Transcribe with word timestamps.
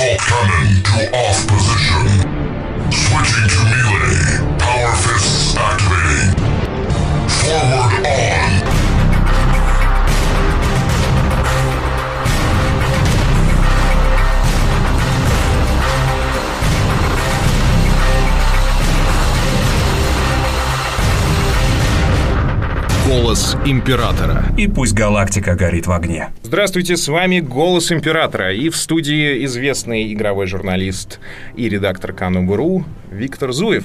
Assault 0.00 0.20
cannon 0.20 0.82
to 0.82 1.14
off 1.14 1.46
position. 1.46 2.08
Switching 2.90 3.48
to 3.50 3.60
melee. 3.68 3.99
Голос 23.50 23.66
Императора. 23.68 24.44
И 24.56 24.68
пусть 24.68 24.92
галактика 24.94 25.54
горит 25.56 25.86
в 25.88 25.92
огне. 25.92 26.28
Здравствуйте, 26.44 26.96
с 26.96 27.08
вами 27.08 27.40
«Голос 27.40 27.90
Императора» 27.90 28.52
и 28.54 28.68
в 28.68 28.76
студии 28.76 29.44
известный 29.44 30.12
игровой 30.12 30.46
журналист 30.46 31.18
и 31.56 31.68
редактор 31.68 32.12
Канобу.ру 32.12 32.84
Виктор 33.10 33.50
Зуев. 33.52 33.84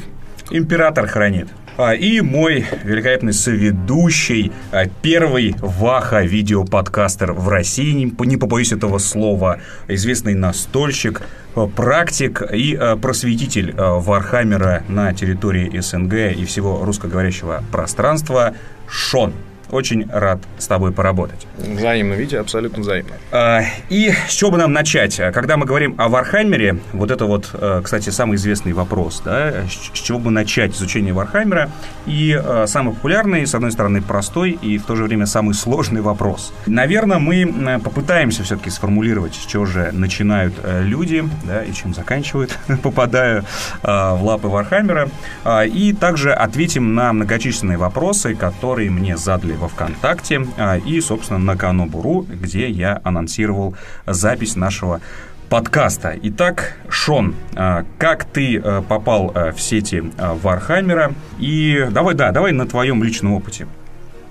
Император 0.52 1.08
хранит. 1.08 1.48
А, 1.78 1.94
И 1.96 2.22
мой 2.22 2.66
великолепный 2.84 3.34
соведущий, 3.34 4.52
а, 4.72 4.86
первый 5.02 5.56
ваха-видеоподкастер 5.59 7.34
в 7.34 7.50
России, 7.50 7.92
не 7.94 8.08
по- 8.08 8.23
не 8.23 8.38
побоюсь 8.38 8.72
этого 8.72 9.00
слова, 9.00 9.59
известный 9.88 10.36
настольщик, 10.36 11.23
а, 11.56 11.66
практик 11.66 12.44
и 12.54 12.76
а, 12.80 12.98
просветитель 12.98 13.73
а, 13.76 14.00
Вархаммера 14.00 14.84
на 14.90 15.12
территории 15.14 15.76
СНГ 15.80 16.38
и 16.40 16.45
всего 16.45 16.86
русскоговорящего 16.86 17.64
пространства 17.72 18.54
Шон. 18.88 19.34
Очень 19.72 20.08
рад 20.12 20.40
с 20.58 20.68
тобой 20.68 20.92
поработать. 20.92 21.48
Взаимно, 21.58 22.14
видите, 22.14 22.40
абсолютно 22.40 22.82
взаимно. 22.82 23.14
А, 23.32 23.62
И 23.90 24.12
с 24.28 24.34
чего 24.34 24.52
бы 24.52 24.58
нам 24.58 24.73
начать? 24.73 25.16
Когда 25.34 25.58
мы 25.58 25.66
говорим 25.66 25.96
о 25.98 26.08
Вархаммере, 26.10 26.80
вот 26.94 27.12
это 27.12 27.26
вот, 27.26 27.50
э, 27.54 27.82
кстати, 27.84 28.09
самый 28.09 28.36
известный 28.36 28.73
вопрос, 28.73 29.22
да, 29.26 29.64
с 29.67 29.98
чего 30.00 30.20
бы 30.20 30.31
начать 30.31 30.73
изучение 30.76 31.14
Вархаммера? 31.14 31.70
И 32.06 32.39
э, 32.42 32.66
самый 32.67 32.94
популярный, 32.94 33.45
с 33.48 33.56
одной 33.56 33.72
стороны, 33.72 34.02
простой 34.02 34.52
и 34.52 34.78
в 34.78 34.86
то 34.86 34.95
же 34.95 35.04
время 35.04 35.26
самый 35.26 35.54
сложный 35.54 36.02
вопрос. 36.02 36.54
Наверное, 36.67 37.17
мы 37.20 37.80
попытаемся 37.84 38.44
все-таки 38.44 38.70
сформулировать, 38.70 39.34
с 39.36 39.45
чего 39.45 39.66
же 39.66 39.89
начинают 39.92 40.54
э, 40.64 40.84
люди, 40.84 41.28
да, 41.44 41.64
и 41.64 41.73
чем 41.73 41.94
заканчивают, 41.94 42.58
попадая 42.84 43.44
в 43.82 44.20
лапы 44.22 44.48
Вархаммера. 44.48 45.09
А, 45.44 45.64
И 45.66 45.94
также 45.94 46.32
ответим 46.34 46.94
на 46.95 47.11
многочисленные 47.14 47.78
вопросы, 47.78 48.36
которые 48.36 48.89
мне 48.92 49.17
задали 49.17 49.55
во 49.56 49.67
ВКонтакте 49.67 50.45
а, 50.58 50.78
и, 50.78 51.00
собственно, 51.02 51.39
на 51.39 51.58
Канобу, 51.58 52.22
где 52.22 52.70
я 52.70 53.02
анонсировал 53.03 53.75
запись 54.06 54.56
нашего 54.56 55.02
подкаста. 55.50 56.16
Итак, 56.23 56.78
Шон, 56.89 57.36
а, 57.56 57.86
как 57.98 58.26
ты 58.26 58.58
а, 58.58 58.81
попал 58.81 59.33
в 59.33 59.59
сети 59.59 60.03
Вархаммера? 60.17 61.14
И 61.39 61.88
давай, 61.92 62.16
да, 62.16 62.31
давай 62.31 62.52
на 62.52 62.67
твоем 62.67 63.03
личном 63.03 63.33
опыте. 63.33 63.67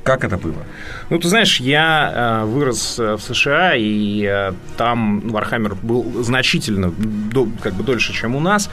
Как 0.02 0.22
это 0.22 0.36
было? 0.36 0.62
Ну, 1.08 1.19
ты 1.19 1.28
знаешь, 1.28 1.61
я 1.61 2.42
э, 2.42 2.45
вырос 2.45 2.98
в 2.98 3.19
США, 3.20 3.72
и 3.75 4.22
э, 4.22 4.52
там 4.77 5.20
Вархаммер 5.30 5.77
был 5.77 6.22
значительно 6.22 6.91
до- 6.91 7.48
как 7.62 7.72
бы 7.72 7.84
дольше, 7.84 8.12
чем 8.12 8.36
у 8.36 8.41
нас. 8.41 8.69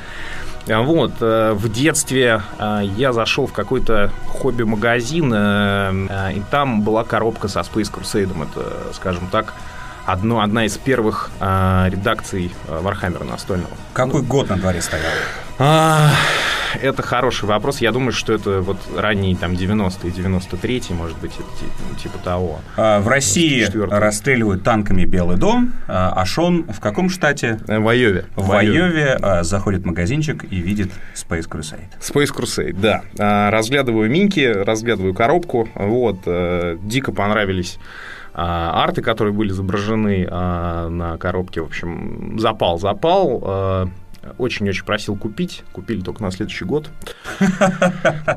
А 0.69 0.81
Вот, 0.81 1.13
э, 1.21 1.53
в 1.53 1.71
детстве 1.71 2.41
э, 2.59 2.81
я 2.95 3.13
зашел 3.13 3.47
в 3.47 3.53
какой-то 3.53 4.11
хобби-магазин, 4.27 5.31
э, 5.33 6.33
и 6.35 6.41
там 6.51 6.81
была 6.81 7.03
коробка 7.03 7.47
со 7.47 7.61
Space 7.61 7.91
Crusade, 7.91 8.31
это, 8.43 8.93
скажем 8.93 9.27
так, 9.31 9.53
одно, 10.05 10.41
одна 10.41 10.65
из 10.65 10.77
первых 10.77 11.31
э, 11.39 11.87
редакций 11.89 12.51
э, 12.67 12.79
Вархаммера 12.81 13.23
настольного. 13.23 13.71
Какой 13.93 14.21
год 14.21 14.49
на 14.49 14.57
дворе 14.57 14.81
стоял? 14.81 15.05
А, 15.59 16.09
Это 16.81 17.03
хороший 17.03 17.45
вопрос. 17.45 17.81
Я 17.81 17.91
думаю, 17.91 18.13
что 18.13 18.31
это 18.33 18.61
вот 18.61 18.77
ранние 18.97 19.35
там 19.35 19.51
90-е, 19.51 20.11
93-й, 20.11 20.93
может 20.93 21.17
быть, 21.17 21.33
это 21.33 21.43
ти- 21.59 22.03
типа 22.03 22.17
того. 22.19 22.61
А, 22.77 22.99
В 23.01 23.07
России 23.09 23.67
94-й. 23.67 23.99
расстреливают 23.99 24.63
танками 24.63 25.03
Белый 25.05 25.37
дом, 25.37 25.73
а 25.87 26.13
а 26.15 26.25
Шон 26.25 26.63
в 26.71 26.79
каком 26.79 27.09
штате? 27.09 27.59
Э, 27.67 27.79
В 27.79 27.87
Айове. 27.89 28.25
В 28.35 28.51
Айове 28.53 29.17
а, 29.21 29.43
заходит 29.43 29.81
в 29.81 29.85
магазинчик 29.85 30.45
и 30.49 30.55
видит 30.55 30.91
Space 31.13 31.47
Crusade. 31.49 31.89
Space 31.99 32.33
Crusade, 32.33 32.73
да. 32.79 33.01
А, 33.19 33.51
Разглядываю 33.51 34.09
минки, 34.09 34.39
разглядываю 34.39 35.13
коробку. 35.13 35.67
Вот, 35.75 36.19
э, 36.25 36.77
дико 36.81 37.11
понравились 37.11 37.77
а, 38.33 38.83
арты, 38.83 39.01
которые 39.01 39.33
были 39.33 39.49
изображены 39.49 40.27
а, 40.29 40.89
на 40.89 41.17
коробке. 41.17 41.61
В 41.61 41.65
общем, 41.65 42.37
запал, 42.39 42.79
запал. 42.79 43.41
А, 43.43 43.87
Очень-очень 44.37 44.85
просил 44.85 45.15
купить. 45.15 45.63
Купили 45.71 46.01
только 46.01 46.21
на 46.21 46.31
следующий 46.31 46.65
год. 46.65 46.89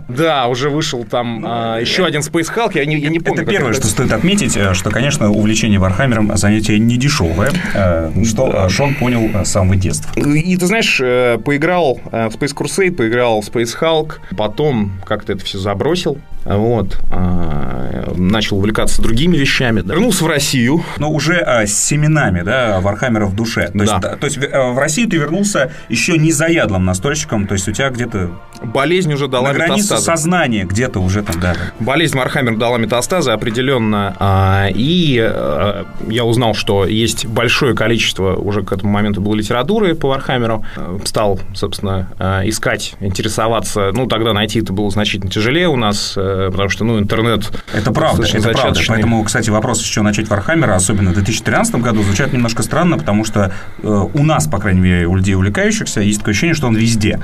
Да, 0.09 0.47
уже 0.47 0.71
вышел 0.71 1.05
там 1.05 1.45
а, 1.47 1.79
еще 1.79 2.05
один 2.07 2.21
Space 2.21 2.55
Hulk. 2.55 2.73
Я 2.75 2.87
не, 2.87 3.19
помню. 3.21 3.43
Это 3.43 3.51
первое, 3.51 3.73
что 3.75 3.87
стоит 3.87 4.13
отметить, 4.13 4.57
э, 4.57 4.75
что, 4.75 4.91
конечно, 4.91 5.31
увлечение 5.31 5.79
Вархаммером 5.79 6.37
занятие 6.37 6.79
не 6.79 6.97
дешевое, 6.97 7.51
э, 7.75 8.13
что 8.25 8.51
э, 8.51 8.69
Шон 8.69 8.95
понял 8.95 9.31
э, 9.35 9.45
с 9.45 9.51
самого 9.51 9.77
детства. 9.77 10.19
И 10.19 10.57
ты 10.57 10.67
знаешь, 10.67 11.01
э, 11.03 11.39
поиграл 11.45 12.01
э, 12.13 12.29
в 12.29 12.37
Space 12.37 12.55
Crusade, 12.55 12.93
поиграл 12.93 13.41
в 13.41 13.49
Space 13.49 13.77
Hulk, 13.79 14.15
потом 14.37 14.93
как-то 15.05 15.33
это 15.33 15.45
все 15.45 15.59
забросил, 15.59 16.19
вот, 16.45 16.99
а, 17.11 18.13
начал 18.17 18.59
увлекаться 18.59 19.01
другими 19.03 19.37
вещами. 19.37 19.81
Вернулся 19.81 20.25
в 20.25 20.27
Россию. 20.29 20.85
Но 20.99 21.11
уже 21.11 21.35
э, 21.37 21.67
с 21.67 21.75
семенами, 21.75 22.43
да, 22.43 22.81
Вархаммера 22.81 23.27
в 23.27 23.35
душе. 23.35 23.69
То 23.69 23.79
есть, 23.81 23.93
Да. 24.01 24.13
э, 24.13 24.17
то 24.17 24.27
есть 24.27 24.39
э, 24.39 24.71
в 24.73 24.79
Россию 24.79 25.09
ты 25.09 25.17
вернулся 25.17 25.73
еще 25.89 26.19
не 26.19 26.33
заядлым 26.33 26.85
настольщиком, 26.85 27.47
то 27.47 27.55
есть 27.55 27.69
у 27.69 27.73
тебя 27.73 27.89
где-то 27.91 28.31
Болезнь 28.65 29.13
уже 29.13 29.29
дала 29.29 29.67
метастазы. 29.67 30.03
сознания 30.03 30.65
где-то 30.65 31.01
уже 31.01 31.23
там, 31.23 31.41
да. 31.41 31.55
Болезнь 31.81 32.17
Вархаммер 32.17 32.57
дала 32.57 32.79
метастазы 32.79 33.31
определенно, 33.31 34.17
а, 34.19 34.69
и 34.73 35.19
э, 35.21 35.85
я 36.09 36.25
узнал, 36.25 36.55
что 36.55 36.87
есть 36.87 37.27
большое 37.27 37.75
количество, 37.75 38.35
уже 38.35 38.63
к 38.63 38.73
этому 38.73 38.93
моменту 38.93 39.21
было 39.21 39.35
литературы 39.35 39.95
по 39.95 40.09
Вархаммеру, 40.09 40.65
Э, 40.77 40.99
стал, 41.05 41.39
собственно, 41.55 42.09
э, 42.19 42.49
искать, 42.49 42.95
интересоваться, 43.01 43.91
ну, 43.93 44.07
тогда 44.07 44.33
найти 44.33 44.61
это 44.61 44.73
было 44.73 44.91
значительно 44.91 45.31
тяжелее 45.31 45.69
у 45.69 45.77
нас, 45.77 46.13
потому 46.15 46.69
что, 46.69 46.85
ну, 46.85 46.99
интернет... 46.99 47.51
Это 47.73 47.93
правда, 47.93 48.23
это 48.23 48.41
правда. 48.41 48.53
зачаточный. 48.53 48.95
Поэтому, 48.95 49.25
кстати, 49.25 49.51
вопрос, 49.51 49.81
с 49.81 49.85
чего 49.85 50.05
начать 50.05 50.29
Вархаммера, 50.29 50.75
особенно 50.75 51.11
в 51.11 51.15
2013 51.15 51.77
году, 51.77 52.03
звучат 52.03 52.33
немножко 52.33 52.63
странно, 52.63 52.99
потому 52.99 53.25
что 53.25 53.53
у 53.83 54.25
нас, 54.25 54.47
по 54.47 54.59
крайней 54.59 54.81
мере, 54.81 55.07
у 55.07 55.17
людей 55.17 55.35
увлекающихся, 55.35 56.01
есть 56.01 56.21
такое 56.21 56.33
ощущение, 56.33 56.55
что 56.55 56.67
он 56.67 56.77
везде. 56.77 57.21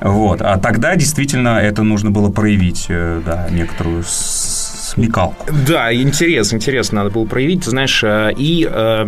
Вот. 0.00 0.42
А 0.42 0.58
тогда 0.58 0.79
действительно 0.96 1.58
это 1.58 1.82
нужно 1.82 2.10
было 2.10 2.30
проявить, 2.30 2.86
э, 2.88 3.20
да, 3.24 3.48
некоторую 3.50 4.02
смекалку. 4.06 5.46
Да, 5.66 5.94
интерес, 5.94 6.52
интерес 6.52 6.92
надо 6.92 7.10
было 7.10 7.26
проявить, 7.26 7.64
знаешь, 7.64 8.02
э, 8.02 8.32
и 8.36 8.68
э, 8.70 9.06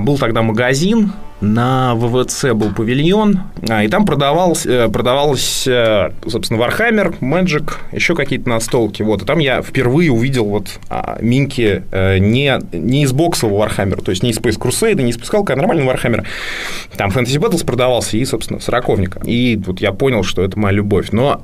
был 0.00 0.18
тогда 0.18 0.42
магазин, 0.42 1.12
на 1.40 1.94
ВВЦ 1.94 2.52
был 2.54 2.72
павильон, 2.72 3.40
а, 3.68 3.84
и 3.84 3.88
там 3.88 4.04
продавался, 4.04 4.70
э, 4.70 4.88
продавалось, 4.88 5.66
э, 5.66 6.10
собственно, 6.26 6.58
Warhammer, 6.58 7.18
Magic, 7.20 7.72
еще 7.92 8.14
какие-то 8.14 8.48
настолки. 8.48 9.02
Вот, 9.02 9.22
и 9.22 9.24
там 9.24 9.38
я 9.38 9.62
впервые 9.62 10.10
увидел 10.10 10.46
вот 10.46 10.80
а, 10.88 11.18
минки 11.20 11.82
э, 11.90 12.18
не, 12.18 12.58
не 12.72 13.04
из 13.04 13.12
боксового 13.12 13.66
Warhammer, 13.66 14.02
то 14.02 14.10
есть 14.10 14.22
не 14.22 14.30
из 14.30 14.38
Space 14.38 14.58
Crusade, 14.58 15.00
не 15.02 15.10
из 15.10 15.18
Hulk, 15.18 15.52
а 15.52 15.56
нормального 15.56 15.94
Warhammer. 15.94 16.24
Там 16.96 17.10
Fantasy 17.10 17.38
Battles 17.38 17.64
продавался 17.64 18.16
и, 18.16 18.24
собственно, 18.24 18.60
сороковника. 18.60 19.20
И 19.24 19.60
вот 19.64 19.80
я 19.80 19.92
понял, 19.92 20.24
что 20.24 20.42
это 20.42 20.58
моя 20.58 20.74
любовь. 20.74 21.08
Но 21.12 21.42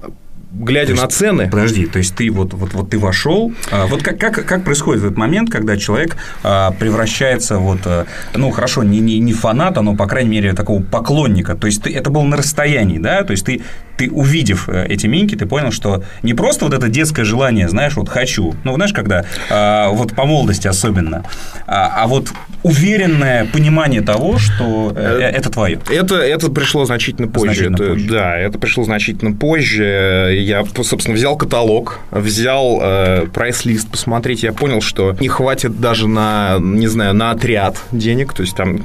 глядя 0.55 0.95
То 0.95 1.01
на 1.01 1.05
есть, 1.07 1.17
цены... 1.17 1.49
Подожди, 1.51 1.87
то 1.87 1.99
есть 1.99 2.15
ты 2.15 2.31
вот, 2.31 2.55
вот, 2.55 2.73
вот 2.73 2.91
ты 2.91 2.99
вошел, 2.99 3.53
а, 3.71 3.87
вот 3.87 4.03
как, 4.03 4.19
как, 4.19 4.47
как 4.47 4.65
происходит 4.65 5.03
этот 5.03 5.17
момент, 5.17 5.51
когда 5.51 5.77
человек 5.77 6.17
а, 6.43 6.71
превращается 6.73 7.59
вот, 7.59 7.81
а, 7.87 8.07
ну 8.35 8.51
хорошо, 8.51 8.83
не, 8.83 9.01
не, 9.01 9.19
не 9.19 9.33
фаната, 9.33 9.83
но 9.83 9.97
по 9.97 10.07
крайней 10.07 10.31
мере 10.31 10.53
такого 10.53 10.83
поклонника, 10.83 11.55
то 11.55 11.67
есть 11.67 11.83
ты, 11.83 11.93
это 11.93 12.11
было 12.11 12.23
на 12.23 12.37
расстоянии, 12.37 12.99
да, 12.99 13.25
то 13.25 13.33
есть 13.33 13.45
ты, 13.45 13.63
ты 13.97 14.11
увидев 14.11 14.69
э, 14.69 14.87
эти 14.89 15.07
минки, 15.07 15.35
ты 15.35 15.47
понял, 15.47 15.71
что 15.73 16.03
не 16.23 16.35
просто 16.35 16.65
вот 16.65 16.75
это 16.75 16.89
детское 16.89 17.25
желание, 17.25 17.69
знаешь, 17.69 17.95
вот 17.97 18.09
хочу, 18.09 18.55
ну 18.65 18.75
знаешь, 18.75 18.93
когда 18.93 19.25
а, 19.51 19.91
вот 19.91 20.15
по 20.15 20.25
молодости 20.25 20.67
особенно, 20.67 21.25
а, 21.67 22.03
а 22.03 22.07
вот 22.07 22.29
уверенное 22.63 23.47
понимание 23.47 24.01
того, 24.01 24.39
что 24.39 24.93
э, 24.97 25.21
это 25.21 25.51
твое. 25.51 25.79
Это, 25.91 26.17
это 26.17 26.51
пришло 26.51 26.85
значительно 26.87 27.29
позже. 27.29 27.47
Значительно 27.55 27.75
Это- 27.77 27.93
позже. 27.93 28.09
Да, 28.09 28.37
это 28.39 28.59
пришло 28.59 28.85
значительно 28.85 29.33
позже. 29.33 30.35
Я, 30.41 30.65
собственно, 30.83 31.15
взял 31.15 31.37
каталог, 31.37 32.01
взял 32.11 32.81
э, 32.83 33.27
прайс-лист 33.33 33.91
посмотреть. 33.91 34.43
Я 34.43 34.53
понял, 34.53 34.81
что 34.81 35.15
не 35.21 35.29
хватит 35.29 35.79
даже 35.79 36.09
на, 36.09 36.57
не 36.59 36.87
знаю, 36.87 37.15
на 37.15 37.31
отряд 37.33 37.77
денег. 37.93 38.33
То 38.33 38.43
есть 38.43 38.57
там 38.57 38.79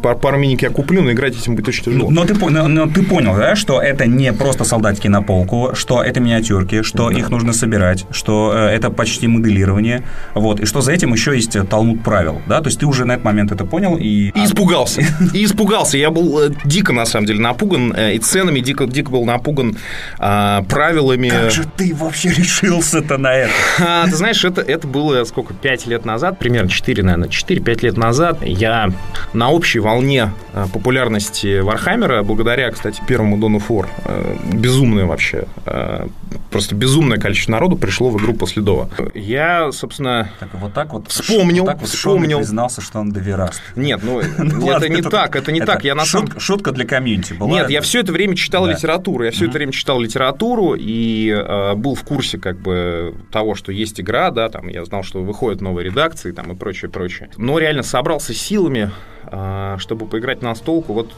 пар- 0.00 0.16
пару 0.16 0.38
миник 0.38 0.62
я 0.62 0.70
куплю, 0.70 1.02
но 1.02 1.10
играть 1.10 1.36
этим 1.36 1.56
будет 1.56 1.68
очень 1.68 1.84
тяжело. 1.84 2.10
Но 2.10 2.24
ты, 2.24 2.34
но, 2.34 2.68
но 2.68 2.86
ты 2.86 3.02
понял, 3.02 3.34
да, 3.36 3.56
что 3.56 3.82
это 3.82 4.06
не 4.06 4.32
просто 4.32 4.53
просто 4.56 4.74
солдатики 4.74 5.08
на 5.08 5.22
полку, 5.22 5.70
что 5.74 6.02
это 6.02 6.20
миниатюрки, 6.20 6.82
что 6.82 7.10
их 7.10 7.30
нужно 7.30 7.52
собирать, 7.52 8.06
что 8.10 8.52
э, 8.54 8.66
это 8.68 8.90
почти 8.90 9.28
моделирование, 9.28 10.02
вот, 10.34 10.60
и 10.60 10.66
что 10.66 10.80
за 10.80 10.92
этим 10.92 11.12
еще 11.12 11.34
есть 11.34 11.56
талмуд 11.68 12.02
правил, 12.02 12.42
да, 12.48 12.60
то 12.60 12.68
есть 12.68 12.80
ты 12.80 12.86
уже 12.86 13.04
на 13.04 13.12
этот 13.12 13.24
момент 13.24 13.52
это 13.52 13.64
понял 13.64 13.96
и... 13.96 14.30
И 14.30 14.44
испугался. 14.44 15.02
И 15.34 15.44
испугался. 15.44 15.98
Я 15.98 16.10
был 16.10 16.40
э, 16.40 16.50
дико, 16.64 16.92
на 16.92 17.06
самом 17.06 17.26
деле, 17.26 17.40
напуган 17.40 17.92
э, 17.96 18.14
и 18.14 18.18
ценами, 18.18 18.60
дико, 18.60 18.86
дико 18.86 19.10
был 19.10 19.24
напуган 19.24 19.76
а, 20.18 20.62
правилами. 20.62 21.28
Как 21.28 21.50
же 21.50 21.64
ты 21.76 21.94
вообще 21.94 22.30
решился-то 22.30 23.18
на 23.18 23.32
это? 23.32 23.52
А, 23.86 24.06
ты 24.06 24.16
знаешь, 24.16 24.44
это, 24.44 24.60
это 24.60 24.86
было 24.86 25.24
сколько, 25.24 25.54
5 25.54 25.86
лет 25.86 26.04
назад, 26.04 26.38
примерно 26.38 26.70
4, 26.70 27.02
наверное, 27.02 27.28
4-5 27.28 27.82
лет 27.82 27.96
назад. 27.96 28.38
Я 28.42 28.90
на 29.32 29.50
общей 29.50 29.78
волне 29.78 30.32
э, 30.52 30.66
популярности 30.72 31.60
Вархаммера, 31.60 32.22
благодаря, 32.22 32.70
кстати, 32.70 33.02
первому 33.06 33.36
Dawn 33.38 33.58
of 33.58 33.68
War, 33.68 33.88
э, 34.04 34.36
безумное 34.52 35.06
вообще, 35.06 35.46
э, 35.66 36.06
просто 36.50 36.74
безумное 36.74 37.18
количество 37.18 37.52
народу 37.52 37.76
пришло 37.76 38.10
в 38.10 38.18
игру 38.18 38.34
после 38.34 38.62
Дова. 38.62 38.88
Я, 39.14 39.72
собственно, 39.72 40.30
Так 40.40 40.54
вот 40.54 40.72
так 40.72 40.92
вот 40.92 41.08
Вспомнил, 41.08 41.64
вот 41.64 41.72
так 41.72 41.80
вот 41.80 41.88
вспомнил. 41.88 42.38
признался, 42.38 42.80
что 42.80 43.00
он 43.00 43.10
довераст. 43.10 43.62
нет, 43.76 44.00
ну, 44.02 44.20
Ну 44.38 44.44
это 44.44 44.66
ладно, 44.66 44.86
не 44.86 45.02
так, 45.02 45.36
это 45.36 45.52
не 45.52 45.60
так. 45.60 45.84
Я 45.84 45.94
на 45.94 46.04
Шутка 46.04 46.72
для 46.72 46.84
комьюнити 46.84 47.32
была. 47.32 47.50
Нет, 47.50 47.70
я 47.70 47.80
все 47.80 48.00
это 48.00 48.12
время 48.12 48.36
читал 48.36 48.66
литературу. 48.66 49.24
Я 49.24 49.30
все 49.30 49.46
это 49.46 49.54
время 49.54 49.72
читал 49.72 50.00
литературу 50.00 50.74
и 50.78 51.30
э, 51.30 51.74
был 51.74 51.94
в 51.94 52.02
курсе 52.04 52.38
как 52.38 52.58
бы 52.58 53.14
того, 53.30 53.54
что 53.54 53.72
есть 53.72 54.00
игра, 54.00 54.30
да, 54.30 54.48
там 54.48 54.68
я 54.68 54.84
знал, 54.84 55.02
что 55.02 55.22
выходят 55.22 55.60
новые 55.60 55.86
редакции 55.86 56.32
там 56.32 56.52
и 56.52 56.54
прочее, 56.54 56.90
прочее. 56.90 57.30
Но 57.36 57.58
реально 57.58 57.82
собрался 57.82 58.34
силами, 58.34 58.90
э, 59.24 59.76
чтобы 59.78 60.06
поиграть 60.06 60.42
на 60.42 60.54
столку 60.54 60.92
вот 60.92 61.12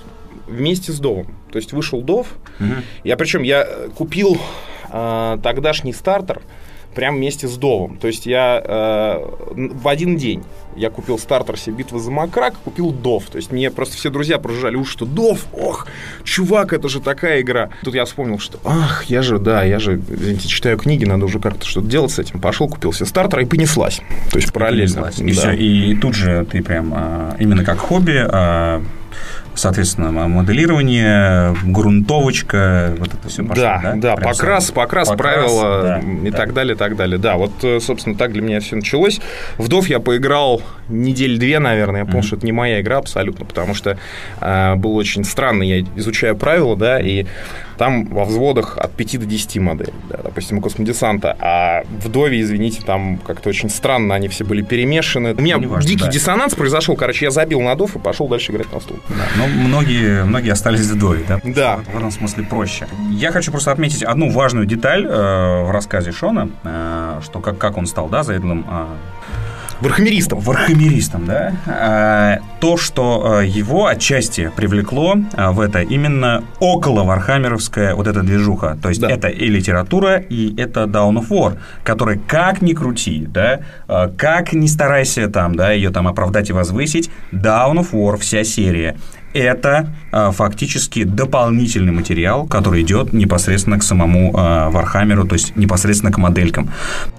вместе 0.46 0.92
с 0.92 0.98
Довом. 0.98 1.26
То 1.50 1.58
есть 1.58 1.72
вышел 1.72 2.00
Дов. 2.02 2.28
Мгм. 2.58 2.82
Я 3.04 3.16
причем 3.16 3.42
я 3.42 3.64
э, 3.66 3.88
купил 3.94 4.36
э, 4.90 5.38
тогдашний 5.42 5.92
стартер 5.92 6.40
прям 6.94 7.16
вместе 7.16 7.46
с 7.46 7.56
Довом. 7.58 7.98
То 7.98 8.06
есть 8.06 8.24
я 8.26 8.60
э, 8.64 9.24
в 9.50 9.86
один 9.86 10.16
день 10.16 10.42
я 10.76 10.90
купил 10.90 11.18
стартер 11.18 11.58
себе 11.58 11.76
битвы 11.76 12.00
за 12.00 12.10
Макрак, 12.10 12.54
купил 12.64 12.90
Дов. 12.90 13.24
То 13.26 13.36
есть 13.36 13.52
мне 13.52 13.70
просто 13.70 13.96
все 13.96 14.10
друзья 14.10 14.38
прожужжали 14.38 14.76
уши, 14.76 14.92
что 14.92 15.04
Дов, 15.06 15.46
ох, 15.52 15.86
чувак, 16.24 16.72
это 16.72 16.88
же 16.88 17.00
такая 17.00 17.40
игра. 17.42 17.70
Тут 17.82 17.94
я 17.94 18.04
вспомнил, 18.06 18.38
что 18.38 18.58
ах, 18.64 19.04
я 19.04 19.22
же, 19.22 19.38
да, 19.38 19.62
я 19.62 19.78
же, 19.78 19.96
извините, 20.08 20.48
читаю 20.48 20.78
книги, 20.78 21.04
надо 21.04 21.26
уже 21.26 21.38
как-то 21.38 21.66
что-то 21.66 21.86
делать 21.86 22.12
с 22.12 22.18
этим. 22.18 22.40
Пошел, 22.40 22.68
купил 22.68 22.92
себе 22.92 23.06
стартер 23.06 23.40
и 23.40 23.44
понеслась. 23.44 24.00
То 24.30 24.38
есть 24.38 24.52
параллельно. 24.52 25.10
И 25.18 25.26
Да. 25.26 25.32
все, 25.32 25.52
и 25.52 25.94
тут 25.96 26.14
же 26.14 26.46
ты 26.50 26.62
прям 26.62 26.92
а, 26.94 27.36
именно 27.38 27.64
как 27.64 27.78
хобби, 27.78 28.16
а, 28.26 28.82
соответственно, 29.56 30.10
моделирование, 30.28 31.56
грунтовочка, 31.64 32.94
вот 32.98 33.08
это 33.14 33.28
все 33.28 33.42
пошло, 33.42 33.62
Да, 33.62 33.94
да, 33.96 34.16
Прям 34.16 34.30
покрас, 34.30 34.70
покрас, 34.70 35.08
Покрас, 35.08 35.18
правила 35.18 35.82
да, 35.82 35.98
и 36.00 36.30
да. 36.30 36.36
так 36.36 36.52
далее, 36.52 36.74
и 36.74 36.78
так 36.78 36.96
далее. 36.96 37.18
Да, 37.18 37.36
вот, 37.36 37.52
э, 37.62 37.80
собственно, 37.80 38.16
так 38.16 38.32
для 38.32 38.42
меня 38.42 38.60
все 38.60 38.76
началось. 38.76 39.20
Вдов 39.56 39.88
я 39.88 39.98
поиграл 39.98 40.62
недель 40.88 41.38
две, 41.38 41.58
наверное. 41.58 42.04
Я 42.04 42.06
понял, 42.06 42.22
что 42.22 42.36
это 42.36 42.46
не 42.46 42.52
моя 42.52 42.80
игра 42.80 42.98
абсолютно, 42.98 43.44
потому 43.44 43.74
что 43.74 43.98
э, 44.40 44.74
было 44.76 44.92
очень 44.92 45.24
странно. 45.24 45.62
Я 45.62 45.80
изучаю 45.96 46.36
правила, 46.36 46.76
да, 46.76 47.00
и 47.00 47.26
там 47.76 48.06
во 48.06 48.24
взводах 48.24 48.78
от 48.78 48.92
5 48.92 49.20
до 49.20 49.26
10 49.26 49.56
моделей, 49.58 49.92
да, 50.08 50.18
допустим, 50.22 50.58
у 50.58 50.60
космодесанта. 50.60 51.36
А 51.40 51.82
в 52.02 52.08
Дове, 52.08 52.40
извините, 52.40 52.82
там 52.84 53.18
как-то 53.18 53.48
очень 53.48 53.70
странно, 53.70 54.14
они 54.14 54.28
все 54.28 54.44
были 54.44 54.62
перемешаны. 54.62 55.34
У 55.34 55.40
меня 55.40 55.56
Ну, 55.56 55.62
неважно, 55.64 55.88
дикий 55.88 56.04
да. 56.04 56.10
диссонанс 56.10 56.54
произошел. 56.54 56.96
Короче, 56.96 57.26
я 57.26 57.30
забил 57.30 57.60
на 57.60 57.74
Дов 57.74 57.96
и 57.96 57.98
пошел 57.98 58.28
дальше 58.28 58.52
играть 58.52 58.72
на 58.72 58.80
стол. 58.80 58.96
Да, 59.08 59.14
но 59.36 59.46
многие, 59.46 60.24
многие 60.24 60.50
остались 60.50 60.80
в 60.80 60.98
Дове, 60.98 61.24
да? 61.28 61.40
Да. 61.44 61.76
В 61.92 61.96
этом 61.96 62.10
смысле 62.10 62.44
проще. 62.44 62.86
Я 63.10 63.32
хочу 63.32 63.50
просто 63.50 63.72
отметить 63.72 64.02
одну 64.02 64.30
важную 64.30 64.66
деталь 64.66 65.04
э, 65.04 65.62
в 65.64 65.70
рассказе 65.70 66.12
Шона, 66.12 66.48
э, 66.64 67.20
что 67.24 67.40
как, 67.40 67.58
как 67.58 67.76
он 67.76 67.86
стал, 67.86 68.08
да, 68.08 68.22
заедлым 68.22 68.64
э, 68.68 68.86
Вархамеристом. 69.80 70.40
Вархамеристом, 70.40 71.26
да? 71.26 71.52
А, 71.66 72.38
То, 72.60 72.76
что 72.76 73.36
а, 73.38 73.40
его 73.42 73.86
отчасти 73.86 74.50
привлекло 74.56 75.16
а, 75.34 75.52
в 75.52 75.60
это 75.60 75.80
именно 75.82 76.44
около 76.60 77.04
вархаммеровская 77.04 77.94
вот 77.94 78.06
эта 78.06 78.22
движуха. 78.22 78.78
То 78.82 78.88
есть 78.88 79.00
Да. 79.00 79.10
это 79.10 79.28
и 79.28 79.46
литература, 79.48 80.16
и 80.16 80.54
это 80.56 80.84
Down 80.84 81.16
of 81.18 81.28
War, 81.28 81.58
который 81.84 82.18
как 82.18 82.62
ни 82.62 82.72
крути, 82.72 83.26
да, 83.28 83.60
как 84.16 84.52
ни 84.52 84.66
старайся 84.66 85.28
там, 85.28 85.54
да, 85.54 85.72
ее 85.72 85.90
там 85.90 86.08
оправдать 86.08 86.50
и 86.50 86.52
возвысить, 86.52 87.10
Dawn 87.32 87.74
of 87.78 87.90
War, 87.92 88.16
вся 88.18 88.44
серия, 88.44 88.96
это 89.38 89.88
а, 90.12 90.30
фактически 90.30 91.04
дополнительный 91.04 91.92
материал, 91.92 92.46
который 92.46 92.82
идет 92.82 93.12
непосредственно 93.12 93.78
к 93.78 93.82
самому 93.82 94.32
а, 94.36 94.70
Вархаммеру, 94.70 95.26
то 95.26 95.34
есть 95.34 95.56
непосредственно 95.56 96.12
к 96.12 96.18
моделькам. 96.18 96.70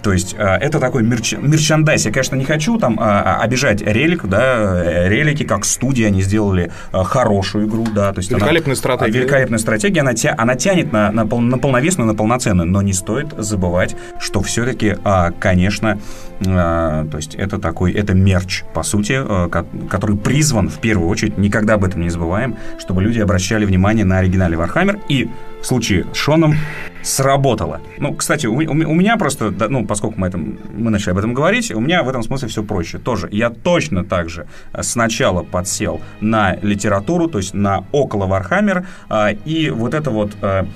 То 0.03 0.13
есть 0.13 0.35
а, 0.37 0.57
это 0.57 0.79
такой 0.79 1.03
merch... 1.03 1.33
merchandise. 1.33 2.05
Я, 2.05 2.11
конечно, 2.11 2.35
не 2.35 2.45
хочу 2.45 2.77
там 2.77 2.99
обижать 2.99 3.81
Relic, 3.81 4.25
да, 4.25 4.83
э, 4.83 5.09
Relic 5.09 5.43
как 5.43 5.65
студия, 5.65 6.07
они 6.07 6.21
сделали 6.21 6.71
хорошую 6.91 7.67
игру, 7.67 7.85
да, 7.93 8.11
то 8.13 8.19
есть 8.19 8.31
она- 8.31 8.39
Великолепная 8.39 8.75
стратегия. 8.75 9.05
а, 9.05 9.21
великолепная 9.21 9.59
стратегия, 9.59 10.01
она, 10.01 10.13
тя... 10.13 10.35
она 10.37 10.55
тянет 10.55 10.91
на, 10.91 11.11
на, 11.11 11.25
пол- 11.25 11.41
на 11.41 11.57
полновесную, 11.57 12.07
на 12.07 12.15
полноценную, 12.15 12.67
но 12.67 12.81
не 12.81 12.93
стоит 12.93 13.33
забывать, 13.37 13.95
что 14.19 14.41
все-таки, 14.41 14.97
конечно, 15.39 15.99
а, 16.36 16.36
то 16.43 17.17
есть 17.17 17.35
это 17.35 17.57
такой, 17.57 17.91
это 17.93 18.13
мерч, 18.13 18.63
по 18.73 18.83
сути, 18.83 19.13
а, 19.17 19.49
ко- 19.49 19.65
который 19.89 20.15
призван 20.17 20.69
в 20.69 20.79
первую 20.79 21.09
очередь, 21.09 21.37
никогда 21.37 21.73
об 21.75 21.83
этом 21.83 22.01
не 22.01 22.09
забываем, 22.09 22.55
чтобы 22.79 23.01
люди 23.01 23.19
обращали 23.19 23.65
внимание 23.65 24.05
на 24.05 24.19
оригинале 24.19 24.55
Warhammer, 24.57 24.99
и 25.09 25.29
в 25.61 25.65
случае 25.65 26.05
с 26.13 26.17
Шоном 26.17 26.55
сработало. 27.01 27.81
Ну, 27.97 28.13
кстати, 28.13 28.45
у, 28.47 28.55
у- 28.55 28.59
у 28.91 28.93
меня 28.93 29.17
просто, 29.17 29.49
да, 29.49 29.67
ну, 29.69 29.85
поскольку 29.85 30.19
мы, 30.19 30.27
этом, 30.27 30.59
мы 30.75 30.91
начали 30.91 31.11
об 31.11 31.17
этом 31.17 31.33
говорить, 31.33 31.71
у 31.71 31.79
меня 31.79 32.03
в 32.03 32.09
этом 32.09 32.21
смысле 32.23 32.47
все 32.49 32.63
проще. 32.63 32.97
Тоже 32.99 33.27
я 33.31 33.49
точно 33.49 34.03
так 34.03 34.29
же 34.29 34.45
а, 34.73 34.83
сначала 34.83 35.43
подсел 35.43 36.01
на 36.21 36.55
литературу, 36.61 37.27
то 37.27 37.37
есть 37.39 37.53
на 37.53 37.85
около 37.91 38.25
Warhammer, 38.27 38.85
а, 39.09 39.31
и 39.31 39.69
вот 39.69 39.93
это 39.93 40.09
вот... 40.11 40.31
а, 40.41 40.61
м, 40.61 40.69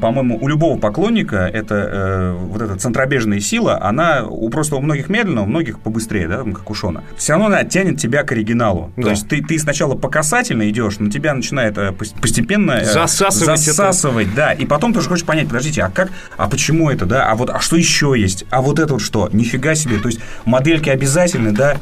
по-моему, 0.00 0.38
у 0.40 0.48
любого 0.48 0.78
поклонника 0.78 1.36
это 1.52 1.74
э, 1.74 2.32
вот 2.38 2.62
эта 2.62 2.76
центробежная 2.76 3.40
сила, 3.40 3.78
она 3.82 4.24
у 4.26 4.48
просто 4.48 4.76
у 4.76 4.80
многих 4.80 5.08
медленно, 5.08 5.42
у 5.42 5.46
многих 5.46 5.80
побыстрее, 5.80 6.28
да, 6.28 6.42
как 6.42 6.70
у 6.70 6.74
Шона. 6.74 7.02
Все 7.16 7.32
равно 7.32 7.46
она 7.46 7.64
тянет 7.64 7.98
тебя 7.98 8.22
к 8.22 8.32
оригиналу. 8.32 8.92
Да. 8.96 9.02
То 9.02 9.10
есть 9.10 9.28
ты, 9.28 9.42
ты 9.42 9.58
сначала 9.58 9.94
по 9.94 10.08
касательно 10.08 10.68
идешь, 10.70 10.98
но 10.98 11.10
тебя 11.10 11.34
начинает 11.34 11.76
э, 11.78 11.90
пос- 11.90 12.18
постепенно 12.20 12.72
э, 12.72 12.84
Засасывать 12.84 13.60
это. 13.60 13.72
засасывать, 13.72 14.34
да. 14.34 14.52
И 14.52 14.66
потом 14.66 14.92
ты 14.92 15.00
уже 15.00 15.08
хочешь 15.08 15.24
понять, 15.24 15.48
подождите, 15.48 15.82
а 15.82 15.90
как, 15.90 16.10
а 16.36 16.48
почему 16.48 16.90
это, 16.90 17.06
да, 17.06 17.30
а 17.30 17.34
вот, 17.34 17.50
а 17.50 17.60
что 17.60 17.76
еще 17.76 18.14
есть, 18.16 18.44
а 18.50 18.62
вот 18.62 18.78
это 18.78 18.94
вот 18.94 19.02
что, 19.02 19.28
нифига 19.32 19.74
себе, 19.74 19.98
то 19.98 20.08
есть 20.08 20.20
модельки 20.44 20.88
обязательны, 20.88 21.52
да, 21.52 21.76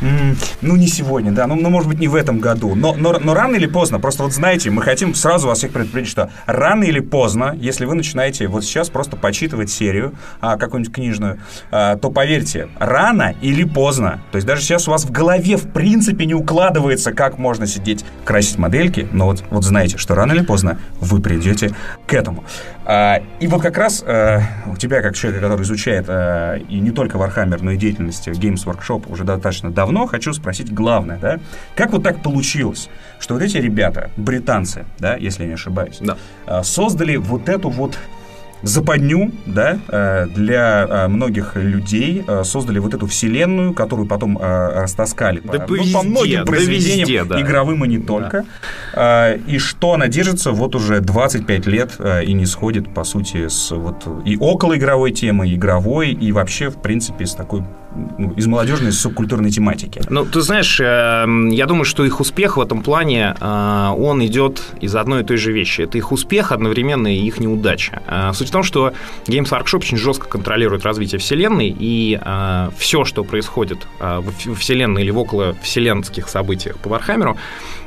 М, 0.00 0.36
ну 0.60 0.76
не 0.76 0.88
сегодня, 0.88 1.32
да, 1.32 1.46
ну, 1.46 1.54
ну 1.54 1.70
может 1.70 1.88
быть 1.88 1.98
не 1.98 2.08
в 2.08 2.14
этом 2.14 2.38
году, 2.38 2.74
но, 2.74 2.94
но, 2.94 3.18
но 3.18 3.34
рано 3.34 3.56
или 3.56 3.66
поздно, 3.66 3.98
просто 3.98 4.22
вот 4.24 4.32
знаете, 4.32 4.70
мы 4.70 4.82
хотим 4.82 5.14
сразу 5.14 5.46
вас 5.48 5.58
всех 5.58 5.70
предупредить, 5.72 6.10
что 6.10 6.30
рано 6.46 6.84
или 6.84 7.00
поздно, 7.00 7.45
если 7.54 7.84
вы 7.84 7.94
начинаете 7.94 8.46
вот 8.48 8.64
сейчас 8.64 8.88
просто 8.88 9.16
почитывать 9.16 9.70
серию 9.70 10.14
а, 10.40 10.56
какую-нибудь 10.56 10.94
книжную, 10.94 11.40
а, 11.70 11.96
то 11.96 12.10
поверьте, 12.10 12.68
рано 12.78 13.34
или 13.40 13.64
поздно, 13.64 14.20
то 14.32 14.36
есть 14.36 14.46
даже 14.46 14.62
сейчас 14.62 14.88
у 14.88 14.90
вас 14.90 15.04
в 15.04 15.10
голове 15.10 15.56
в 15.56 15.72
принципе 15.72 16.26
не 16.26 16.34
укладывается, 16.34 17.12
как 17.12 17.38
можно 17.38 17.66
сидеть 17.66 18.04
красить 18.24 18.58
модельки, 18.58 19.08
но 19.12 19.26
вот, 19.26 19.44
вот 19.50 19.64
знаете, 19.64 19.98
что 19.98 20.14
рано 20.14 20.32
или 20.32 20.42
поздно 20.42 20.78
вы 21.00 21.20
придете 21.20 21.74
к 22.06 22.14
этому. 22.14 22.44
А, 22.88 23.20
и 23.40 23.48
вот 23.48 23.62
как 23.62 23.76
раз 23.78 24.04
а, 24.06 24.40
у 24.66 24.76
тебя, 24.76 25.02
как 25.02 25.16
человека, 25.16 25.42
который 25.44 25.62
изучает 25.62 26.04
а, 26.08 26.54
и 26.54 26.78
не 26.78 26.92
только 26.92 27.18
Warhammer, 27.18 27.58
но 27.60 27.72
и 27.72 27.76
деятельность 27.76 28.28
Games 28.28 28.64
Workshop 28.64 29.10
уже 29.10 29.24
достаточно 29.24 29.72
давно, 29.72 30.06
хочу 30.06 30.32
спросить 30.32 30.72
главное, 30.72 31.18
да, 31.18 31.40
как 31.74 31.90
вот 31.90 32.04
так 32.04 32.22
получилось, 32.22 32.88
что 33.18 33.34
вот 33.34 33.42
эти 33.42 33.56
ребята, 33.56 34.10
британцы, 34.16 34.84
да, 35.00 35.16
если 35.16 35.42
я 35.42 35.48
не 35.48 35.54
ошибаюсь, 35.54 35.98
Да. 36.00 36.16
а, 36.46 36.62
создали 36.62 37.16
вот 37.16 37.48
эту 37.48 37.70
вот 37.70 37.98
западню, 38.62 39.32
да, 39.46 39.78
э, 39.88 40.26
для 40.34 40.86
э, 40.88 41.08
многих 41.08 41.56
людей 41.56 42.24
э, 42.26 42.44
создали 42.44 42.78
вот 42.78 42.94
эту 42.94 43.06
вселенную, 43.06 43.74
которую 43.74 44.08
потом 44.08 44.38
растаскали 44.38 45.40
Да 45.40 45.52
по, 45.52 45.58
по 45.58 45.72
ну, 45.72 45.76
по 45.76 45.82
везде, 45.82 46.08
многим 46.08 46.38
да 46.40 46.44
произведениям, 46.44 47.08
везде, 47.08 47.24
да. 47.24 47.40
игровым 47.40 47.84
и 47.84 47.88
не 47.88 47.98
только. 47.98 48.44
Э, 48.94 49.38
И 49.46 49.58
что 49.58 49.94
она 49.94 50.08
держится 50.08 50.52
вот 50.52 50.74
уже 50.74 51.00
25 51.00 51.66
лет 51.66 51.92
и 52.24 52.32
не 52.32 52.46
сходит, 52.46 52.92
по 52.92 53.04
сути, 53.04 53.48
с 53.48 53.70
вот 53.70 54.06
и 54.24 54.36
около 54.36 54.76
игровой 54.76 55.12
темы, 55.12 55.48
и 55.48 55.54
игровой, 55.54 56.10
и 56.12 56.32
вообще, 56.32 56.70
в 56.70 56.76
принципе, 56.76 57.26
с 57.26 57.34
такой 57.34 57.62
из 58.36 58.46
молодежной 58.46 58.92
субкультурной 58.92 59.50
тематики. 59.50 60.02
Ну, 60.08 60.24
ты 60.24 60.40
знаешь, 60.40 60.80
э, 60.80 61.26
я 61.50 61.66
думаю, 61.66 61.84
что 61.84 62.04
их 62.04 62.20
успех 62.20 62.56
в 62.56 62.60
этом 62.60 62.82
плане, 62.82 63.34
э, 63.40 63.94
он 63.96 64.24
идет 64.24 64.62
из 64.80 64.94
одной 64.94 65.22
и 65.22 65.24
той 65.24 65.36
же 65.36 65.52
вещи. 65.52 65.82
Это 65.82 65.98
их 65.98 66.12
успех 66.12 66.52
одновременно 66.52 67.14
и 67.14 67.18
их 67.18 67.40
неудача. 67.40 68.02
Э, 68.06 68.32
Суть 68.32 68.48
в 68.48 68.52
том, 68.52 68.62
что 68.62 68.92
Games 69.26 69.50
Workshop 69.50 69.78
очень 69.78 69.96
жестко 69.96 70.28
контролирует 70.28 70.84
развитие 70.84 71.18
вселенной, 71.18 71.74
и 71.78 72.18
все, 72.76 73.04
что 73.04 73.24
происходит 73.24 73.86
э, 74.00 74.20
в 74.20 74.54
вселенной 74.54 75.02
или 75.02 75.10
в 75.10 75.18
около 75.18 75.54
вселенских 75.62 76.28
событиях 76.28 76.78
по 76.78 76.88
Вархаммеру, 76.88 77.36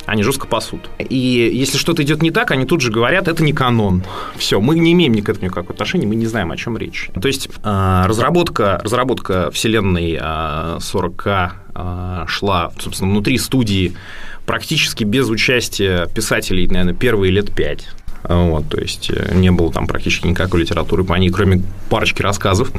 они 0.09 0.23
жестко 0.23 0.47
пасут. 0.47 0.89
И 0.97 1.15
если 1.17 1.77
что-то 1.77 2.03
идет 2.03 2.21
не 2.21 2.31
так, 2.31 2.51
они 2.51 2.65
тут 2.65 2.81
же 2.81 2.91
говорят, 2.91 3.27
это 3.27 3.43
не 3.43 3.53
канон. 3.53 4.03
Все, 4.35 4.59
мы 4.59 4.77
не 4.77 4.93
имеем 4.93 5.13
ни 5.13 5.21
к 5.21 5.29
этому 5.29 5.45
никакого 5.45 5.73
отношения, 5.73 6.07
мы 6.07 6.15
не 6.15 6.25
знаем, 6.25 6.51
о 6.51 6.57
чем 6.57 6.77
речь. 6.77 7.09
То 7.19 7.27
есть 7.27 7.49
э, 7.63 8.03
разработка, 8.05 8.79
разработка 8.83 9.51
вселенной 9.51 10.15
40К 10.15 11.51
э, 11.75 12.25
шла, 12.27 12.71
собственно, 12.79 13.11
внутри 13.11 13.37
студии 13.37 13.93
практически 14.45 15.03
без 15.03 15.29
участия 15.29 16.07
писателей, 16.07 16.67
наверное, 16.67 16.95
первые 16.95 17.31
лет 17.31 17.53
пять. 17.53 17.87
Вот, 18.23 18.67
то 18.69 18.79
есть 18.79 19.09
э, 19.09 19.33
не 19.33 19.49
было 19.51 19.71
там 19.71 19.87
практически 19.87 20.27
никакой 20.27 20.61
литературы 20.61 21.03
по 21.03 21.13
ней, 21.15 21.29
кроме 21.29 21.61
парочки 21.89 22.21
рассказов, 22.21 22.71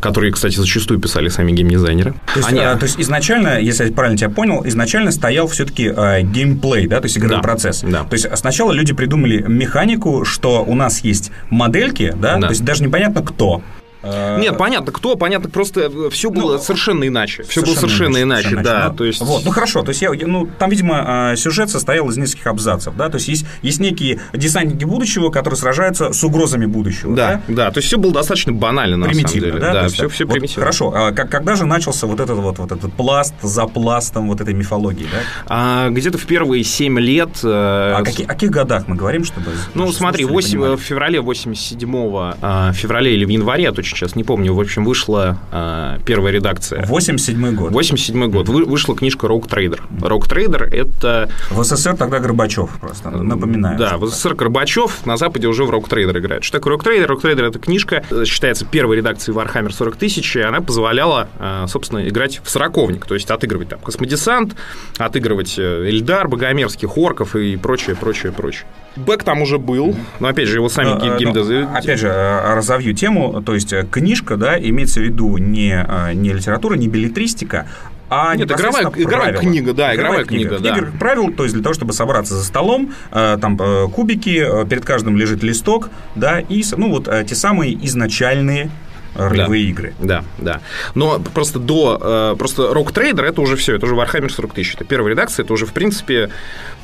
которые, 0.00 0.32
кстати, 0.32 0.56
зачастую 0.56 0.98
писали 0.98 1.28
сами 1.28 1.52
геймдизайнеры. 1.52 2.12
То 2.32 2.36
есть, 2.40 2.48
Они... 2.48 2.60
а, 2.60 2.76
то 2.76 2.84
есть 2.84 2.98
изначально, 2.98 3.60
если 3.60 3.86
я 3.86 3.92
правильно 3.92 4.16
тебя 4.16 4.30
понял, 4.30 4.66
изначально 4.66 5.10
стоял 5.10 5.46
все-таки 5.46 5.92
а, 5.94 6.22
геймплей, 6.22 6.86
да, 6.86 7.00
то 7.00 7.04
есть 7.06 7.18
игровой 7.18 7.36
Да, 7.38 7.42
процесс. 7.42 7.82
да. 7.82 8.04
То 8.04 8.14
есть 8.14 8.26
сначала 8.36 8.72
люди 8.72 8.94
придумали 8.94 9.42
механику, 9.46 10.24
что 10.24 10.64
у 10.64 10.74
нас 10.74 11.00
есть 11.00 11.30
модельки, 11.50 12.14
да, 12.16 12.36
Да. 12.36 12.46
то 12.48 12.52
есть 12.52 12.64
даже 12.64 12.82
непонятно 12.82 13.22
кто. 13.22 13.62
А, 14.02 14.38
Нет, 14.38 14.56
понятно, 14.56 14.92
кто, 14.92 15.16
понятно, 15.16 15.48
просто 15.50 15.90
все 16.10 16.30
было 16.30 16.52
Ну, 16.52 16.58
совершенно 16.58 17.06
иначе. 17.06 17.42
Все 17.42 17.62
было 17.62 17.74
совершенно 17.74 18.22
иначе, 18.22 18.56
да. 18.62 18.88
Ну, 18.90 18.96
То 18.96 19.04
есть... 19.04 19.20
Вот, 19.20 19.44
ну 19.44 19.50
хорошо, 19.50 19.82
то 19.82 19.88
есть 19.90 20.02
я, 20.02 20.10
ну, 20.12 20.48
там, 20.58 20.70
видимо, 20.70 21.30
а, 21.32 21.36
сюжет 21.36 21.70
состоял 21.70 22.08
из 22.08 22.16
нескольких 22.16 22.46
абзацев, 22.46 22.94
да, 22.96 23.08
то 23.08 23.16
есть 23.16 23.28
есть, 23.28 23.46
есть 23.62 23.80
некие 23.80 24.20
десантники 24.32 24.84
будущего, 24.84 25.30
которые 25.30 25.58
сражаются 25.58 26.12
с 26.12 26.22
угрозами 26.24 26.66
будущего, 26.66 27.14
Да, 27.16 27.42
да, 27.48 27.70
то 27.70 27.78
есть 27.78 27.88
все 27.88 27.98
было 27.98 28.12
достаточно 28.12 28.52
банально, 28.52 28.96
на 28.96 29.06
примитивно, 29.06 29.48
самом 29.48 29.60
деле. 29.60 29.72
да? 29.72 29.82
Да, 29.82 29.88
все, 29.88 30.08
все 30.08 30.24
вот 30.24 30.32
примитивно. 30.34 30.60
Хорошо, 30.62 30.92
а 30.94 31.12
как- 31.12 31.30
когда 31.30 31.56
же 31.56 31.64
начался 31.66 32.06
вот 32.06 32.20
этот 32.20 32.38
вот, 32.38 32.58
вот 32.58 32.72
этот 32.72 32.92
пласт 32.92 33.34
за 33.42 33.66
пластом 33.66 34.28
вот 34.28 34.40
этой 34.40 34.54
мифологии, 34.54 35.06
да? 35.10 35.18
А, 35.46 35.88
где-то 35.90 36.18
в 36.18 36.26
первые 36.26 36.62
7 36.64 36.98
лет... 37.00 37.30
э, 37.42 37.92
О, 37.98 38.02
каких, 38.04 38.26
о 38.26 38.28
каких 38.34 38.50
годах 38.50 38.84
мы 38.86 38.96
говорим, 38.96 39.24
чтобы... 39.24 39.50
Ну, 39.74 39.90
смотри, 39.92 40.24
слушатели 40.24 40.56
8, 40.56 40.60
понимали? 40.60 40.76
в 40.76 40.80
феврале 40.80 41.18
87-го, 41.18 42.34
а, 42.40 42.72
в 42.72 42.76
феврале 42.76 43.14
или 43.14 43.24
в 43.24 43.28
январе, 43.28 43.70
точно 43.72 43.96
сейчас 43.98 44.16
не 44.16 44.24
помню, 44.24 44.54
в 44.54 44.60
общем, 44.60 44.84
вышла 44.84 45.38
а, 45.50 45.98
первая 46.06 46.32
редакция. 46.32 46.84
87 46.86 47.54
год. 47.54 47.72
87 47.72 48.30
год. 48.30 48.48
Вы- 48.48 48.64
Вышла 48.64 48.94
книжка 48.96 49.26
Rogue 49.26 49.48
Trader. 49.48 49.80
Rogue 50.00 50.28
Trader– 50.28 50.64
это... 50.72 51.30
В 51.50 51.62
СССР 51.64 51.96
тогда 51.96 52.18
Горбачев 52.20 52.70
просто, 52.80 53.10
напоминаю. 53.10 53.78
Да, 53.78 53.96
в 53.96 54.06
СССР 54.06 54.34
Горбачев, 54.34 55.04
на 55.06 55.16
Западе 55.16 55.48
уже 55.48 55.64
в 55.64 55.70
Rogue 55.70 55.88
Trader 55.88 56.18
играет. 56.18 56.44
Что 56.44 56.58
такое 56.58 56.76
Rogue 56.76 56.84
Trader? 56.84 57.06
Rogue 57.08 57.22
Trader– 57.22 57.46
это 57.48 57.58
книжка, 57.58 58.04
э, 58.10 58.24
считается 58.24 58.64
первой 58.64 58.96
редакцией 58.98 59.36
Warhammer 59.36 59.70
40 59.72 59.96
тысяч, 59.96 60.36
и 60.36 60.40
она 60.40 60.60
позволяла, 60.60 61.28
э, 61.38 61.64
собственно, 61.68 62.06
играть 62.08 62.40
в 62.44 62.50
сороковник, 62.50 63.06
то 63.06 63.14
есть 63.14 63.30
отыгрывать 63.30 63.68
там 63.70 63.80
космодесант, 63.80 64.54
отыгрывать 64.98 65.58
э, 65.58 65.88
Эльдар, 65.88 66.28
Богомерзких, 66.28 66.96
Орков 66.96 67.36
и 67.36 67.56
прочее, 67.56 67.96
прочее, 67.96 68.32
прочее. 68.32 68.64
Бэк 68.96 69.22
там 69.22 69.42
уже 69.42 69.58
был, 69.58 69.94
но, 70.18 70.28
опять 70.28 70.48
же, 70.48 70.56
его 70.56 70.68
сами 70.68 70.88
Ну, 70.88 71.00
ге- 71.00 71.06
э, 71.06 71.18
геймдизайнеры- 71.18 71.68
ну, 71.70 71.76
Опять 71.78 72.00
же, 72.00 72.08
э, 72.08 72.54
разовью 72.54 72.94
тему, 72.94 73.42
то 73.44 73.54
есть 73.54 73.72
э, 73.72 73.77
книжка, 73.84 74.36
да, 74.36 74.58
имеется 74.58 75.00
в 75.00 75.04
виду 75.04 75.36
не, 75.38 75.84
э, 75.86 76.12
не 76.14 76.32
литература, 76.32 76.74
не 76.74 76.88
билетристика, 76.88 77.66
а 78.10 78.34
Нет, 78.34 78.50
игровая- 78.50 78.90
игровая 78.96 79.34
книга, 79.34 79.74
да, 79.74 79.94
игровая 79.94 80.24
книга, 80.24 80.54
В 80.58 80.62
да. 80.62 80.76
правил, 80.98 81.30
то 81.32 81.42
есть 81.42 81.54
для 81.54 81.62
того, 81.62 81.74
чтобы 81.74 81.92
собраться 81.92 82.34
за 82.34 82.44
столом, 82.44 82.94
э, 83.10 83.36
там 83.40 83.58
э, 83.60 83.86
кубики, 83.88 84.62
э, 84.62 84.66
перед 84.66 84.84
каждым 84.84 85.16
лежит 85.18 85.42
листок, 85.42 85.90
да, 86.14 86.40
и, 86.40 86.64
ну, 86.76 86.88
вот 86.88 87.06
э, 87.06 87.24
те 87.28 87.34
самые 87.34 87.74
изначальные 87.86 88.70
э, 89.14 89.28
ролевые 89.28 89.64
игры. 89.64 89.92
Да, 90.00 90.24
да. 90.38 90.60
Но 90.94 91.18
просто 91.18 91.58
до... 91.58 92.32
э, 92.32 92.36
просто 92.38 92.62
Rock 92.72 92.94
Trader 92.94 93.22
это 93.24 93.42
уже 93.42 93.56
все, 93.56 93.74
это 93.76 93.84
уже 93.84 93.94
Warhammer 93.94 94.30
40 94.30 94.54
тысяч. 94.54 94.74
Это 94.74 94.84
первая 94.84 95.10
редакция, 95.12 95.44
это 95.44 95.52
уже, 95.52 95.66
в 95.66 95.72
принципе, 95.74 96.30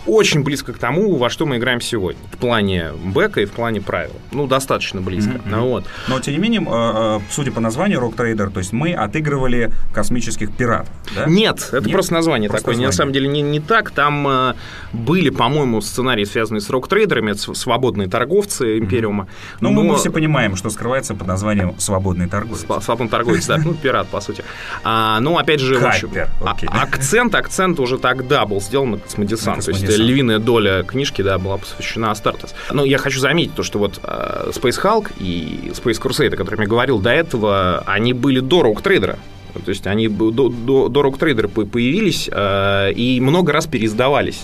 очень 0.07 0.43
близко 0.43 0.73
к 0.73 0.79
тому, 0.79 1.17
во 1.17 1.31
что 1.31 1.47
мы 1.47 1.57
играем 1.57 1.81
сегодня. 1.81 2.21
В 2.33 2.37
плане 2.37 2.93
бэка 3.05 3.41
и 3.41 3.45
в 3.47 3.53
плане 3.53 3.81
правил. 3.81 4.13
Ну, 4.33 4.47
достаточно 4.47 5.01
близко. 5.01 5.41
Ну, 5.45 5.69
вот. 5.69 5.85
Но, 6.09 6.21
тем 6.21 6.35
не 6.35 6.41
менее, 6.41 6.61
э, 6.61 6.67
э, 6.69 7.21
судя 7.31 7.53
по 7.53 7.61
названию 7.61 8.01
Rock 8.01 8.17
Trader, 8.17 8.51
то 8.51 8.59
есть 8.59 8.73
мы 8.73 8.93
отыгрывали 8.95 9.71
космических 9.93 10.55
пиратов, 10.55 10.93
да? 11.15 11.27
Нет, 11.27 11.69
это 11.73 11.81
Нет? 11.83 11.93
просто 11.93 12.15
название 12.15 12.49
Просто 12.51 12.65
такое. 12.67 12.75
название. 12.75 12.87
На 12.89 12.93
самом 12.93 13.13
деле 13.13 13.29
не, 13.29 13.43
не 13.43 13.61
так. 13.61 13.91
Там 13.91 14.27
э, 14.29 14.55
были, 14.93 15.31
по-моему, 15.31 15.81
сценарии, 15.81 16.25
связанные 16.25 16.61
с 16.61 16.69
рок-трейдерами, 16.71 17.33
свободные 17.33 18.09
торговцы 18.09 18.79
Империума. 18.79 19.29
Ну, 19.61 19.71
мы- 19.71 19.85
мы 19.85 19.97
все 19.97 20.11
понимаем, 20.11 20.57
что 20.57 20.71
скрывается 20.71 21.15
под 21.15 21.27
названием 21.27 21.75
«Свободный 21.79 22.29
торговец». 22.29 22.65
Свободный 22.83 23.09
торговец, 23.09 23.47
да, 23.47 23.57
ну, 23.65 23.75
пират, 23.75 24.09
по 24.09 24.21
сути. 24.21 24.45
А, 24.83 25.21
ну, 25.21 25.39
опять 25.39 25.61
же, 25.61 25.79
в 25.79 25.85
общем, 25.85 26.09
Капер, 26.09 26.29
а- 26.43 26.83
акцент, 26.83 27.35
акцент 27.35 27.81
уже 27.81 27.99
тогда 27.99 28.45
был 28.47 28.61
сделан 28.61 28.93
на 28.93 28.99
космодесант. 28.99 29.65
То 29.65 29.71
есть. 29.71 29.94
Львиная 29.97 30.39
доля 30.39 30.83
книжки, 30.83 31.23
да, 31.23 31.39
была 31.39 31.59
посвящена 31.59 32.11
Астартес. 32.11 32.55
Ну, 32.73 32.85
я 32.85 32.99
хочу 32.99 33.21
заметить 33.21 33.55
то, 33.55 33.63
что 33.63 33.79
вот 33.79 34.01
э, 34.03 34.51
Space 34.55 34.81
Hulk 34.83 35.13
и 35.19 35.73
Space 35.75 36.01
Crusade, 36.01 36.35
о 36.35 36.37
котором 36.37 36.61
я 36.61 36.67
говорил 36.67 36.99
до 36.99 37.11
этого, 37.11 37.83
они 37.87 38.13
были 38.13 38.41
до 38.41 38.63
Rogue 38.63 38.83
Trader. 38.83 39.19
То 39.61 39.71
есть 39.71 39.87
они 39.87 40.09
до, 40.09 40.31
до, 40.31 40.49
по- 41.49 41.65
появились 41.65 42.29
э, 42.31 42.93
и 42.93 43.21
много 43.21 43.53
раз 43.53 43.67
переиздавались. 43.67 44.43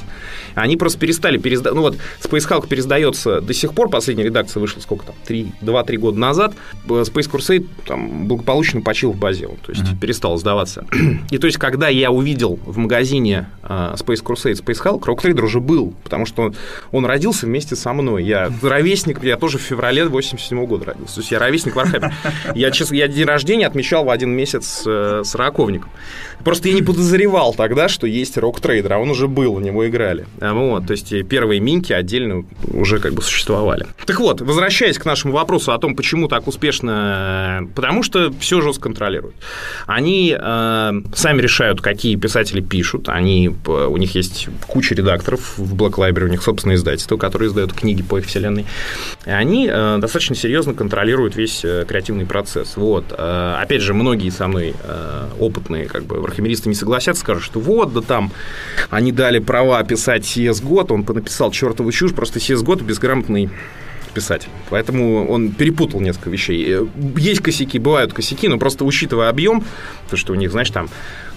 Они 0.55 0.76
просто 0.76 0.99
перестали 0.99 1.38
переиздавать. 1.38 1.76
Ну 1.76 1.83
вот 1.83 1.97
Space 2.23 2.49
Hulk 2.49 2.69
переиздается 2.69 3.40
до 3.40 3.55
сих 3.55 3.75
пор, 3.75 3.88
последняя 3.88 4.25
редакция 4.25 4.61
вышла 4.61 4.81
сколько 4.81 5.07
там, 5.07 5.14
3, 5.26 5.52
2-3 5.62 5.97
года 5.97 6.19
назад. 6.19 6.55
Space 6.87 7.31
Crusade 7.31 7.67
там 7.87 8.26
благополучно 8.26 8.81
почил 8.81 9.12
в 9.12 9.17
базе, 9.17 9.47
он, 9.47 9.57
то 9.57 9.73
есть 9.73 9.99
перестал 10.00 10.37
сдаваться. 10.38 10.87
И 11.31 11.38
то 11.38 11.47
есть, 11.47 11.59
когда 11.59 11.88
я 11.88 12.11
увидел 12.11 12.59
в 12.64 12.79
магазине 12.79 13.49
э, 13.62 13.95
Space 13.97 14.23
Crusade, 14.23 14.62
Space 14.64 14.83
Hulk, 14.83 15.00
Trader 15.00 15.45
уже 15.45 15.61
был, 15.61 15.95
потому 16.05 16.26
что 16.26 16.43
он, 16.43 16.55
он 16.93 17.07
родился 17.07 17.47
вместе 17.47 17.76
со 17.76 17.93
мной. 17.93 18.25
Я 18.25 18.50
ровесник, 18.62 19.23
я 19.25 19.37
тоже 19.37 19.59
в 19.59 19.62
феврале 19.62 20.05
87 20.07 20.67
года 20.67 20.87
родился. 20.87 21.17
То 21.17 21.21
есть 21.21 21.31
я 21.33 21.38
ровесник 21.38 21.76
Warhammer. 21.76 22.12
Я, 22.55 22.71
я 22.90 23.09
день 23.09 23.25
рождения 23.25 23.67
отмечал 23.67 24.05
в 24.05 24.11
один 24.11 24.31
месяц 24.31 24.83
э, 24.87 25.00
с 25.25 25.35
раковником. 25.35 25.90
Просто 26.45 26.69
я 26.69 26.75
не 26.75 26.83
подозревал 26.83 27.52
тогда, 27.54 27.88
что 27.88 28.07
есть 28.07 28.37
Trader, 28.38 28.92
а 28.95 28.99
он 28.99 29.11
уже 29.11 29.28
был, 29.28 29.54
в 29.54 29.61
него 29.62 29.87
играли. 29.87 30.25
А, 30.40 30.54
Вот, 30.54 30.87
то 30.87 30.92
есть 30.92 31.12
и 31.12 31.23
первые 31.23 31.61
минки 31.61 31.92
отдельно 31.92 32.45
уже 32.73 32.99
как 32.99 33.12
бы 33.12 33.21
существовали. 33.23 33.87
Так 34.07 34.19
вот, 34.21 34.40
возвращаясь 34.40 34.97
к 34.99 35.04
нашему 35.04 35.35
вопросу 35.35 35.73
о 35.73 35.78
том, 35.78 35.95
почему 35.95 36.28
так 36.28 36.47
успешно, 36.49 37.61
э, 37.62 37.66
потому 37.75 38.02
что 38.02 38.33
все 38.40 38.61
жестко 38.62 38.85
контролируют. 38.85 39.35
Они 39.87 40.35
э, 40.38 40.92
сами 41.14 41.42
решают, 41.42 41.80
какие 41.83 42.16
писатели 42.16 42.61
пишут, 42.62 43.09
они, 43.11 43.50
п- 43.50 43.87
у 43.87 43.97
них 43.99 44.14
есть 44.14 44.49
куча 44.66 44.95
редакторов 44.95 45.59
в 45.59 45.75
Black 45.75 45.97
Library, 45.97 46.25
у 46.25 46.28
них 46.28 46.42
собственное 46.42 46.76
издательство, 46.76 47.19
которое 47.19 47.47
издает 47.47 47.73
книги 47.75 48.02
по 48.02 48.19
их 48.19 48.25
вселенной. 48.26 48.64
И 49.26 49.30
они 49.30 49.69
э, 49.71 49.99
достаточно 50.00 50.35
серьезно 50.35 50.73
контролируют 50.73 51.37
весь 51.37 51.64
э, 51.64 51.85
креативный 51.87 52.25
процесс. 52.25 52.76
Вот. 52.76 53.04
Э, 53.11 53.57
опять 53.61 53.83
же, 53.83 53.92
многие 53.92 54.30
со 54.30 54.49
мной 54.49 54.75
э, 54.83 54.90
опытные 55.39 55.87
как 55.87 56.05
бы 56.05 56.21
вархамеристы 56.21 56.69
не 56.69 56.75
согласятся, 56.75 57.21
скажут, 57.21 57.43
что 57.45 57.61
вот, 57.61 57.93
да 57.93 58.01
там 58.01 58.33
они 58.91 59.13
дали 59.13 59.39
права 59.39 59.83
писать 59.85 60.23
CS 60.25 60.63
год, 60.65 60.91
он 60.93 61.05
написал 61.09 61.51
чертову 61.51 61.91
чушь, 61.93 62.15
просто 62.15 62.39
CS 62.39 62.63
год 62.63 62.83
безграмотный 62.83 63.51
писатель. 64.15 64.49
Поэтому 64.71 65.29
он 65.31 65.53
перепутал 65.53 66.01
несколько 66.01 66.31
вещей. 66.31 66.67
Э, 66.69 66.87
Есть 67.17 67.43
косяки, 67.43 67.79
бывают 67.79 68.13
косяки, 68.13 68.49
но 68.49 68.59
просто 68.59 68.85
учитывая 68.85 69.29
объем, 69.29 69.63
то, 70.11 70.17
что 70.17 70.33
у 70.33 70.37
них, 70.37 70.51
знаешь, 70.51 70.71
там 70.71 70.89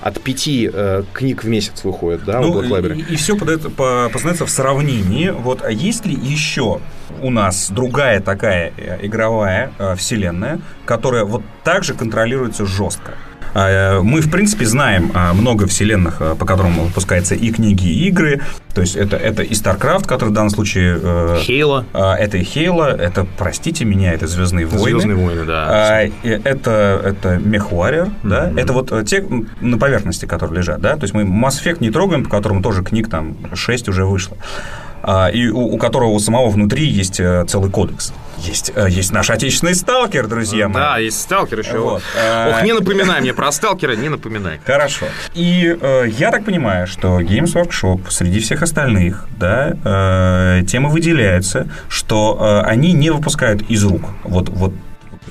от 0.02 0.20
пяти 0.20 0.70
э, 0.74 1.04
книг 1.14 1.44
в 1.44 1.48
месяц 1.48 1.84
выходит, 1.84 2.26
да, 2.26 2.42
у 2.42 2.46
Ну, 2.46 2.62
Black 2.64 2.70
Library. 2.70 3.06
и, 3.08 3.14
и 3.14 3.16
все 3.16 3.38
познается 3.38 4.48
в 4.48 4.50
сравнении. 4.50 5.30
Вот, 5.30 5.62
а 5.62 5.70
есть 5.72 6.08
ли 6.08 6.16
еще 6.16 6.80
у 7.22 7.30
нас 7.30 7.70
другая 7.70 8.20
такая 8.22 8.74
э, 8.76 8.98
игровая 9.06 9.72
э, 9.78 9.96
вселенная, 9.96 10.60
которая 10.86 11.26
вот 11.26 11.44
так 11.64 11.84
же 11.84 11.94
контролируется 11.94 12.66
жестко? 12.66 13.14
Э, 13.54 14.02
Мы, 14.02 14.22
в 14.22 14.32
принципе, 14.32 14.66
знаем 14.66 15.12
а, 15.14 15.34
много 15.34 15.68
вселенных, 15.68 16.18
а, 16.20 16.36
по 16.36 16.46
которым 16.46 16.80
выпускаются 16.80 17.36
и 17.36 17.52
книги, 17.52 17.88
и 17.88 18.08
игры. 18.08 18.42
То 18.74 18.82
есть 18.82 18.96
это, 18.96 19.18
это 19.18 19.44
и 19.44 19.52
StarCraft, 19.52 20.08
который 20.08 20.30
в 20.30 20.34
данном 20.34 20.50
случае... 20.50 21.00
э, 21.02 21.38
Хейла. 21.42 21.86
Это 21.94 22.38
и 22.38 22.44
Хейла, 22.44 22.96
это, 22.96 23.28
простите 23.38 23.86
меня, 23.86 24.14
это 24.14 24.28
Звездные 24.28 24.66
войны. 24.66 25.00
Звездные 25.00 25.16
войны, 25.18 25.46
да. 25.46 26.02
Это, 26.24 27.02
это 27.04 27.36
MechWarrior, 27.36 28.12
да, 28.24 28.52
это 28.56 28.74
вот 28.74 28.92
э, 28.92 29.04
те 29.06 29.24
на 29.62 29.78
поверхности, 29.78 30.26
которые 30.26 30.58
лежат, 30.58 30.82
да, 30.82 30.96
то 30.96 31.04
есть 31.04 31.14
мы 31.14 31.24
Mass 31.24 31.62
Effect 31.64 31.78
не 31.82 31.92
трогаем, 31.92 32.24
по 32.24 32.30
которому 32.30 32.62
тоже 32.62 32.84
книг 32.84 33.10
там 33.10 33.38
6 33.54 33.90
уже 33.90 34.06
вышло. 34.06 34.38
А, 35.04 35.28
и 35.28 35.50
у, 35.50 35.60
у 35.60 35.78
которого 35.78 36.10
у 36.12 36.20
самого 36.20 36.50
внутри 36.50 36.86
есть 36.86 37.20
э, 37.20 37.44
целый 37.46 37.70
кодекс. 37.70 38.14
Есть, 38.38 38.72
э, 38.74 38.88
есть 38.90 39.12
наш 39.12 39.30
отечественный 39.30 39.76
сталкер, 39.76 40.28
друзья 40.28 40.70
мои. 40.70 40.82
Да, 40.82 40.98
есть 40.98 41.22
сталкер 41.22 41.60
еще. 41.60 41.78
Вот, 41.80 42.02
а- 42.18 42.52
Ох, 42.52 42.64
не 42.64 42.72
напоминай 42.72 43.20
мне 43.20 43.34
про 43.34 43.52
сталкера, 43.52 43.96
не 43.98 44.08
напоминай. 44.08 44.62
Хорошо. 44.66 45.08
И 45.34 45.78
э, 45.80 46.06
я 46.18 46.32
так 46.32 46.46
понимаю, 46.46 46.88
что 46.88 47.20
Games 47.20 47.54
Workshop 47.54 48.10
среди 48.10 48.40
всех 48.40 48.64
остальных, 48.64 49.26
да, 49.38 49.74
э, 49.84 50.64
тема 50.66 50.90
выделяется, 50.90 51.68
что 51.90 52.38
э, 52.66 52.70
они 52.70 52.94
не 52.94 53.10
выпускают 53.10 53.62
из 53.70 53.84
рук 53.84 54.04
вот, 54.24 54.48
вот 54.50 54.74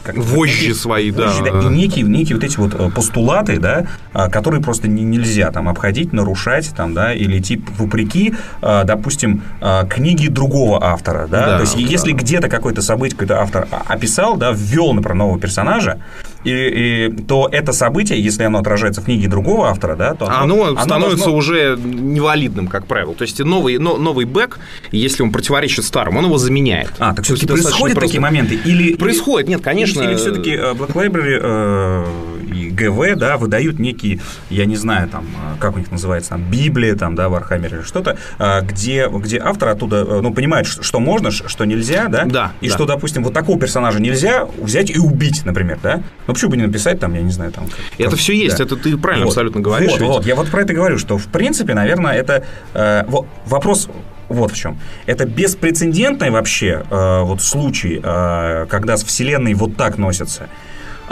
как 0.03 0.17
Вожжи 0.17 0.75
свои, 0.75 1.11
да. 1.11 1.27
вожжи, 1.27 1.45
и 1.67 1.69
некие, 1.69 2.05
некие 2.05 2.35
вот 2.37 2.45
эти 2.45 2.57
вот 2.59 2.75
э, 2.75 2.91
постулаты, 2.91 3.59
да, 3.59 3.87
а, 4.13 4.29
которые 4.29 4.63
просто 4.63 4.89
не- 4.89 5.03
нельзя 5.05 5.51
там 5.51 5.69
обходить, 5.69 6.13
нарушать, 6.13 6.71
там, 6.77 6.95
да, 6.95 7.15
или 7.15 7.39
идти 7.39 7.63
вопреки, 7.79 8.35
а, 8.61 8.85
допустим, 8.85 9.43
а, 9.61 9.85
книги 9.87 10.29
другого 10.29 10.83
автора, 10.83 11.27
да, 11.29 11.47
Да, 11.47 11.57
то 11.57 11.61
есть 11.63 11.75
да. 11.75 11.81
если 11.81 12.13
где-то 12.13 12.49
какое-то 12.49 12.83
событие 12.83 13.17
какой-то 13.17 13.41
автор 13.41 13.69
описал, 13.87 14.37
да, 14.37 14.53
ввел, 14.55 14.93
например, 14.93 15.17
нового 15.17 15.39
персонажа, 15.39 15.99
и, 16.45 16.51
и- 16.51 17.09
то 17.29 17.49
это 17.51 17.73
событие, 17.73 18.21
если 18.23 18.43
оно 18.45 18.59
отражается 18.59 19.01
в 19.01 19.05
книге 19.05 19.29
другого 19.29 19.69
автора, 19.69 19.97
да, 19.97 20.15
то 20.15 20.27
Оно, 20.29 20.77
становится 20.81 21.25
должно- 21.27 21.37
уже 21.37 21.79
невалидным, 21.83 22.69
как 22.69 22.87
правило. 22.87 23.15
То 23.15 23.23
есть 23.23 23.39
новый, 23.41 23.79
но- 23.79 23.97
новый 23.97 24.27
бэк, 24.27 24.59
если 24.91 25.23
он 25.23 25.31
противоречит 25.33 25.85
старому, 25.85 26.19
он 26.19 26.25
его 26.27 26.39
заменяет. 26.39 26.91
А, 26.99 27.15
так 27.15 27.25
все-таки 27.25 27.47
происходят 27.47 27.95
просто. 27.97 28.01
такие 28.01 28.21
моменты? 28.21 28.59
Или, 28.65 28.95
Происходит, 28.95 29.49
нет, 29.49 29.61
конечно. 29.63 30.03
Или, 30.03 30.17
все-таки 30.17 30.51
Black 30.51 30.93
Library 30.95 31.39
э, 31.43 32.05
и 32.53 32.71
ГВ, 32.71 33.17
да, 33.17 33.37
выдают 33.37 33.79
некие, 33.79 34.21
я 34.51 34.65
не 34.67 34.77
знаю, 34.77 35.09
там, 35.09 35.25
э, 35.25 35.61
как 35.61 35.75
у 35.77 35.79
них 35.79 35.91
называется, 35.91 36.31
там, 36.31 36.43
Библия, 36.51 36.95
там, 36.95 37.15
да, 37.15 37.27
Warhammer 37.27 37.67
или 37.75 37.83
что-то, 37.83 38.17
э, 38.39 38.61
где, 38.63 39.09
где 39.09 39.39
автор 39.39 39.71
оттуда, 39.71 39.97
э, 40.09 40.21
ну, 40.23 40.33
понимает, 40.33 40.67
что 40.67 41.01
можно, 41.01 41.31
что 41.31 41.65
нельзя, 41.65 42.09
да? 42.09 42.25
Да, 42.25 42.53
И 42.61 42.69
да. 42.69 42.75
что, 42.75 42.87
допустим, 42.87 43.25
вот 43.25 43.33
такого 43.35 43.59
персонажа 43.59 44.01
нельзя 44.01 44.47
взять 44.61 44.91
и 44.91 44.99
убить, 44.99 45.43
например, 45.45 45.79
да? 45.83 46.03
Ну, 46.27 46.35
почему 46.35 46.51
бы 46.53 46.57
не 46.57 46.67
написать 46.67 47.01
там, 47.01 47.15
я 47.15 47.23
не 47.23 47.33
знаю, 47.33 47.53
там... 47.53 47.67
как- 47.67 47.79
Это 47.99 48.11
как- 48.11 48.19
все 48.19 48.35
есть, 48.35 48.59
да. 48.59 48.65
это 48.65 48.77
ты 48.77 48.97
правильно 48.97 49.27
Вот, 49.27 49.33
абсолютно 49.33 49.61
говоришь. 49.61 49.91
Вот, 49.93 50.01
ведь. 50.01 50.09
вот, 50.09 50.27
я 50.27 50.35
вот 50.35 50.51
про 50.51 50.63
это 50.63 50.75
говорю, 50.75 50.99
что, 50.99 51.19
в 51.19 51.27
принципе, 51.27 51.75
наверное, 51.75 52.13
это 52.15 52.45
э, 52.75 53.05
во- 53.09 53.27
вопрос 53.47 53.89
вот 54.29 54.53
в 54.53 54.57
чем. 54.57 54.79
Это 55.07 55.27
беспрецедентный 55.27 56.31
вообще 56.31 56.85
э, 56.91 57.21
вот 57.23 57.43
случай, 57.43 58.01
э, 58.03 58.67
когда 58.71 58.97
с 58.97 59.05
Вселенной 59.05 59.53
вот 59.55 59.77
так 59.77 59.99
носятся. 59.99 60.49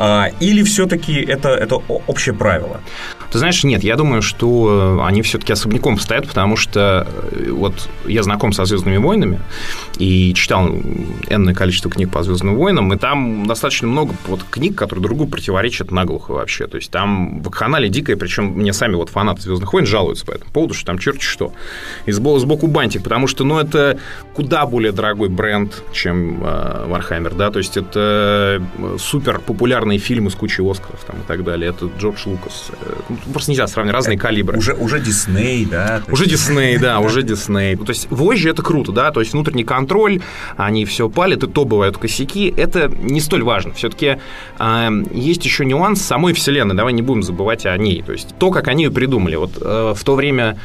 А, 0.03 0.31
или 0.41 0.63
все-таки 0.63 1.21
это, 1.21 1.51
это 1.51 1.77
общее 2.07 2.35
правило? 2.35 2.81
Ты 3.31 3.39
знаешь, 3.39 3.63
нет, 3.63 3.85
я 3.85 3.97
думаю, 3.97 4.23
что 4.23 4.99
э, 5.01 5.07
они 5.07 5.23
все-таки 5.23 5.53
особняком 5.53 5.99
стоят, 5.99 6.27
потому 6.27 6.57
что 6.57 7.07
э, 7.33 7.51
вот 7.51 7.89
я 8.07 8.23
знаком 8.23 8.53
со 8.53 8.65
Звездными 8.65 8.97
войнами 8.97 9.41
и 9.99 10.35
читал 10.35 10.69
энное 11.29 11.55
количество 11.55 11.91
книг 11.91 12.11
по 12.11 12.23
Звездным 12.23 12.57
войнам, 12.57 12.93
и 12.93 12.99
там 12.99 13.47
достаточно 13.47 13.87
много 13.87 14.15
вот 14.27 14.43
книг, 14.51 14.77
которые 14.77 15.03
другу 15.03 15.27
противоречат 15.27 15.91
наглухо 15.93 16.33
вообще. 16.33 16.67
То 16.67 16.77
есть 16.77 16.91
там 16.91 17.41
вакханалия 17.43 17.89
дикая, 17.89 18.17
причем 18.17 18.47
мне 18.47 18.73
сами 18.73 18.97
вот 18.97 19.11
фанаты 19.11 19.43
Звездных 19.43 19.73
войн 19.73 19.87
жалуются 19.87 20.27
по 20.27 20.33
этому 20.33 20.51
поводу, 20.51 20.75
что 20.75 20.87
там 20.87 20.99
черти 20.99 21.23
что. 21.23 21.53
И 22.07 22.13
сбоку, 22.13 22.67
бантик, 22.67 23.03
потому 23.05 23.27
что, 23.27 23.45
ну, 23.45 23.59
это 23.59 23.99
куда 24.35 24.67
более 24.67 24.93
дорогой 24.93 25.29
бренд, 25.29 25.83
чем 25.93 26.43
э, 26.43 27.01
да, 27.37 27.51
то 27.51 27.59
есть 27.59 27.77
это 27.77 28.61
э, 28.79 28.97
супер 28.99 29.41
популярные 29.41 29.99
фильмы 29.99 30.31
с 30.31 30.35
кучей 30.35 30.69
Оскаров 30.69 31.05
там 31.05 31.17
и 31.17 31.23
так 31.27 31.45
далее. 31.45 31.71
Это 31.71 31.91
Джордж 31.99 32.27
Лукас. 32.27 32.71
Ну, 33.09 33.17
Просто 33.33 33.51
нельзя 33.51 33.67
сравнивать 33.67 33.95
разные 33.97 34.19
калибры. 34.19 34.59
Уже, 34.59 34.75
уже 34.75 35.01
Дисней, 35.01 35.65
да? 35.65 36.03
Уже 36.11 36.27
Дисней, 36.27 36.79
да, 36.79 37.01
уже 37.01 37.23
Дисней. 37.23 37.77
То 37.77 37.91
есть 37.91 38.09
вожжи 38.11 38.51
это 38.51 38.63
круто, 38.63 38.93
да, 38.93 39.11
то 39.11 39.21
есть 39.21 39.33
внутренний 39.33 39.65
контроль, 39.65 40.21
они 40.57 40.85
все 40.85 41.09
палят, 41.09 41.43
и 41.43 41.47
то 41.47 41.65
бывают 41.65 41.99
косяки. 41.99 42.53
Это 42.57 42.89
не 42.89 43.21
столь 43.21 43.43
важно. 43.43 43.73
Все-таки 43.75 44.19
есть 45.13 45.45
еще 45.45 45.65
нюанс 45.65 46.03
самой 46.03 46.35
вселенной. 46.35 46.75
Давай 46.75 46.93
не 46.93 47.03
будем 47.03 47.23
забывать 47.23 47.67
о 47.67 47.77
ней. 47.77 48.03
То 48.03 48.13
есть 48.13 48.35
то, 48.39 48.51
как 48.51 48.69
они 48.69 48.85
ее 48.85 48.91
придумали. 48.91 49.37
Вот 49.37 49.59
э, 49.61 49.95
в 49.97 50.05
то 50.05 50.15
время 50.15 50.59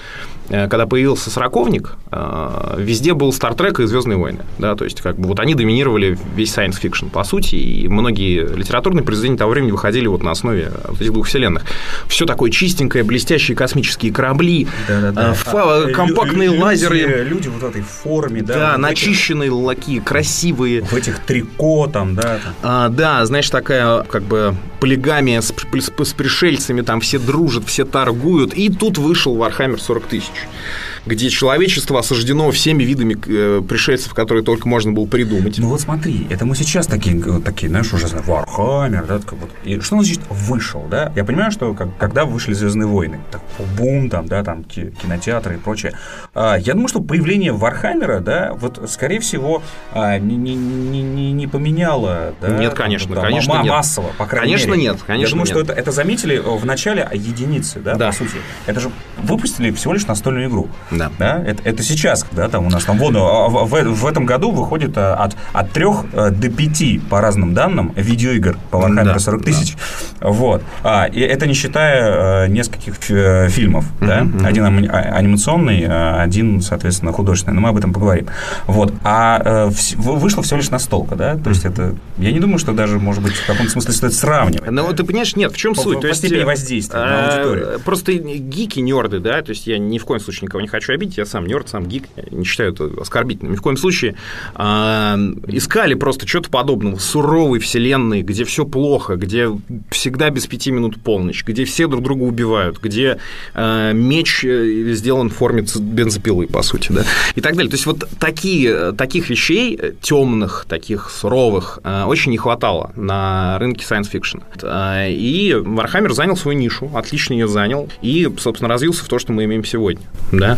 когда 0.49 0.85
появился 0.85 1.29
сороковник, 1.29 1.93
э, 2.11 2.75
везде 2.77 3.13
был 3.13 3.33
Стартрек 3.33 3.79
и 3.79 3.85
Звездные 3.87 4.17
войны. 4.17 4.39
Да, 4.59 4.75
то 4.75 4.83
есть, 4.83 5.01
как 5.01 5.17
бы 5.17 5.27
вот 5.27 5.39
они 5.39 5.55
доминировали 5.55 6.17
весь 6.35 6.55
science 6.55 6.79
fiction, 6.81 7.09
по 7.09 7.23
сути, 7.23 7.55
и 7.55 7.87
многие 7.87 8.45
литературные 8.55 9.03
произведения 9.03 9.37
того 9.37 9.51
времени 9.51 9.71
выходили 9.71 10.07
вот 10.07 10.21
на 10.23 10.31
основе 10.31 10.71
вот 10.87 11.01
этих 11.01 11.11
двух 11.13 11.27
вселенных. 11.27 11.63
Все 12.07 12.25
такое 12.25 12.51
чистенькое, 12.51 13.03
блестящие 13.03 13.57
космические 13.57 14.11
корабли, 14.13 14.67
Да-да-да. 14.87 15.31
э, 15.31 15.33
фа- 15.33 15.85
А, 15.85 15.91
компактные 15.91 16.49
лю- 16.49 16.59
лазеры. 16.61 17.23
Люди 17.27 17.47
вот 17.47 17.61
в 17.63 17.65
этой 17.65 17.81
форме, 17.81 18.41
да? 18.41 18.53
Да, 18.53 18.71
вот 18.73 18.81
начищенные 18.81 19.51
лаки, 19.51 19.99
красивые. 19.99 20.79
этих- 20.79 20.91
В 20.91 20.95
этих 20.95 21.19
трико 21.19 21.87
там, 21.87 22.15
да? 22.15 22.21
там. 22.43 22.53
А, 22.63 22.89
да, 22.89 23.25
знаешь, 23.25 23.49
такая 23.49 24.03
как 24.03 24.23
бы 24.23 24.55
полигамия 24.79 25.41
с, 25.41 25.47
с- 25.47 25.91
с 26.05 26.13
пришельцами, 26.13 26.81
там 26.81 26.99
все 27.01 27.17
дружат, 27.19 27.65
все 27.65 27.85
торгуют. 27.85 28.53
И 28.53 28.69
тут 28.69 28.97
вышел 28.97 29.35
Warhammer 29.35 29.77
40 29.79 30.05
тысяч, 30.05 30.29
тысяч 30.35 30.94
где 31.05 31.29
человечество 31.29 31.99
осаждено 31.99 32.49
всеми 32.51 32.83
видами 32.83 33.15
э, 33.27 33.61
пришельцев, 33.61 34.13
которые 34.13 34.43
только 34.43 34.67
можно 34.67 34.91
было 34.91 35.05
придумать. 35.05 35.57
Ну 35.59 35.67
вот 35.69 35.81
смотри, 35.81 36.25
это 36.29 36.45
мы 36.45 36.55
сейчас 36.55 36.87
такие, 36.87 37.15
вот 37.21 37.43
такие, 37.43 37.69
знаешь, 37.69 37.91
уже 37.93 38.07
Вархаммер, 38.07 39.05
да, 39.05 39.19
как 39.19 39.33
вот. 39.33 39.49
И 39.63 39.79
что 39.81 39.97
значит 39.97 40.19
вышел, 40.29 40.85
да? 40.89 41.11
Я 41.15 41.23
понимаю, 41.23 41.51
что 41.51 41.73
как- 41.73 41.95
когда 41.97 42.25
вышли 42.25 42.53
Звездные 42.53 42.87
войны, 42.87 43.19
так, 43.31 43.41
бум, 43.77 44.09
там, 44.09 44.27
да, 44.27 44.43
там 44.43 44.63
ки- 44.63 44.93
кинотеатры 45.01 45.55
и 45.55 45.57
прочее. 45.57 45.93
А, 46.33 46.55
я 46.57 46.73
думаю, 46.73 46.87
что 46.87 47.01
появление 47.01 47.51
Вархаммера, 47.53 48.19
да, 48.19 48.53
вот, 48.53 48.81
скорее 48.89 49.19
всего, 49.19 49.61
а, 49.93 50.17
не, 50.17 50.35
не, 50.35 50.55
не, 50.55 51.31
не- 51.31 51.47
поменяло, 51.47 52.33
да? 52.41 52.49
Нет, 52.57 52.73
конечно, 52.73 53.13
да, 53.15 53.21
конечно, 53.21 53.53
ма- 53.55 53.63
нет. 53.63 53.71
массово, 53.71 54.07
по 54.17 54.25
крайней 54.25 54.53
Конечно, 54.53 54.71
мере. 54.71 54.81
нет, 54.83 54.97
конечно, 55.05 55.25
Я 55.27 55.29
думаю, 55.31 55.45
что 55.45 55.59
нет. 55.61 55.69
это, 55.69 55.79
это 55.79 55.91
заметили 55.91 56.37
в 56.37 56.65
начале 56.65 57.07
единицы, 57.13 57.79
да, 57.79 57.95
Да. 57.95 58.07
по 58.07 58.13
сути. 58.13 58.31
Это 58.65 58.79
же 58.79 58.89
выпустили 59.21 59.71
всего 59.71 59.93
лишь 59.93 60.07
настольную 60.07 60.47
игру. 60.49 60.69
Да. 60.97 61.11
Да, 61.19 61.43
это, 61.45 61.61
это 61.63 61.83
сейчас, 61.83 62.25
да, 62.31 62.47
там 62.49 62.65
у 62.67 62.69
нас 62.69 62.83
там 62.85 62.97
вон, 62.97 63.15
а, 63.17 63.47
в, 63.47 63.65
в- 63.69 63.93
в 64.01 64.05
этом 64.07 64.25
году 64.25 64.51
выходит 64.51 64.97
а, 64.97 65.15
от, 65.15 65.35
от 65.53 65.71
3 65.71 65.85
до 66.31 66.49
5, 66.49 67.07
по 67.09 67.21
разным 67.21 67.53
данным, 67.53 67.93
видеоигр 67.95 68.57
по 68.71 68.77
Warhammer 68.77 69.03
Да, 69.05 69.19
40 69.19 69.43
тысяч. 69.43 69.75
Вот. 70.21 70.63
А, 70.83 71.05
и 71.05 71.19
это 71.19 71.47
не 71.47 71.53
считая 71.53 72.45
э, 72.45 72.47
нескольких 72.47 72.95
фи- 72.95 73.13
э, 73.15 73.49
фильмов, 73.49 73.85
да? 74.01 74.25
Один 74.43 74.65
ани- 74.65 74.87
а- 74.87 75.15
анимационный, 75.15 75.85
а 75.87 76.21
один, 76.21 76.61
соответственно, 76.61 77.11
художественный. 77.11 77.55
Но 77.55 77.61
мы 77.61 77.69
об 77.69 77.77
этом 77.77 77.93
поговорим. 77.93 78.27
Вот. 78.67 78.93
А 79.03 79.41
э, 79.67 79.69
вышло 79.97 80.43
всего 80.43 80.57
лишь 80.57 80.69
настолка, 80.69 81.15
да? 81.15 81.35
То 81.37 81.49
есть 81.49 81.65
это... 81.65 81.95
Я 82.17 82.31
не 82.31 82.39
думаю, 82.39 82.59
что 82.59 82.73
даже, 82.73 82.99
может 82.99 83.21
быть, 83.23 83.33
в 83.35 83.45
каком-то 83.45 83.71
смысле 83.71 83.93
стоит 83.93 84.13
сравнивать. 84.13 84.69
Ну, 84.71 84.93
ты 84.93 85.03
понимаешь, 85.03 85.35
нет, 85.35 85.51
в 85.53 85.57
чем 85.57 85.73
По- 85.73 85.81
суть? 85.81 85.95
по 85.95 86.01
То 86.01 86.07
есть, 86.07 86.19
степени 86.19 86.41
э, 86.41 86.45
воздействия 86.45 86.99
на 86.99 87.05
э, 87.05 87.29
аудиторию. 87.29 87.79
Просто 87.81 88.13
гики, 88.13 88.79
нерды, 88.79 89.19
да, 89.19 89.41
то 89.41 89.49
есть 89.51 89.67
я 89.67 89.77
ни 89.77 89.97
в 89.97 90.05
коем 90.05 90.19
случае 90.19 90.45
никого 90.45 90.61
не 90.61 90.67
хочу 90.67 90.84
обидеть, 90.93 91.17
я 91.17 91.25
сам 91.25 91.45
нерд, 91.45 91.69
сам 91.69 91.85
гик, 91.85 92.05
не 92.31 92.45
считаю 92.45 92.73
это 92.73 92.89
оскорбительным. 93.01 93.53
Ни 93.53 93.57
в 93.57 93.61
коем 93.61 93.77
случае 93.77 94.15
а, 94.53 95.17
искали 95.47 95.93
просто 95.95 96.27
что-то 96.27 96.49
подобного, 96.49 96.97
суровой 96.97 97.59
вселенной, 97.59 98.21
где 98.21 98.43
все 98.43 98.65
плохо, 98.65 99.15
где 99.15 99.49
всегда 99.89 100.29
без 100.29 100.47
пяти 100.47 100.71
минут 100.71 101.01
полночь, 101.01 101.43
где 101.45 101.65
все 101.65 101.87
друг 101.87 102.03
друга 102.03 102.23
убивают, 102.23 102.79
где 102.79 103.19
э, 103.53 103.91
меч 103.93 104.43
э, 104.43 104.93
сделан 104.93 105.29
в 105.29 105.33
форме 105.33 105.65
бензопилы, 105.79 106.47
по 106.47 106.61
сути, 106.61 106.91
да, 106.91 107.03
и 107.35 107.41
так 107.41 107.55
далее. 107.55 107.69
То 107.69 107.75
есть 107.75 107.85
вот 107.85 108.03
такие, 108.19 108.91
таких 108.93 109.29
вещей 109.29 109.79
темных, 110.01 110.65
таких 110.67 111.09
суровых 111.09 111.79
э, 111.83 112.03
очень 112.03 112.31
не 112.31 112.37
хватало 112.37 112.91
на 112.95 113.57
рынке 113.59 113.85
science 113.89 114.11
fiction. 114.11 114.43
Э, 114.61 115.11
И 115.11 115.51
Warhammer 115.51 116.13
занял 116.13 116.35
свою 116.37 116.57
нишу, 116.57 116.91
отлично 116.93 117.33
ее 117.33 117.47
занял, 117.47 117.89
и, 118.01 118.29
собственно, 118.37 118.69
развился 118.69 119.03
в 119.03 119.07
то, 119.07 119.19
что 119.19 119.33
мы 119.33 119.45
имеем 119.45 119.63
сегодня. 119.63 120.01
Да? 120.31 120.57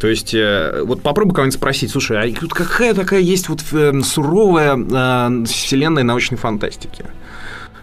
То 0.00 0.08
есть, 0.08 0.34
э, 0.34 0.82
вот 0.84 1.02
попробуй 1.02 1.34
кого-нибудь 1.34 1.54
спросить, 1.58 1.90
слушай, 1.90 2.18
а 2.18 2.40
тут 2.40 2.52
какая 2.52 2.94
такая 2.94 3.20
есть 3.20 3.48
вот 3.48 3.60
э, 3.72 3.92
суровая 4.02 4.76
э, 4.76 5.44
вселенная 5.46 6.02
научной 6.02 6.36
фантастики? 6.38 7.04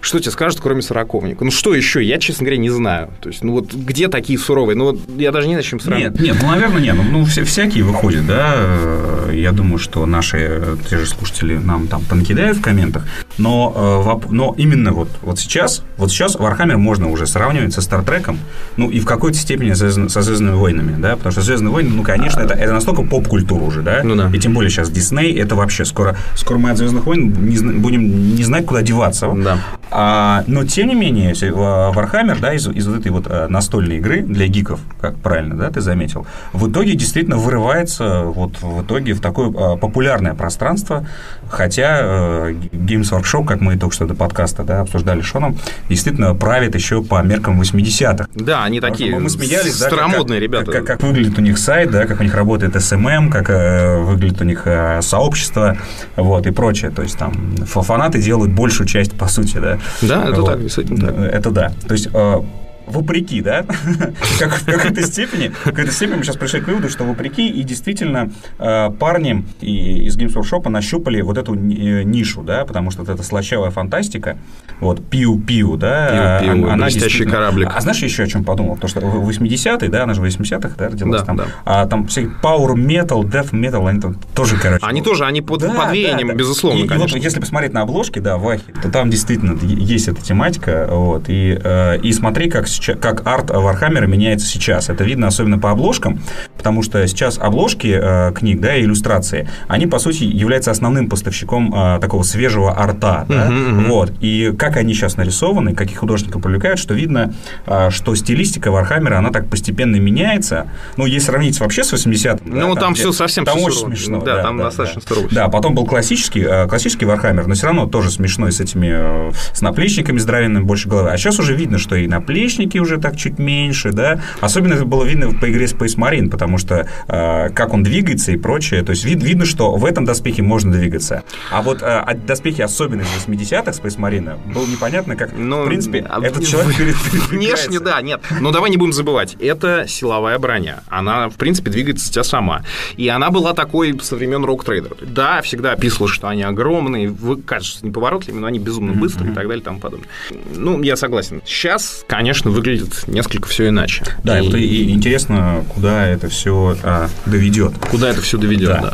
Что 0.02 0.18
тебе 0.20 0.32
скажут, 0.32 0.62
кроме 0.62 0.82
сороковника? 0.82 1.44
Ну, 1.44 1.52
что 1.52 1.74
еще? 1.76 2.02
Я, 2.02 2.20
честно 2.20 2.46
говоря, 2.46 2.58
не 2.58 2.70
знаю. 2.70 3.10
То 3.20 3.28
есть, 3.28 3.44
ну, 3.44 3.52
вот 3.52 3.74
где 3.74 4.08
такие 4.08 4.40
суровые? 4.40 4.78
Ну, 4.78 4.86
вот 4.86 5.00
я 5.18 5.34
даже 5.34 5.48
не 5.48 5.56
знаю, 5.56 5.64
чем 5.66 5.82
сравнивать. 5.82 6.14
Нет, 6.22 6.22
нет, 6.36 6.38
ну, 6.42 6.48
наверное, 6.52 6.80
нет. 6.82 6.96
Ну, 6.96 7.04
ну, 7.04 7.26
вся- 7.26 7.44
всякие 7.44 7.84
выходят, 7.84 8.26
да. 8.26 8.54
Э, 8.56 9.32
Я 9.34 9.52
думаю, 9.52 9.78
что 9.78 10.06
наши 10.06 10.38
э, 10.40 10.78
те 10.90 10.98
же 11.00 11.06
слушатели 11.06 11.58
нам 11.58 11.88
там 11.88 12.02
понакидают 12.06 12.58
в 12.60 12.62
комментах. 12.62 13.06
Но, 13.38 14.20
э, 14.28 14.28
но 14.32 14.54
именно 14.58 14.92
вот, 14.92 15.10
вот 15.22 15.40
сейчас, 15.40 15.84
вот 15.98 16.12
сейчас 16.12 16.36
Warhammer 16.36 16.76
можно 16.76 17.10
уже 17.10 17.26
сравнивать 17.26 17.74
со 17.74 17.82
Стартреком, 17.82 18.38
ну, 18.76 18.90
и 18.90 19.00
в 19.00 19.06
какой-то 19.06 19.38
степени 19.38 19.72
со, 19.74 19.90
Звезд- 19.90 20.10
со 20.10 20.22
Звездными 20.22 20.56
войнами, 20.56 21.00
да, 21.02 21.16
потому 21.16 21.32
что 21.32 21.42
Звездные 21.42 21.72
войны, 21.72 21.90
ну, 21.94 22.04
конечно, 22.04 22.42
это, 22.42 22.54
это 22.54 22.74
настолько 22.74 23.04
поп-культура 23.04 23.64
уже, 23.64 23.82
да, 23.82 24.02
Ну 24.04 24.16
да. 24.16 24.30
и 24.34 24.40
тем 24.40 24.54
более 24.54 24.70
сейчас 24.70 24.90
Дисней, 24.90 25.34
это 25.40 25.56
вообще 25.56 25.86
скоро, 25.86 26.18
скоро 26.36 26.58
мы 26.58 26.72
от 26.72 26.78
Звездных 26.78 27.06
войн 27.06 27.34
не 27.40 27.58
будем 27.80 28.36
не 28.36 28.44
знать, 28.44 28.66
куда 28.66 28.82
деваться. 28.82 29.32
Да. 29.34 29.60
А, 29.90 30.44
но 30.48 30.66
тем 30.66 30.90
не 30.90 30.96
менее, 30.96 31.32
а, 31.32 31.92
Warhammer, 31.94 32.40
да, 32.42 32.54
из, 32.54 32.68
из 32.68 32.88
вот 32.88 33.00
этой 33.00 33.12
вот 33.12 33.26
а, 33.28 33.48
настольной 33.48 33.98
игры 33.98 34.22
для 34.22 34.48
гиков, 34.48 34.82
как 35.00 35.16
правильно, 35.18 35.56
да, 35.56 35.70
ты 35.72 35.80
заметил, 35.80 36.28
в 36.52 36.70
итоге 36.70 36.94
действительно 36.96 37.38
вырывается 37.38 38.24
вот 38.24 38.62
в 38.62 38.84
итоге 38.84 39.14
в 39.14 39.22
такое 39.22 39.50
а, 39.56 39.78
популярное 39.78 40.34
пространство, 40.34 41.06
хотя 41.50 42.00
а, 42.02 42.52
Games 42.52 43.12
Workshop 43.12 43.29
Workshop, 43.30 43.46
как 43.46 43.62
мы 43.62 43.78
только 43.78 43.96
что 43.96 44.06
до 44.06 44.16
подкаста 44.16 44.64
да, 44.64 44.82
обсуждали 44.82 45.22
с 45.22 45.26
Шоном, 45.26 45.58
действительно 45.88 46.36
правит 46.36 46.76
еще 46.76 47.04
по 47.04 47.22
меркам 47.22 47.60
80-х. 47.62 48.28
Да, 48.36 48.64
они 48.64 48.80
такие 48.80 49.18
мы 49.20 49.30
смеялись, 49.30 49.78
да, 49.78 49.88
старомодные 49.88 50.40
как, 50.40 50.44
ребята. 50.44 50.72
Как, 50.72 50.86
как, 50.86 51.00
как 51.00 51.04
выглядит 51.04 51.38
у 51.38 51.42
них 51.42 51.58
сайт, 51.58 51.92
да, 51.92 52.06
как 52.06 52.20
у 52.20 52.24
них 52.24 52.34
работает 52.34 52.76
SMM, 52.76 53.30
как 53.30 53.50
э, 53.50 53.98
выглядит 54.00 54.42
у 54.42 54.44
них 54.44 54.64
э, 54.66 55.02
сообщество, 55.02 55.78
вот, 56.16 56.48
и 56.48 56.52
прочее. 56.52 56.92
То 56.92 57.02
есть 57.02 57.18
там 57.18 57.34
фанаты 57.66 58.22
делают 58.22 58.52
большую 58.52 58.88
часть, 58.88 59.14
по 59.14 59.28
сути, 59.28 59.58
да. 59.58 59.80
Да, 60.02 60.24
это 60.30 60.42
вот. 60.42 60.52
так, 60.52 60.62
действительно 60.62 61.08
так. 61.08 61.18
Это 61.18 61.52
да. 61.52 61.72
То 61.88 61.94
есть 61.94 62.10
э, 62.14 62.42
вопреки, 62.90 63.42
да, 63.42 63.64
как, 64.40 64.54
в 64.56 64.66
какой-то 64.66 65.02
степени, 65.04 65.50
в 65.50 65.64
какой-то 65.64 65.92
степени 65.92 66.16
мы 66.18 66.24
сейчас 66.24 66.38
пришли 66.38 66.62
к 66.62 66.68
выводу, 66.68 66.90
что 66.90 67.04
вопреки, 67.04 67.48
и 67.50 67.64
действительно 67.64 68.32
э, 68.58 68.90
парни 69.00 69.46
и, 69.62 70.04
из 70.06 70.18
Games 70.18 70.34
Workshop 70.36 70.68
нащупали 70.70 71.22
вот 71.22 71.38
эту 71.38 71.54
э, 71.56 71.58
нишу, 72.04 72.42
да, 72.44 72.66
потому 72.66 72.92
что 72.92 73.02
вот 73.02 73.10
эта 73.10 73.24
слащавая 73.24 73.72
фантастика, 73.72 74.38
вот, 74.80 75.02
пиу-пиу, 75.10 75.78
да, 75.78 76.40
Пиу-пиу, 76.42 76.70
она 76.70 76.90
действительно- 76.90 77.32
кораблик. 77.32 77.72
А 77.76 77.82
знаешь 77.82 78.00
еще 78.02 78.24
о 78.24 78.28
чем 78.28 78.44
подумал? 78.44 78.78
То, 78.78 78.88
что 78.88 79.00
в 79.02 79.30
80-е, 79.30 79.90
да, 79.90 80.04
она 80.04 80.14
же 80.14 80.22
в 80.22 80.26
80-х, 80.26 80.72
да, 80.78 80.88
родилась 80.90 81.22
Да, 81.22 81.26
там, 81.26 81.38
да. 81.38 81.46
а 81.66 81.86
там 81.86 82.08
все 82.08 82.24
power 82.42 82.74
metal, 82.76 83.24
death 83.24 83.52
metal, 83.52 83.88
они 83.88 84.00
там 84.00 84.16
тоже, 84.34 84.56
короче... 84.58 84.86
Они 84.86 85.02
тоже, 85.02 85.26
они 85.26 85.42
под, 85.42 85.62
Да, 85.62 85.70
под 85.74 85.92
веянием, 85.94 86.28
да, 86.30 86.34
да. 86.34 86.40
безусловно, 86.40 86.80
И- 86.80 86.84
и 86.86 86.88
конечно. 86.88 87.18
вот 87.18 87.24
если 87.24 87.40
посмотреть 87.40 87.74
на 87.74 87.82
обложки, 87.82 88.20
да, 88.20 88.38
Вахи, 88.38 88.64
то 88.82 88.90
там 88.90 89.10
действительно 89.10 89.58
есть 89.62 90.08
эта 90.08 90.22
тематика, 90.22 90.88
вот, 90.90 91.26
и, 91.28 91.60
э, 91.62 92.00
и 92.02 92.12
смотри, 92.14 92.50
как, 92.50 92.68
сейчас, 92.80 92.98
как 93.00 93.26
арт 93.28 93.50
Вархаммера 93.52 94.08
меняется 94.08 94.48
сейчас. 94.48 94.90
Это 94.90 95.04
видно 95.04 95.28
особенно 95.28 95.60
по 95.60 95.72
обложкам, 95.72 96.20
потому 96.58 96.84
что 96.84 97.06
сейчас 97.08 97.38
обложки 97.38 97.88
э, 98.02 98.32
книг, 98.34 98.60
да, 98.62 98.76
и 98.76 98.84
иллюстрации, 98.84 99.50
они, 99.68 99.88
по 99.88 100.00
сути, 100.00 100.24
являются 100.24 100.72
основным 100.72 101.10
поставщиком 101.10 101.74
э, 101.74 102.00
такого 102.00 102.24
свежего 102.24 102.78
арта, 102.80 103.26
да, 103.30 103.50
вот, 103.88 104.12
и 104.22 104.54
как 104.58 104.78
они 104.78 104.94
сейчас 104.94 105.18
нарисованы, 105.18 105.74
каких 105.76 106.00
художников 106.00 106.42
привлекают, 106.42 106.80
что 106.80 106.94
видно, 106.94 107.34
э, 107.66 107.90
что 107.92 108.16
стилистика 108.16 108.72
Warhammer'а, 108.72 109.18
она 109.18 109.30
так 109.32 109.50
постепенно 109.50 109.96
меняется, 109.98 110.68
ну, 110.98 111.06
если 111.06 111.28
сравнить 111.28 111.60
вообще 111.60 111.84
с 111.84 111.94
80-м, 111.94 112.40
Ну, 112.60 112.76
там 112.76 112.94
где- 112.94 113.02
всё 113.02 113.12
совсем 113.12 113.46
там 113.46 113.58
всё 113.58 113.68
очень 113.68 113.78
сурово. 113.78 113.96
смешно. 113.96 114.22
Да, 114.22 114.42
там 114.42 114.58
достаточно 114.58 115.02
сурово 115.02 115.28
всё. 115.28 115.36
Да, 115.36 115.48
потом 115.50 115.76
был 115.76 115.86
классический, 115.86 116.42
э, 116.42 116.68
классический 116.68 117.06
Warhammer, 117.06 117.48
но 117.48 117.54
все 117.56 117.68
равно 117.68 117.86
тоже 117.88 118.10
смешной 118.12 118.52
с 118.52 118.60
этими, 118.60 118.90
э, 118.92 119.32
с 119.54 119.62
наплечниками 119.62 120.18
здоровенными 120.18 120.64
больше 120.64 120.88
головы. 120.90 121.12
А 121.12 121.18
сейчас 121.18 121.40
уже 121.40 121.56
видно, 121.56 121.78
что 121.78 121.96
и 121.96 122.08
наплечники 122.08 122.69
уже 122.78 122.98
так 122.98 123.18
чуть 123.18 123.40
меньше, 123.40 123.92
да. 123.92 124.22
Особенно 124.42 124.76
это 124.76 124.86
было 124.86 125.04
видно 125.04 125.32
по 125.34 125.50
игре 125.50 125.66
Space 125.66 125.98
Marine, 125.98 126.30
потому 126.30 126.58
что 126.58 126.88
э, 127.08 127.50
как 127.50 127.74
он 127.74 127.84
двигается 127.84 128.32
и 128.32 128.38
прочее. 128.38 128.84
То 128.84 128.92
есть 128.92 129.04
вид- 129.06 129.24
видно, 129.24 129.46
что 129.46 129.76
в 129.76 129.86
этом 129.86 130.06
доспехе 130.06 130.44
можно 130.44 130.72
двигаться. 130.72 131.24
А 131.52 131.62
вот 131.62 131.82
э, 131.82 131.86
от 131.86 132.26
доспехи 132.26 132.62
особенно 132.62 133.02
из 133.02 133.28
80-х 133.28 133.72
Space 133.72 133.98
Marine 133.98 134.38
было 134.54 134.66
непонятно, 134.68 135.16
как, 135.16 135.32
Ну, 135.36 135.64
в 135.64 135.68
принципе, 135.68 136.06
а 136.10 136.22
этот 136.24 136.46
человек 136.46 136.76
перед- 136.78 136.96
Внешне, 137.30 137.80
да, 137.80 138.02
нет. 138.02 138.22
Но 138.40 138.52
давай 138.52 138.70
не 138.70 138.78
будем 138.78 138.94
забывать, 138.94 139.36
это 139.40 139.86
силовая 139.88 140.38
броня. 140.40 140.84
Она, 140.90 141.30
в 141.30 141.36
принципе, 141.36 141.72
двигается 141.72 142.12
тебя 142.12 142.24
сама. 142.24 142.64
И 142.98 143.08
она 143.08 143.30
была 143.32 143.54
такой 143.54 143.98
со 144.02 144.16
времен 144.16 144.44
Rock 144.46 144.66
Trader. 144.66 145.06
Да, 145.06 145.42
всегда 145.42 145.72
описывалось, 145.74 146.14
что 146.14 146.28
они 146.28 146.44
огромные, 146.44 147.10
вы 147.10 147.38
кажутся 147.42 147.86
неповоротливыми, 147.86 148.42
но 148.42 148.48
они 148.48 148.60
безумно 148.60 148.94
быстрые 148.94 149.32
и 149.32 149.36
так 149.36 149.48
далее 149.48 149.62
и 149.62 149.64
тому 149.64 149.80
подобное. 149.80 150.08
Ну, 150.56 150.82
я 150.82 150.96
согласен. 150.96 151.42
Сейчас, 151.46 152.04
конечно, 152.08 152.52
выглядит 152.60 153.08
несколько 153.08 153.48
все 153.48 153.70
иначе. 153.70 154.04
Да, 154.24 154.40
и, 154.40 154.42
вот 154.44 154.54
и- 154.56 154.92
интересно, 154.92 155.64
куда 155.70 156.06
это 156.06 156.28
все 156.30 156.78
доведет. 157.26 157.74
куда 157.90 158.10
это 158.10 158.22
все 158.22 158.38
доведет, 158.38 158.70
Да. 158.70 158.82
да. 158.82 158.94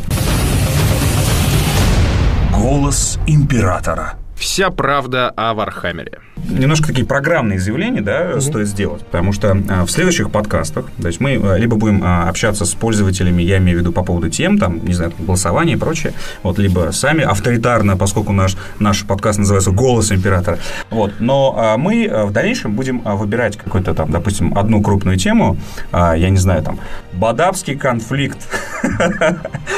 Голос 2.58 3.19
императора. 3.28 4.13
Вся 4.36 4.69
правда 4.69 5.30
о 5.30 5.54
Вархаммере. 5.54 6.19
немножко 6.50 6.88
такие 6.88 7.06
программные 7.06 7.60
заявления, 7.60 8.02
да, 8.02 8.39
стоит 8.41 8.67
сделать, 8.67 9.04
потому 9.06 9.32
что 9.32 9.58
а, 9.69 9.86
в 9.86 9.91
следующих 9.91 10.30
подкастах, 10.30 10.88
то 11.02 11.08
есть 11.08 11.19
мы 11.19 11.39
а, 11.41 11.58
либо 11.58 11.78
будем 11.78 12.02
а, 12.04 12.30
общаться 12.30 12.65
с 12.65 12.74
пользователями, 12.74 13.41
я 13.41 13.58
имею 13.58 13.78
в 13.78 13.82
виду 13.82 13.93
по 13.93 14.04
поводу 14.04 14.30
тем, 14.30 14.58
там, 14.58 14.86
не 14.86 14.93
знаю, 14.93 15.13
голосования 15.17 15.74
и 15.74 15.78
прочее, 15.78 16.13
вот, 16.43 16.60
либо 16.60 16.91
сами 16.91 17.24
авторитарно, 17.24 17.98
поскольку 17.98 18.34
наш, 18.34 18.58
наш 18.80 19.06
подкаст 19.06 19.39
называется 19.39 19.71
«Голос 19.71 20.12
императора», 20.12 20.60
вот, 20.89 21.13
но 21.19 21.76
мы 21.78 22.10
в 22.26 22.32
дальнейшем 22.32 22.76
будем 22.76 23.00
выбирать 23.00 23.58
какую-то 23.58 23.93
там, 23.93 24.12
допустим, 24.12 24.58
одну 24.58 24.82
крупную 24.82 25.17
тему, 25.17 25.58
я 25.91 26.30
не 26.30 26.38
знаю, 26.38 26.62
там, 26.62 26.80
Бадабский 27.13 27.76
конфликт. 27.76 28.38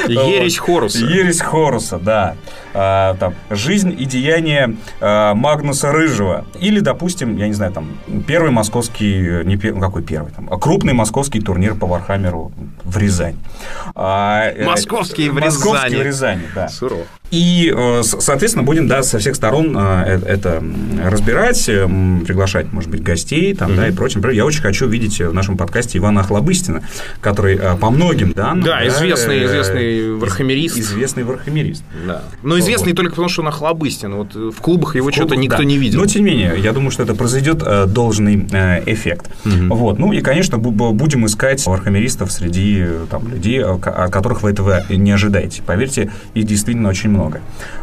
Ересь. 0.07 0.57
Хоруса. 0.57 1.05
Ересь 1.05 1.39
Хоруса, 1.39 1.99
да. 1.99 2.35
А, 2.79 3.15
там, 3.15 3.33
жизнь 3.49 3.95
и 3.97 4.05
деяния 4.05 4.75
а, 5.01 5.33
Магнуса 5.33 5.91
Рыжего. 5.91 6.45
Или, 6.59 6.79
допустим, 6.79 7.35
я 7.35 7.47
не 7.47 7.53
знаю, 7.53 7.71
там, 7.73 7.97
первый 8.27 8.51
московский, 8.51 9.43
не 9.45 9.55
пер- 9.55 9.73
ну, 9.73 9.81
какой 9.81 10.03
первый, 10.03 10.31
там, 10.31 10.47
крупный 10.59 10.93
московский 10.93 11.39
турнир 11.41 11.73
по 11.73 11.87
Вархаммеру 11.87 12.51
в 12.83 12.97
Рязань. 12.97 13.37
А, 13.95 14.51
э, 14.51 14.63
Московский 14.63 15.29
в 15.29 15.33
Московский 15.33 15.87
Рязани. 15.87 15.95
в 15.95 16.05
Рязани, 16.05 16.43
да. 16.53 16.67
Сурово. 16.67 17.03
И, 17.31 17.73
э, 17.75 18.03
соответственно, 18.03 18.63
будем, 18.63 18.87
да, 18.87 19.03
со 19.03 19.19
всех 19.19 19.35
сторон 19.35 19.75
э, 19.77 20.19
э- 20.23 20.25
это 20.27 20.63
разбирать, 21.03 21.63
приглашать, 21.65 22.71
может 22.71 22.89
быть, 22.89 23.03
гостей, 23.03 23.53
там, 23.53 23.75
да, 23.75 23.87
и 23.87 23.91
прочее. 23.91 24.17
Например, 24.19 24.37
я 24.37 24.45
очень 24.45 24.61
хочу 24.61 24.87
видеть 24.87 25.19
в 25.19 25.33
нашем 25.33 25.57
подкасте 25.57 25.97
Ивана 25.97 26.21
Охлобыстина, 26.21 26.83
который 27.19 27.59
по 27.81 27.89
многим 27.89 28.31
данным... 28.31 28.63
Да, 28.63 28.87
известный- 28.87 29.39
э, 29.39 29.45
известный 29.45 29.97
из- 29.99 30.21
вархаммерист. 30.21 30.77
Известный 30.77 31.23
вархаммерист. 31.23 31.83
Да. 32.05 32.23
Но 32.43 32.57
известный 32.59 32.93
только 32.93 33.11
потому, 33.11 33.27
что 33.29 33.41
он 33.41 33.49
охлобыстин. 33.49 34.15
Вот 34.15 34.33
в 34.35 34.61
клубах 34.61 34.95
его 34.95 35.11
что-то 35.11 35.35
никто 35.35 35.57
да. 35.57 35.63
не 35.65 35.77
видел. 35.77 35.99
Но, 35.99 36.05
тем 36.05 36.23
не 36.23 36.31
менее, 36.31 36.55
я 36.57 36.71
думаю, 36.71 36.91
что 36.91 37.03
это 37.03 37.13
произведёт 37.13 37.57
должный 37.91 38.37
эффект. 38.85 39.29
Вот. 39.43 39.99
Ну 39.99 40.13
и, 40.13 40.21
конечно, 40.21 40.55
бу- 40.55 40.71
бу- 40.73 40.93
будем 40.93 41.25
искать 41.25 41.65
вархаммеристов 41.65 42.31
среди 42.31 42.85
там, 43.09 43.27
людей, 43.27 43.61
ко- 43.81 44.05
от 44.05 44.11
которых 44.11 44.43
вы 44.43 44.51
этого 44.51 44.83
не 44.89 45.11
ожидаете. 45.11 45.61
Поверьте, 45.61 46.11
их 46.33 46.45
действительно 46.45 46.87
очень 46.89 47.09
много 47.09 47.16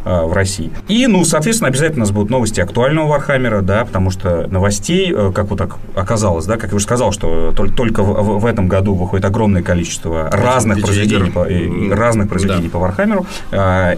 э, 0.05 0.23
в 0.25 0.33
России. 0.33 0.71
И, 0.89 1.07
ну, 1.07 1.25
соответственно, 1.25 1.69
обязательно 1.69 2.03
у 2.05 2.07
нас 2.07 2.11
будут 2.13 2.31
новости 2.31 2.61
актуального 2.61 3.09
Вархаммера, 3.09 3.63
да, 3.63 3.85
потому 3.85 4.11
что 4.11 4.47
новостей, 4.49 5.13
э, 5.15 5.33
как 5.35 5.51
вот 5.51 5.59
так 5.59 5.77
оказалось, 5.95 6.47
да, 6.47 6.57
как 6.57 6.71
я 6.71 6.77
уже 6.77 6.85
сказал, 6.85 7.13
что 7.13 7.53
тол- 7.57 7.73
только 7.75 8.03
в, 8.03 8.41
в- 8.41 8.47
этом 8.47 8.69
году 8.69 8.95
выходит 8.95 9.25
огромное 9.25 9.63
количество 9.63 10.31
разных 10.31 10.81
произведений, 10.83 11.31
по, 11.31 11.45
и 11.45 11.91
разных 11.91 12.29
произведений 12.29 12.65
Да. 12.69 12.71
по 12.71 12.79
Вархаммеру. 12.79 13.27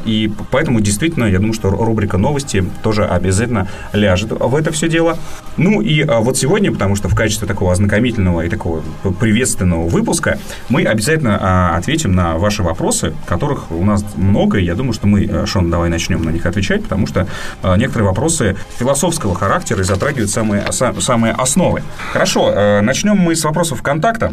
И 0.04 0.32
поэтому 0.50 0.80
действительно, 0.80 1.24
я 1.24 1.38
думаю, 1.38 1.52
что 1.52 1.70
рубрика 1.70 2.16
новости 2.18 2.64
тоже 2.82 3.04
обязательно 3.04 3.68
ляжет 3.92 4.30
в 4.30 4.54
это 4.54 4.70
все 4.72 4.88
дело. 4.88 5.18
Ну 5.56 5.80
и 5.80 6.04
вот 6.04 6.36
сегодня, 6.36 6.70
потому 6.72 6.96
что 6.96 7.08
в 7.08 7.14
качестве 7.14 7.46
такого 7.48 7.72
ознакомительного 7.72 8.42
и 8.42 8.48
такого 8.48 8.82
приветственного 9.20 9.88
выпуска 9.88 10.38
мы 10.68 10.84
обязательно 10.84 11.38
а, 11.40 11.76
ответим 11.76 12.14
на 12.14 12.36
ваши 12.38 12.62
вопросы, 12.62 13.14
которых 13.26 13.70
у 13.70 13.84
нас 13.84 14.04
много, 14.16 14.58
и 14.58 14.64
я 14.64 14.74
думаю, 14.74 14.92
что 14.92 15.06
мы, 15.06 15.25
э, 15.28 15.46
Шон, 15.46 15.70
давай 15.70 15.88
начнем 15.90 16.22
на 16.22 16.30
них 16.30 16.46
отвечать, 16.46 16.82
потому 16.82 17.06
что 17.06 17.26
а, 17.62 17.76
некоторые 17.76 18.08
вопросы 18.08 18.56
философского 18.78 19.34
характера 19.34 19.80
и 19.80 19.84
затрагивают 19.84 20.30
самые, 20.30 20.62
са- 20.70 21.00
самые 21.00 21.32
основы. 21.32 21.82
Хорошо, 22.12 22.52
э, 22.54 22.80
начнем 22.80 23.16
мы 23.16 23.34
с 23.36 23.44
вопросов 23.44 23.82
контакта. 23.82 24.32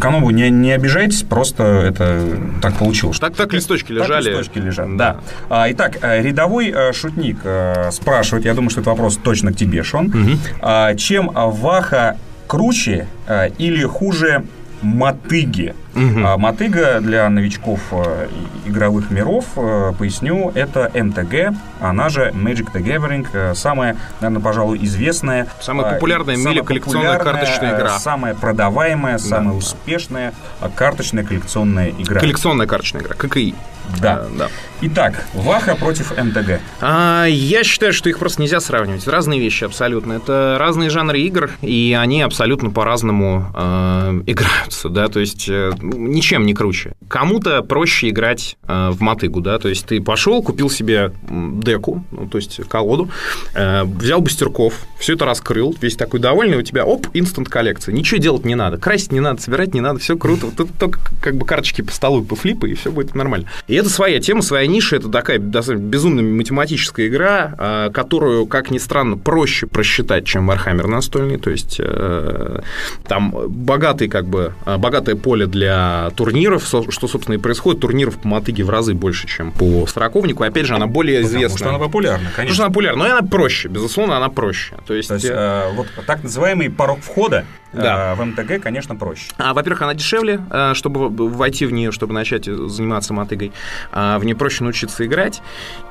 Кому 0.00 0.30
не, 0.30 0.50
не 0.50 0.72
обижайтесь, 0.72 1.22
просто 1.22 1.62
это 1.64 2.38
так 2.60 2.74
получилось. 2.76 3.18
Так, 3.18 3.34
так 3.36 3.52
листочки 3.52 3.92
Так 3.92 4.08
лежали. 4.08 4.30
листочки 4.30 4.58
лежат, 4.58 4.96
да. 4.96 5.16
А, 5.48 5.70
итак, 5.70 5.98
э, 6.02 6.22
рядовой 6.22 6.72
э, 6.74 6.92
шутник 6.92 7.38
э, 7.44 7.90
спрашивает, 7.92 8.44
я 8.44 8.54
думаю, 8.54 8.70
что 8.70 8.80
это 8.80 8.90
вопрос 8.90 9.16
точно 9.22 9.52
к 9.52 9.56
тебе, 9.56 9.82
Шон. 9.82 10.12
А, 10.60 10.94
чем 10.94 11.30
Ваха 11.34 12.16
круче 12.46 13.06
э, 13.26 13.50
или 13.58 13.84
хуже 13.84 14.44
мотыги? 14.82 15.74
А, 15.94 16.36
мотыга 16.36 17.00
для 17.00 17.28
новичков 17.28 17.80
э, 17.90 18.28
игровых 18.64 19.10
миров, 19.10 19.44
э, 19.56 19.92
поясню, 19.98 20.52
это 20.54 20.90
МТГ, 20.94 21.56
она 21.80 22.08
же 22.08 22.30
Magic 22.34 22.72
the 22.72 22.82
Gathering, 22.82 23.26
э, 23.32 23.54
самая, 23.54 23.96
наверное, 24.20 24.42
пожалуй, 24.42 24.78
известная. 24.82 25.48
Самая 25.60 25.90
э, 25.90 25.94
популярная 25.94 26.36
в 26.36 26.38
мире 26.38 26.62
коллекционная 26.62 27.18
карточная 27.18 27.76
игра. 27.76 27.98
Самая 27.98 28.34
продаваемая, 28.34 29.18
самая 29.18 29.54
успешная 29.54 30.32
э, 30.60 30.68
карточная 30.74 31.24
коллекционная 31.24 31.90
игра. 31.90 32.20
Коллекционная 32.20 32.66
карточная 32.66 33.02
игра, 33.02 33.14
ККИ. 33.14 33.54
Да. 34.00 34.26
Да. 34.36 34.48
Итак, 34.82 35.26
Ваха 35.34 35.76
против 35.76 36.16
МТГ. 36.16 36.60
А, 36.80 37.26
я 37.26 37.64
считаю, 37.64 37.92
что 37.92 38.08
их 38.08 38.18
просто 38.18 38.40
нельзя 38.40 38.60
сравнивать. 38.60 39.06
Разные 39.06 39.38
вещи 39.38 39.64
абсолютно. 39.64 40.14
Это 40.14 40.56
разные 40.58 40.88
жанры 40.88 41.20
игр, 41.20 41.50
и 41.60 41.96
они 42.00 42.22
абсолютно 42.22 42.70
по-разному 42.70 43.46
э, 43.54 44.22
играются, 44.26 44.88
да, 44.88 45.08
то 45.08 45.20
есть 45.20 45.48
э, 45.50 45.72
ничем 45.82 46.46
не 46.46 46.54
круче. 46.54 46.94
Кому-то 47.08 47.62
проще 47.62 48.08
играть 48.08 48.56
э, 48.66 48.90
в 48.90 49.02
мотыгу, 49.02 49.42
да, 49.42 49.58
то 49.58 49.68
есть 49.68 49.84
ты 49.84 50.00
пошел, 50.00 50.42
купил 50.42 50.70
себе 50.70 51.12
деку, 51.28 52.04
ну, 52.10 52.26
то 52.26 52.38
есть 52.38 52.60
колоду, 52.68 53.10
э, 53.54 53.84
взял 53.84 54.20
бустерков, 54.20 54.74
все 54.98 55.12
это 55.12 55.26
раскрыл, 55.26 55.76
весь 55.80 55.96
такой 55.96 56.20
довольный, 56.20 56.56
у 56.56 56.62
тебя, 56.62 56.86
оп, 56.86 57.06
инстант 57.12 57.50
коллекция. 57.50 57.94
Ничего 57.94 58.18
делать 58.18 58.46
не 58.46 58.54
надо, 58.54 58.78
красить 58.78 59.12
не 59.12 59.20
надо, 59.20 59.42
собирать 59.42 59.74
не 59.74 59.80
надо, 59.82 59.98
все 59.98 60.16
круто. 60.16 60.46
Тут 60.56 60.70
только 60.78 61.00
как 61.20 61.36
бы 61.36 61.44
карточки 61.44 61.82
по 61.82 61.92
столу, 61.92 62.22
по 62.22 62.34
флипы, 62.34 62.70
и 62.70 62.74
все 62.74 62.90
будет 62.90 63.14
нормально. 63.14 63.46
И 63.66 63.74
это 63.80 63.90
своя 63.90 64.20
тема, 64.20 64.42
своя 64.42 64.66
ниша, 64.66 64.96
это 64.96 65.08
такая 65.08 65.38
безумно 65.38 66.22
математическая 66.22 67.08
игра, 67.08 67.54
а, 67.58 67.90
которую, 67.90 68.46
как 68.46 68.70
ни 68.70 68.78
странно, 68.78 69.16
проще 69.16 69.66
просчитать, 69.66 70.24
чем 70.26 70.50
Warhammer 70.50 70.86
настольный, 70.86 71.38
то 71.38 71.50
есть 71.50 71.76
э, 71.78 72.60
там 73.06 73.30
богатый, 73.48 74.08
как 74.08 74.26
бы, 74.26 74.54
а, 74.64 74.78
богатое 74.78 75.16
поле 75.16 75.46
для 75.46 76.10
турниров, 76.16 76.64
что, 76.64 77.08
собственно, 77.08 77.34
и 77.34 77.38
происходит, 77.38 77.80
турниров 77.80 78.18
по 78.18 78.28
мотыге 78.28 78.64
в 78.64 78.70
разы 78.70 78.94
больше, 78.94 79.26
чем 79.26 79.52
по 79.52 79.86
сороковнику, 79.86 80.44
опять 80.44 80.66
же, 80.66 80.74
она 80.74 80.86
более 80.86 81.22
известна. 81.22 81.50
Потому 81.50 81.58
что 81.58 81.68
она 81.70 81.78
популярна, 81.78 82.30
конечно. 82.34 82.34
Потому 82.36 82.54
что 82.54 82.62
она 82.64 82.70
популярна, 82.70 83.04
но 83.04 83.16
она 83.18 83.28
проще, 83.28 83.68
безусловно, 83.68 84.16
она 84.16 84.28
проще. 84.28 84.76
То 84.86 84.94
есть, 84.94 85.08
То 85.08 85.14
есть 85.14 85.26
э, 85.28 85.72
вот 85.74 85.86
так 86.06 86.22
называемый 86.22 86.70
порог 86.70 87.00
входа 87.00 87.44
да. 87.72 88.14
в 88.14 88.24
МТГ, 88.24 88.62
конечно, 88.62 88.96
проще. 88.96 89.30
А, 89.38 89.54
во-первых, 89.54 89.82
она 89.82 89.94
дешевле, 89.94 90.40
чтобы 90.74 91.08
войти 91.08 91.66
в 91.66 91.72
нее, 91.72 91.92
чтобы 91.92 92.12
начать 92.12 92.44
заниматься 92.44 93.14
мотыгой. 93.14 93.52
А 93.92 94.18
в 94.18 94.24
ней 94.24 94.34
проще 94.34 94.64
научиться 94.64 95.04
играть, 95.06 95.42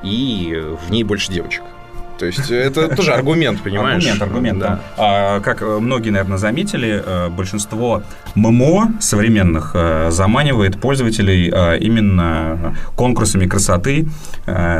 и 0.02 0.62
в 0.86 0.90
ней 0.90 1.04
больше 1.04 1.32
девочек. 1.32 1.62
То 2.20 2.26
есть 2.26 2.50
это 2.50 2.94
тоже 2.94 3.14
аргумент, 3.14 3.62
понимаешь? 3.62 4.04
Аргумент, 4.04 4.22
аргумент, 4.22 4.58
да. 4.58 4.80
А, 4.98 5.40
как 5.40 5.62
многие, 5.62 6.10
наверное, 6.10 6.36
заметили, 6.36 7.02
э, 7.02 7.30
большинство 7.30 8.02
ММО 8.34 8.96
современных 9.00 9.70
э, 9.72 10.10
заманивает 10.10 10.78
пользователей 10.78 11.50
э, 11.50 11.78
именно 11.78 12.76
конкурсами 12.94 13.46
красоты 13.46 14.06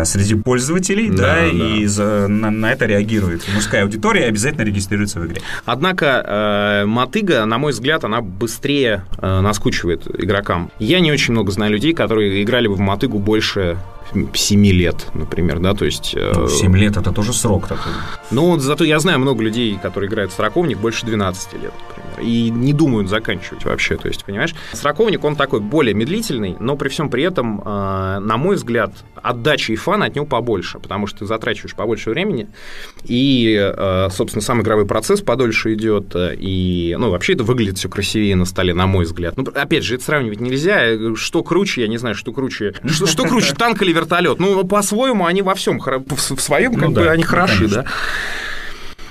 среди 0.04 0.34
пользователей, 0.34 1.08
да, 1.08 1.16
да, 1.16 1.34
да. 1.34 1.46
и 1.46 1.86
за, 1.86 2.26
на, 2.28 2.50
на 2.50 2.72
это 2.72 2.86
реагирует 2.86 3.42
мужская 3.54 3.84
аудитория 3.84 4.26
и 4.26 4.28
обязательно 4.28 4.64
регистрируется 4.64 5.20
в 5.20 5.26
игре. 5.26 5.40
Однако 5.64 6.84
мотыга, 6.86 7.44
на 7.44 7.58
мой 7.58 7.72
взгляд, 7.72 8.04
она 8.04 8.20
быстрее 8.20 9.04
наскучивает 9.20 10.08
игрокам. 10.08 10.70
Я 10.78 11.00
не 11.00 11.12
очень 11.12 11.32
много 11.32 11.52
знаю 11.52 11.72
людей, 11.72 11.92
которые 11.92 12.42
играли 12.42 12.66
бы 12.66 12.74
в 12.74 12.80
мотыгу 12.80 13.18
больше 13.18 13.78
7 14.34 14.66
лет, 14.66 15.06
например, 15.14 15.58
да, 15.58 15.74
то 15.74 15.84
есть... 15.84 16.14
Ну, 16.16 16.48
7 16.48 16.76
лет– 16.76 16.96
это 16.96 17.12
тоже 17.12 17.32
срок 17.32 17.66
такой. 17.68 17.92
Ну, 18.30 18.58
зато 18.58 18.84
я 18.84 18.98
знаю 18.98 19.18
много 19.18 19.42
людей, 19.42 19.78
которые 19.80 20.08
играют 20.08 20.32
в 20.32 20.34
сороковник 20.34 20.78
больше 20.78 21.06
12 21.06 21.52
лет, 21.54 21.72
например, 21.88 22.20
и 22.20 22.50
не 22.50 22.72
думают 22.72 23.08
заканчивать 23.08 23.64
вообще, 23.64 23.96
то 23.96 24.08
есть, 24.08 24.24
понимаешь? 24.24 24.54
Сороковник, 24.72 25.24
он 25.24 25.36
такой 25.36 25.60
более 25.60 25.94
медлительный, 25.94 26.56
но 26.60 26.76
при 26.76 26.88
всем 26.88 27.08
при 27.10 27.22
этом, 27.22 27.62
а, 27.64 28.20
на 28.20 28.36
мой 28.36 28.56
взгляд, 28.56 28.92
отдачи 29.14 29.72
и 29.72 29.76
фана 29.76 30.06
от 30.06 30.14
него 30.14 30.26
побольше, 30.26 30.78
потому 30.78 31.06
что 31.06 31.20
ты 31.20 31.26
затрачиваешь 31.26 31.74
побольше 31.74 32.10
времени, 32.10 32.48
и, 33.04 33.56
а, 33.58 34.08
собственно, 34.10 34.42
сам 34.42 34.62
игровой 34.62 34.86
процесс 34.86 35.20
подольше 35.22 35.74
идет, 35.74 36.14
и, 36.16 36.96
ну, 36.98 37.10
вообще 37.10 37.34
это 37.34 37.44
выглядит 37.44 37.78
все 37.78 37.88
красивее 37.88 38.36
на 38.36 38.44
столе, 38.44 38.74
на 38.74 38.86
мой 38.86 39.04
взгляд. 39.04 39.36
Ну, 39.36 39.44
опять 39.54 39.84
же, 39.84 39.96
это 39.96 40.04
сравнивать 40.04 40.40
нельзя, 40.40 41.14
что 41.16 41.42
круче, 41.42 41.82
я 41.82 41.88
не 41.88 41.98
знаю, 41.98 42.14
что 42.14 42.32
круче, 42.32 42.74
что, 42.86 43.06
что 43.06 43.24
круче, 43.24 43.54
танк 43.58 43.82
или 43.82 43.92
вертолет. 44.00 44.38
Ну, 44.38 44.64
по-своему 44.64 45.26
они 45.26 45.42
во 45.42 45.54
всем, 45.54 45.80
в 45.80 46.40
своем, 46.40 46.74
как 46.74 46.88
ну, 46.88 46.94
бы, 46.94 47.04
да, 47.04 47.10
они 47.12 47.22
хороши, 47.22 47.58
конечно. 47.58 47.82
да. 47.82 47.88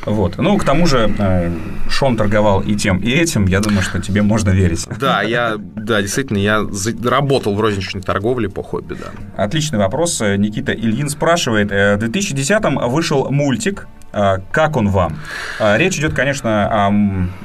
Вот. 0.06 0.38
Ну, 0.38 0.58
к 0.58 0.64
тому 0.64 0.88
же, 0.88 1.14
э, 1.18 1.52
Шон 1.90 2.16
торговал 2.16 2.62
и 2.62 2.76
тем, 2.76 3.00
и 3.00 3.12
этим. 3.12 3.46
Я 3.48 3.60
думаю, 3.60 3.82
что 3.82 4.02
тебе 4.02 4.22
можно 4.22 4.50
верить. 4.50 4.88
Да, 5.00 5.22
я, 5.22 5.56
да, 5.58 6.02
действительно, 6.02 6.38
я 6.38 6.66
работал 7.04 7.54
в 7.56 7.62
розничной 7.62 8.02
торговле 8.02 8.50
по 8.50 8.64
хобби, 8.64 8.96
да. 8.96 9.44
Отличный 9.44 9.78
вопрос. 9.78 10.22
Никита 10.22 10.72
Ильин 10.72 11.10
спрашивает. 11.10 11.72
Э, 11.72 11.98
в 11.98 12.04
2010-м 12.04 12.90
вышел 12.90 13.30
мультик 13.30 13.88
э, 13.88 13.99
как 14.12 14.78
он 14.78 14.90
вам? 14.90 15.20
Речь 15.60 15.98
идет, 16.00 16.14
конечно, 16.14 16.88
о 16.88 16.94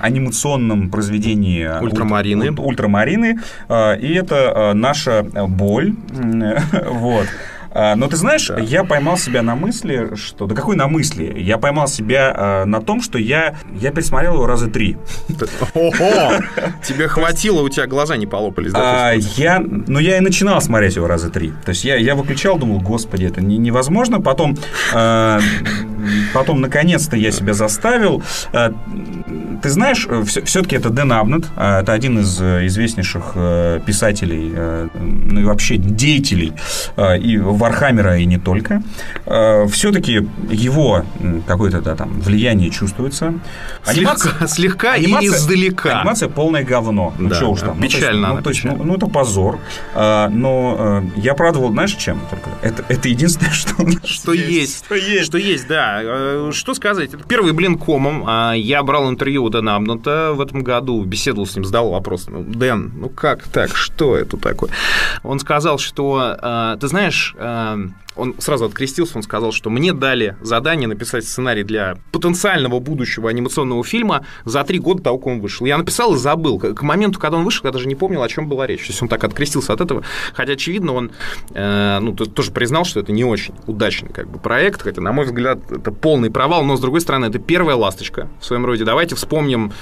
анимационном 0.01 0.91
произведении 0.91 1.67
Ультрамарины. 1.83 2.51
Ультрамарины. 2.53 3.39
И 4.01 4.15
это 4.15 4.73
наша 4.75 5.23
боль. 5.23 5.95
Вот. 6.85 7.27
А, 7.75 7.97
но 7.97 8.09
ты 8.09 8.17
знаешь, 8.17 8.49
да. 8.49 8.59
я 8.59 8.85
поймал 8.85 9.19
себя 9.19 9.43
на 9.43 9.57
мысли, 9.57 10.15
что... 10.15 10.47
Да 10.47 10.55
какой 10.55 10.77
на 10.77 10.87
мысли? 10.87 11.35
Я 11.37 11.59
поймал 11.59 11.89
себя 11.89 12.33
а, 12.35 12.65
на 12.65 12.81
том, 12.81 13.03
что 13.03 13.19
я, 13.19 13.57
я 13.81 13.91
пересмотрел 13.91 14.35
его 14.35 14.47
раза 14.47 14.69
три. 14.69 14.97
Ого! 15.75 16.35
Тебе 16.87 17.09
хватило, 17.09 17.63
у 17.63 17.69
тебя 17.69 17.87
глаза 17.87 18.17
не 18.17 18.27
полопались, 18.27 18.73
да? 18.73 19.09
А, 19.09 19.13
я, 19.13 19.61
ну, 19.61 19.99
я 19.99 20.19
и 20.19 20.21
начинал 20.21 20.61
смотреть 20.61 20.95
его 20.95 21.09
раза 21.09 21.31
три. 21.31 21.53
То 21.65 21.71
есть 21.71 21.85
я, 21.85 21.97
я 21.97 22.15
выключал, 22.15 22.59
думал, 22.59 22.81
господи, 22.81 23.25
это 23.27 23.41
невозможно. 23.41 24.21
Потом, 24.21 24.57
потом 24.93 26.61
наконец-то 26.61 27.17
я 27.17 27.33
себя 27.33 27.55
заставил. 27.55 28.23
Ты 29.63 29.71
знаешь, 29.71 30.07
все-таки 30.45 30.77
это 30.77 30.91
Дэн 30.91 31.13
Абнет, 31.13 31.47
это 31.57 31.93
один 31.93 32.19
из 32.19 32.41
э, 32.41 32.67
известнейших 32.67 33.33
э, 33.35 33.81
писателей, 33.85 34.53
э, 34.55 34.89
ну 34.95 35.41
и 35.41 35.45
вообще 35.45 35.77
деятелей 35.77 36.53
и 37.21 37.39
Вархаммера 37.39 38.19
и 38.19 38.25
не 38.25 38.39
только, 38.39 38.83
э, 39.27 39.67
все-таки 39.67 40.29
его 40.51 41.05
какое-то 41.47 41.81
да, 41.81 41.97
там 41.97 42.21
влияние 42.21 42.71
чувствуется. 42.71 43.35
Анимация, 43.85 44.31
слегка, 44.31 44.47
слегка 44.49 44.93
анимация, 44.93 45.31
и 45.31 45.35
издалека. 45.35 46.01
Анимация 46.01 46.29
полное 46.29 46.65
говно. 46.65 47.15
Ну, 47.19 47.29
да, 47.29 47.35
что 47.35 47.51
уж 47.51 47.61
там. 47.61 47.81
Печально. 47.81 48.35
Ну, 48.35 48.43
то 48.43 48.51
есть, 48.51 48.65
ну, 48.65 48.71
то 48.71 48.77
есть, 48.77 48.85
ну, 48.85 48.93
ну, 48.93 48.97
это 48.97 49.07
позор. 49.07 49.59
А, 49.95 50.29
но 50.29 51.03
э, 51.17 51.21
я 51.21 51.35
порадовал, 51.35 51.71
знаешь, 51.71 51.95
чем? 51.95 52.21
Только 52.31 52.51
это, 52.63 52.85
это 52.89 53.09
единственное, 53.09 53.53
что 53.53 53.75
что 54.05 54.33
есть. 54.33 54.85
Что 54.85 54.95
есть. 54.95 55.27
Что 55.27 55.39
есть, 55.39 55.67
да. 55.67 56.01
Э, 56.03 56.51
что 56.53 56.75
сказать? 56.75 57.15
Это 57.15 57.25
первый 57.25 57.53
блин 57.53 57.79
комом. 57.79 58.25
А, 58.27 58.53
я 58.53 58.83
брал 58.83 59.11
интервью 59.11 59.44
у 59.45 59.49
Дэна 59.51 59.77
Абнетта 59.77 60.33
в 60.33 60.41
этом 60.41 60.63
году, 60.63 61.03
беседовал 61.05 61.47
с 61.47 61.55
ним, 61.55 61.65
задал 61.65 61.91
вопрос. 61.91 62.27
Ну, 62.29 62.43
Дэн, 62.43 62.93
ну 62.97 63.09
как 63.09 63.45
так? 63.45 63.77
Что 63.77 64.17
это 64.17 64.37
такое? 64.37 64.71
Он 65.23 65.39
сказал, 65.39 65.79
что, 65.79 66.77
ты 66.81 66.89
знаешь, 66.89 67.35
Um, 67.45 67.93
он 68.17 68.35
сразу 68.39 68.65
открестился, 68.65 69.17
он 69.17 69.23
сказал, 69.23 69.53
что 69.53 69.71
мне 69.71 69.93
дали 69.93 70.37
задание 70.41 70.89
написать 70.89 71.25
сценарий 71.25 71.65
для 71.65 71.97
потенциального 72.13 72.79
будущего 72.79 73.29
анимационного 73.29 73.83
фильма 73.85 74.25
за 74.45 74.63
три 74.65 74.79
года 74.79 75.03
того, 75.03 75.19
как 75.19 75.27
он 75.27 75.41
вышел. 75.41 75.67
Я 75.67 75.79
написал 75.79 76.15
и 76.15 76.19
забыл. 76.19 76.59
К 76.59 76.83
моменту, 76.83 77.19
когда 77.19 77.39
он 77.39 77.45
вышел, 77.45 77.67
я 77.67 77.73
даже 77.73 77.89
не 77.89 77.95
помнил, 77.95 78.23
о 78.23 78.29
чем 78.29 78.49
была 78.49 78.67
речь. 78.67 78.87
То 78.87 78.89
есть 78.89 79.03
он 79.03 79.09
так 79.09 79.25
открестился 79.25 79.73
от 79.73 79.81
этого. 79.81 80.05
Хотя, 80.33 80.53
очевидно, 80.53 80.93
он 80.93 81.11
э, 81.51 81.99
ну, 82.01 82.15
тоже 82.15 82.53
признал, 82.53 82.85
что 82.85 83.01
это 83.01 83.13
не 83.13 83.25
очень 83.25 83.55
удачный 83.67 84.11
как 84.11 84.29
бы, 84.29 84.39
проект. 84.39 84.83
Хотя, 84.83 85.01
на 85.01 85.13
мой 85.13 85.25
взгляд, 85.25 85.59
это 85.71 85.91
полный 85.91 86.31
провал. 86.31 86.65
Но, 86.65 86.77
с 86.77 86.81
другой 86.81 87.01
стороны, 87.01 87.27
это 87.27 87.39
первая 87.39 87.77
ласточка 87.77 88.29
в 88.41 88.45
своем 88.45 88.65
роде. 88.65 88.85
Давайте 88.85 89.15
вспомним, 89.17 89.73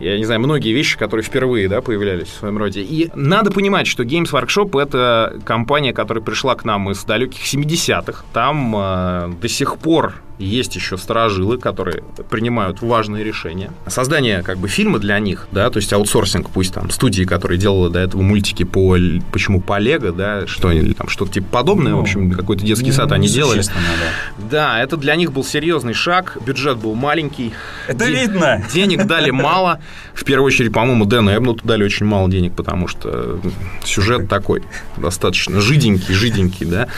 я 0.00 0.16
не 0.16 0.24
знаю, 0.24 0.40
многие 0.40 0.72
вещи, 0.72 0.98
которые 0.98 1.24
впервые 1.24 1.68
да, 1.68 1.82
появлялись 1.82 2.28
в 2.28 2.38
своем 2.38 2.58
роде. 2.58 2.80
И 2.82 3.10
надо 3.14 3.50
понимать, 3.50 3.86
что 3.86 4.02
Games 4.02 4.30
Workshop— 4.30 4.80
это 4.82 5.40
компания, 5.44 5.92
которая 5.92 6.24
пришла 6.24 6.54
к 6.54 6.64
нам 6.64 6.90
из 6.90 7.04
далеких 7.04 7.44
70 7.44 7.81
70-х. 7.88 8.24
Там 8.32 8.76
э, 8.76 9.32
до 9.40 9.48
сих 9.48 9.76
пор 9.76 10.14
есть 10.42 10.74
еще 10.76 10.98
сторожилы, 10.98 11.58
которые 11.58 12.02
принимают 12.30 12.82
важные 12.82 13.24
решения. 13.24 13.70
Создание 13.86 14.42
как 14.42 14.58
бы 14.58 14.68
фильма 14.68 14.98
для 14.98 15.18
них, 15.18 15.46
да, 15.52 15.70
то 15.70 15.78
есть 15.78 15.92
аутсорсинг, 15.92 16.50
пусть 16.50 16.74
там 16.74 16.90
студии, 16.90 17.24
которые 17.24 17.58
делали 17.58 17.92
до 17.92 18.00
этого 18.00 18.22
мультики 18.22 18.64
по 18.64 18.96
почему 19.30 19.60
по 19.60 19.78
Лего, 19.78 20.12
да, 20.12 20.46
что 20.46 20.68
они 20.68 20.92
там 20.94 21.08
что-то 21.08 21.32
типа 21.32 21.46
подобное, 21.50 21.92
ну, 21.92 21.98
в 21.98 22.00
общем, 22.00 22.30
какой-то 22.32 22.64
детский 22.64 22.88
ну, 22.88 22.92
сад 22.92 23.12
они 23.12 23.28
делали. 23.28 23.62
Да. 23.62 24.48
да, 24.50 24.82
это 24.82 24.96
для 24.96 25.14
них 25.16 25.32
был 25.32 25.44
серьезный 25.44 25.94
шаг, 25.94 26.38
бюджет 26.44 26.78
был 26.78 26.94
маленький. 26.94 27.52
Это 27.86 28.06
Ден- 28.06 28.14
видно. 28.14 28.64
Денег 28.72 29.06
дали 29.06 29.30
мало. 29.42 29.80
В 30.14 30.24
первую 30.24 30.46
очередь, 30.48 30.72
по-моему, 30.72 31.04
Дэну 31.04 31.34
Эбнуту 31.34 31.66
дали 31.66 31.84
очень 31.84 32.06
мало 32.06 32.28
денег, 32.28 32.54
потому 32.54 32.88
что 32.88 33.40
сюжет 33.84 34.28
такой 34.28 34.62
достаточно 34.96 35.60
жиденький, 35.60 36.14
жиденький, 36.14 36.66
да. 36.66 36.88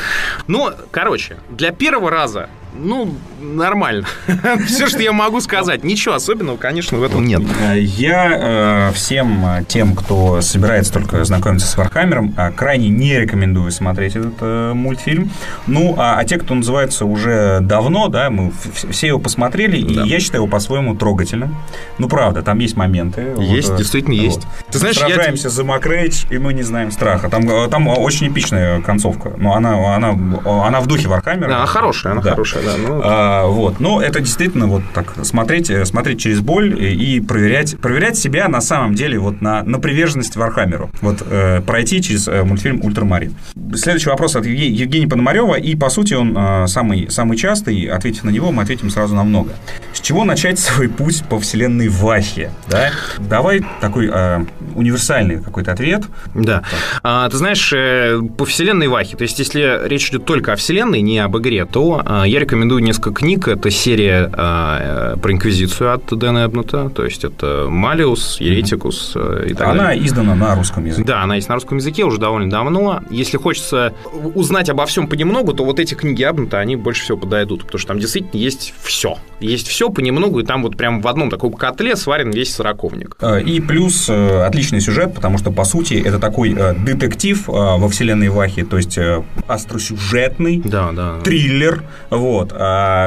Ну, 0.47 0.71
короче, 0.91 1.37
для 1.51 1.71
первого 1.71 2.11
раза 2.11 2.49
ну, 2.75 3.15
нормально. 3.41 4.07
Все, 4.67 4.87
что 4.87 5.03
я 5.03 5.13
могу 5.13 5.41
сказать. 5.41 5.85
Ничего 5.85 6.15
особенного, 6.15 6.57
конечно, 6.57 6.99
в 6.99 7.03
этом 7.03 7.25
нет. 7.25 7.43
Я 7.75 8.89
э, 8.91 8.93
всем 8.95 9.45
э, 9.47 9.65
тем, 9.67 9.95
кто 9.95 10.41
собирается 10.41 10.93
только 10.93 11.25
знакомиться 11.25 11.67
с 11.67 11.77
Вархаммером, 11.77 12.35
э, 12.37 12.53
крайне 12.53 12.89
не 12.89 13.19
рекомендую 13.19 13.71
смотреть 13.71 14.17
этот 14.17 14.75
мультфильм. 14.75 15.31
Ну, 15.67 15.95
а, 15.99 16.19
а 16.19 16.25
те, 16.25 16.39
кто 16.39 16.55
называется 16.55 17.05
уже 17.05 17.61
давно, 17.61 18.09
да, 18.09 18.31
мы 18.31 18.53
все 18.91 19.09
его 19.09 19.19
посмотрели, 19.19 19.77
и 19.77 19.93
я 20.09 20.21
считаю 20.21 20.43
его 20.43 20.51
по-своему 20.51 20.95
трогательным. 20.95 21.57
Ну, 21.99 22.09
правда, 22.09 22.43
там 22.43 22.59
есть 22.59 22.77
моменты. 22.77 23.35
Есть, 23.39 23.77
действительно 23.77 24.15
есть. 24.15 24.43
Ты 24.71 24.79
знаешь, 24.79 24.97
Сражаемся 24.97 25.49
за 25.49 25.65
Макрейдж, 25.65 26.25
и 26.31 26.39
мы 26.39 26.55
не 26.55 26.63
знаем 26.63 26.91
страха. 26.91 27.29
Там, 27.29 27.71
там 27.71 27.89
очень 27.89 28.29
эпичная 28.29 28.81
концовка. 28.81 29.33
Но 29.37 29.55
она, 29.55 29.95
она, 29.95 30.11
она 30.45 30.81
в 30.81 30.87
духе 30.87 31.09
Вархаммера. 31.09 31.49
Да, 31.49 31.67
хорошая, 31.67 32.13
она 32.13 32.23
хорошая 32.23 32.65
да. 32.65 33.24
А, 33.25 33.47
вот. 33.47 33.81
Но 33.81 34.03
это 34.03 34.21
действительно 34.21 34.67
вот 34.67 34.83
так 34.93 35.15
смотреть, 35.25 35.71
э, 35.71 35.87
смотреть 35.87 36.21
через 36.21 36.41
боль 36.41 36.79
и 36.79 37.21
проверять, 37.21 37.79
проверять 37.79 38.19
себя 38.19 38.49
на 38.49 38.61
самом 38.61 38.95
деле 38.95 39.19
вот 39.19 39.41
на, 39.41 39.63
на 39.63 39.79
приверженность 39.79 40.37
Вархаммеру. 40.37 40.91
Вот 41.01 41.23
э, 41.27 41.63
пройти 41.63 42.03
через 42.03 42.29
э, 42.29 42.43
мультфильм 42.43 42.85
«Ультрамарин». 42.85 43.35
Следующий 43.75 44.11
вопрос 44.11 44.37
от 44.37 44.45
Евгения, 44.45 45.09
Пономарева, 45.09 45.55
и, 45.55 45.75
по 45.75 45.89
сути, 45.89 46.13
он 46.13 46.37
э, 46.37 46.67
самый, 46.67 47.11
самый 47.11 47.39
частый. 47.39 47.87
Ответив 47.87 48.25
на 48.25 48.31
него, 48.31 48.53
мы 48.53 48.63
ответим 48.63 48.91
сразу 48.91 49.15
на 49.15 49.25
много. 49.25 49.53
С 49.95 50.01
чего 50.01 50.25
начать 50.25 50.59
свой 50.59 50.89
путь 50.89 51.25
по 51.25 51.41
вселенной 51.41 51.89
Вахе? 51.89 52.51
Да? 52.69 52.91
Давай 53.19 53.63
такой 53.81 54.11
э, 54.13 54.45
универсальный 54.75 55.43
какой-то 55.43 55.73
ответ. 55.73 56.03
Да. 56.35 56.63
А, 57.03 57.29
ты 57.31 57.39
знаешь, 57.39 57.73
э, 57.73 58.21
по 58.37 58.45
вселенной 58.45 58.89
Вахи, 58.89 59.17
то 59.17 59.23
есть 59.23 59.39
если 59.39 59.89
речь 59.89 60.11
идет 60.11 60.27
только 60.27 60.53
о 60.53 60.57
вселенной, 60.57 61.01
не 61.01 61.19
об 61.21 61.39
игре, 61.39 61.65
то 61.65 62.03
а, 62.05 62.25
я 62.25 62.39
рекомендую 62.39 62.83
несколько 62.83 63.14
книг. 63.15 63.49
Это 63.49 63.71
серия 63.71 64.31
а, 64.33 65.17
про 65.17 65.33
Инквизицию 65.33 65.95
от 65.95 66.07
Дэна 66.07 66.45
Эбнута, 66.47 66.91
то 66.91 67.05
есть 67.05 67.25
это 67.25 67.67
Малиус, 67.69 68.41
Еретикус 68.41 69.13
mm-hmm. 69.15 69.51
и 69.51 69.55
так 69.55 69.69
она 69.69 69.85
далее. 69.85 69.99
Она 69.99 70.07
издана 70.07 70.35
на 70.35 70.55
русском 70.55 70.85
языке. 70.85 71.07
Да, 71.07 71.23
она 71.23 71.37
есть 71.37 71.49
на 71.49 71.55
русском 71.55 71.79
языке 71.79 72.05
уже 72.05 72.19
довольно 72.19 72.51
давно. 72.51 73.03
Если 73.11 73.39
хочется 73.39 73.95
узнать 74.35 74.69
обо 74.69 74.85
всем 74.87 75.07
понемногу, 75.07 75.55
то 75.55 75.65
вот 75.65 75.79
эти 75.79 75.95
книги 75.95 76.23
Эбнута, 76.25 76.59
они 76.59 76.77
больше 76.77 77.03
всего 77.03 77.17
подойдут, 77.17 77.65
потому 77.65 77.79
что 77.79 77.89
там 77.89 77.99
действительно 77.99 78.41
есть 78.41 78.75
все. 78.83 79.17
Есть 79.41 79.69
все 79.69 79.91
понемногу, 79.91 80.41
и 80.41 80.45
там 80.45 80.63
вот 80.63 80.77
прям 80.77 81.01
в 81.01 81.09
одном 81.09 81.31
таком 81.31 81.53
котле 81.53 81.97
сварен 81.97 82.31
весь 82.31 82.55
сороковник. 82.55 83.17
И 83.45 83.61
плюс 83.61 84.11
отличный 84.11 84.81
сюжет, 84.81 85.15
потому 85.15 85.39
что, 85.39 85.51
по 85.53 85.65
сути, 85.65 85.95
это 85.95 86.19
такой 86.19 86.55
детектив 86.55 87.47
во 87.47 87.89
вселенной 87.89 88.29
Вахи, 88.29 88.65
то 88.65 88.77
есть 88.77 88.99
остросюжетный 89.47 90.63
да, 90.65 90.93
да. 90.93 91.21
триллер, 91.23 91.85
вот, 92.11 92.53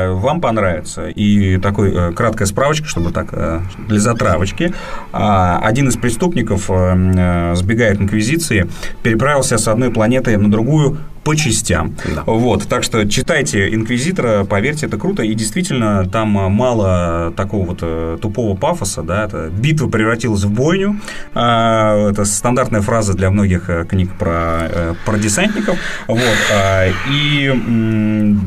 вам 0.06 0.42
понравится. 0.42 1.08
И 1.10 1.58
такой 1.58 1.94
э, 1.94 2.12
краткая 2.14 2.48
справочка, 2.48 2.88
чтобы 2.88 3.12
так, 3.12 3.28
э, 3.32 3.62
для 3.88 4.00
затравочки. 4.00 4.74
А, 5.12 5.60
один 5.64 5.88
из 5.90 5.98
преступников 5.98 6.70
э, 6.70 7.54
сбегает 7.56 8.02
инквизиции, 8.02 8.68
переправился 9.04 9.58
с 9.58 9.68
одной 9.68 9.92
планеты 9.92 10.38
на 10.38 10.50
другую 10.50 10.98
по 11.28 11.36
частям. 11.36 11.94
Да. 12.16 12.24
Вот, 12.26 12.70
так 12.70 12.84
что 12.84 13.06
читайте 13.06 13.68
«Инквизитора», 13.76 14.46
поверьте, 14.46 14.86
это 14.86 14.98
круто, 14.98 15.24
и 15.24 15.34
действительно 15.34 16.08
там 16.08 16.30
мало 16.30 17.34
такого 17.36 17.66
вот 17.66 17.80
э, 17.82 18.18
тупого 18.22 18.56
пафоса, 18.56 19.02
да, 19.02 19.26
это 19.26 19.50
битва 19.50 19.90
превратилась 19.90 20.44
в 20.46 20.50
бойню, 20.50 21.02
а, 21.36 22.12
это 22.12 22.24
стандартная 22.24 22.80
фраза 22.80 23.14
для 23.14 23.30
многих 23.30 23.70
э, 23.70 23.84
книг 23.84 24.14
про, 24.18 24.70
э, 24.70 24.94
про 25.06 25.18
десантников, 25.18 25.78
вот, 26.08 26.38
а, 26.56 26.86
и 27.12 28.38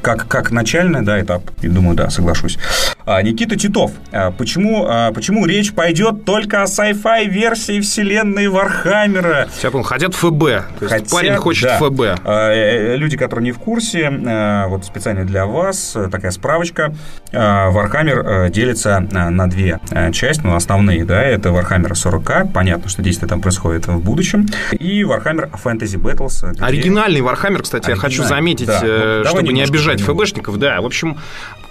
как, 0.00 0.28
как 0.28 0.52
начальный, 0.52 1.02
да, 1.02 1.20
этап, 1.20 1.42
я 1.60 1.70
думаю, 1.70 1.96
да, 1.96 2.08
соглашусь. 2.08 2.56
А, 3.10 3.22
Никита 3.22 3.56
Титов, 3.56 3.92
почему, 4.36 4.86
почему 5.14 5.46
речь 5.46 5.72
пойдет 5.72 6.26
только 6.26 6.62
о 6.62 6.66
sci-fi 6.66 7.24
версии 7.24 7.80
вселенной 7.80 8.48
Вархаммера? 8.48 9.48
Все 9.50 9.70
понял, 9.70 9.84
хотят 9.84 10.14
ФБ, 10.14 10.38
то 10.38 10.62
есть 10.80 10.90
Хотят, 10.90 11.10
парень 11.10 11.36
хочет 11.36 11.70
да. 11.70 11.78
ФБ. 11.78 12.20
А, 12.24 12.52
э, 12.52 12.96
люди, 12.96 13.16
которые 13.16 13.44
не 13.44 13.52
в 13.52 13.58
курсе, 13.58 14.00
э, 14.00 14.66
вот 14.66 14.84
специально 14.84 15.24
для 15.24 15.46
вас 15.46 15.96
э, 15.96 16.08
такая 16.10 16.32
справочка. 16.32 16.94
Warhammer 17.32 18.50
делится 18.50 19.00
на 19.00 19.48
две 19.48 19.80
части, 20.12 20.42
ну, 20.44 20.54
основные, 20.54 21.04
да, 21.06 21.22
это 21.22 21.48
Warhammer 21.48 21.92
40К, 21.92 22.52
понятно, 22.52 22.90
что 22.90 23.00
действие 23.00 23.28
там 23.28 23.40
происходит 23.40 23.86
в 23.86 24.00
будущем, 24.00 24.46
и 24.72 25.02
Fantasy 25.02 25.96
Battles. 25.96 26.52
Где... 26.52 26.62
Оригинальный 26.62 27.20
Warhammer, 27.20 27.62
кстати, 27.62 27.88
я 27.88 27.96
хочу 27.96 28.22
заметить, 28.24 28.66
да. 28.66 29.24
чтобы 29.24 29.52
не 29.54 29.62
обижать 29.62 30.02
ФБшников, 30.02 30.58
да, 30.58 30.80
в 30.82 30.86
общем, 30.86 31.16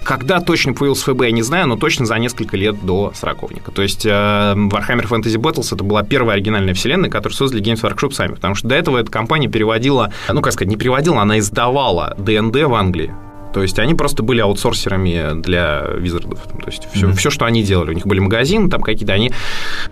когда 0.02 0.40
точно 0.40 0.72
появился 0.72 1.12
ФБ, 1.12 1.27
я 1.28 1.32
не 1.32 1.42
знаю, 1.42 1.66
но 1.68 1.76
точно 1.76 2.06
за 2.06 2.18
несколько 2.18 2.56
лет 2.56 2.84
до 2.84 3.12
сороковника. 3.14 3.70
То 3.70 3.82
есть 3.82 4.04
Warhammer 4.06 5.08
Fantasy 5.08 5.36
Battles 5.36 5.74
это 5.74 5.84
была 5.84 6.02
первая 6.02 6.36
оригинальная 6.36 6.74
вселенная, 6.74 7.10
которую 7.10 7.36
создали 7.36 7.62
Games 7.62 7.82
Workshop 7.82 8.12
сами, 8.12 8.34
потому 8.34 8.54
что 8.54 8.68
до 8.68 8.74
этого 8.74 8.98
эта 8.98 9.10
компания 9.10 9.48
переводила, 9.48 10.12
ну, 10.28 10.40
как 10.40 10.52
сказать, 10.52 10.70
не 10.70 10.76
переводила, 10.76 11.20
она 11.20 11.38
издавала 11.38 12.14
ДНД 12.18 12.64
в 12.64 12.74
Англии. 12.74 13.14
То 13.52 13.62
есть 13.62 13.78
они 13.78 13.94
просто 13.94 14.22
были 14.22 14.40
аутсорсерами 14.40 15.40
для 15.40 15.84
визардов. 15.96 16.40
То 16.42 16.66
есть 16.66 16.86
все, 16.92 17.06
mm-hmm. 17.06 17.14
все, 17.14 17.30
что 17.30 17.44
они 17.44 17.62
делали. 17.62 17.90
У 17.90 17.94
них 17.94 18.06
были 18.06 18.20
магазины 18.20 18.68
там 18.68 18.82
какие-то. 18.82 19.12
Они 19.14 19.32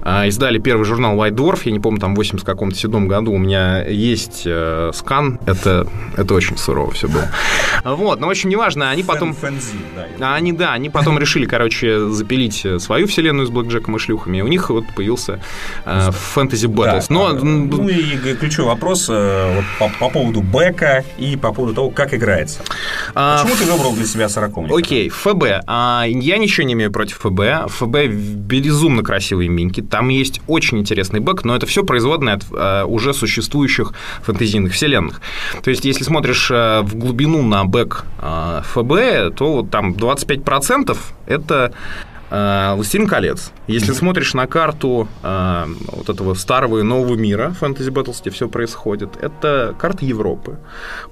а, 0.02 0.26
издали 0.26 0.58
первый 0.58 0.84
журнал 0.84 1.16
White 1.16 1.34
Dwarf, 1.34 1.60
я 1.64 1.72
не 1.72 1.80
помню, 1.80 2.00
там 2.00 2.14
в 2.14 2.16
80 2.16 2.46
каком-то 2.46 2.76
седьмом 2.76 3.08
году 3.08 3.32
у 3.32 3.38
меня 3.38 3.84
есть 3.84 4.42
э, 4.44 4.90
скан. 4.94 5.40
Это, 5.46 5.86
это 6.16 6.34
очень 6.34 6.56
сурово 6.56 6.90
все 6.92 7.08
было. 7.08 7.28
Вот, 7.94 8.20
но 8.20 8.26
в 8.26 8.30
общем, 8.30 8.50
неважно, 8.50 8.90
они 8.90 9.02
потом... 9.02 9.34
Фэнзи, 9.34 9.76
да. 10.18 10.34
Они, 10.34 10.52
да, 10.52 10.72
они 10.72 10.90
потом 10.90 11.18
решили, 11.18 11.46
короче, 11.46 12.08
запилить 12.08 12.66
свою 12.78 13.06
вселенную 13.06 13.46
с 13.46 13.50
Блэкджеком 13.50 13.96
и 13.96 13.98
шлюхами. 13.98 14.38
И 14.38 14.42
у 14.42 14.48
них 14.48 14.70
вот 14.70 14.84
появился 14.94 15.40
э, 15.84 16.10
Fantasy 16.34 16.68
Battles. 16.68 17.06
Да, 17.08 17.14
но... 17.14 17.32
Ну 17.32 17.88
и 17.88 18.16
ключевой 18.34 18.70
вопрос 18.72 19.06
э, 19.08 19.54
вот, 19.54 19.64
по, 19.78 19.98
по 19.98 20.10
поводу 20.10 20.42
бэка 20.42 21.04
и 21.18 21.36
по 21.36 21.52
поводу 21.52 21.74
того, 21.74 21.90
как 21.90 22.14
играется. 22.14 22.60
А, 23.14 23.42
Почему 23.42 23.56
ты 23.56 23.72
выбрал 23.72 23.94
для 23.94 24.06
себя 24.06 24.28
сороковник? 24.28 24.72
Окей, 24.76 25.08
ФБ. 25.08 25.62
А, 25.66 26.04
я 26.06 26.38
ничего 26.38 26.66
не 26.66 26.72
имею 26.72 26.90
против 26.90 27.18
ФБ. 27.18 27.70
ФБ 27.70 28.06
безумно 28.06 29.02
красивые 29.02 29.48
минки. 29.48 29.80
Там 29.80 30.08
есть 30.08 30.40
очень 30.46 30.78
интересный 30.78 31.20
бэк, 31.20 31.44
но 31.44 31.54
это 31.54 31.66
все 31.66 31.84
производное 31.84 32.34
от 32.34 32.44
а, 32.52 32.84
уже 32.84 33.14
существующих 33.14 33.92
фэнтезийных 34.22 34.72
вселенных. 34.72 35.20
То 35.62 35.70
есть, 35.70 35.84
если 35.84 36.04
смотришь 36.04 36.50
а, 36.52 36.82
в 36.82 36.96
глубину 36.96 37.42
на 37.42 37.64
бэк 37.76 38.04
а, 38.18 38.62
ФБ, 38.62 39.36
то 39.36 39.66
там 39.70 39.92
25% 39.92 40.96
это 41.26 41.72
«Властелин 42.30 43.06
колец». 43.06 43.52
Если 43.66 43.92
mm-hmm. 43.92 43.98
смотришь 43.98 44.34
на 44.34 44.46
карту 44.46 45.08
э, 45.22 45.66
вот 45.88 46.08
этого 46.08 46.34
старого 46.34 46.78
и 46.78 46.82
нового 46.82 47.16
мира, 47.16 47.54
Fantasy 47.60 47.90
Battles, 47.90 48.18
где 48.20 48.30
все 48.30 48.48
происходит, 48.48 49.16
это 49.20 49.74
карта 49.78 50.04
Европы, 50.04 50.58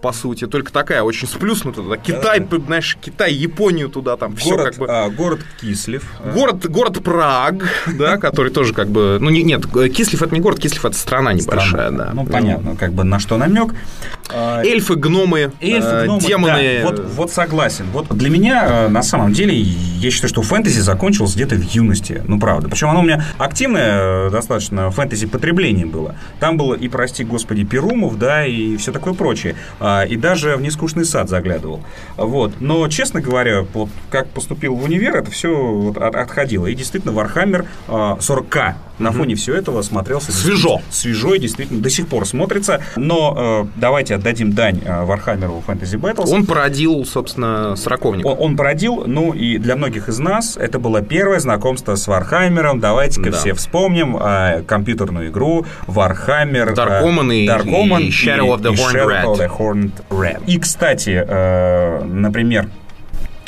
по 0.01 0.13
сути. 0.13 0.47
Только 0.47 0.73
такая 0.73 1.03
очень 1.03 1.27
сплюснутая. 1.27 1.85
Туда. 1.85 1.97
Китай, 1.97 2.41
mm-hmm. 2.41 2.67
знаешь, 2.67 2.97
Китай, 3.01 3.33
Японию 3.33 3.89
туда, 3.89 4.17
там 4.17 4.37
все 4.37 4.51
город, 4.51 4.65
как 4.67 4.79
бы... 4.79 4.87
А, 4.89 5.09
город 5.09 5.41
Кислив. 5.61 6.05
Город, 6.33 6.67
город 6.67 7.03
Праг, 7.03 7.57
да, 7.99 8.19
который 8.19 8.53
тоже 8.53 8.73
как 8.73 8.89
бы... 8.89 9.19
Ну, 9.21 9.31
нет, 9.31 9.67
Кислив– 9.67 10.23
это 10.23 10.33
не 10.35 10.41
город, 10.41 10.61
Кислив– 10.61 10.85
это 10.87 10.97
страна 10.97 11.33
небольшая, 11.33 11.91
да. 11.91 12.11
Ну, 12.15 12.25
понятно, 12.25 12.77
как 12.77 12.93
бы 12.93 13.03
на 13.05 13.19
что 13.19 13.37
намек. 13.37 13.75
А, 14.33 14.63
эльфы, 14.63 14.95
гномы, 14.95 15.53
Эльфы, 15.61 16.05
гномы 16.05 16.21
демоны. 16.21 16.81
Вот, 16.85 17.05
вот 17.17 17.31
согласен. 17.33 17.87
Вот 17.93 18.09
для 18.17 18.31
меня, 18.31 18.87
э, 18.87 18.89
на 18.89 19.03
самом 19.03 19.33
деле, 19.33 19.55
я 19.55 20.11
считаю, 20.11 20.29
что 20.29 20.43
фэнтези 20.43 20.81
закон 20.81 21.04
закончилось 21.05 21.35
где-то 21.35 21.57
в 21.57 21.63
юности. 21.75 22.23
Ну, 22.27 22.39
правда. 22.39 22.71
Причем 22.71 22.89
оно 22.89 23.01
у 23.01 23.03
меня 23.03 23.23
активное 23.37 24.29
э, 24.29 24.31
достаточно 24.31 24.91
фэнтези 24.91 25.27
потребление 25.27 25.85
было. 25.85 26.15
Там 26.41 26.57
было 26.57 26.73
и, 26.73 26.89
прости 26.89 27.25
господи, 27.25 27.63
Перумов, 27.63 28.19
да, 28.19 28.47
и 28.47 28.79
все 28.79 28.91
такое 28.91 29.13
прочее. 29.13 29.55
А, 29.81 30.05
и 30.05 30.17
даже 30.17 30.57
в 30.57 30.63
нескучный 30.63 31.05
сад 31.05 31.29
заглядывал. 31.29 31.83
Вот. 32.17 32.55
Но, 32.61 32.89
честно 32.89 33.21
говоря, 33.21 33.67
вот 33.75 33.91
как 34.11 34.29
поступил 34.29 34.77
в 34.77 34.83
универ, 34.83 35.17
это 35.17 35.31
все 35.31 35.55
вот 35.55 35.99
отходило. 35.99 36.67
И 36.69 36.75
действительно, 36.75 37.13
Warhammer 37.13 37.67
40к 37.87 38.77
на 38.99 39.13
фоне 39.13 39.35
всего 39.35 39.57
этого 39.57 39.83
смотрелся 39.83 40.33
свежо. 40.33 40.81
Свежо 40.91 41.35
и 41.35 41.39
действительно 41.39 41.83
до 41.83 41.91
сих 41.91 42.09
пор 42.09 42.27
смотрится. 42.27 42.81
Но 42.97 43.67
э, 43.67 43.81
давайте 43.81 44.15
отдадим 44.15 44.53
дань 44.53 44.81
э, 44.85 45.05
Warhammer'у 45.05 45.63
Fantasy 45.67 45.99
Battles. 45.99 46.33
Он 46.33 46.47
породил, 46.47 47.05
собственно, 47.05 47.77
сороковник. 47.77 48.25
Он, 48.25 48.37
он 48.39 48.57
породил, 48.57 49.05
ну 49.07 49.33
и 49.33 49.59
для 49.59 49.77
многих 49.77 50.09
из 50.09 50.19
нас 50.19 50.57
это 50.57 50.79
было 50.79 50.94
первое 51.03 51.39
знакомство 51.41 51.95
с 51.95 52.07
Вархаммером. 52.07 52.81
Давайте-ка 52.81 53.31
да. 53.31 53.37
все 53.37 53.55
вспомним 53.55 54.17
э, 54.17 54.63
компьютерную 54.67 55.29
игру 55.29 55.67
Warhammer 55.87 56.75
Dark 56.75 57.03
Omen 57.03 57.35
и, 57.35 57.47
Dark 57.47 57.65
Omen 57.65 58.03
и 58.03 58.11
Shadow 58.11 58.55
of 58.55 58.61
the 58.61 58.75
Horned 58.75 59.07
Rat. 59.07 59.59
Horned 59.59 59.93
Rat. 60.11 60.43
И, 60.47 60.59
кстати, 60.59 61.25
э, 61.27 62.05
например, 62.05 62.67
э, 62.67 62.84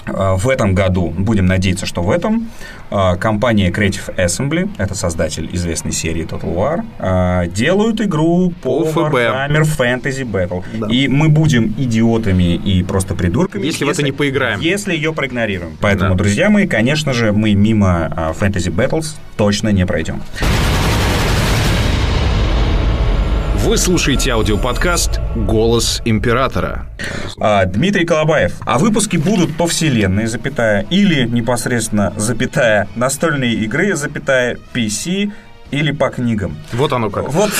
в 0.06 0.48
этом 0.48 0.74
году, 0.74 1.12
будем 1.16 1.46
надеяться, 1.46 1.86
что 1.86 2.02
в 2.02 2.10
этом, 2.10 2.48
э, 2.90 3.16
компания 3.16 3.70
Creative 3.70 4.14
Assembly, 4.16 4.70
это 4.78 4.94
создатель 4.94 5.48
известной 5.52 5.92
серии 5.92 6.24
Total 6.26 6.54
War, 6.54 7.48
делают 7.48 8.00
игру 8.00 8.52
по 8.62 8.84
Warhammer 8.84 9.62
Fantasy 9.62 10.24
Battle. 10.24 10.64
Да. 10.74 10.86
И 10.88 11.08
мы 11.08 11.28
будем 11.28 11.74
идиотами 11.76 12.54
и 12.54 12.82
просто 12.82 13.14
придурками, 13.14 13.66
если, 13.66 13.84
если 13.84 13.84
в 13.84 13.88
это 13.90 14.02
не 14.02 14.12
поиграем. 14.12 14.60
Если 14.60 14.94
ее 14.94 15.12
проигнорируем. 15.12 15.76
Поэтому, 15.80 16.10
да. 16.10 16.16
друзья 16.16 16.50
мои, 16.50 16.66
конечно 16.66 17.12
же, 17.12 17.32
мы 17.32 17.54
мимо 17.54 18.34
Fantasy 18.38 18.74
Battles 18.74 19.16
точно 19.36 19.70
не 19.70 19.86
пройдем. 19.86 20.22
Вы 23.66 23.78
слушаете 23.78 24.30
аудиоподкаст 24.30 25.18
«Голос 25.34 26.00
императора». 26.04 26.86
А, 27.40 27.64
Дмитрий 27.64 28.06
Колобаев. 28.06 28.52
А 28.64 28.78
выпуски 28.78 29.16
будут 29.16 29.56
по 29.56 29.66
вселенной, 29.66 30.26
запятая, 30.26 30.86
или 30.88 31.26
непосредственно, 31.26 32.12
запятая, 32.16 32.86
настольные 32.94 33.54
игры, 33.54 33.96
запятая, 33.96 34.56
PC, 34.72 35.32
или 35.78 35.92
по 35.92 36.08
книгам. 36.10 36.56
Вот 36.72 36.92
оно 36.92 37.10
как. 37.10 37.28
Вот, 37.28 37.50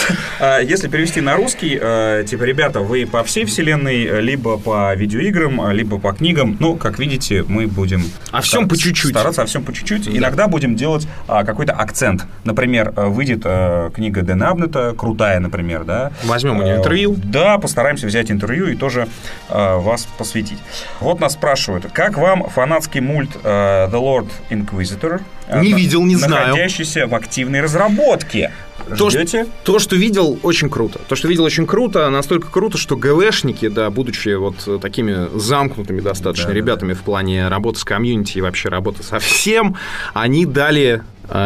а, 0.40 0.60
если 0.60 0.88
перевести 0.88 1.20
на 1.20 1.36
русский, 1.36 1.78
а, 1.80 2.24
типа, 2.24 2.44
ребята, 2.44 2.80
вы 2.80 3.06
по 3.06 3.22
всей 3.24 3.44
вселенной, 3.44 4.20
либо 4.20 4.56
по 4.58 4.94
видеоиграм, 4.94 5.70
либо 5.70 5.98
по 5.98 6.12
книгам. 6.12 6.56
Ну, 6.60 6.76
как 6.76 6.98
видите, 6.98 7.44
мы 7.46 7.66
будем... 7.66 8.04
О 8.30 8.40
всем 8.40 8.68
по 8.68 8.76
чуть-чуть. 8.76 9.10
Стараться 9.10 9.42
о 9.42 9.46
всем 9.46 9.62
по 9.64 9.72
чуть-чуть. 9.72 10.08
Иногда 10.08 10.48
будем 10.48 10.76
делать 10.76 11.06
а, 11.28 11.44
какой-то 11.44 11.72
акцент. 11.72 12.24
Например, 12.44 12.92
а, 12.96 13.06
выйдет 13.06 13.42
а, 13.44 13.90
книга 13.90 14.22
Дэна 14.22 14.48
Абнета, 14.48 14.94
крутая, 14.96 15.40
например, 15.40 15.84
да. 15.84 16.12
Возьмем 16.24 16.58
у 16.58 16.62
нее 16.62 16.76
интервью. 16.78 17.16
Да, 17.16 17.58
постараемся 17.58 18.06
взять 18.06 18.30
интервью 18.30 18.68
и 18.68 18.76
тоже 18.76 19.08
а, 19.48 19.78
вас 19.78 20.06
посвятить. 20.18 20.58
Вот 21.00 21.20
нас 21.20 21.34
спрашивают, 21.34 21.86
как 21.92 22.16
вам 22.16 22.48
фанатский 22.48 23.00
мульт 23.00 23.30
а, 23.44 23.88
The 23.88 24.00
Lord 24.00 24.30
Inquisitor? 24.50 25.20
Не 25.54 25.72
видел, 25.72 26.02
не 26.04 26.16
знаю. 26.16 26.48
Находящийся 26.48 27.06
в 27.06 27.14
активной 27.14 27.60
разработке. 27.60 28.52
То, 28.98 29.10
Ждете? 29.10 29.44
что, 29.44 29.72
то, 29.72 29.78
что 29.78 29.96
видел, 29.96 30.38
очень 30.42 30.70
круто. 30.70 31.00
То, 31.08 31.16
что 31.16 31.26
видел, 31.28 31.44
очень 31.44 31.66
круто. 31.66 32.08
Настолько 32.08 32.48
круто, 32.50 32.78
что 32.78 32.96
ГВшники, 32.96 33.68
да, 33.68 33.90
будучи 33.90 34.34
вот 34.34 34.80
такими 34.80 35.28
замкнутыми 35.36 36.00
достаточно 36.00 36.48
Да, 36.48 36.52
да, 36.52 36.56
ребятами 36.56 36.92
в 36.92 37.02
плане 37.02 37.48
работы 37.48 37.80
с 37.80 37.84
комьюнити 37.84 38.38
и 38.38 38.40
вообще 38.40 38.68
работы 38.68 39.02
со 39.02 39.18
всем, 39.18 39.76
они 40.14 40.46
дали 40.46 41.02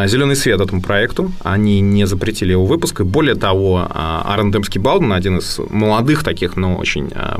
зеленый 0.07 0.35
свет 0.35 0.59
этому 0.61 0.81
проекту. 0.81 1.31
Они 1.43 1.81
не 1.81 2.05
запретили 2.05 2.51
его 2.51 2.65
выпуск. 2.65 3.01
И 3.01 3.03
более 3.03 3.35
того, 3.35 3.87
а, 3.89 4.23
Аарон 4.25 4.51
Демский 4.51 4.79
Балден, 4.79 5.13
один 5.13 5.37
из 5.39 5.59
молодых 5.69 6.23
таких, 6.23 6.55
но 6.55 6.75
очень 6.77 7.11
а, 7.13 7.39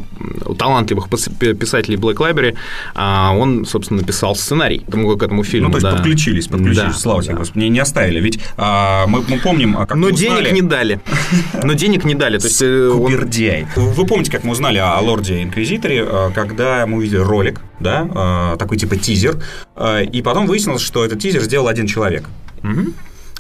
талантливых 0.58 1.08
пис- 1.08 1.56
писателей 1.56 1.98
Black 1.98 2.16
Library, 2.16 2.56
а, 2.96 3.34
он, 3.36 3.66
собственно, 3.66 4.02
написал 4.02 4.36
сценарий 4.36 4.80
к 4.80 4.90
этому, 4.90 5.18
к 5.18 5.24
этому 5.24 5.44
фильму. 5.44 5.68
Ну, 5.68 5.74
то 5.74 5.78
есть 5.78 5.90
да. 5.90 5.96
подключились, 5.98 6.48
подключились, 6.48 6.94
Да, 6.94 6.94
слава 6.94 7.22
тебе, 7.24 7.34
да. 7.34 7.40
Господи, 7.40 7.66
не, 7.66 7.80
оставили. 7.80 8.20
Ведь 8.20 8.40
а, 8.58 9.06
мы, 9.08 9.24
мы 9.28 9.38
помним, 9.40 9.78
а, 9.78 9.86
как 9.86 9.98
Но 9.98 10.08
мы 10.08 10.14
денег 10.14 10.38
узнали- 10.40 10.52
не 10.54 10.62
дали. 10.62 11.00
Но 11.64 11.74
денег 11.74 12.04
не 12.06 12.16
дали. 12.16 12.38
То 12.38 12.48
есть 12.48 12.62
э, 12.62 12.88
он- 12.90 13.02
Купердяй. 13.02 13.68
Вы 13.76 14.06
помните, 14.06 14.32
как 14.32 14.44
мы 14.44 14.52
узнали 14.52 14.78
о 14.78 15.00
Лорде 15.00 15.42
Инквизиторе, 15.44 16.06
э, 16.08 16.30
когда 16.34 16.86
мы 16.88 16.98
увидели 16.98 17.20
ролик, 17.20 17.62
да, 17.80 18.52
э, 18.54 18.58
такой 18.58 18.78
типа 18.78 18.96
тизер, 18.98 19.38
и 20.12 20.22
потом 20.22 20.46
выяснилось, 20.46 20.82
что 20.82 21.04
этот 21.04 21.20
тизер 21.20 21.42
сделал 21.42 21.68
один 21.68 21.88
человек. 21.88 22.26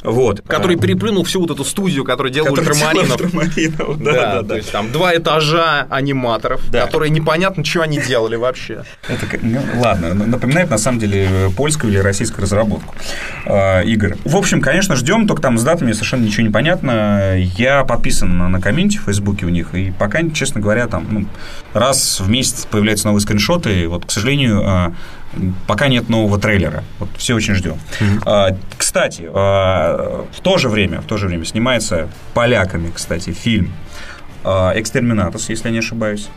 Вот. 0.03 0.41
который 0.47 0.77
переплюнул 0.77 1.23
всю 1.23 1.41
вот 1.41 1.51
эту 1.51 1.63
студию, 1.63 2.03
который 2.03 2.31
делал 2.31 2.53
ультрамаринов. 2.53 3.21
ультрамаринов, 3.21 4.01
Да, 4.03 4.11
Да, 4.11 4.41
да, 4.41 4.47
то 4.47 4.55
есть 4.55 4.71
там 4.71 4.91
два 4.91 5.15
этажа 5.15 5.85
аниматоров, 5.91 6.61
Да. 6.71 6.85
которые 6.85 7.11
непонятно, 7.11 7.63
что 7.63 7.81
они 7.81 7.99
делали 8.01 8.35
вообще. 8.35 8.83
Это, 9.07 9.27
ну, 9.43 9.61
ладно, 9.75 10.13
напоминает 10.15 10.71
на 10.71 10.79
самом 10.79 10.99
деле 10.99 11.27
э, 11.29 11.49
польскую 11.55 11.93
или 11.93 11.99
российскую 11.99 12.41
разработку 12.41 12.95
э, 13.45 13.85
игр. 13.85 14.17
В 14.25 14.35
общем, 14.37 14.59
конечно, 14.59 14.95
ждем, 14.95 15.27
только 15.27 15.43
там 15.43 15.59
с 15.59 15.63
датами 15.63 15.91
совершенно 15.91 16.23
ничего 16.23 16.43
не 16.43 16.51
понятно. 16.51 17.37
Я 17.37 17.83
подписан 17.83 18.35
на, 18.37 18.49
на 18.49 18.59
комменте 18.59 18.97
в 18.97 19.03
Фейсбуке 19.03 19.45
у 19.45 19.49
них, 19.49 19.75
и 19.75 19.91
пока, 19.91 20.27
честно 20.31 20.61
говоря, 20.61 20.87
там 20.87 21.05
ну, 21.11 21.25
раз 21.73 22.19
в 22.19 22.27
месяц 22.27 22.65
появляются 22.65 23.05
новые 23.05 23.21
скриншоты. 23.21 23.87
Вот, 23.87 24.05
к 24.05 24.11
сожалению, 24.11 24.61
э, 24.65 24.91
пока 25.67 25.87
нет 25.87 26.09
нового 26.09 26.39
трейлера. 26.39 26.83
Вот 26.99 27.09
все 27.17 27.35
очень 27.35 27.55
ждем. 27.55 27.77
А, 28.25 28.49
Кстати, 28.77 29.29
а, 29.33 30.25
в 30.35 30.41
то 30.41 30.57
же 30.57 30.69
время, 30.69 31.01
в 31.01 31.05
то 31.05 31.17
же 31.17 31.27
время 31.27 31.45
снимается 31.45 32.09
поляками, 32.33 32.91
кстати, 32.93 33.31
фильм 33.31 33.71
а, 34.43 34.73
«Экстерминатус», 34.75 35.49
если 35.49 35.67
я 35.67 35.71
не 35.71 35.79
ошибаюсь. 35.79 36.27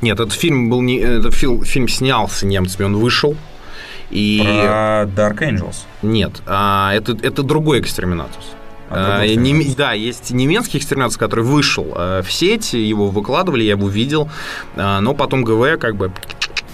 Нет, 0.00 0.18
этот 0.20 0.32
фильм 0.32 0.70
был 0.70 0.80
не, 0.82 0.98
этот 0.98 1.34
фил- 1.34 1.62
фильм 1.64 1.88
снялся 1.88 2.46
немцами, 2.46 2.86
он 2.86 2.96
вышел. 2.96 3.36
И 4.10 4.40
Про 4.42 5.04
Dark 5.04 5.38
Angels. 5.38 5.76
нет, 6.02 6.42
а, 6.46 6.92
это, 6.94 7.12
это 7.12 7.42
другой 7.42 7.80
экстерминатус. 7.80 8.44
А, 8.90 9.20
А, 9.22 9.26
нем-. 9.26 9.74
Да, 9.74 9.92
есть 9.92 10.30
немецкий 10.32 10.76
экстерминатус, 10.76 11.16
который 11.16 11.44
вышел 11.44 11.86
э, 11.96 12.22
в 12.22 12.30
сеть, 12.30 12.74
его 12.74 13.08
выкладывали, 13.08 13.62
я 13.62 13.70
его 13.70 13.88
видел, 13.88 14.28
а, 14.76 15.00
но 15.00 15.14
потом 15.14 15.44
ГВ 15.44 15.78
как 15.80 15.96
бы 15.96 16.12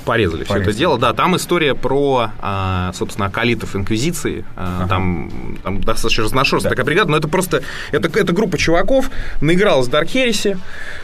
порезали 0.09 0.45
все 0.45 0.55
это 0.55 0.63
Порезали. 0.65 0.79
дело. 0.79 0.99
Да, 0.99 1.13
там 1.13 1.37
история 1.37 1.75
про, 1.75 2.31
а, 2.41 2.93
собственно, 2.95 3.27
акалитов 3.27 3.77
Инквизиции. 3.77 4.47
А, 4.57 4.79
Ага. 4.79 4.89
Там, 4.89 5.31
там 5.63 5.81
достаточно 5.83 6.25
разношерстная 6.25 6.71
Да. 6.71 6.75
такая 6.77 6.87
бригада, 6.87 7.11
но 7.11 7.19
это 7.19 7.29
просто... 7.29 7.63
Это, 7.93 8.09
это 8.19 8.33
группа 8.33 8.57
чуваков, 8.57 9.11
наигралась 9.43 9.89
в 9.89 9.91
Dark 9.91 10.07
Heresy, 10.07 10.59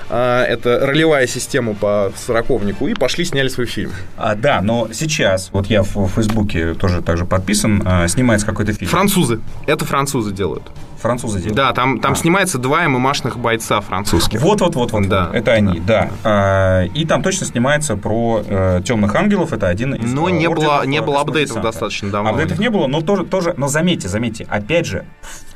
а, 0.09 0.43
это 0.45 0.81
ролевая 0.87 1.27
система 1.27 1.75
по 1.75 2.13
сороковнику, 2.17 2.89
и 2.89 2.95
пошли 2.95 3.27
сняли 3.27 3.49
свой 3.49 3.67
фильм. 3.67 3.93
А, 4.17 4.35
да, 4.35 4.63
но 4.63 4.89
сейчас, 4.93 5.51
вот 5.53 5.67
я 5.67 5.83
в 5.83 6.09
Фейсбуке 6.09 6.73
тоже 6.75 7.03
также 7.03 7.27
подписан, 7.27 7.87
снимается 8.09 8.47
какой-то 8.47 8.73
фильм. 8.73 8.91
Французы. 8.91 9.41
Это 9.67 9.85
французы 9.85 10.33
делают. 10.33 10.63
Французы 11.05 11.39
делают. 11.39 11.57
Да, 11.57 11.73
там, 11.73 12.01
там 12.01 12.13
А. 12.13 12.17
снимается 12.17 12.57
два 12.57 12.89
ММАшных 12.89 13.39
бойца 13.39 13.83
французских. 13.83 14.41
Вот, 14.41 14.63
вот, 14.63 14.75
вот, 14.75 14.93
вот. 14.93 15.07
Да. 15.07 15.31
Это 15.35 15.53
они, 15.53 15.79
да. 15.81 16.11
А, 16.25 16.85
И 16.95 17.05
там 17.05 17.23
точно 17.23 17.47
снимается 17.47 17.97
про 17.97 18.43
темных 18.85 19.15
ангелов. 19.15 19.53
Это 19.53 19.69
один 19.69 19.95
из. 19.95 20.13
Но 20.13 20.31
э, 20.31 20.33
не 20.33 20.49
было, 20.49 20.87
не 20.87 20.99
э, 20.99 21.03
было 21.03 21.21
апдейтов 21.21 21.61
достаточно 21.61 22.11
давно. 22.11 22.31
Апдейтов 22.31 22.59
не 22.59 22.71
было, 22.71 22.87
но 22.87 23.03
тоже, 23.03 23.25
тоже, 23.25 23.53
но 23.59 23.69
заметьте, 23.69 24.09
заметьте, 24.09 24.47
опять 24.49 24.87
же, 24.87 25.05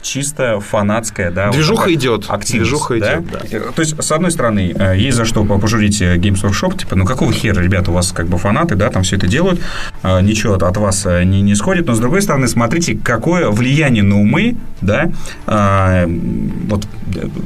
чисто 0.03 0.61
фанатская, 0.61 1.31
да. 1.31 1.47
вот 1.47 1.55
Движуха 1.55 1.83
такая 1.83 1.95
идет, 1.95 2.25
Активность, 2.29 2.71
движуха 2.71 3.01
да? 3.01 3.15
идет, 3.15 3.31
да. 3.31 3.39
Э, 3.51 3.61
То 3.75 3.83
есть, 3.83 4.03
с 4.03 4.13
одной 4.13 4.31
стороны, 4.31 4.75
э, 4.79 4.97
есть 4.97 5.17
за 5.17 5.25
что 5.25 5.45
пожурить 5.45 6.01
э, 6.01 6.17
Games 6.17 6.43
Workshop, 6.45 6.79
типа, 6.79 6.97
ну 6.97 7.05
какого 7.05 7.33
хера, 7.33 7.61
ребята, 7.61 7.91
у 7.91 7.95
вас 7.95 8.13
как 8.13 8.27
бы 8.27 8.39
фанаты, 8.39 8.77
да, 8.77 8.91
там 8.91 9.03
все 9.03 9.17
это 9.17 9.27
делают, 9.27 9.61
э, 10.03 10.21
ничего 10.21 10.55
от, 10.55 10.77
вас 10.77 11.05
э, 11.07 11.25
не, 11.25 11.43
не 11.43 11.55
сходит, 11.55 11.87
но 11.87 11.95
с 11.95 11.99
другой 11.99 12.23
стороны, 12.23 12.49
смотрите, 12.49 12.99
какое 13.03 13.51
влияние 13.51 14.03
на 14.03 14.21
умы, 14.21 14.57
да, 14.81 15.05
э, 15.05 15.11
вот 15.47 16.87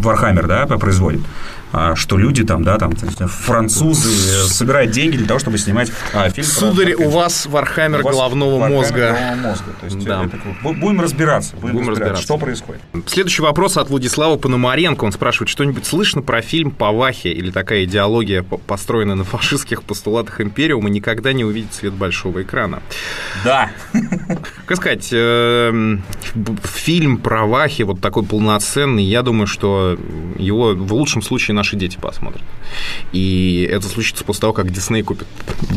Вархаммер, 0.01 0.47
да, 0.47 0.67
производит? 0.67 1.21
а, 1.21 1.27
что 1.95 2.19
люди 2.19 2.45
там, 2.45 2.63
да, 2.65 2.79
там, 2.79 2.93
французы 2.93 4.09
собирают 4.49 4.91
деньги 4.93 5.17
для 5.17 5.27
того, 5.27 5.39
чтобы 5.41 5.59
снимать 5.59 5.91
а, 6.13 6.29
фильм. 6.31 6.47
Сударь, 6.47 6.95
про- 6.95 7.07
у 7.07 7.11
вас 7.11 7.47
Вархаммер 7.47 8.01
у 8.01 8.05
вас 8.05 8.15
головного 8.15 8.59
Вархаммер 8.59 8.77
мозга. 8.79 8.99
головного 8.99 9.35
мозга. 9.49 9.65
То 9.81 9.87
есть, 9.87 10.05
Да. 10.05 10.25
это 10.25 10.39
будем 10.63 11.01
разбираться, 11.01 11.57
будем, 11.57 11.75
Будем 11.77 11.89
разбираться, 11.91 12.23
разбираться. 12.23 12.23
что 12.25 12.39
происходит. 12.39 12.83
Следующий 13.07 13.43
вопрос 13.43 13.77
от 13.77 13.91
Владислава 13.91 14.37
Пономаренко. 14.37 15.05
Он 15.05 15.13
спрашивает, 15.13 15.49
что-нибудь 15.49 15.87
слышно 15.87 16.23
про 16.23 16.43
фильм 16.43 16.71
«Павахи» 16.71 17.29
или 17.29 17.51
такая 17.51 17.85
идеология, 17.85 18.43
по- 18.43 18.59
построенная 18.59 19.17
на 19.17 19.25
фашистских 19.25 19.83
постулатах 19.83 20.41
Империума, 20.41 20.91
никогда 20.91 21.33
не 21.33 21.45
увидит 21.45 21.73
свет 21.75 21.93
большого 21.95 22.43
экрана? 22.43 22.83
Да. 23.45 23.71
Как 24.67 24.77
сказать, 24.77 25.09
эм, 25.13 26.03
фильм 26.65 27.19
про 27.19 27.47
Вахи 27.47 27.83
вот 27.83 28.01
такой 28.01 28.25
полноценный, 28.25 29.05
я 29.05 29.23
думаю, 29.23 29.47
что 29.47 29.99
его 30.39 30.75
в 30.75 30.93
лучшем 30.93 31.23
случае 31.23 31.55
наши 31.63 31.77
дети 31.77 31.97
посмотрят. 31.97 32.43
И 33.13 33.69
это 33.71 33.87
случится 33.89 34.25
после 34.25 34.41
того, 34.41 34.53
как 34.53 34.73
Дисней 34.73 35.03
купит 35.05 35.29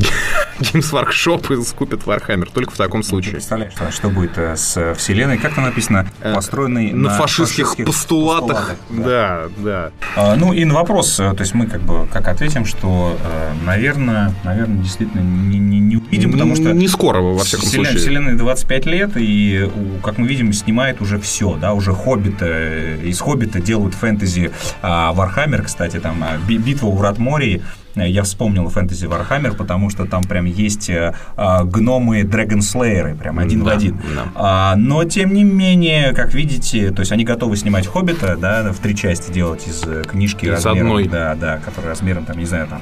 Games 0.60 0.92
Workshop 0.92 1.54
и 1.54 1.64
скупит 1.64 2.02
Warhammer. 2.06 2.50
Только 2.52 2.72
в 2.72 2.78
таком 2.78 3.04
случае. 3.04 3.34
Представляешь, 3.34 3.74
что, 3.92 4.10
будет 4.10 4.36
э, 4.38 4.56
с 4.56 4.96
вселенной, 4.96 5.38
как 5.38 5.54
там 5.54 5.66
написано, 5.66 6.08
построенной 6.34 6.92
На, 6.92 7.12
фашистских, 7.12 7.76
постулатах. 7.86 8.76
Да, 8.90 9.44
да. 9.58 9.92
А, 10.16 10.36
Ну 10.36 10.54
и 10.54 10.66
на 10.66 10.74
вопрос, 10.74 11.20
э, 11.20 11.34
то 11.34 11.42
есть 11.42 11.54
мы 11.54 11.68
как 11.68 11.82
бы 11.82 12.08
как 12.12 12.28
ответим, 12.28 12.66
что, 12.66 13.16
э, 13.24 13.54
наверное, 13.64 14.34
наверное, 14.44 14.82
действительно 14.82 15.22
не, 15.22 15.60
не, 15.60 15.80
не 15.80 15.98
увидим, 15.98 16.32
потому 16.32 16.56
что 16.56 16.74
Не 16.74 16.88
скоро, 16.88 17.22
во 17.22 17.44
всяком 17.44 17.68
Вселен- 17.68 17.76
случае. 17.76 17.98
Вселенной 17.98 18.34
25 18.34 18.86
лет, 18.88 19.12
и, 19.18 19.70
как 20.04 20.18
мы 20.18 20.28
видим, 20.28 20.52
снимает 20.52 21.00
уже 21.02 21.20
все, 21.20 21.56
да, 21.62 21.74
уже 21.74 21.94
Хоббита, 21.94 22.46
э, 22.48 23.02
из 23.04 23.20
Хоббита 23.20 23.60
делают 23.60 23.94
фэнтези 23.94 24.52
а, 24.82 25.14
Вархаммер, 25.14 25.62
кстати, 25.76 26.00
там 26.00 26.24
а, 26.24 26.38
Би- 26.48 26.58
битва 26.58 26.88
у 26.88 26.96
врат 26.96 27.18
Мории, 27.18 27.58
Э, 27.58 27.85
я 28.04 28.24
вспомнил 28.24 28.68
фэнтези 28.70 29.06
Вархаммер, 29.06 29.54
потому 29.54 29.90
что 29.90 30.06
там 30.06 30.24
прям 30.24 30.46
есть 30.46 30.90
э, 30.90 31.14
а, 31.38 31.64
гномы 31.64 32.24
dragon 32.24 32.63
slayer 32.63 33.03
ы, 33.03 33.16
прям 33.16 33.40
один 33.40 33.62
в 33.64 33.66
Да, 33.66 33.72
один. 33.74 33.98
да. 33.98 34.24
А, 34.36 34.76
но, 34.76 35.04
тем 35.06 35.34
не 35.34 35.44
менее, 35.44 36.14
как 36.14 36.34
видите, 36.34 36.92
то 36.92 37.00
есть 37.02 37.12
они 37.12 37.24
готовы 37.24 37.56
снимать 37.58 37.88
Хоббита, 37.88 38.36
да, 38.38 38.72
в 38.72 38.78
три 38.80 38.96
части 38.96 39.32
делать 39.32 39.68
из 39.68 39.84
э, 39.86 40.04
книжки 40.04 40.46
Из 40.46 40.52
размером, 40.66 40.88
одной. 40.88 41.08
да, 41.08 41.36
да, 41.36 41.58
который 41.58 41.88
размером, 41.88 42.26
там, 42.26 42.38
не 42.38 42.46
знаю, 42.46 42.68
там, 42.68 42.82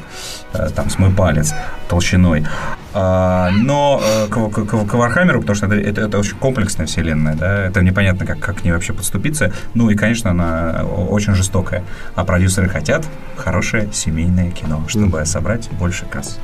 э, 0.54 0.70
там 0.76 0.90
с 0.90 0.98
мой 0.98 1.12
палец 1.12 1.54
толщиной. 1.90 2.46
А, 2.96 3.50
но 3.52 4.02
э, 4.04 4.28
к, 4.28 4.50
к- 4.52 4.66
к- 4.66 4.88
к 4.88 4.94
Вархаммеру, 4.94 5.42
потому 5.42 5.56
что 5.56 5.66
это, 5.66 5.76
это, 5.76 6.02
это 6.02 6.20
очень 6.20 6.36
комплексная 6.38 6.86
вселенная, 6.86 7.34
да, 7.36 7.66
это 7.66 7.82
непонятно, 7.82 8.26
как, 8.26 8.40
как 8.40 8.62
к 8.62 8.64
ней 8.64 8.72
вообще 8.72 8.94
подступиться. 8.94 9.52
Ну 9.74 9.90
и, 9.90 9.96
конечно, 9.96 10.30
она 10.32 10.84
очень 10.86 11.34
жестокая. 11.34 11.84
А 12.16 12.24
продюсеры 12.24 12.70
хотят 12.70 13.08
хорошее 13.36 13.90
семейное 13.92 14.52
кино, 14.52 14.84
чтобы 14.88 15.03
собрать 15.26 15.70
больше 15.80 16.06
касс. 16.06 16.40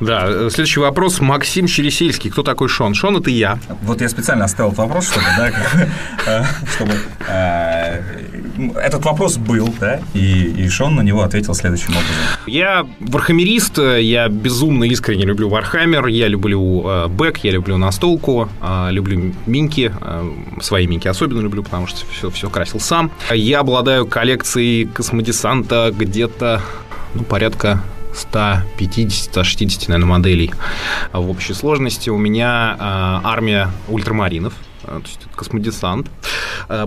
Да, 0.00 0.24
э, 0.26 0.48
следующий 0.50 0.80
вопрос. 0.80 1.20
Максим 1.20 1.66
Чересильский. 1.66 2.30
Кто 2.30 2.42
такой 2.42 2.68
Шон? 2.68 2.94
Шон– 2.94 3.16
это 3.18 3.30
я. 3.30 3.58
Вот 3.82 4.00
я 4.00 4.08
специально 4.08 4.44
оставил 4.44 4.70
вопрос, 4.70 5.08
чтобы, 5.08 5.26
да, 5.36 5.50
э, 6.26 6.44
чтобы, 6.74 6.92
э, 7.28 8.02
этот 8.82 9.04
вопрос 9.04 9.36
был, 9.36 9.72
да, 9.80 10.00
и, 10.14 10.64
и 10.64 10.68
Шон 10.68 10.94
на 10.96 11.02
него 11.02 11.22
ответил 11.22 11.54
следующим 11.54 11.90
образом. 11.90 12.14
Я 12.46 12.86
вархаммерист, 13.00 13.78
я 13.78 14.28
безумно 14.28 14.84
искренне 14.84 15.24
люблю 15.24 15.48
Вархаммер, 15.48 16.06
я 16.06 16.28
люблю 16.28 16.82
э, 16.86 17.08
бэк, 17.08 17.38
я 17.42 17.52
люблю 17.52 17.76
настолку, 17.78 18.48
э, 18.60 18.88
люблю 18.90 19.32
минки, 19.46 19.92
э, 20.00 20.30
свои 20.60 20.86
минки 20.86 21.08
особенно 21.08 21.40
люблю, 21.40 21.62
потому 21.62 21.86
что 21.86 22.00
все, 22.10 22.30
все 22.30 22.50
красил 22.50 22.80
сам. 22.80 23.10
Я 23.30 23.60
обладаю 23.60 24.06
коллекцией 24.06 24.86
космодесанта 24.86 25.92
где-то 25.96 26.62
ну, 27.14 27.24
порядка 27.24 27.82
150-160, 28.14 29.84
наверное, 29.88 30.06
моделей 30.06 30.52
в 31.12 31.30
общей 31.30 31.54
сложности. 31.54 32.10
У 32.10 32.18
меня 32.18 32.76
э, 32.78 33.26
армия 33.26 33.70
ультрамаринов, 33.88 34.54
э, 34.84 34.86
то 34.86 35.06
есть 35.06 35.20
космодесант, 35.34 36.10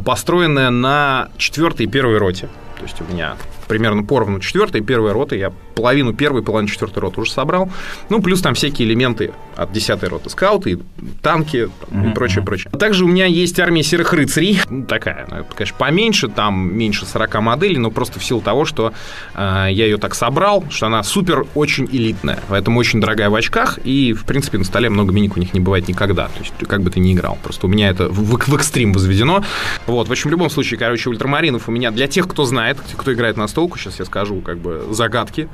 построенная 0.05 0.69
на 0.69 1.29
4 1.37 1.73
и 1.79 1.87
1 1.87 2.17
роте. 2.17 2.49
То 2.77 2.83
есть 2.83 3.01
у 3.01 3.11
меня 3.11 3.35
примерно 3.67 4.03
поровну 4.03 4.39
4 4.39 4.67
и 4.73 4.83
1 4.83 5.11
роты. 5.11 5.37
Я 5.37 5.51
половину 5.75 6.13
первой, 6.13 6.41
половину 6.41 6.69
четвертой 6.69 7.01
роты 7.01 7.21
уже 7.21 7.31
собрал. 7.31 7.69
Ну, 8.09 8.21
плюс 8.21 8.41
там 8.41 8.53
всякие 8.53 8.87
элементы 8.87 9.31
от 9.55 9.71
10 9.71 10.03
роты. 10.03 10.29
Скауты, 10.29 10.79
танки 11.21 11.69
там, 11.89 12.11
и 12.11 12.13
прочее, 12.13 12.43
прочее. 12.43 12.71
Также 12.71 13.05
у 13.05 13.07
меня 13.07 13.25
есть 13.25 13.59
армия 13.59 13.83
серых 13.83 14.13
рыцарей. 14.13 14.61
Ну, 14.69 14.85
такая, 14.85 15.27
ну, 15.29 15.45
конечно, 15.53 15.75
поменьше, 15.77 16.27
там 16.27 16.75
меньше 16.75 17.05
40 17.05 17.41
моделей, 17.41 17.77
но 17.77 17.91
просто 17.91 18.19
в 18.19 18.23
силу 18.23 18.41
того, 18.41 18.65
что 18.65 18.93
э, 19.33 19.67
я 19.71 19.85
ее 19.85 19.97
так 19.97 20.15
собрал, 20.15 20.65
что 20.69 20.87
она 20.87 21.03
супер 21.03 21.45
очень 21.55 21.87
элитная. 21.91 22.39
Поэтому 22.47 22.79
очень 22.79 23.01
дорогая 23.01 23.29
в 23.29 23.35
очках, 23.35 23.79
и, 23.83 24.13
в 24.13 24.25
принципе, 24.25 24.57
на 24.57 24.63
столе 24.63 24.89
много 24.89 25.13
миник 25.13 25.37
у 25.37 25.39
них 25.39 25.53
не 25.53 25.59
бывает 25.59 25.87
никогда. 25.87 26.27
То 26.27 26.39
есть, 26.39 26.53
как 26.67 26.81
бы 26.81 26.89
ты 26.89 26.99
ни 26.99 27.13
играл. 27.13 27.37
Просто 27.43 27.67
у 27.67 27.69
меня 27.69 27.89
это 27.89 28.09
в, 28.09 28.19
в, 28.19 28.47
в 28.47 28.55
экстрим 28.55 28.93
возведено. 28.93 29.43
Вот, 29.87 30.07
в 30.07 30.11
общем, 30.11 30.29
в 30.29 30.31
любом 30.31 30.49
случае, 30.49 30.79
короче, 30.79 31.09
ультрамаринов 31.09 31.67
у 31.67 31.71
меня, 31.71 31.91
для 31.91 32.07
тех, 32.07 32.27
кто 32.27 32.45
знает, 32.45 32.77
кто 32.95 33.13
играет 33.13 33.37
на 33.37 33.47
настолку, 33.55 33.77
сейчас 33.77 33.99
я 33.99 34.05
скажу, 34.05 34.41
как 34.41 34.57
бы, 34.57 34.85
загадки. 34.91 35.47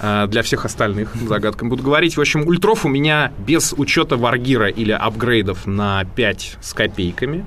Э, 0.00 0.26
для 0.28 0.42
всех 0.42 0.64
остальных 0.64 1.14
загадкам 1.28 1.68
буду 1.68 1.82
говорить. 1.82 2.16
В 2.16 2.20
общем, 2.20 2.46
ультров 2.46 2.84
у 2.84 2.88
меня 2.88 3.32
без 3.38 3.74
учета 3.76 4.16
варгира 4.16 4.68
или 4.68 4.92
апгрейдов 4.92 5.66
на 5.66 6.04
5 6.04 6.58
с 6.60 6.72
копейками 6.72 7.44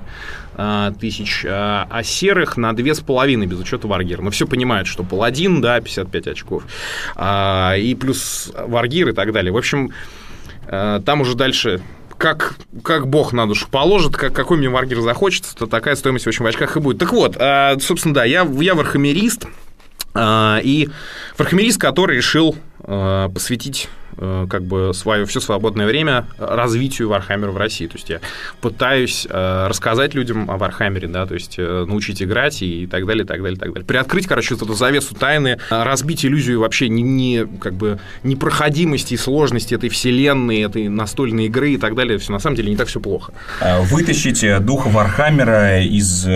э, 0.56 0.92
тысяч, 1.00 1.46
а, 1.48 1.86
а 1.90 2.02
серых 2.02 2.58
на 2.58 2.74
две 2.74 2.94
с 2.94 3.00
половиной 3.00 3.46
без 3.46 3.58
учета 3.58 3.88
варгира. 3.88 4.20
Но 4.20 4.30
все 4.30 4.46
понимают, 4.46 4.88
что 4.88 5.04
паладин, 5.04 5.62
да, 5.62 5.80
55 5.80 6.26
очков, 6.26 6.64
а, 7.16 7.74
и 7.76 7.94
плюс 7.94 8.52
варгир 8.54 9.08
и 9.08 9.12
так 9.12 9.32
далее. 9.32 9.52
В 9.52 9.56
общем, 9.56 9.90
э, 10.66 11.00
там 11.04 11.22
уже 11.22 11.34
дальше 11.34 11.80
как, 12.18 12.56
как 12.82 13.08
бог 13.08 13.32
на 13.32 13.46
душу 13.46 13.66
положит, 13.70 14.16
как, 14.16 14.34
какой 14.34 14.58
мне 14.58 14.68
wargear 14.68 15.00
захочется, 15.00 15.56
то 15.56 15.66
такая 15.66 15.96
стоимость 15.96 16.26
в 16.26 16.28
общем 16.28 16.44
в 16.44 16.48
очках 16.48 16.76
и 16.76 16.80
будет. 16.80 16.98
Так 16.98 17.12
вот, 17.12 17.36
собственно, 17.82 18.14
да, 18.14 18.24
я, 18.24 18.48
я 18.60 18.74
вархамерист, 18.74 19.46
и 20.16 20.88
вархамерист, 21.36 21.80
который 21.80 22.16
решил 22.16 22.56
а, 22.80 23.28
посвятить 23.28 23.88
как 24.16 24.64
бы 24.64 24.92
свое 24.94 25.26
все 25.26 25.40
свободное 25.40 25.86
время 25.86 26.26
развитию 26.38 27.08
Вархаммера 27.08 27.50
в 27.50 27.56
России. 27.56 27.86
То 27.86 27.94
есть 27.94 28.10
я 28.10 28.20
пытаюсь 28.60 29.26
э, 29.28 29.66
рассказать 29.68 30.14
людям 30.14 30.50
о 30.50 30.56
Вархаммере, 30.56 31.08
да, 31.08 31.26
то 31.26 31.34
есть 31.34 31.56
э, 31.58 31.84
научить 31.86 32.22
играть 32.22 32.62
и 32.62 32.86
так 32.86 33.06
далее, 33.06 33.24
так 33.24 33.42
далее, 33.42 33.58
так 33.58 33.72
далее. 33.72 33.86
Приоткрыть, 33.86 34.26
короче, 34.26 34.54
вот 34.54 34.62
эту 34.62 34.74
завесу 34.74 35.14
тайны, 35.14 35.58
разбить 35.70 36.24
иллюзию 36.24 36.60
вообще 36.60 36.88
не, 36.88 37.02
не 37.02 37.46
как 37.60 37.74
бы 37.74 37.98
непроходимости 38.22 39.14
и 39.14 39.16
сложности 39.16 39.74
этой 39.74 39.88
вселенной, 39.88 40.62
этой 40.62 40.88
настольной 40.88 41.46
игры 41.46 41.72
и 41.72 41.76
так 41.76 41.94
далее. 41.94 42.18
Все 42.18 42.32
на 42.32 42.38
самом 42.38 42.56
деле 42.56 42.70
не 42.70 42.76
так 42.76 42.88
все 42.88 43.00
плохо. 43.00 43.32
Вытащить 43.90 44.44
дух 44.64 44.86
Вархаммера 44.86 45.82
из 45.82 46.26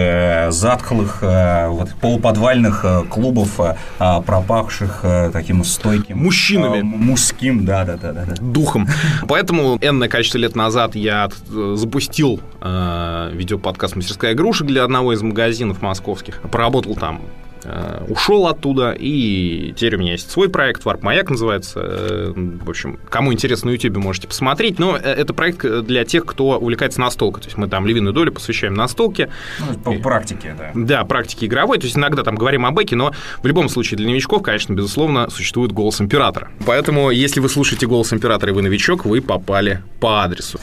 затхлых 0.55 1.23
вот, 1.23 1.95
полуподвальных 2.01 2.85
клубов, 3.11 3.61
пропахших 3.99 5.05
таким 5.33 5.65
стойким... 5.65 6.19
Мужчинами. 6.19 6.83
Мужским, 6.83 7.65
да, 7.69 7.97
да, 7.97 8.13
да, 8.13 8.25
да. 8.25 8.35
Духом. 8.41 8.89
Поэтому 9.29 9.79
энное 9.81 10.09
количество 10.09 10.39
лет 10.39 10.57
назад 10.57 10.95
я 10.95 11.29
э, 11.51 11.75
запустил 11.77 12.41
э, 12.61 13.31
видеоподкаст 13.35 13.97
«Мастерская 13.97 14.33
игрушек» 14.33 14.67
для 14.67 14.85
одного 14.85 15.13
из 15.13 15.23
магазинов 15.23 15.83
московских. 15.83 16.41
Поработал 16.51 16.97
там 16.97 17.23
ушел 18.09 18.47
оттуда, 18.47 18.95
и 18.99 19.73
теперь 19.77 19.97
у 19.97 19.99
меня 19.99 20.13
есть 20.13 20.31
свой 20.31 20.49
проект, 20.49 20.85
Warp 20.85 21.01
Маяк 21.03 21.31
называется. 21.31 21.81
Э, 21.83 22.33
в 22.35 22.69
общем, 22.69 22.99
кому 23.09 23.33
интересно 23.33 23.71
на 23.71 23.75
YouTube, 23.75 23.97
можете 23.97 24.29
посмотреть. 24.29 24.79
Но 24.79 24.97
э, 24.97 25.01
это 25.01 25.35
проект 25.35 25.65
для 25.85 26.05
тех, 26.05 26.25
кто 26.25 26.59
увлекается 26.59 27.01
настолкой. 27.01 27.43
То 27.43 27.49
есть 27.49 27.59
мы 27.59 27.69
там 27.69 27.87
львиную 27.87 28.13
долю 28.13 28.33
посвящаем 28.33 28.75
настолке. 28.75 29.31
Ну, 29.61 29.79
по 29.79 29.93
практике, 29.95 30.55
да. 30.59 30.71
Да, 30.75 31.05
практике 31.05 31.47
игровой. 31.47 31.79
То 31.79 31.85
есть 31.85 31.97
иногда 31.97 32.23
там 32.23 32.37
говорим 32.37 32.67
о 32.67 32.71
бэке, 32.71 32.97
но 32.97 33.13
в 33.43 33.47
любом 33.47 33.69
случае 33.69 33.99
для 33.99 34.09
новичков, 34.09 34.43
конечно, 34.43 34.73
безусловно, 34.73 35.29
существует 35.31 35.73
голос 35.73 36.01
императора. 36.01 36.51
Поэтому, 36.67 37.11
если 37.11 37.41
вы 37.41 37.49
слушаете 37.49 37.87
голос 37.87 38.13
императора 38.13 38.53
и 38.53 38.55
вы 38.55 38.63
новичок, 38.63 39.05
вы 39.05 39.21
попали 39.21 39.83
по 40.01 40.23
адресу. 40.23 40.59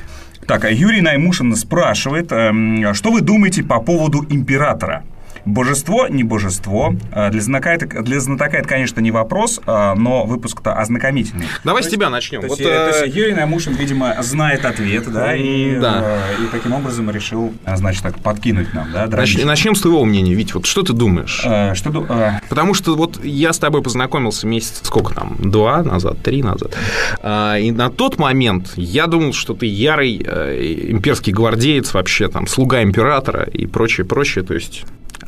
Так, 0.47 0.63
а 0.65 0.71
Юрий 0.71 1.01
Наймушин 1.01 1.55
спрашивает, 1.55 2.31
эм, 2.31 2.93
что 2.93 3.11
вы 3.11 3.21
думаете 3.21 3.63
по 3.63 3.79
поводу 3.79 4.25
императора? 4.29 5.03
Божество, 5.45 6.07
не 6.07 6.23
божество. 6.23 6.95
А, 7.11 7.29
для 7.29 7.41
знатока 7.41 7.69
это, 7.69 8.01
для 8.01 8.19
знатока 8.19 8.57
это, 8.57 8.67
конечно, 8.67 8.99
не 8.99 9.11
вопрос, 9.11 9.61
а, 9.65 9.93
но 9.95 10.25
выпуск-то 10.25 10.73
ознакомительный. 10.73 11.45
Давай 11.63 11.83
то 11.83 11.89
с 11.89 11.91
тебя 11.91 12.09
начнем. 12.09 12.41
То, 12.41 12.47
вот, 12.47 12.59
есть, 12.59 12.69
э... 12.69 12.91
то 12.91 13.03
есть 13.03 13.15
Юрий 13.15 13.33
Намушин, 13.33 13.73
видимо, 13.75 14.15
знает 14.21 14.65
ответ, 14.65 15.11
да, 15.11 15.35
и, 15.35 15.79
да. 15.79 16.21
Э, 16.39 16.43
и 16.43 16.47
таким 16.47 16.73
образом 16.73 17.09
решил, 17.11 17.53
значит, 17.65 18.03
так 18.03 18.19
подкинуть 18.19 18.73
нам, 18.73 18.91
да, 18.91 19.07
Нач, 19.07 19.37
Начнем 19.43 19.75
с 19.75 19.81
твоего 19.81 20.03
мнения, 20.03 20.33
Вить, 20.33 20.53
вот 20.55 20.65
что 20.65 20.81
ты 20.81 20.93
думаешь? 20.93 21.41
Э, 21.45 21.75
что, 21.75 22.05
э... 22.09 22.39
Потому 22.49 22.73
что 22.73 22.95
вот 22.95 23.23
я 23.23 23.53
с 23.53 23.59
тобой 23.59 23.83
познакомился 23.83 24.47
месяц, 24.47 24.81
сколько 24.83 25.13
там, 25.13 25.37
два 25.39 25.83
назад, 25.83 26.21
три 26.23 26.41
назад, 26.41 26.75
э, 27.21 27.61
и 27.61 27.71
на 27.71 27.89
тот 27.91 28.17
момент 28.17 28.73
я 28.75 29.05
думал, 29.05 29.33
что 29.33 29.53
ты 29.53 29.67
ярый 29.67 30.21
э, 30.25 30.89
имперский 30.89 31.31
гвардеец 31.31 31.93
вообще, 31.93 32.29
там, 32.29 32.47
слуга 32.47 32.81
императора 32.81 33.43
и 33.43 33.67
прочее, 33.67 34.05
прочее, 34.05 34.43
то 34.43 34.55
есть 34.55 34.85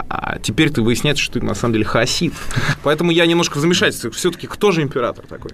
а 0.10 0.40
теперь 0.40 0.70
ты 0.70 0.82
выясняется, 0.82 1.24
что 1.24 1.40
ты 1.40 1.46
на 1.46 1.56
самом 1.56 1.74
деле 1.74 1.86
хасид. 1.86 2.34
Поэтому 2.84 3.12
я 3.12 3.26
немножко 3.26 3.58
в 3.58 3.62
замешательстве. 3.62 4.10
Все-таки 4.12 4.48
кто 4.48 4.72
же 4.72 4.82
император 4.82 5.26
такой? 5.28 5.52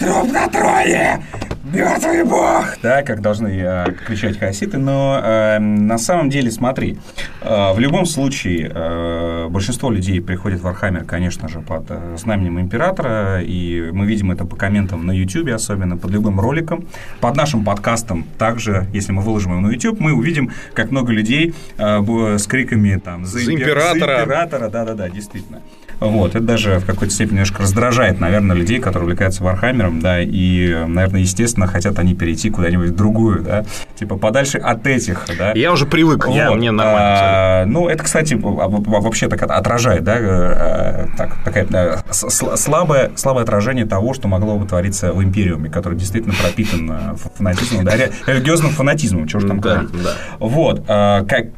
Труп 0.00 0.32
на 0.32 0.48
трое! 0.48 1.22
Мертвый 1.62 2.24
бог! 2.24 2.64
Да, 2.82 3.02
как 3.02 3.20
должны 3.20 3.48
э, 3.48 3.84
кричать 4.06 4.38
хаситы, 4.38 4.78
но 4.78 5.20
э, 5.22 5.58
на 5.58 5.98
самом 5.98 6.30
деле, 6.30 6.50
смотри, 6.50 6.98
э, 7.42 7.72
в 7.74 7.78
любом 7.78 8.06
случае 8.06 8.72
э, 8.74 9.48
большинство 9.50 9.90
людей 9.90 10.22
приходит 10.22 10.60
в 10.60 10.62
Вархаммер, 10.62 11.04
конечно 11.04 11.48
же, 11.48 11.60
под 11.60 11.84
э, 11.90 12.16
знаменем 12.16 12.58
императора, 12.58 13.42
и 13.42 13.90
мы 13.92 14.06
видим 14.06 14.30
это 14.30 14.46
по 14.46 14.56
комментам 14.56 15.04
на 15.06 15.12
YouTube, 15.12 15.50
особенно 15.50 15.98
под 15.98 16.12
любым 16.12 16.40
роликом. 16.40 16.88
Под 17.20 17.36
нашим 17.36 17.62
подкастом 17.62 18.24
также, 18.38 18.86
если 18.94 19.12
мы 19.12 19.20
выложим 19.20 19.52
его 19.52 19.60
на 19.60 19.70
YouTube, 19.70 20.00
мы 20.00 20.14
увидим, 20.14 20.50
как 20.72 20.90
много 20.90 21.12
людей 21.12 21.54
э, 21.76 22.38
с 22.38 22.46
криками 22.46 22.96
там 22.96 23.26
«За, 23.26 23.38
за 23.38 23.52
императора!» 23.52 24.16
За 24.16 24.22
императора, 24.24 24.68
да-да-да, 24.70 25.10
действительно. 25.10 25.60
Вот, 26.00 26.34
это 26.34 26.44
даже 26.44 26.78
в 26.78 26.86
какой-то 26.86 27.12
степени 27.12 27.34
немножко 27.34 27.62
раздражает, 27.62 28.20
наверное, 28.20 28.56
людей, 28.56 28.80
которые 28.80 29.04
увлекаются 29.04 29.44
Вархаммером, 29.44 30.00
да, 30.00 30.20
и, 30.20 30.84
наверное, 30.86 31.20
естественно, 31.20 31.66
хотят 31.66 31.98
они 31.98 32.14
перейти 32.14 32.48
куда-нибудь 32.50 32.90
в 32.90 32.96
другую, 32.96 33.42
да, 33.42 33.64
типа 33.96 34.16
подальше 34.16 34.58
от 34.58 34.86
этих, 34.86 35.26
да. 35.38 35.52
Я 35.52 35.72
уже 35.72 35.84
привык, 35.86 36.26
вот. 36.26 36.34
я, 36.34 36.50
мне 36.52 36.70
нормально. 36.70 37.00
А, 37.02 37.64
ну, 37.66 37.88
это, 37.88 38.02
кстати, 38.02 38.34
вообще 38.34 39.28
так 39.28 39.42
отражает, 39.42 40.02
да, 40.04 40.16
э, 40.18 41.06
так, 41.18 41.36
такая 41.44 41.66
э, 41.70 41.96
слабое, 42.10 43.10
слабое 43.16 43.44
отражение 43.44 43.84
того, 43.84 44.14
что 44.14 44.26
могло 44.26 44.58
бы 44.58 44.66
твориться 44.66 45.12
в 45.12 45.22
Империуме, 45.22 45.68
который 45.68 45.98
действительно 45.98 46.34
пропитан 46.40 46.90
э, 46.90 47.16
фанатизмом, 47.36 47.84
да, 47.84 47.96
религиозным 48.26 48.70
фанатизмом, 48.70 49.26
чего 49.26 49.40
же 49.40 49.48
там 49.48 49.60
да, 49.60 49.70
говорить. 49.70 49.90
Да. 50.02 50.14
Вот, 50.38 50.82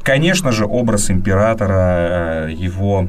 конечно 0.03 0.51
же, 0.51 0.65
образ 0.65 1.09
императора, 1.09 2.49
его 2.49 3.07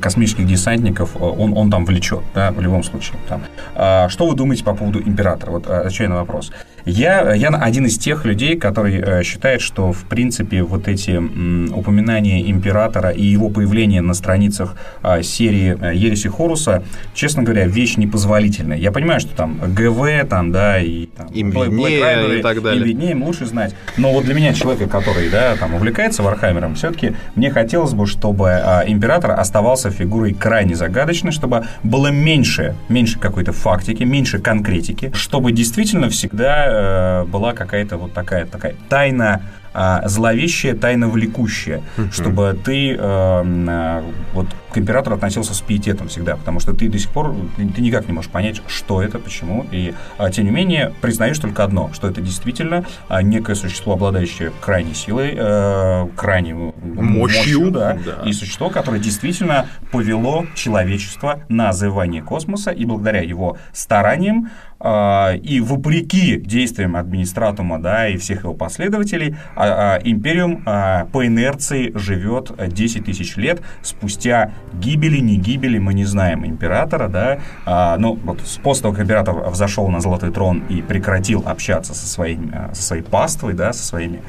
космических 0.00 0.46
десантников 0.46 1.16
он, 1.20 1.56
он 1.56 1.70
там 1.70 1.84
влечет, 1.84 2.22
да, 2.34 2.50
в 2.52 2.60
любом 2.60 2.82
случае. 2.82 3.16
Там. 3.28 3.42
А, 3.74 4.08
что 4.08 4.26
вы 4.26 4.34
думаете 4.34 4.64
по 4.64 4.74
поводу 4.74 5.00
императора? 5.00 5.52
Вот 5.52 5.66
отвечаю 5.66 6.10
на 6.10 6.16
вопрос. 6.16 6.52
Я, 6.86 7.32
я 7.32 7.48
один 7.48 7.86
из 7.86 7.96
тех 7.96 8.26
людей, 8.26 8.58
который 8.58 8.98
э, 8.98 9.22
считает, 9.22 9.62
что, 9.62 9.92
в 9.92 10.04
принципе, 10.04 10.62
вот 10.62 10.86
эти 10.86 11.16
упоминания 11.16 12.50
императора 12.50 13.08
и 13.08 13.24
его 13.24 13.48
появление 13.48 14.02
на 14.02 14.12
страницах 14.12 14.76
а, 15.02 15.22
серии 15.22 15.78
э, 15.80 15.94
Ереси 15.94 16.28
Хоруса, 16.28 16.82
честно 17.14 17.42
говоря, 17.42 17.66
вещь 17.66 17.96
непозволительная. 17.96 18.76
Я 18.76 18.92
понимаю, 18.92 19.20
что 19.20 19.34
там 19.34 19.58
ГВ, 19.66 20.28
там, 20.28 20.52
да, 20.52 20.78
и 20.78 21.06
там, 21.06 21.28
им 21.28 21.50
виднее, 21.50 22.38
и 22.38 22.42
так 22.42 22.62
далее. 22.62 22.82
Им 22.82 22.86
виднее, 22.86 23.10
им 23.12 23.22
лучше 23.24 23.46
знать. 23.46 23.74
Но 23.96 24.12
вот 24.12 24.26
для 24.26 24.34
меня, 24.34 24.52
человека, 24.52 24.86
который, 24.86 25.30
да, 25.30 25.56
там, 25.56 25.74
увлекается 25.74 26.22
Вархаммером, 26.22 26.74
все-таки 26.74 27.14
мне 27.34 27.50
хотелось 27.50 27.94
бы, 27.94 28.06
чтобы 28.06 28.62
император 28.86 29.30
оставался 29.54 29.90
фигурой 29.90 30.34
крайне 30.34 30.74
загадочной, 30.74 31.30
чтобы 31.30 31.66
было 31.84 32.08
меньше, 32.08 32.74
меньше 32.88 33.20
какой-то 33.20 33.52
фактики, 33.52 34.02
меньше 34.02 34.40
конкретики, 34.40 35.12
чтобы 35.14 35.52
действительно 35.52 36.08
всегда 36.08 36.64
Э, 36.66 37.24
была 37.24 37.52
какая-то 37.52 37.96
вот 37.96 38.12
такая, 38.12 38.46
такая 38.46 38.74
тайна 38.88 39.42
а, 39.74 40.06
зловещее, 40.06 40.74
тайно 40.74 41.08
влекущее, 41.08 41.82
чтобы 42.12 42.56
ты 42.64 42.96
э, 42.96 44.02
вот 44.32 44.46
к 44.72 44.78
императору 44.78 45.16
относился 45.16 45.54
с 45.54 45.60
пиететом 45.60 46.08
всегда, 46.08 46.36
потому 46.36 46.60
что 46.60 46.72
ты 46.72 46.88
до 46.88 46.98
сих 46.98 47.10
пор 47.10 47.34
ты 47.56 47.80
никак 47.80 48.06
не 48.06 48.12
можешь 48.12 48.30
понять, 48.30 48.60
что 48.66 49.02
это, 49.02 49.18
почему, 49.18 49.66
и 49.70 49.94
тем 50.32 50.44
не 50.44 50.50
менее 50.50 50.92
признаешь 51.00 51.38
только 51.38 51.64
одно, 51.64 51.90
что 51.92 52.08
это 52.08 52.20
действительно 52.20 52.84
некое 53.22 53.54
существо, 53.54 53.94
обладающее 53.94 54.52
крайней 54.60 54.94
силой, 54.94 55.34
э, 55.36 56.06
крайней 56.16 56.54
мощью, 56.54 56.80
мощью 56.94 57.70
да, 57.70 57.98
да, 58.04 58.28
и 58.28 58.32
существо, 58.32 58.70
которое 58.70 59.00
действительно 59.00 59.66
повело 59.90 60.46
человечество 60.54 61.40
на 61.48 61.72
завоевание 61.72 62.22
космоса, 62.22 62.70
и 62.70 62.84
благодаря 62.84 63.20
его 63.20 63.56
стараниям 63.72 64.50
а, 64.73 64.73
и 64.84 65.60
вопреки 65.60 66.36
действиям 66.36 66.96
администратума 66.96 67.78
да, 67.78 68.08
и 68.08 68.16
всех 68.16 68.44
его 68.44 68.54
последователей, 68.54 69.36
а, 69.56 69.96
а, 69.96 70.00
Империум 70.04 70.62
по 70.62 71.26
инерции 71.26 71.92
живет 71.94 72.52
10 72.58 73.04
тысяч 73.04 73.36
лет 73.36 73.62
спустя 73.82 74.52
гибели, 74.74 75.18
не 75.18 75.36
гибели, 75.36 75.78
мы 75.78 75.94
не 75.94 76.04
знаем 76.04 76.44
императора, 76.44 77.08
да, 77.08 77.96
ну, 77.98 78.18
вот 78.24 78.40
после 78.62 78.82
того, 78.82 78.94
как 78.94 79.04
император 79.04 79.50
взошел 79.50 79.88
на 79.88 80.00
золотой 80.00 80.30
трон 80.30 80.62
и 80.68 80.82
прекратил 80.82 81.42
общаться 81.46 81.94
со, 81.94 82.06
своим, 82.06 82.52
со 82.72 82.82
своей 82.82 83.02
паствой, 83.02 83.54
да, 83.54 83.72
со 83.72 83.84
своими 83.84 84.22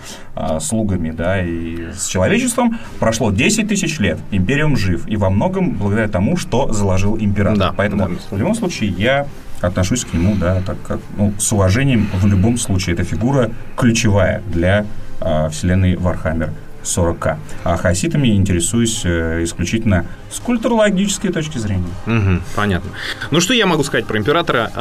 слугами, 0.59 1.11
да, 1.11 1.41
и 1.41 1.91
с 1.91 2.07
человечеством, 2.07 2.79
прошло 2.99 3.31
10 3.31 3.67
тысяч 3.67 3.99
лет, 3.99 4.19
Империум 4.31 4.77
жив, 4.77 5.07
и 5.07 5.17
во 5.17 5.29
многом 5.29 5.71
благодаря 5.71 6.07
тому, 6.07 6.37
что 6.37 6.71
заложил 6.71 7.17
император. 7.17 7.59
Да, 7.59 7.73
Поэтому 7.75 8.07
да. 8.07 8.15
в 8.29 8.37
любом 8.37 8.55
случае 8.55 8.89
я 8.91 9.27
отношусь 9.67 10.05
к 10.05 10.13
нему, 10.13 10.35
да, 10.35 10.61
так 10.65 10.77
как, 10.87 10.99
ну, 11.17 11.33
с 11.37 11.51
уважением 11.51 12.07
в 12.13 12.25
любом 12.25 12.57
случае. 12.57 12.95
Эта 12.95 13.03
фигура 13.03 13.51
ключевая 13.75 14.41
для 14.51 14.85
э, 15.21 15.49
вселенной 15.49 15.95
Вархаммер 15.95 16.51
40к. 16.83 17.37
А 17.63 17.77
хаоситами 17.77 18.29
интересуюсь 18.29 19.01
э, 19.05 19.43
исключительно 19.43 20.05
с 20.29 20.39
культурологической 20.39 21.31
точки 21.31 21.57
зрения. 21.57 21.89
Угу, 22.07 22.41
понятно. 22.55 22.91
Ну, 23.31 23.39
что 23.39 23.53
я 23.53 23.65
могу 23.65 23.83
сказать 23.83 24.05
про 24.05 24.17
императора? 24.17 24.71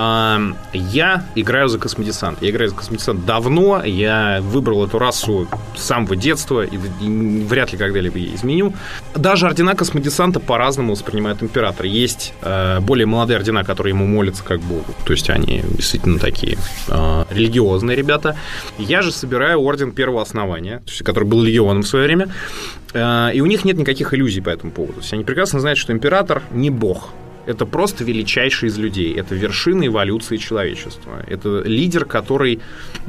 Я 0.73 1.25
играю 1.35 1.69
за 1.69 1.79
космодесант. 1.79 2.43
Я 2.43 2.51
играю 2.51 2.71
за 2.71 2.77
космодесант 2.77 3.25
давно. 3.25 3.83
Я 3.85 4.41
выбрал 4.43 4.85
эту 4.87 4.99
расу 4.99 5.47
с 5.77 5.83
самого 5.83 6.17
детства 6.17 6.65
и 6.65 6.77
вряд 6.77 7.73
ли 7.73 7.79
когда-либо 7.79 8.19
изменю. 8.35 8.75
Даже 9.15 9.47
ордена 9.47 9.75
космодесанта 9.75 10.41
по-разному 10.41 10.93
воспринимают 10.93 11.43
императора. 11.43 11.89
Есть 11.89 12.35
э, 12.43 12.81
более 12.81 13.07
молодые 13.07 13.39
ордена, 13.39 13.65
которые 13.65 13.93
ему 13.93 14.07
молятся 14.07 14.43
как 14.43 14.61
богу. 14.61 14.95
То 15.05 15.13
есть 15.13 15.31
они 15.31 15.63
действительно 15.77 16.19
такие 16.19 16.59
э, 16.89 17.25
религиозные 17.31 17.97
ребята. 17.97 18.37
Я 18.79 19.03
же 19.03 19.13
собираю 19.13 19.61
орден 19.61 19.93
первого 19.93 20.23
основания, 20.23 20.83
который 21.05 21.25
был 21.25 21.43
легионом 21.43 21.83
в 21.83 21.87
свое 21.87 22.07
время. 22.07 22.29
И 22.95 23.41
у 23.41 23.47
них 23.47 23.65
нет 23.65 23.77
никаких 23.77 24.15
иллюзий 24.15 24.41
по 24.41 24.51
этому 24.51 24.71
поводу. 24.71 24.93
То 24.95 25.01
есть 25.01 25.13
они 25.13 25.25
прекрасно 25.35 25.59
знают, 25.59 25.81
что 25.81 25.93
император 25.93 26.45
не 26.53 26.71
бог. 26.71 27.09
Это 27.47 27.67
просто 27.67 28.05
величайший 28.05 28.69
из 28.69 28.79
людей. 28.79 29.15
Это 29.15 29.35
вершина 29.35 29.87
эволюции 29.87 30.37
человечества. 30.39 31.23
Это 31.27 31.63
лидер, 31.65 32.05
который 32.07 32.61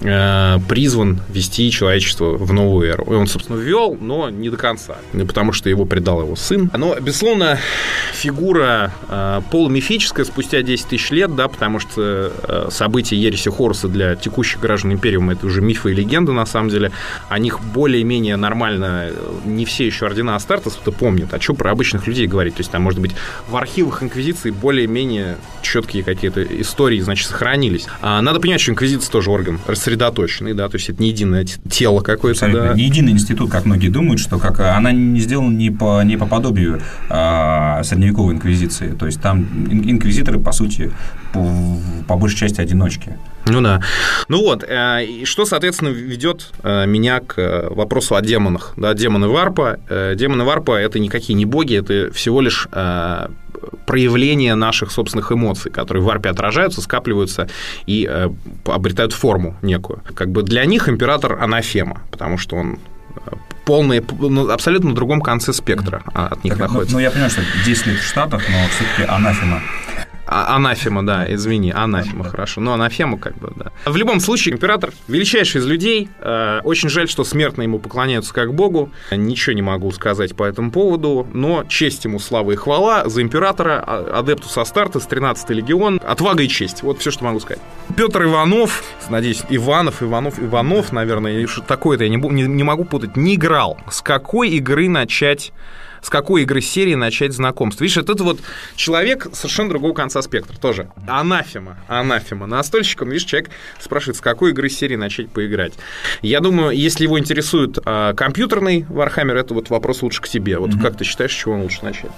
э, 0.02 0.58
призван 0.68 1.22
вести 1.30 1.72
человечество 1.72 2.38
в 2.38 2.52
новую 2.52 2.90
эру. 2.90 3.06
И 3.06 3.16
он, 3.16 3.28
собственно, 3.28 3.58
ввел, 3.58 3.98
но 4.00 4.30
не 4.30 4.50
до 4.50 4.58
конца. 4.58 4.98
Потому 5.14 5.54
что 5.54 5.70
его 5.70 5.86
предал 5.86 6.22
его 6.22 6.36
сын. 6.36 6.70
Но, 6.78 6.96
безусловно, 7.00 7.60
фигура 8.14 8.92
э, 9.08 9.42
полумифическая 9.52 10.26
спустя 10.26 10.62
10 10.62 10.88
тысяч 10.88 11.12
лет, 11.12 11.34
да, 11.36 11.48
потому 11.48 11.80
что 11.80 12.32
э, 12.44 12.68
события 12.72 13.16
Ереси 13.16 13.50
Хоруса 13.50 13.88
для 13.88 14.16
текущих 14.16 14.60
граждан 14.60 14.94
Империума 14.94 15.34
это 15.34 15.46
уже 15.46 15.62
мифы 15.62 15.92
и 15.92 15.96
легенды, 15.96 16.34
на 16.34 16.46
самом 16.46 16.70
деле. 16.70 16.92
О 17.30 17.40
них 17.40 17.62
более-менее 17.62 18.36
нормально 18.36 19.12
не 19.46 19.66
все 19.66 19.86
еще 19.86 20.08
ордена 20.08 20.36
Астартес-то 20.36 20.92
помнят. 20.92 21.34
А 21.34 21.40
что 21.40 21.54
про 21.54 21.72
обычных 21.72 22.08
людей 22.08 22.28
говорить? 22.28 22.56
То 22.56 22.62
есть 22.62 22.72
там, 22.72 22.82
может 22.82 23.00
быть, 23.00 23.12
в 23.48 23.56
архивах 23.56 24.04
Инквизиции 24.04 24.25
инквизиции 24.26 24.50
более-менее 24.50 25.38
четкие 25.62 26.04
какие-то 26.04 26.44
истории, 26.44 27.00
значит, 27.00 27.28
сохранились. 27.28 27.88
А 28.02 28.22
надо 28.22 28.40
понимать, 28.40 28.62
что 28.62 28.72
инквизиция 28.72 29.12
тоже 29.12 29.30
орган 29.30 29.60
рассредоточенный, 29.68 30.54
да, 30.54 30.68
то 30.68 30.76
есть 30.76 30.90
это 30.90 31.02
не 31.02 31.10
единое 31.10 31.46
тело 31.70 32.02
какое-то. 32.02 32.52
Да. 32.52 32.74
Не 32.74 32.86
единый 32.86 33.12
институт, 33.12 33.52
как 33.52 33.66
многие 33.66 33.90
думают, 33.90 34.20
что 34.20 34.40
как 34.40 34.60
она 34.60 34.92
не 34.92 35.20
сделана 35.20 35.56
не 35.56 35.70
по, 35.70 36.02
не 36.04 36.18
по 36.18 36.26
подобию 36.26 36.82
а, 37.10 37.84
средневековой 37.84 38.36
инквизиции. 38.36 38.96
То 38.98 39.06
есть 39.06 39.22
там 39.22 39.46
инквизиторы, 39.70 40.40
по 40.40 40.52
сути, 40.52 40.92
по, 41.34 41.80
по 42.08 42.16
большей 42.16 42.38
части 42.38 42.62
одиночки. 42.62 43.18
Ну 43.48 43.62
да. 43.62 43.82
Ну 44.28 44.42
вот, 44.42 44.64
э, 44.64 45.06
и 45.06 45.26
что, 45.26 45.46
соответственно, 45.46 45.90
ведет 45.90 46.52
э, 46.64 46.88
меня 46.88 47.20
к 47.20 47.38
э, 47.38 47.68
вопросу 47.70 48.16
о 48.16 48.22
демонах. 48.22 48.74
Да, 48.76 48.94
демоны 48.94 49.28
Варпа. 49.28 49.80
Демоны 50.16 50.44
Варпа– 50.44 50.72
это 50.80 50.98
никакие 51.00 51.36
не 51.36 51.46
боги, 51.46 51.78
это 51.78 52.12
всего 52.12 52.42
лишь 52.42 52.68
проявление 53.86 54.56
наших 54.56 54.92
собственных 54.92 55.32
эмоций, 55.32 55.72
которые 55.72 56.04
в 56.04 56.06
варпе 56.06 56.30
отражаются, 56.30 56.82
скапливаются 56.82 57.48
и 57.86 58.10
обретают 58.66 59.14
форму 59.14 59.56
некую. 59.62 60.02
Как 60.14 60.30
бы 60.30 60.44
для 60.44 60.66
них 60.66 60.90
император 60.90 61.42
анафема, 61.42 62.02
потому 62.12 62.38
что 62.38 62.56
он 62.56 62.80
полные, 63.66 64.04
ну, 64.20 64.50
абсолютно 64.50 64.90
на 64.90 64.96
другом 64.96 65.22
конце 65.22 65.52
спектра 65.52 66.04
от 66.14 66.44
них 66.44 66.54
так, 66.54 66.60
ну, 66.60 66.68
находится. 66.68 66.94
Ну, 66.94 67.00
ну, 67.00 67.04
я 67.04 67.12
понимаю, 67.12 67.32
что 67.32 67.42
10 67.66 67.88
лет 67.88 68.00
в 68.00 68.08
Штатах, 68.08 68.44
но 68.50 68.58
все-таки 68.70 69.12
анафема 69.12 69.62
а, 70.28 70.56
анафема, 70.56 71.06
да, 71.06 71.26
извини, 71.34 71.72
анафема, 71.72 72.24
хорошо. 72.24 72.62
Но 72.62 72.74
анафема 72.74 73.18
как 73.18 73.38
бы, 73.38 73.52
да. 73.56 73.72
В 73.86 73.96
любом 73.96 74.20
случае, 74.20 74.56
император 74.56 74.92
величайший 75.08 75.62
из 75.62 75.68
людей. 75.68 76.10
Э, 76.20 76.62
очень 76.64 76.90
жаль, 76.90 77.08
что 77.08 77.24
смертные 77.24 77.66
ему 77.66 77.80
поклоняются 77.80 78.34
как 78.34 78.54
богу. 78.54 78.92
Ничего 79.12 79.54
не 79.54 79.62
могу 79.62 79.92
сказать 79.92 80.36
по 80.36 80.44
этому 80.44 80.72
поводу, 80.72 81.28
но 81.34 81.64
честь 81.66 82.06
ему, 82.06 82.20
слава 82.20 82.52
и 82.52 82.56
хвала 82.56 83.08
за 83.08 83.22
императора, 83.22 83.84
а, 83.86 84.20
адептус 84.20 84.58
Астартес, 84.58 85.08
13-й 85.08 85.54
легион, 85.54 86.02
отвага 86.04 86.44
и 86.44 86.48
честь. 86.48 86.82
Вот 86.82 87.00
все, 87.00 87.12
что 87.12 87.24
могу 87.24 87.40
сказать. 87.40 87.62
Петр 87.96 88.24
Иванов, 88.24 88.84
надеюсь, 89.10 89.44
Иванов, 89.50 90.02
Иванов, 90.02 90.40
Иванов, 90.42 90.92
наверное, 90.92 91.48
такое-то 91.68 92.04
я 92.04 92.10
не, 92.10 92.18
не, 92.18 92.44
не 92.44 92.64
могу 92.64 92.86
путать, 92.86 93.16
не 93.16 93.36
играл. 93.36 93.78
С 93.90 94.02
какой 94.02 94.50
игры 94.50 94.90
начать 94.90 95.54
с 96.06 96.10
какой 96.12 96.44
игры 96.44 96.62
серии 96.62 96.94
начать 96.94 97.34
знакомство. 97.34 97.84
Видишь, 97.84 97.98
это 97.98 98.24
вот 98.24 98.40
человек 98.76 99.28
совершенно 99.34 99.70
другого 99.70 99.94
конца 99.94 100.22
спектра 100.22 100.56
тоже. 100.56 100.88
Анафема, 101.08 101.78
анафема. 101.88 102.46
Настольщиком, 102.46 103.10
видишь, 103.10 103.26
человек 103.26 103.50
спрашивает, 103.80 104.18
с 104.18 104.22
какой 104.22 104.52
игры 104.52 104.70
серии 104.70 104.98
начать 104.98 105.30
поиграть. 105.30 105.74
Я 106.22 106.42
думаю, 106.42 106.78
если 106.78 107.06
его 107.06 107.18
интересует 107.18 107.80
а, 107.86 108.14
компьютерный 108.14 108.82
Warhammer, 108.88 109.34
это 109.34 109.56
вот 109.56 109.72
вопрос 109.72 110.04
лучше 110.04 110.22
к 110.22 110.28
тебе. 110.28 110.60
Вот 110.60 110.70
mm-hmm. 110.70 110.82
как 110.84 110.96
ты 110.96 111.06
считаешь, 111.06 111.32
с 111.32 111.36
чего 111.36 111.56
он 111.56 111.62
лучше 111.64 111.80
начать? 111.82 112.12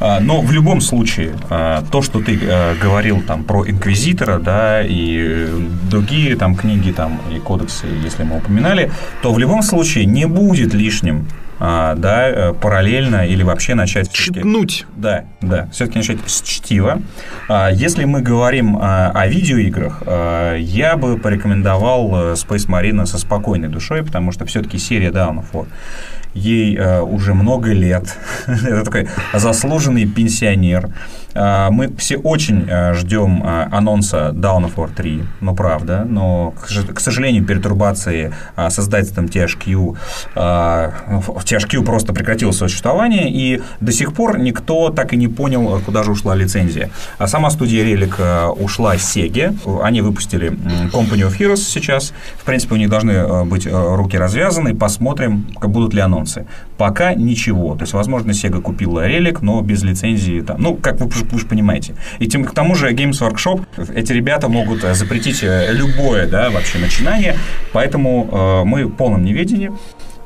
А, 0.00 0.20
но 0.20 0.42
в 0.42 0.52
любом 0.52 0.82
случае, 0.82 1.34
а, 1.48 1.82
то, 1.90 2.02
что 2.02 2.20
ты 2.20 2.38
а, 2.42 2.74
говорил 2.74 3.22
там 3.22 3.44
про 3.44 3.66
Инквизитора, 3.66 4.38
да, 4.38 4.82
и 4.84 5.48
другие 5.90 6.36
там 6.36 6.56
книги 6.56 6.92
там 6.92 7.22
и 7.34 7.38
кодексы, 7.38 7.86
если 8.02 8.22
мы 8.24 8.36
упоминали, 8.36 8.92
то 9.22 9.32
в 9.32 9.38
любом 9.38 9.62
случае 9.62 10.04
не 10.04 10.26
будет 10.26 10.74
лишним 10.74 11.26
а, 11.60 11.94
да, 11.94 12.28
э, 12.28 12.52
параллельно 12.52 13.26
или 13.26 13.42
вообще 13.42 13.74
начать... 13.74 14.12
Читнуть. 14.12 14.86
Да, 14.96 15.24
да, 15.40 15.68
все-таки 15.72 15.98
начать 15.98 16.18
с 16.26 16.42
чтива. 16.42 17.00
А, 17.48 17.70
если 17.70 18.04
мы 18.04 18.22
говорим 18.22 18.78
а, 18.80 19.10
о 19.14 19.26
видеоиграх, 19.26 20.02
я 20.58 20.96
бы 20.96 21.18
порекомендовал 21.18 22.10
э, 22.14 22.32
Space 22.34 22.68
Marine 22.68 23.06
со 23.06 23.18
спокойной 23.18 23.68
душой, 23.68 24.04
потому 24.04 24.32
что 24.32 24.44
все-таки 24.44 24.78
серия 24.78 25.10
Dawn 25.10 25.38
of 25.38 25.46
War 25.52 25.66
ей 26.34 26.76
э, 26.76 27.00
уже 27.00 27.32
много 27.32 27.72
лет. 27.72 28.16
Это 28.46 28.84
такой 28.84 29.08
заслуженный 29.32 30.06
пенсионер. 30.06 30.90
Э, 31.34 31.68
мы 31.70 31.94
все 31.96 32.16
очень 32.16 32.66
э, 32.68 32.94
ждем 32.94 33.42
э, 33.44 33.68
анонса 33.70 34.30
Down 34.34 34.64
of 34.64 34.74
War 34.76 34.90
3, 34.94 35.24
ну 35.40 35.54
правда, 35.54 36.04
но, 36.08 36.54
к, 36.94 37.00
сожалению, 37.00 37.44
пертурбации 37.44 38.32
э, 38.56 38.70
создателем 38.70 39.26
THQ, 39.26 39.96
THQ 40.34 41.84
просто 41.84 42.12
прекратил 42.12 42.52
существование, 42.52 43.30
и 43.30 43.62
до 43.80 43.92
сих 43.92 44.14
пор 44.14 44.38
никто 44.38 44.90
так 44.90 45.12
и 45.12 45.16
не 45.16 45.28
понял, 45.28 45.80
куда 45.84 46.02
же 46.02 46.12
ушла 46.12 46.34
лицензия. 46.34 46.90
А 47.18 47.26
сама 47.26 47.50
студия 47.50 47.84
Relic 47.84 48.52
ушла 48.52 48.96
с 48.96 49.16
Sega, 49.16 49.54
они 49.82 50.00
выпустили 50.00 50.50
Company 50.92 51.28
of 51.28 51.38
Heroes 51.38 51.56
сейчас, 51.56 52.12
в 52.36 52.44
принципе, 52.44 52.74
у 52.74 52.78
них 52.78 52.88
должны 52.88 53.44
быть 53.44 53.66
руки 53.70 54.16
развязаны, 54.16 54.74
посмотрим, 54.74 55.46
будут 55.60 55.94
ли 55.94 56.00
анонсы. 56.00 56.46
Пока 56.76 57.14
ничего. 57.14 57.74
То 57.74 57.82
есть, 57.82 57.92
возможно, 57.92 58.32
Sega 58.32 58.60
купила 58.60 59.06
релик, 59.06 59.42
но 59.42 59.60
без 59.60 59.82
лицензии. 59.82 60.40
Там, 60.40 60.60
ну, 60.60 60.74
как 60.76 61.00
вы, 61.00 61.06
вы 61.06 61.38
же 61.38 61.46
понимаете. 61.46 61.94
И 62.18 62.26
тем, 62.26 62.44
к 62.44 62.52
тому 62.52 62.74
же 62.74 62.92
Games 62.92 63.20
Workshop, 63.20 63.64
эти 63.94 64.12
ребята 64.12 64.48
могут 64.48 64.82
э, 64.82 64.94
запретить 64.94 65.42
э, 65.42 65.72
любое, 65.72 66.26
да, 66.26 66.50
вообще 66.50 66.78
начинание. 66.78 67.36
Поэтому 67.72 68.28
э, 68.30 68.64
мы 68.64 68.86
в 68.86 68.92
полном 68.92 69.24
неведении. 69.24 69.70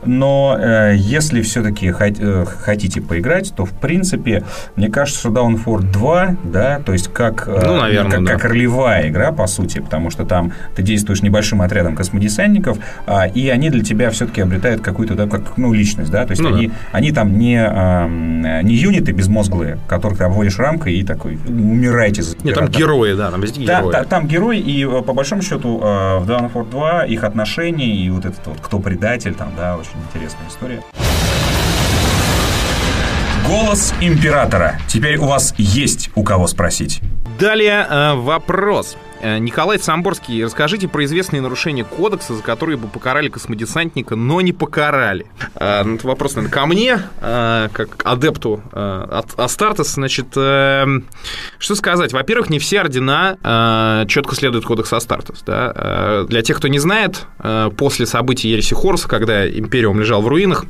Но 0.04 0.56
э, 0.58 0.94
если 0.96 1.42
все-таки 1.42 1.88
хот- 1.90 2.18
э, 2.20 2.44
хотите 2.44 3.00
поиграть, 3.00 3.52
то, 3.54 3.64
в 3.64 3.72
принципе, 3.72 4.44
мне 4.76 4.88
кажется, 4.88 5.20
что 5.20 5.28
Down 5.30 5.62
for 5.62 5.80
2, 5.82 6.36
да, 6.44 6.80
то 6.84 6.92
есть 6.92 7.12
как, 7.12 7.48
э, 7.48 7.60
Ну, 7.66 7.76
наверное, 7.76 8.10
как, 8.18 8.24
да. 8.24 8.32
как 8.34 8.44
ролевая 8.44 9.08
игра, 9.08 9.32
по 9.32 9.46
сути, 9.46 9.80
потому 9.80 10.10
что 10.10 10.24
там 10.24 10.52
ты 10.76 10.82
действуешь 10.82 11.22
небольшим 11.22 11.62
отрядом 11.62 11.96
космодесантников, 11.96 12.78
а, 13.06 13.26
и 13.26 13.48
они 13.48 13.70
для 13.70 13.82
тебя 13.82 14.10
все-таки 14.10 14.40
обретают 14.40 14.80
какую-то, 14.82 15.14
да, 15.14 15.26
как, 15.26 15.56
ну, 15.56 15.72
личность, 15.72 16.10
да, 16.10 16.24
то 16.24 16.30
есть 16.32 16.42
Ну, 16.42 16.54
они, 16.54 16.70
они 16.92 17.12
там 17.12 17.38
не, 17.38 17.56
эм, 17.56 18.42
не 18.64 18.74
юниты 18.74 19.12
безмозглые, 19.12 19.78
которых 19.88 20.18
ты 20.18 20.24
обводишь 20.24 20.58
рамкой 20.58 20.94
и 20.94 21.04
такой, 21.04 21.38
умирайте 21.48 22.22
за 22.22 22.34
Нет, 22.36 22.54
там 22.54 22.64
императора». 22.66 22.78
герои, 22.78 23.14
да, 23.14 23.30
там 23.30 23.40
везде 23.40 23.66
Да, 23.66 23.80
герои. 23.80 23.92
та- 23.92 24.04
там 24.04 24.26
герой, 24.26 24.58
и 24.58 24.84
э, 24.86 25.02
по 25.02 25.12
большому 25.12 25.42
счету 25.42 25.80
э, 25.82 26.18
в 26.18 26.28
War 26.28 26.70
2 26.70 27.04
их 27.06 27.24
отношения 27.24 27.94
и 27.96 28.08
вот 28.10 28.24
этот 28.24 28.46
вот 28.46 28.58
кто 28.60 28.78
предатель, 28.78 29.34
там, 29.34 29.48
да, 29.56 29.76
очень 29.76 29.87
интересная 29.94 30.48
история. 30.48 30.82
Голос 33.46 33.94
императора. 34.00 34.78
Теперь 34.88 35.16
у 35.16 35.26
вас 35.26 35.54
есть 35.56 36.10
у 36.14 36.22
кого 36.22 36.46
спросить. 36.46 37.00
Далее 37.38 37.86
э, 37.88 38.14
вопрос. 38.14 38.96
Э, 39.20 39.38
Николай 39.38 39.78
Самборский, 39.78 40.44
расскажите 40.44 40.88
про 40.88 41.04
известные 41.04 41.42
нарушения 41.42 41.84
кодекса, 41.84 42.34
за 42.34 42.42
которые 42.42 42.76
бы 42.76 42.88
покарали 42.88 43.28
космодесантника, 43.28 44.16
но 44.16 44.40
не 44.40 44.52
покарали. 44.52 45.26
Э, 45.54 45.82
ну, 45.84 45.96
это 45.96 46.06
вопрос, 46.06 46.36
наверное, 46.36 46.54
ко 46.54 46.66
мне, 46.66 47.02
э, 47.20 47.68
как 47.72 48.02
адепту 48.04 48.62
от 48.72 49.38
Астартес. 49.38 49.94
Значит, 49.94 50.28
что 50.30 51.74
сказать? 51.74 52.12
Во-первых, 52.12 52.50
не 52.50 52.58
все 52.58 52.80
ордена 52.80 54.06
четко 54.08 54.34
следуют 54.34 54.64
кодексу 54.64 54.96
Астартес. 54.96 55.42
Да? 55.44 56.24
Для 56.28 56.42
тех, 56.42 56.58
кто 56.58 56.68
не 56.68 56.78
знает, 56.78 57.26
после 57.76 58.06
событий 58.06 58.48
Ереси 58.48 58.74
Хоруса, 58.74 59.08
когда 59.08 59.48
Империум 59.48 60.00
лежал 60.00 60.22
в 60.22 60.28
руинах, 60.28 60.64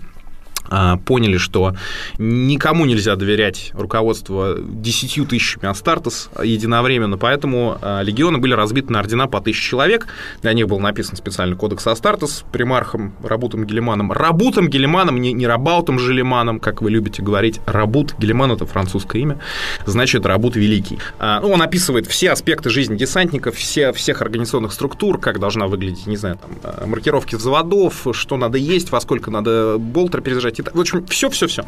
поняли, 1.04 1.38
что 1.38 1.74
никому 2.18 2.84
нельзя 2.84 3.16
доверять 3.16 3.70
руководство 3.74 4.56
десятью 4.58 5.26
тысячами 5.26 5.66
Астартес 5.66 6.30
единовременно, 6.42 7.16
поэтому 7.18 7.78
а, 7.80 8.02
легионы 8.02 8.38
были 8.38 8.54
разбиты 8.54 8.92
на 8.92 9.00
ордена 9.00 9.26
по 9.26 9.40
тысяче 9.40 9.70
человек. 9.70 10.06
Для 10.42 10.52
них 10.52 10.66
был 10.68 10.78
написан 10.78 11.16
специальный 11.16 11.56
кодекс 11.56 11.86
Астартес 11.86 12.44
примархом 12.52 13.14
Рабутом 13.22 13.64
Гелиманом. 13.64 14.12
Рабутом 14.12 14.68
Гелиманом, 14.68 15.20
не, 15.20 15.32
не 15.32 15.46
Рабаутом 15.46 15.98
Желиманом, 15.98 16.60
как 16.60 16.82
вы 16.82 16.90
любите 16.90 17.22
говорить. 17.22 17.60
Рабут 17.66 18.14
Гелиман– 18.18 18.52
это 18.52 18.66
французское 18.66 19.22
имя, 19.22 19.40
значит, 19.86 20.26
Рабут 20.26 20.56
Великий. 20.56 20.98
А, 21.18 21.40
ну, 21.40 21.50
он 21.50 21.62
описывает 21.62 22.06
все 22.06 22.30
аспекты 22.30 22.70
жизни 22.70 22.96
десантников, 22.96 23.56
все, 23.56 23.92
всех 23.92 24.22
организационных 24.22 24.72
структур, 24.72 25.18
как 25.18 25.38
должна 25.38 25.66
выглядеть, 25.66 26.06
не 26.06 26.16
знаю, 26.16 26.38
там, 26.38 26.50
а, 26.62 26.86
маркировки 26.86 27.36
заводов, 27.36 28.06
что 28.12 28.36
надо 28.36 28.58
есть, 28.58 28.90
во 28.90 29.00
сколько 29.00 29.30
надо 29.30 29.76
болтер 29.78 30.20
перезаряжать. 30.20 30.57
И 30.58 30.62
так- 30.62 30.74
В 30.74 30.80
общем, 30.80 31.06
все-все-все. 31.06 31.64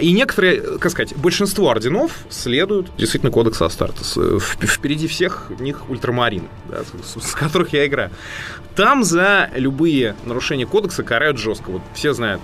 И 0.00 0.12
некоторые, 0.12 0.60
как 0.78 0.90
сказать, 0.92 1.14
большинство 1.16 1.68
орденов 1.70 2.12
следуют 2.30 2.90
действительно 2.96 3.32
кодексу 3.32 3.64
Астартес. 3.64 4.14
Э, 4.16 4.38
Впереди 4.40 5.06
всех 5.08 5.50
них 5.58 5.88
ультрамарины, 5.90 6.48
да, 6.70 6.78
с, 7.02 7.20
с 7.30 7.34
которых 7.34 7.72
я 7.72 7.86
играю. 7.86 8.10
Там 8.76 9.04
за 9.04 9.50
любые 9.54 10.16
нарушения 10.24 10.66
кодекса 10.66 11.02
карают 11.02 11.38
жестко. 11.38 11.70
Вот 11.70 11.82
все 11.94 12.12
знают, 12.12 12.40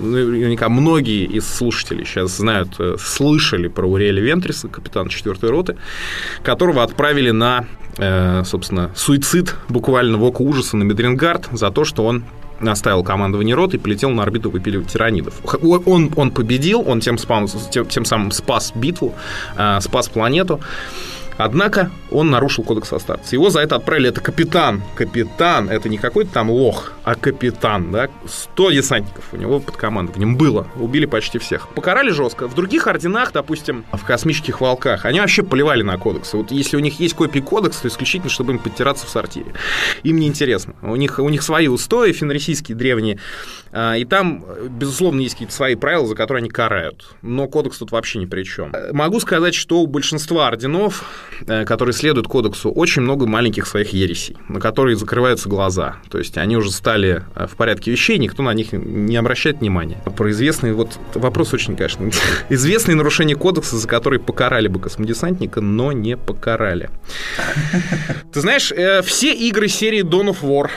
наверняка 0.00 0.68
многие 0.68 1.24
из 1.24 1.46
слушателей 1.48 2.04
сейчас 2.04 2.36
знают, 2.36 2.74
э, 2.78 2.96
слышали 2.98 3.68
про 3.68 3.86
Уриэля 3.86 4.22
Вентриса, 4.22 4.68
капитана 4.68 5.08
4 5.10 5.36
роты, 5.50 5.76
которого 6.42 6.82
отправили 6.82 7.30
на, 7.30 7.66
э, 7.96 8.42
собственно, 8.44 8.90
суицид 8.94 9.54
буквально 9.68 10.18
в 10.18 10.24
око 10.24 10.42
ужаса 10.42 10.76
на 10.76 10.82
Медрингард 10.84 11.48
за 11.52 11.70
то, 11.70 11.84
что 11.84 12.04
он 12.04 12.24
оставил 12.68 13.02
командование 13.02 13.54
роты 13.54 13.76
и 13.76 13.80
полетел 13.80 14.10
на 14.10 14.22
орбиту 14.22 14.50
выпиливать 14.50 14.88
тиранидов. 14.88 15.34
Он, 15.62 16.12
он 16.16 16.30
победил, 16.30 16.82
он 16.86 17.00
тем, 17.00 17.16
спам- 17.16 17.48
тем, 17.70 17.86
тем 17.86 18.04
самым 18.04 18.30
спас 18.30 18.72
битву, 18.74 19.14
э, 19.56 19.80
спас 19.80 20.08
планету. 20.08 20.60
Однако 21.40 21.90
он 22.10 22.30
нарушил 22.30 22.64
кодекс 22.64 22.92
Астартес. 22.92 23.32
Его 23.32 23.48
за 23.50 23.60
это 23.60 23.76
отправили. 23.76 24.10
Это 24.10 24.20
капитан. 24.20 24.82
Капитан. 24.94 25.70
Это 25.70 25.88
не 25.88 25.96
какой-то 25.96 26.32
там 26.32 26.50
лох, 26.50 26.92
а 27.02 27.14
капитан. 27.14 27.90
Да? 27.90 28.08
100 28.26 28.72
десантников 28.72 29.24
у 29.32 29.36
него 29.36 29.60
под 29.60 29.76
командованием 29.76 30.36
было. 30.36 30.66
Убили 30.76 31.06
почти 31.06 31.38
всех. 31.38 31.68
Покарали 31.68 32.10
жестко. 32.10 32.46
В 32.46 32.54
других 32.54 32.86
орденах, 32.86 33.32
допустим, 33.32 33.84
в 33.92 34.04
космических 34.04 34.60
волках, 34.60 35.06
они 35.06 35.20
вообще 35.20 35.42
поливали 35.42 35.82
на 35.82 35.96
кодексы. 35.96 36.36
Вот 36.36 36.50
если 36.50 36.76
у 36.76 36.80
них 36.80 37.00
есть 37.00 37.14
копии 37.14 37.40
кодекса, 37.40 37.82
то 37.82 37.88
исключительно, 37.88 38.30
чтобы 38.30 38.52
им 38.52 38.58
подтираться 38.58 39.06
в 39.06 39.10
сортире. 39.10 39.54
Им 40.02 40.18
не 40.18 40.26
интересно. 40.26 40.74
У 40.82 40.96
них, 40.96 41.18
у 41.18 41.28
них 41.28 41.42
свои 41.42 41.68
устои 41.68 42.12
фенрисийские, 42.12 42.76
древние. 42.76 43.18
А, 43.72 43.94
И 43.96 44.04
там, 44.04 44.44
безусловно, 44.68 45.20
есть 45.20 45.34
какие-то 45.34 45.54
свои 45.54 45.74
правила, 45.74 46.06
за 46.06 46.14
которые 46.14 46.42
они 46.42 46.50
карают. 46.50 47.14
Но 47.22 47.46
кодекс 47.48 47.78
тут 47.78 47.92
вообще 47.92 48.18
ни 48.18 48.26
при 48.26 48.42
чем. 48.42 48.74
Могу 48.92 49.20
сказать, 49.20 49.54
что 49.54 49.80
у 49.80 49.86
большинства 49.86 50.48
орденов, 50.48 51.04
которые 51.46 51.92
следуют 51.92 52.28
кодексу, 52.28 52.70
очень 52.70 53.02
много 53.02 53.26
маленьких 53.26 53.66
своих 53.66 53.92
ересей, 53.92 54.36
на 54.48 54.60
которые 54.60 54.96
закрываются 54.96 55.48
глаза. 55.48 55.96
То 56.10 56.18
есть 56.18 56.36
они 56.38 56.56
уже 56.56 56.70
стали 56.70 57.22
э, 57.34 57.46
в 57.46 57.56
порядке 57.56 57.90
вещей, 57.90 58.18
никто 58.18 58.42
на 58.42 58.52
них 58.54 58.72
не 58.72 59.16
обращает 59.16 59.60
внимания. 59.60 59.98
Про 60.16 60.30
известные, 60.30 60.72
вот 60.72 60.98
вопрос 61.14 61.52
очень, 61.54 61.76
конечно, 61.76 62.10
известные 62.48 62.94
нарушения 62.94 63.36
кодекса, 63.36 63.76
за 63.76 63.88
которые 63.88 64.20
покарали 64.20 64.68
бы 64.68 64.80
космодесантника, 64.80 65.60
но 65.60 65.92
не 65.92 66.16
покарали. 66.16 66.90
Ты 68.32 68.40
знаешь, 68.40 68.72
э, 68.72 69.02
все 69.02 69.34
игры 69.34 69.68
серии 69.68 70.02
Dawn 70.02 70.30
of 70.30 70.42
War 70.42 70.70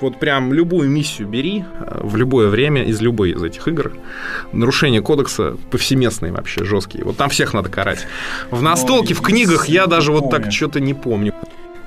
вот 0.00 0.18
прям 0.18 0.52
любую 0.52 0.88
миссию 0.88 1.28
бери 1.28 1.64
э, 1.80 2.00
в 2.02 2.16
любое 2.16 2.48
время 2.48 2.84
из 2.84 3.00
любой 3.00 3.30
из 3.30 3.42
этих 3.42 3.66
игр. 3.68 3.92
Нарушение 4.52 5.02
кодекса 5.02 5.56
повсеместные 5.70 6.32
вообще, 6.32 6.64
жесткие. 6.64 7.04
Вот 7.04 7.16
там 7.16 7.30
всех 7.30 7.54
надо 7.54 7.68
карать. 7.68 8.06
В 8.50 8.62
настолке, 8.62 9.14
в 9.14 9.20
книгах 9.20 9.68
я 9.68 9.86
даже 9.86 10.12
вот 10.12 10.30
так 10.30 10.52
что-то 10.52 10.80
не 10.80 10.94
помню. 10.94 11.34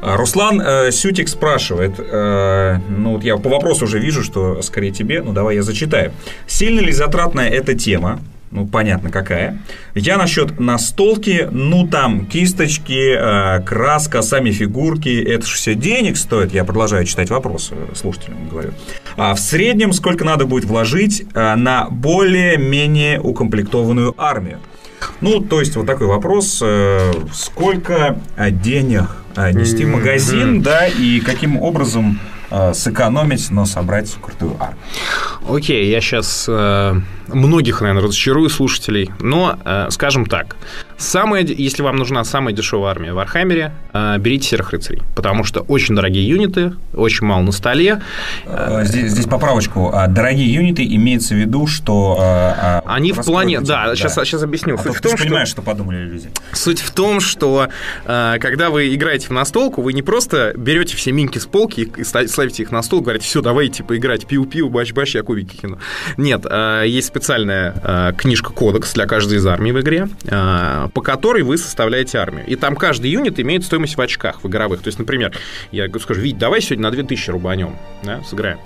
Руслан 0.01 0.59
э, 0.59 0.91
Сютик 0.91 1.29
спрашивает, 1.29 1.93
э, 1.99 2.77
ну 2.89 3.13
вот 3.13 3.23
я 3.23 3.37
по 3.37 3.49
вопросу 3.49 3.85
уже 3.85 3.99
вижу, 3.99 4.23
что 4.23 4.61
скорее 4.63 4.91
тебе, 4.91 5.21
ну 5.21 5.31
давай 5.31 5.55
я 5.55 5.63
зачитаю. 5.63 6.11
Сильно 6.47 6.79
ли 6.79 6.91
затратная 6.91 7.49
эта 7.49 7.75
тема? 7.75 8.19
Ну, 8.51 8.67
понятно, 8.67 9.09
какая. 9.09 9.59
Я 9.95 10.17
насчет 10.17 10.59
настолки, 10.59 11.47
ну, 11.51 11.87
там, 11.87 12.25
кисточки, 12.25 13.15
э, 13.17 13.61
краска, 13.63 14.21
сами 14.21 14.51
фигурки, 14.51 15.23
это 15.23 15.45
же 15.45 15.55
все 15.55 15.73
денег 15.73 16.17
стоит. 16.17 16.53
Я 16.53 16.65
продолжаю 16.65 17.05
читать 17.05 17.29
вопрос 17.29 17.69
э, 17.71 17.95
слушателям, 17.95 18.49
говорю. 18.49 18.71
А 19.15 19.33
в 19.35 19.39
среднем 19.39 19.93
сколько 19.93 20.25
надо 20.25 20.45
будет 20.45 20.65
вложить 20.65 21.25
э, 21.33 21.55
на 21.55 21.87
более-менее 21.89 23.21
укомплектованную 23.21 24.13
армию? 24.17 24.59
Ну, 25.21 25.39
то 25.39 25.61
есть, 25.61 25.77
вот 25.77 25.87
такой 25.87 26.07
вопрос. 26.07 26.59
э, 26.61 27.13
Сколько 27.33 28.19
денег 28.37 29.05
э, 29.37 29.53
нести 29.53 29.85
в 29.85 29.89
магазин, 29.89 30.61
да, 30.61 30.87
и 30.87 31.21
каким 31.21 31.57
образом 31.57 32.19
э, 32.51 32.73
сэкономить, 32.73 33.49
но 33.49 33.65
собрать 33.65 34.13
крутую 34.21 34.55
армию? 34.59 34.77
Окей, 35.49 35.89
я 35.89 36.01
сейчас 36.01 36.47
многих, 37.33 37.81
наверное, 37.81 38.03
разочарую 38.03 38.49
слушателей, 38.49 39.11
но, 39.19 39.57
э, 39.63 39.87
скажем 39.89 40.25
так, 40.25 40.55
самая, 41.01 41.43
д- 41.43 41.53
если 41.57 41.81
вам 41.83 41.97
нужна 41.97 42.23
самая 42.23 42.53
дешевая 42.53 42.91
армия 42.91 43.13
в 43.13 43.19
Архамере, 43.19 43.73
э, 43.93 44.17
берите 44.19 44.47
серых 44.47 44.71
рыцарей, 44.71 45.01
потому 45.15 45.43
что 45.43 45.61
очень 45.61 45.95
дорогие 45.95 46.27
юниты, 46.27 46.73
очень 46.93 47.25
мало 47.25 47.41
на 47.41 47.51
столе, 47.51 48.01
Э, 48.45 48.81
Здесь, 48.85 49.11
здесь 49.11 49.25
поправочку. 49.25 49.91
А, 49.93 50.07
Дорогие 50.07 50.51
юниты 50.53 50.85
имеется 50.95 51.33
в 51.33 51.37
виду, 51.37 51.67
что... 51.67 52.17
э, 52.19 52.23
а, 52.23 52.83
они 52.85 53.11
в 53.13 53.23
плане... 53.23 53.61
Да, 53.61 53.95
сейчас, 53.95 54.15
сейчас 54.15 54.43
объясню. 54.43 54.75
А 54.75 54.77
то 54.77 54.83
Суть 54.89 54.97
в 54.97 55.01
ты 55.01 55.09
том, 55.09 55.11
же 55.11 55.17
что... 55.17 55.25
понимаешь, 55.27 55.47
что 55.49 55.61
подумали 55.61 56.03
люди. 56.03 56.29
Суть 56.53 56.79
в 56.79 56.91
том, 56.91 57.19
что 57.19 57.67
когда 58.05 58.69
вы 58.69 58.93
играете 58.95 59.27
в 59.27 59.31
настолку, 59.31 59.81
вы 59.81 59.93
не 59.93 60.01
просто 60.01 60.53
берете 60.57 60.95
все 60.95 61.11
минки 61.11 61.37
с 61.37 61.45
полки 61.45 61.91
и 61.97 62.03
ста- 62.03 62.27
ставите 62.27 62.63
их 62.63 62.71
на 62.71 62.81
стол, 62.81 63.01
говорите, 63.01 63.25
все, 63.25 63.41
давайте 63.41 63.83
поиграть, 63.83 64.25
пиу-пиу, 64.25 64.69
бач-бач, 64.69 65.15
я 65.15 65.23
кубики 65.23 65.55
кину. 65.57 65.79
Нет, 66.17 66.45
есть 66.85 67.07
специальная 67.07 68.13
книжка-кодекс 68.17 68.93
для 68.93 69.05
каждой 69.05 69.37
из 69.37 69.45
армий 69.45 69.71
в 69.71 69.79
игре, 69.81 70.07
по 70.93 71.01
которой 71.01 71.43
вы 71.43 71.57
составляете 71.57 72.17
армию. 72.17 72.45
И 72.47 72.55
там 72.55 72.75
каждый 72.75 73.11
юнит 73.11 73.39
имеет 73.39 73.63
стоимость 73.63 73.95
в 73.97 74.01
очках, 74.01 74.43
в 74.43 74.47
игровых. 74.47 74.81
То 74.81 74.87
есть, 74.87 74.99
например, 74.99 75.31
я 75.71 75.87
скажу, 75.99 76.21
Вить, 76.21 76.37
давай 76.37 76.61
сегодня 76.61 76.83
на 76.83 76.91
2000 76.91 77.29
рубанем, 77.31 77.77
да, 78.03 78.21
сыграем. 78.23 78.59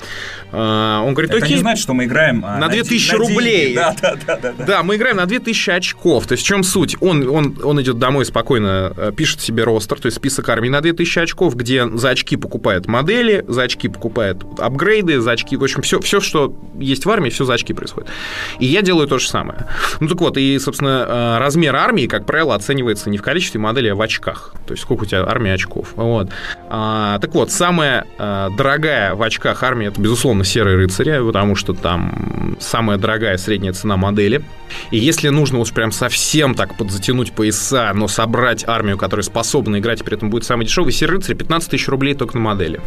Э, 0.51 1.01
он 1.05 1.13
говорит, 1.13 1.31
Это 1.31 1.43
окей. 1.45 1.55
не 1.55 1.61
значит, 1.61 1.81
что 1.83 1.93
мы 1.93 2.05
играем... 2.05 2.43
а, 2.45 2.57
На 2.57 2.67
де- 2.69 2.81
2000 2.83 3.09
деньги. 3.11 3.21
рублей. 3.31 3.75
Да, 3.75 3.93
да, 4.01 4.15
да, 4.25 4.35
да. 4.37 4.53
да. 4.57 4.65
Да, 4.65 4.83
мы 4.83 4.95
играем 4.95 5.17
на 5.17 5.25
2000 5.25 5.69
очков. 5.71 6.25
То 6.27 6.33
есть 6.33 6.43
в 6.43 6.47
чем 6.47 6.63
суть? 6.63 6.95
Он, 7.01 7.27
он, 7.29 7.57
он 7.63 7.81
идет 7.81 7.99
домой 7.99 8.25
спокойно, 8.25 8.93
э, 8.95 9.11
пишет 9.15 9.41
себе 9.41 9.63
ростер, 9.63 9.99
то 9.99 10.07
есть 10.07 10.17
список 10.17 10.47
армий 10.49 10.69
на 10.69 10.81
2000 10.81 11.19
очков, 11.19 11.55
где 11.55 11.87
за 11.87 12.09
очки 12.09 12.35
покупает 12.37 12.87
модели, 12.87 13.43
за 13.47 13.63
очки 13.63 13.87
покупает 13.87 14.37
апгрейды, 14.57 15.19
за 15.19 15.31
очки, 15.31 15.57
в 15.57 15.63
общем, 15.63 15.81
все, 15.81 15.99
все, 15.99 16.19
что 16.19 16.55
есть 16.79 17.05
в 17.05 17.09
армии, 17.09 17.29
все 17.29 17.45
за 17.45 17.53
очки 17.53 17.73
происходит. 17.73 18.09
И 18.59 18.65
я 18.65 18.81
делаю 18.81 19.07
то 19.07 19.19
же 19.19 19.27
самое. 19.27 19.67
Ну 19.99 20.07
так 20.07 20.19
вот, 20.21 20.37
и, 20.37 20.57
собственно, 20.59 21.05
э, 21.07 21.37
размер 21.39 21.75
армии, 21.75 22.07
как 22.15 22.25
правило, 22.25 22.55
оценивается 22.55 23.09
не 23.09 23.17
в 23.17 23.21
количестве 23.21 23.59
моделей, 23.59 23.89
а 23.89 23.95
в 23.95 24.01
очках. 24.01 24.53
То 24.65 24.73
есть 24.73 24.83
сколько 24.83 25.03
у 25.03 25.05
тебя 25.05 25.25
армия 25.25 25.53
очков. 25.53 25.93
Вот. 25.95 26.29
А, 26.69 27.19
так 27.19 27.33
вот, 27.33 27.51
самая 27.51 28.05
а, 28.17 28.49
дорогая 28.51 29.15
в 29.15 29.21
очках 29.21 29.63
армия 29.63 29.87
это, 29.87 29.99
безусловно, 29.99 30.45
серые 30.45 30.77
рыцари, 30.77 31.21
потому 31.25 31.55
что 31.55 31.73
там 31.73 32.55
самая 32.59 32.97
дорогая 32.97 33.37
средняя 33.37 33.73
цена 33.73 33.97
модели. 33.97 34.43
И 34.91 34.97
если 34.97 35.29
нужно 35.29 35.59
уж 35.59 35.71
прям 35.71 35.91
совсем 35.91 36.55
так 36.55 36.77
подзатянуть 36.77 37.31
пояса, 37.33 37.91
но 37.93 38.07
собрать 38.07 38.63
армию, 38.67 38.97
которая 38.97 39.23
способна 39.23 39.79
играть, 39.79 40.01
и 40.01 40.03
при 40.03 40.15
этом 40.15 40.29
будет 40.29 40.45
самый 40.45 40.65
дешевый, 40.65 40.93
серый 40.93 41.17
рыцарь 41.17 41.35
15 41.35 41.69
тысяч 41.69 41.87
рублей 41.87 42.13
только 42.13 42.37
на 42.37 42.43
модели. 42.43 42.79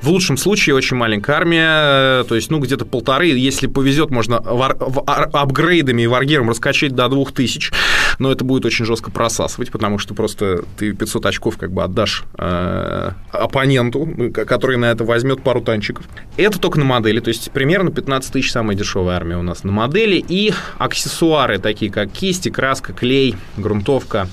В 0.00 0.08
лучшем 0.08 0.36
случае 0.36 0.74
очень 0.74 0.96
маленькая 0.96 1.36
армия, 1.36 2.24
то 2.24 2.34
есть, 2.34 2.50
ну, 2.50 2.58
где-то 2.58 2.84
полторы, 2.84 3.28
если 3.28 3.66
повезет, 3.66 4.10
можно 4.10 4.40
вар, 4.40 4.76
в, 4.78 5.00
апгрейдами 5.06 6.02
и 6.02 6.06
варгером 6.06 6.50
раскачать 6.50 6.94
до 6.94 7.08
2000, 7.08 7.72
но 8.18 8.32
это 8.32 8.44
будет 8.44 8.55
очень 8.64 8.84
жестко 8.84 9.10
просасывать, 9.10 9.70
потому 9.70 9.98
что 9.98 10.14
просто 10.14 10.64
ты 10.76 10.92
500 10.92 11.26
очков 11.26 11.58
как 11.58 11.72
бы 11.72 11.82
отдашь 11.82 12.24
э, 12.38 13.10
оппоненту, 13.30 14.08
который 14.32 14.76
на 14.76 14.86
это 14.86 15.04
возьмет 15.04 15.42
пару 15.42 15.60
танчиков. 15.60 16.06
Это 16.36 16.58
только 16.58 16.78
на 16.78 16.84
модели, 16.84 17.20
то 17.20 17.28
есть 17.28 17.50
примерно 17.50 17.90
15 17.90 18.32
тысяч 18.32 18.52
самая 18.52 18.76
дешевая 18.76 19.16
армия 19.16 19.36
у 19.36 19.42
нас 19.42 19.64
на 19.64 19.72
модели, 19.72 20.24
и 20.26 20.52
аксессуары 20.78 21.58
такие 21.58 21.90
как 21.90 22.10
кисти, 22.10 22.48
краска, 22.48 22.92
клей, 22.92 23.36
грунтовка, 23.56 24.28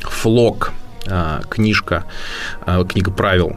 флок, 0.00 0.72
э, 1.06 1.40
книжка, 1.48 2.04
э, 2.66 2.84
книга 2.88 3.10
правил, 3.10 3.56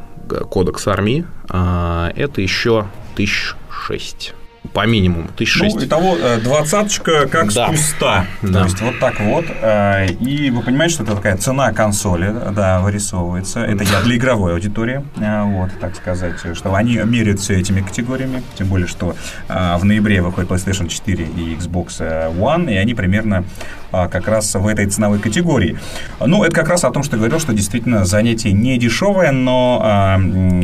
кодекс 0.49 0.87
армии, 0.87 1.25
э, 1.49 2.11
это 2.15 2.41
еще 2.41 2.87
тысяч 3.15 3.55
шесть 3.69 4.33
по 4.73 4.85
минимуму, 4.85 5.27
тысяч 5.35 5.53
шесть. 5.53 5.75
Ну, 5.75 5.85
итого 5.85 6.17
э, 6.17 6.39
двадцаточка 6.41 7.27
как 7.27 7.51
да. 7.53 7.67
с 7.67 7.69
куста. 7.69 8.25
Да. 8.41 8.59
То 8.59 8.65
есть 8.65 8.81
вот 8.81 8.99
так 8.99 9.19
вот. 9.19 9.45
Э, 9.61 10.07
и 10.07 10.51
вы 10.51 10.61
понимаете, 10.61 10.95
что 10.95 11.03
это 11.03 11.15
такая 11.15 11.37
цена 11.37 11.71
консоли, 11.73 12.33
да, 12.51 12.79
вырисовывается. 12.81 13.61
Это 13.61 13.83
я 13.83 14.01
для 14.01 14.17
игровой 14.17 14.53
аудитории, 14.53 15.03
э, 15.17 15.43
вот, 15.43 15.71
так 15.79 15.95
сказать, 15.95 16.35
что 16.53 16.73
они 16.75 16.97
меряют 16.97 17.39
все 17.39 17.59
этими 17.59 17.81
категориями. 17.81 18.43
Тем 18.57 18.67
более, 18.67 18.87
что 18.87 19.15
в 19.47 19.83
ноябре 19.83 20.21
выходит 20.21 20.49
PlayStation 20.49 20.87
4 20.87 21.25
и 21.25 21.55
Xbox 21.55 21.99
One, 22.37 22.71
и 22.71 22.75
они 22.75 22.93
примерно 22.93 23.43
как 23.91 24.27
раз 24.27 24.53
в 24.53 24.67
этой 24.67 24.85
ценовой 24.85 25.19
категории. 25.19 25.77
Ну, 26.19 26.43
это 26.43 26.53
как 26.55 26.69
раз 26.69 26.83
о 26.83 26.91
том, 26.91 27.01
что 27.01 27.15
я 27.15 27.19
говорил, 27.19 27.39
что 27.39 27.53
действительно 27.53 28.05
занятие 28.05 28.51
не 28.51 28.77
дешевое, 28.77 29.31
но, 29.31 30.19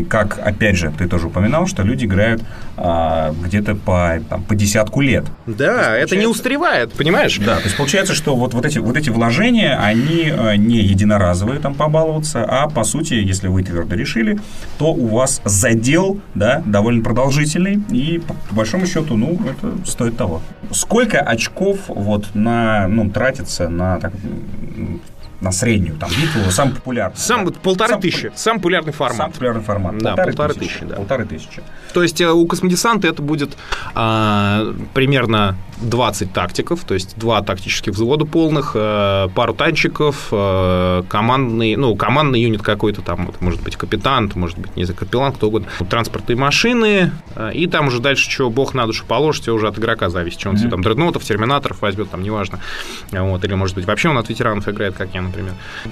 как, 0.09 0.37
опять 0.37 0.77
же, 0.77 0.93
ты 0.95 1.07
тоже 1.07 1.27
упоминал, 1.27 1.65
что 1.65 1.81
люди 1.81 2.05
играют 2.05 2.43
где-то 2.77 3.75
по, 3.75 3.94
там, 4.29 4.43
по 4.43 4.55
десятку 4.55 5.01
лет. 5.01 5.25
Да, 5.45 5.95
это 5.95 6.15
не 6.15 6.27
устаревает, 6.27 6.93
понимаешь? 6.93 7.37
Да, 7.39 7.57
то 7.57 7.63
есть 7.63 7.77
получается, 7.77 8.13
что 8.13 8.35
вот, 8.35 8.53
вот, 8.53 8.65
эти, 8.65 8.79
вот 8.79 8.97
эти 8.97 9.09
вложения, 9.09 9.77
они 9.77 10.23
э, 10.25 10.55
не 10.55 10.77
единоразовые 10.77 11.59
там 11.59 11.75
побаловаться, 11.75 12.43
а 12.43 12.69
по 12.69 12.83
сути, 12.83 13.13
если 13.13 13.47
вы 13.47 13.63
твердо 13.63 13.95
решили, 13.95 14.39
то 14.77 14.93
у 14.93 15.07
вас 15.07 15.41
задел 15.45 16.19
да, 16.33 16.61
довольно 16.65 17.03
продолжительный, 17.03 17.83
и 17.89 18.19
по, 18.19 18.33
по 18.49 18.55
большому 18.55 18.85
счету, 18.85 19.15
ну, 19.15 19.39
это 19.49 19.87
стоит 19.89 20.17
того. 20.17 20.41
Сколько 20.71 21.19
очков 21.19 21.79
вот 21.87 22.33
на, 22.33 22.87
ну, 22.87 23.09
тратится 23.09 23.69
на 23.69 23.99
так, 23.99 24.13
на 25.45 25.51
среднюю 25.51 25.95
там 25.97 26.09
битву, 26.09 26.51
самый 26.51 26.73
популярный. 26.73 27.17
Сам, 27.17 27.45
да? 27.45 27.51
полторы 27.61 27.93
сам, 27.93 28.01
тысячи, 28.01 28.31
самый 28.35 28.57
популярный 28.57 28.91
формат. 28.91 29.17
Самый 29.17 29.31
популярный 29.33 29.63
формат. 29.63 29.97
Да, 29.99 30.15
полторы, 30.15 30.33
полторы 30.33 30.53
тысячи, 30.55 30.73
тысячи, 30.73 30.85
да. 30.85 30.95
Полторы 30.95 31.25
тысячи. 31.25 31.63
То 31.93 32.03
есть 32.03 32.19
э, 32.19 32.29
у 32.29 32.45
космодесанта 32.47 33.07
это 33.07 33.21
будет 33.21 33.55
а, 33.93 34.73
примерно 34.93 35.55
20 35.81 36.33
тактиков, 36.33 36.83
то 36.85 36.93
есть 36.93 37.17
два 37.17 37.41
тактических 37.41 37.93
взвода 37.93 38.25
полных, 38.25 38.71
а, 38.75 39.27
пару 39.29 39.53
танчиков, 39.53 40.27
а, 40.31 41.03
командный, 41.03 41.75
ну, 41.75 41.95
командный 41.95 42.41
юнит 42.41 42.61
какой-то 42.61 43.01
там, 43.01 43.29
это 43.29 43.43
может 43.43 43.61
быть 43.61 43.75
капитан, 43.75 44.31
может 44.35 44.57
быть, 44.57 44.75
не 44.75 44.85
знаю, 44.85 44.97
капеллан, 44.97 45.33
кто 45.33 45.47
угодно, 45.47 45.67
транспортные 45.89 46.37
машины, 46.37 47.11
а, 47.35 47.49
и 47.49 47.67
там 47.67 47.87
уже 47.87 47.99
дальше, 47.99 48.29
что 48.29 48.49
бог 48.49 48.73
на 48.73 48.85
душу 48.85 49.05
положит, 49.07 49.43
все 49.43 49.53
уже 49.53 49.67
от 49.67 49.77
игрока 49.77 50.09
зависит, 50.09 50.39
что 50.39 50.49
он 50.49 50.55
mm-hmm. 50.55 50.59
себе 50.59 50.69
там 50.69 50.81
дреднотов, 50.81 51.23
терминаторов 51.23 51.81
возьмет, 51.81 52.09
там, 52.09 52.23
неважно, 52.23 52.59
вот, 53.11 53.43
или, 53.43 53.53
может 53.53 53.75
быть, 53.75 53.85
вообще 53.85 54.09
он 54.09 54.17
от 54.17 54.29
ветеранов 54.29 54.67
играет, 54.67 54.95
как 54.95 55.13
я, 55.13 55.21
например. 55.21 55.34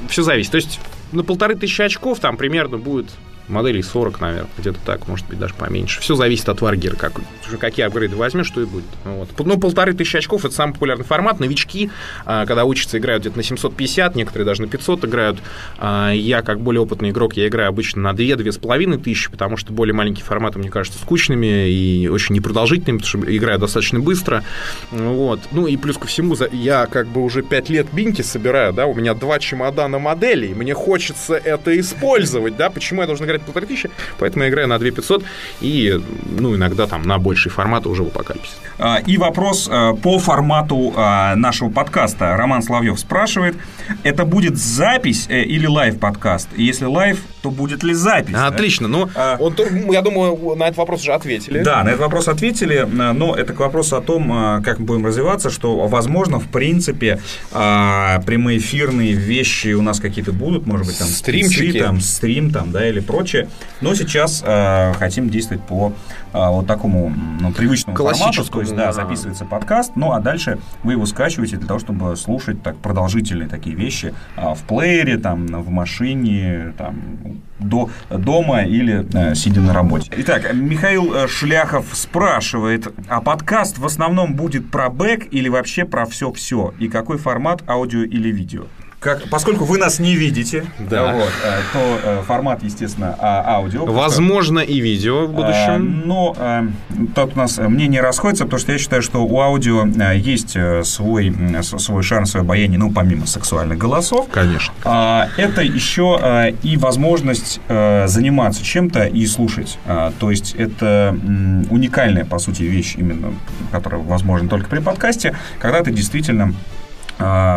Все 0.09 0.23
зависит. 0.23 0.51
То 0.51 0.57
есть 0.57 0.79
на 1.11 1.23
полторы 1.23 1.55
тысячи 1.55 1.81
очков 1.81 2.19
там 2.19 2.37
примерно 2.37 2.77
будет 2.77 3.11
моделей 3.47 3.81
40, 3.81 4.21
наверное, 4.21 4.49
где-то 4.57 4.79
так, 4.85 5.07
может 5.07 5.27
быть, 5.27 5.39
даже 5.39 5.53
поменьше. 5.53 6.01
Все 6.01 6.15
зависит 6.15 6.47
от 6.49 6.61
варгера, 6.61 6.95
как, 6.95 7.13
какие 7.59 7.85
апгрейды 7.85 8.15
возьмешь, 8.15 8.47
что 8.47 8.61
и 8.61 8.65
будет. 8.65 8.85
Вот. 9.03 9.29
Ну, 9.39 9.59
полторы 9.59 9.93
тысячи 9.93 10.17
очков– 10.17 10.45
это 10.45 10.53
самый 10.53 10.73
популярный 10.73 11.05
формат. 11.05 11.39
Новички, 11.39 11.89
а, 12.25 12.45
когда 12.45 12.65
учатся, 12.65 12.97
играют 12.97 13.23
где-то 13.23 13.37
на 13.37 13.43
750, 13.43 14.15
некоторые 14.15 14.45
даже 14.45 14.61
на 14.61 14.67
500 14.67 15.05
играют. 15.05 15.39
А, 15.77 16.11
я, 16.11 16.41
как 16.41 16.61
более 16.61 16.81
опытный 16.81 17.09
игрок, 17.09 17.33
я 17.33 17.47
играю 17.47 17.69
обычно 17.69 18.01
на 18.01 18.11
2-2,5 18.11 19.03
тысячи, 19.03 19.29
потому 19.29 19.57
что 19.57 19.73
более 19.73 19.93
маленькие 19.93 20.25
форматы, 20.25 20.59
мне 20.59 20.69
кажется, 20.69 20.99
скучными 20.99 21.69
и 21.69 22.07
очень 22.07 22.35
непродолжительными, 22.35 22.99
потому 22.99 23.23
что 23.23 23.35
играю 23.35 23.59
достаточно 23.59 23.99
быстро. 23.99 24.43
Вот. 24.91 25.39
Ну, 25.51 25.67
и 25.67 25.77
плюс 25.77 25.97
ко 25.97 26.07
всему, 26.07 26.35
я 26.51 26.85
как 26.85 27.07
бы 27.07 27.21
уже 27.21 27.41
5 27.41 27.69
лет 27.69 27.87
минки 27.91 28.21
собираю, 28.21 28.73
да, 28.73 28.85
у 28.85 28.93
меня 28.93 29.13
два 29.13 29.39
чемодана 29.39 29.99
моделей, 29.99 30.53
мне 30.53 30.73
хочется 30.73 31.35
это 31.35 31.77
использовать, 31.79 32.55
да, 32.55 32.69
почему 32.69 33.01
я 33.01 33.07
должен 33.07 33.25
играть 33.25 33.32
полторы 33.41 33.65
тысячи, 33.65 33.89
поэтому 34.19 34.43
я 34.43 34.49
играю 34.49 34.67
на 34.67 34.79
2500 34.79 35.23
и, 35.61 35.99
ну, 36.39 36.55
иногда 36.55 36.87
там 36.87 37.03
на 37.03 37.17
больший 37.17 37.51
формат 37.51 37.87
уже 37.87 38.03
в 38.03 38.07
апокалипсис. 38.07 38.57
А, 38.79 38.99
и 39.05 39.17
вопрос 39.17 39.69
а, 39.71 39.93
по 39.93 40.19
формату 40.19 40.93
а, 40.95 41.35
нашего 41.35 41.69
подкаста. 41.69 42.35
Роман 42.37 42.63
Славьев 42.63 42.99
спрашивает, 42.99 43.55
это 44.03 44.25
будет 44.25 44.57
запись 44.57 45.27
э, 45.29 45.43
или 45.43 45.67
live 45.67 45.92
-подкаст? 45.92 46.49
Если 46.57 46.85
live, 46.85 47.21
то 47.41 47.51
будет 47.51 47.83
ли 47.83 47.93
запись? 47.93 48.35
Отлично. 48.35 48.87
Да? 48.87 48.93
Ну, 48.93 49.09
а... 49.15 49.37
он, 49.39 49.55
я 49.91 50.01
думаю, 50.01 50.55
на 50.55 50.65
этот 50.65 50.77
вопрос 50.77 51.01
уже 51.01 51.13
ответили. 51.13 51.61
Да, 51.63 51.83
на 51.83 51.89
этот 51.89 52.01
вопрос 52.01 52.27
ответили, 52.27 52.87
но 52.89 53.35
это 53.35 53.53
к 53.53 53.59
вопросу 53.59 53.95
о 53.97 54.01
том, 54.01 54.61
как 54.63 54.79
мы 54.79 54.85
будем 54.85 55.05
развиваться, 55.05 55.49
что, 55.49 55.87
возможно, 55.87 56.39
в 56.39 56.47
принципе, 56.47 57.19
прямоэфирные 57.51 59.13
вещи 59.13 59.73
у 59.73 59.81
нас 59.81 59.99
какие-то 59.99 60.31
будут, 60.31 60.65
может 60.65 60.87
быть, 60.87 60.97
там 60.97 61.07
стримчики, 61.07 61.79
там, 61.79 61.99
стрим 61.99 62.51
там, 62.51 62.71
да, 62.71 62.87
или 62.87 62.99
прочее. 62.99 63.22
Но 63.81 63.95
сейчас 63.95 64.43
хотим 64.97 65.29
действовать 65.29 65.63
по 65.63 65.93
вот 66.31 66.67
такому 66.67 67.13
ну, 67.39 67.51
привычному 67.51 67.97
формату, 67.97 68.43
то 68.45 68.59
есть, 68.61 68.75
да, 68.75 68.91
записывается 68.91 69.45
подкаст, 69.45 69.93
ну, 69.95 70.13
а 70.13 70.19
дальше 70.19 70.59
вы 70.83 70.93
его 70.93 71.05
скачиваете 71.05 71.57
для 71.57 71.67
того, 71.67 71.79
чтобы 71.79 72.15
слушать 72.15 72.61
так 72.63 72.77
продолжительные 72.77 73.47
такие 73.47 73.75
вещи 73.75 74.13
в 74.35 74.59
плеере, 74.67 75.17
там, 75.17 75.45
в 75.45 75.69
машине, 75.69 76.73
там, 76.77 77.41
до 77.59 77.89
дома 78.09 78.63
или 78.63 79.05
э, 79.13 79.35
сидя 79.35 79.61
на 79.61 79.73
работе. 79.73 80.11
Итак, 80.17 80.53
Михаил 80.53 81.13
э, 81.13 81.27
Шляхов 81.27 81.85
спрашивает, 81.93 82.93
а 83.07 83.21
подкаст 83.21 83.77
в 83.77 83.85
основном 83.85 84.35
будет 84.35 84.69
про 84.69 84.89
бэк 84.89 85.27
или 85.31 85.49
вообще 85.49 85.85
про 85.85 86.05
все-все? 86.05 86.73
И 86.79 86.87
какой 86.87 87.17
формат, 87.17 87.63
аудио 87.67 88.03
или 88.03 88.29
видео? 88.29 88.65
Как, 89.03 89.27
поскольку 89.29 89.65
вы 89.65 89.77
нас 89.77 89.99
не 89.99 90.15
видите, 90.15 90.65
да. 90.79 91.13
вот, 91.13 91.31
э, 91.43 91.59
то 91.73 91.99
э, 92.03 92.21
формат, 92.25 92.63
естественно, 92.63 93.15
а, 93.19 93.55
аудио. 93.57 93.85
Возможно, 93.85 94.59
и 94.59 94.79
видео 94.79 95.27
в 95.27 95.31
э, 95.31 95.33
будущем. 95.33 96.03
Но 96.05 96.33
тут 97.13 97.35
у 97.35 97.37
нас 97.37 97.57
мнение 97.57 97.99
расходится, 97.99 98.45
потому 98.45 98.61
что 98.61 98.71
я 98.71 98.77
считаю, 98.77 99.01
что 99.01 99.25
у 99.25 99.39
аудио 99.41 99.85
есть 100.13 100.55
свой, 100.83 101.35
свой 101.61 102.03
шанс, 102.03 102.31
свое 102.31 102.43
обаяние, 102.43 102.79
ну, 102.79 102.91
помимо 102.91 103.25
сексуальных 103.25 103.77
голосов. 103.77 104.27
Конечно. 104.31 104.73
А, 104.85 105.27
это 105.35 105.61
еще 105.61 106.53
и 106.63 106.77
возможность 106.77 107.59
заниматься 107.67 108.63
чем-то 108.63 109.03
и 109.03 109.25
слушать. 109.25 109.77
То 110.19 110.31
есть 110.31 110.55
это 110.55 111.17
уникальная, 111.69 112.23
по 112.23 112.39
сути, 112.39 112.63
вещь, 112.63 112.95
именно, 112.97 113.33
которая 113.71 114.01
возможна 114.01 114.47
только 114.47 114.69
при 114.69 114.79
подкасте, 114.79 115.35
когда 115.59 115.83
ты 115.83 115.91
действительно 115.91 116.53
Э, 116.53 116.82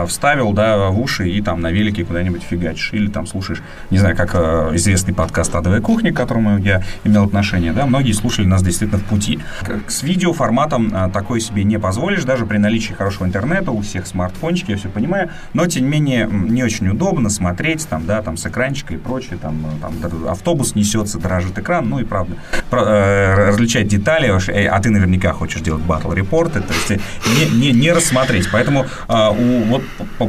вставил, 0.07 0.53
да, 0.53 0.89
в 0.89 1.01
уши 1.01 1.29
и 1.29 1.41
там 1.41 1.61
на 1.61 1.71
велике 1.71 2.05
куда-нибудь 2.05 2.43
фигачишь. 2.43 2.93
Или 2.93 3.09
там 3.09 3.27
слушаешь, 3.27 3.63
не 3.91 3.99
знаю, 3.99 4.17
как 4.17 4.35
э, 4.35 4.73
известный 4.75 5.15
подкаст 5.15 5.55
«Адовая 5.55 5.81
кухня», 5.81 6.13
к 6.13 6.17
которому 6.17 6.59
я 6.59 6.83
имел 7.05 7.25
отношение, 7.25 7.73
да, 7.73 7.87
многие 7.87 8.13
слушали 8.13 8.47
нас 8.47 8.63
действительно 8.63 9.01
в 9.01 9.05
пути. 9.05 9.41
С 9.89 10.03
видеоформатом 10.03 10.93
э, 10.95 11.11
такой 11.13 11.41
себе 11.41 11.65
не 11.65 11.79
позволишь, 11.79 12.25
даже 12.25 12.47
при 12.47 12.59
наличии 12.59 12.93
хорошего 12.93 13.27
интернета, 13.27 13.71
у 13.71 13.81
всех 13.81 14.07
смартфончики, 14.07 14.73
я 14.73 14.77
все 14.77 14.89
понимаю, 14.89 15.31
но, 15.55 15.67
тем 15.67 15.85
не 15.85 15.91
менее, 15.91 16.29
не 16.31 16.63
очень 16.63 16.89
удобно 16.89 17.31
смотреть, 17.31 17.87
там, 17.89 18.07
да, 18.07 18.23
там, 18.23 18.37
с 18.37 18.47
экранчика 18.47 18.95
и 18.95 18.99
прочее, 18.99 19.39
там, 19.41 19.65
там 19.81 19.93
автобус 20.29 20.75
несется, 20.75 21.19
дрожит 21.19 21.59
экран, 21.59 21.89
ну 21.89 21.99
и 22.01 22.05
правда, 22.05 22.37
про, 22.71 23.49
различать 23.49 23.89
детали, 23.89 24.29
а 24.29 24.81
ты 24.81 24.91
наверняка 24.91 25.33
хочешь 25.33 25.61
делать 25.61 25.83
батл-репорты, 25.83 26.61
то 26.61 26.75
есть 26.75 27.03
не, 27.27 27.59
не, 27.59 27.73
не 27.73 27.93
рассмотреть, 27.93 28.49
поэтому 28.53 28.87
у 29.09 29.46
вот 29.67 29.83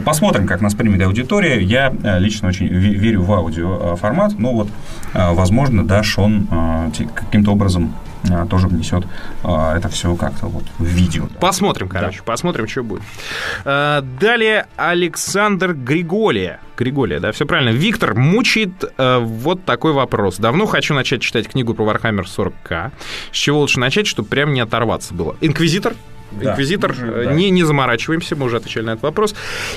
посмотрим, 0.03 0.47
как 0.47 0.61
нас 0.61 0.73
примет 0.73 1.01
аудитория. 1.01 1.61
Я 1.61 1.93
э, 2.03 2.19
лично 2.19 2.49
очень 2.49 2.67
верю 2.67 3.23
в 3.23 3.31
аудиоформат, 3.31 4.37
но 4.37 4.53
вот, 4.53 4.69
э, 5.13 5.33
возможно, 5.33 5.85
да, 5.85 6.03
Шон 6.03 6.47
э, 6.49 7.03
каким-то 7.13 7.51
образом 7.51 7.93
тоже 8.49 8.67
внесет 8.67 9.05
это 9.43 9.87
все 9.89 10.13
как-то 10.15 10.47
вот 10.47 10.65
в 10.79 10.83
видео. 10.83 11.27
Посмотрим, 11.39 11.87
короче, 11.87 12.17
да. 12.17 12.23
посмотрим, 12.25 12.67
что 12.67 12.83
будет. 12.83 13.03
Далее 13.63 14.65
Александр 14.75 15.73
Григолия. 15.73 16.59
Григолия, 16.77 17.19
да, 17.19 17.31
все 17.31 17.45
правильно. 17.45 17.69
Виктор 17.69 18.15
мучает 18.15 18.83
э, 18.97 19.19
вот 19.19 19.65
такой 19.65 19.93
вопрос. 19.93 20.37
Давно 20.37 20.65
хочу 20.65 20.93
начать 20.93 21.21
читать 21.21 21.47
книгу 21.47 21.73
про 21.73 21.85
Warhammer 21.85 22.23
40к. 22.25 22.91
С 23.31 23.35
чего 23.35 23.59
лучше 23.59 23.79
начать, 23.79 24.07
чтобы 24.07 24.29
прям 24.29 24.53
не 24.53 24.59
оторваться 24.59 25.13
было? 25.13 25.35
Инквизитор? 25.41 25.93
Да, 26.31 26.51
Инквизитор, 26.51 26.91
уже, 26.91 27.07
э, 27.07 27.25
да. 27.25 27.33
не, 27.33 27.49
не 27.49 27.63
заморачиваемся, 27.63 28.35
мы 28.35 28.45
уже 28.45 28.57
отвечали 28.57 28.85
на 28.85 28.89
этот 28.91 29.03
вопрос. 29.03 29.33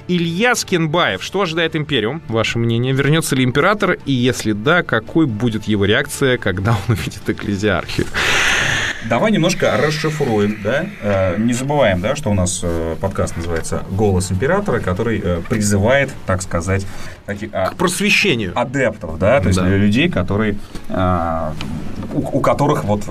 Илья 0.09 0.55
Скинбаев, 0.55 1.23
что 1.23 1.43
ожидает 1.43 1.77
Империум, 1.77 2.23
ваше 2.29 2.59
мнение? 2.59 2.93
Вернется 2.93 3.37
ли 3.37 3.45
Император? 3.45 3.99
И 4.05 4.13
если 4.13 4.53
да, 4.53 4.83
какой 4.83 5.27
будет 5.27 5.65
его 5.65 5.85
реакция, 5.85 6.39
когда 6.39 6.73
он 6.73 6.79
увидит 6.95 7.29
Экклезиархию? 7.29 8.07
Давай 9.09 9.33
немножко 9.33 9.75
расшифруем, 9.79 10.59
да? 10.63 10.87
Э, 11.01 11.37
не 11.39 11.55
забываем, 11.55 12.01
да, 12.01 12.17
что 12.17 12.31
у 12.31 12.35
нас 12.35 12.61
э, 12.63 12.97
подкаст 13.01 13.37
называется 13.37 13.85
«Голос 13.91 14.31
императора», 14.31 14.81
который 14.81 15.23
призывает, 15.49 16.11
так 16.27 16.43
сказать, 16.43 16.87
таких, 17.25 17.51
а, 17.53 17.71
к 17.71 17.77
просвещению. 17.77 18.53
Адептов, 18.55 19.19
да, 19.19 19.41
то 19.41 19.49
есть 19.49 19.59
да. 19.59 19.69
людей, 19.69 20.11
которые, 20.11 20.57
у, 20.91 22.39
у 22.39 22.41
которых 22.41 22.85
вот 22.85 23.05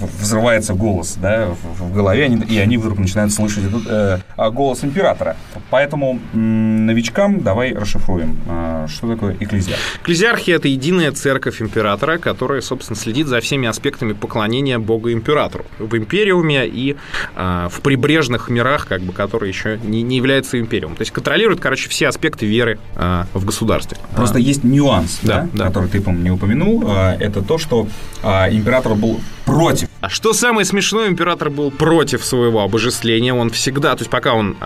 взрывается 0.00 0.74
голос, 0.74 1.16
да, 1.20 1.48
в, 1.78 1.92
голове, 1.92 2.26
и 2.48 2.58
они 2.58 2.76
вдруг 2.76 2.98
начинают 2.98 3.32
слышать 3.32 3.64
этот 3.64 4.22
голос 4.54 4.84
императора. 4.84 5.36
Поэтому 5.70 6.18
новичкам 6.32 7.40
давай 7.40 7.72
расшифруем, 7.74 8.38
что 8.88 9.08
такое 9.08 9.36
экклезиарх. 9.40 9.80
Экклезиархия– 10.00 10.56
это 10.56 10.68
единая 10.68 11.12
церковь 11.12 11.62
императора, 11.62 12.18
которая, 12.18 12.60
собственно, 12.60 12.96
следит 12.96 13.26
за 13.26 13.40
всеми 13.40 13.68
аспектами 13.68 14.12
поклонения 14.12 14.78
Бога 14.78 15.12
императору 15.12 15.64
в 15.78 15.96
империуме 15.96 16.66
и 16.66 16.96
э, 17.36 17.68
в 17.70 17.80
прибрежных 17.80 18.48
мирах, 18.48 18.86
как 18.86 19.02
бы, 19.02 19.12
которые 19.12 19.50
еще 19.50 19.78
не, 19.82 20.02
не 20.02 20.16
являются 20.16 20.58
империумом. 20.58 20.96
То 20.96 21.02
есть 21.02 21.12
контролирует, 21.12 21.60
короче, 21.60 21.88
все 21.88 22.08
аспекты 22.08 22.46
веры 22.46 22.78
э, 22.94 23.24
в 23.32 23.44
государстве. 23.44 23.98
Просто 24.14 24.38
а. 24.38 24.40
есть 24.40 24.64
нюанс, 24.64 25.20
да, 25.22 25.48
да, 25.52 25.66
который 25.66 25.88
ты, 25.88 26.00
по-моему, 26.00 26.24
не 26.24 26.30
упомянул. 26.30 26.84
Э, 26.86 27.16
это 27.18 27.42
то, 27.42 27.58
что 27.58 27.88
э, 28.22 28.54
император 28.54 28.94
был 28.94 29.20
против. 29.44 29.85
А 30.00 30.08
что 30.08 30.32
самое 30.32 30.64
смешное, 30.64 31.08
император 31.08 31.50
был 31.50 31.70
против 31.70 32.24
своего 32.24 32.62
обожествления. 32.62 33.34
Он 33.34 33.50
всегда, 33.50 33.94
то 33.96 34.02
есть 34.02 34.10
пока 34.10 34.34
он, 34.34 34.56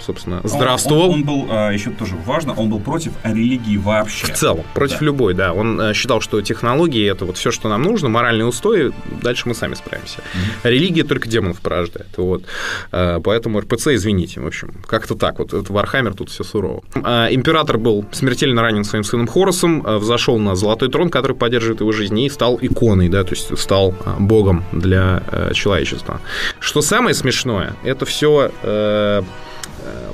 собственно, 0.00 0.40
здравствовал. 0.44 1.10
Он, 1.10 1.22
он, 1.22 1.28
он 1.28 1.46
был, 1.46 1.70
еще 1.70 1.90
тоже 1.90 2.14
важно, 2.24 2.52
он 2.54 2.68
был 2.68 2.80
против 2.80 3.12
религии 3.24 3.76
вообще. 3.76 4.26
В 4.26 4.34
целом, 4.34 4.64
против 4.74 5.00
да. 5.00 5.04
любой, 5.04 5.34
да. 5.34 5.52
Он 5.52 5.92
считал, 5.94 6.20
что 6.20 6.40
технологии 6.42 7.10
это 7.10 7.24
вот 7.24 7.36
все, 7.36 7.50
что 7.50 7.68
нам 7.68 7.82
нужно, 7.82 8.08
моральные 8.08 8.46
устои, 8.46 8.92
дальше 9.22 9.48
мы 9.48 9.54
сами 9.54 9.74
справимся 9.74 9.96
справимся. 9.96 10.18
Mm-hmm. 10.18 10.70
Религия 10.70 11.04
только 11.04 11.28
демонов 11.28 11.60
порождает. 11.60 12.08
Вот. 12.16 12.44
А, 12.92 13.20
поэтому 13.20 13.60
РПЦ, 13.60 13.88
извините, 13.88 14.40
в 14.40 14.46
общем, 14.46 14.74
как-то 14.86 15.14
так. 15.14 15.38
Вот 15.38 15.52
это 15.52 15.72
Вархаммер, 15.72 16.14
тут 16.14 16.30
все 16.30 16.44
сурово. 16.44 16.82
А, 16.94 17.28
император 17.30 17.78
был 17.78 18.04
смертельно 18.12 18.62
ранен 18.62 18.84
своим 18.84 19.04
сыном 19.04 19.26
Хорусом, 19.26 19.82
а, 19.84 19.98
взошел 19.98 20.38
на 20.38 20.54
золотой 20.54 20.90
трон, 20.90 21.10
который 21.10 21.36
поддерживает 21.36 21.80
его 21.80 21.92
жизнь, 21.92 22.18
и 22.18 22.28
стал 22.28 22.58
иконой, 22.60 23.08
да, 23.08 23.24
то 23.24 23.34
есть 23.34 23.56
стал 23.58 23.94
богом 24.18 24.55
для 24.72 25.22
человечества. 25.52 26.20
Что 26.60 26.82
самое 26.82 27.14
смешное, 27.14 27.74
это 27.84 28.04
все 28.04 28.50
э, 28.62 29.22
э, 29.22 29.22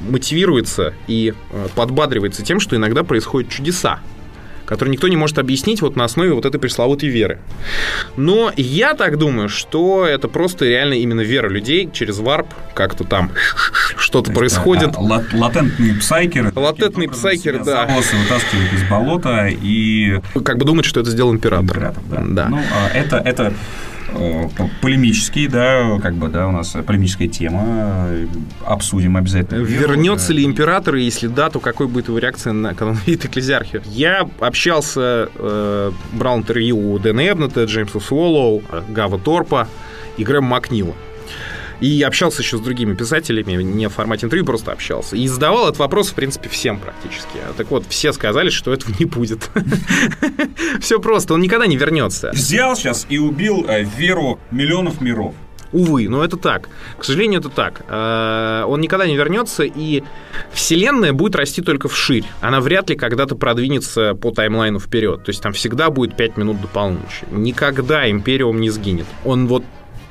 мотивируется 0.01 0.95
и 1.07 1.35
э, 1.51 1.69
подбадривается 1.75 2.43
тем, 2.43 2.61
что 2.61 2.77
иногда 2.77 3.05
происходят 3.05 3.51
чудеса 3.51 4.01
который 4.65 4.89
никто 4.89 5.07
не 5.09 5.17
может 5.17 5.39
объяснить 5.39 5.83
вот 5.83 5.97
на 5.97 6.05
основе 6.05 6.33
вот 6.33 6.47
этой 6.47 6.59
пресловутой 6.59 7.11
веры. 7.11 7.41
Но 8.17 8.51
я 8.57 8.95
так 8.95 9.19
думаю, 9.19 9.51
что 9.51 10.07
это 10.07 10.29
просто 10.29 10.65
реально 10.65 10.95
именно 10.95 11.21
вера 11.21 11.49
людей 11.51 11.91
через 11.93 12.21
варп, 12.21 12.47
как-то 12.73 13.05
там 13.05 13.33
что-то 13.99 14.33
происходит. 14.33 14.95
А, 14.97 15.01
а, 15.01 15.37
латентные 15.37 15.95
псайкеры. 15.97 16.53
Латентные 16.55 17.11
псайкеры, 17.11 17.63
да. 17.63 17.87
Волосы 17.87 18.17
вытаскивают 18.17 18.73
из 18.73 18.89
болота 18.89 19.49
и... 19.49 20.21
Как 20.43 20.57
бы 20.57 20.65
думать, 20.65 20.87
что 20.87 21.01
это 21.01 21.11
сделал 21.11 21.35
император. 21.35 21.77
Император, 21.77 22.03
да. 22.09 22.23
да. 22.23 22.49
Ну, 22.49 22.59
а 22.73 22.97
это, 22.97 23.17
это 23.19 23.53
Э, 23.53 23.53
полемический, 24.81 25.49
да, 25.49 25.99
как 26.03 26.15
бы, 26.15 26.29
да, 26.29 26.49
у 26.49 26.53
нас 26.53 26.77
полемическая 26.87 27.29
тема, 27.29 28.09
обсудим 28.65 29.17
обязательно. 29.17 29.63
Вернется 29.63 30.33
ли 30.33 30.45
император, 30.45 30.97
и 30.97 31.05
если 31.05 31.27
да, 31.27 31.51
то 31.51 31.61
какой 31.61 31.87
будет 31.87 32.09
его 32.09 32.19
реакция 32.19 32.53
на 32.53 32.75
когда 32.75 32.93
он 32.93 32.99
видит 33.07 33.25
экклезиархию? 33.27 33.83
Я 33.87 34.29
общался, 34.41 35.29
э, 35.35 35.93
брал 36.13 36.39
интервью 36.39 36.93
у 36.93 36.99
Дэна 36.99 37.29
Эбнета, 37.29 37.65
Джеймса 37.65 38.01
Суоллоу, 38.01 38.63
Гава 38.89 39.19
Торпа 39.19 39.69
и 40.17 40.25
Грэма 40.25 40.49
Макнила. 40.49 40.95
И 41.83 42.01
общался 42.03 42.43
еще 42.43 42.59
с 42.59 42.61
другими 42.61 42.95
писателями, 42.95 43.61
не 43.61 43.89
в 43.89 43.93
формате 43.93 44.27
интервью, 44.27 44.47
просто 44.47 44.71
общался. 44.71 45.17
И 45.17 45.27
задавал 45.27 45.65
этот 45.65 45.81
вопрос, 45.81 46.11
в 46.11 46.15
принципе, 46.15 46.49
всем 46.49 46.79
практически. 46.79 47.39
Так 47.57 47.73
вот, 47.73 47.85
все 47.89 48.13
сказали, 48.13 48.51
что 48.51 48.73
этого 48.73 48.95
не 49.01 49.05
будет. 49.05 49.51
Все 50.81 51.01
просто, 51.01 51.35
он 51.35 51.41
никогда 51.41 51.67
не 51.67 51.77
вернется. 51.77 52.31
Взял 52.33 52.77
сейчас 52.77 53.05
и 53.09 53.19
убил 53.19 53.67
э, 53.69 53.83
веру 53.83 54.39
миллионов 54.53 55.01
миров. 55.01 55.35
Увы, 55.73 56.09
но 56.09 56.23
это 56.25 56.37
так. 56.37 56.69
К 56.99 57.05
сожалению, 57.05 57.41
это 57.41 57.49
так. 57.49 57.83
Э, 57.89 58.65
он 58.69 58.81
никогда 58.81 59.07
не 59.07 59.17
вернется, 59.17 59.65
и 59.65 60.05
Вселенная 60.53 61.13
будет 61.13 61.35
расти 61.35 61.63
только 61.63 61.89
вширь. 61.89 62.25
Она 62.41 62.61
вряд 62.61 62.91
ли 62.91 62.97
когда-то 62.97 63.35
продвинется 63.35 64.15
по 64.15 64.31
таймлайну 64.31 64.79
вперед. 64.79 65.25
То 65.25 65.31
есть 65.31 65.43
там 65.43 65.53
всегда 65.53 65.91
будет 65.91 66.17
5 66.17 66.37
минут 66.37 66.61
до 66.61 66.69
полуночи. 66.69 67.27
Никогда 67.33 68.09
Империум 68.09 68.61
не 68.61 68.71
сгинет. 68.71 69.07
Он 69.25 69.49
вот 69.49 69.65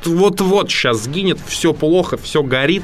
вот-вот 0.06 0.70
сейчас 0.70 1.04
сгинет, 1.04 1.40
все 1.46 1.74
плохо, 1.74 2.18
все 2.18 2.44
горит. 2.44 2.84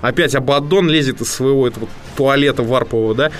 Опять 0.00 0.34
Абаддон 0.34 0.88
лезет 0.88 1.20
из 1.20 1.32
своего 1.32 1.66
этого 1.66 1.88
туалета 2.16 2.62
варпового, 2.62 3.14
да. 3.14 3.30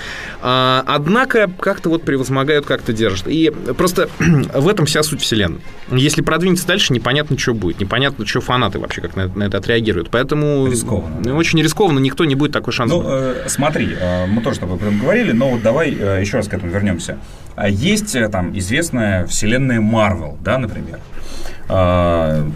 А, 0.41 0.83
однако 0.87 1.49
как-то 1.59 1.89
вот 1.89 2.03
превозмогают, 2.03 2.65
как-то 2.65 2.93
держат. 2.93 3.27
И 3.27 3.51
просто 3.77 4.09
в 4.19 4.67
этом 4.67 4.85
вся 4.85 5.03
суть 5.03 5.21
вселенной. 5.21 5.59
Если 5.91 6.21
продвинется 6.21 6.65
дальше, 6.67 6.93
непонятно, 6.93 7.37
что 7.37 7.53
будет. 7.53 7.79
Непонятно, 7.79 8.25
что 8.25 8.41
фанаты 8.41 8.79
вообще 8.79 9.01
как 9.01 9.15
на, 9.15 9.27
на 9.27 9.43
это 9.43 9.57
отреагируют. 9.57 10.09
Поэтому... 10.09 10.67
Рискованно. 10.67 11.35
Очень 11.35 11.61
рискованно, 11.61 11.99
никто 11.99 12.25
не 12.25 12.35
будет 12.35 12.53
такой 12.53 12.73
шанс. 12.73 12.91
Ну, 12.91 13.03
э, 13.05 13.43
смотри, 13.47 13.95
э, 13.99 14.25
мы 14.27 14.41
тоже 14.41 14.57
с 14.57 14.59
тобой 14.59 14.75
об 14.75 14.81
этом 14.81 14.99
говорили, 14.99 15.31
но 15.31 15.49
вот 15.49 15.61
давай 15.61 15.93
э, 15.93 16.19
еще 16.21 16.37
раз 16.37 16.47
к 16.47 16.53
этому 16.53 16.71
вернемся. 16.71 17.19
А 17.55 17.67
есть 17.67 18.15
э, 18.15 18.29
там 18.29 18.57
известная 18.57 19.27
вселенная 19.27 19.81
Марвел, 19.81 20.37
да, 20.41 20.57
например. 20.57 20.99
А, 21.67 22.49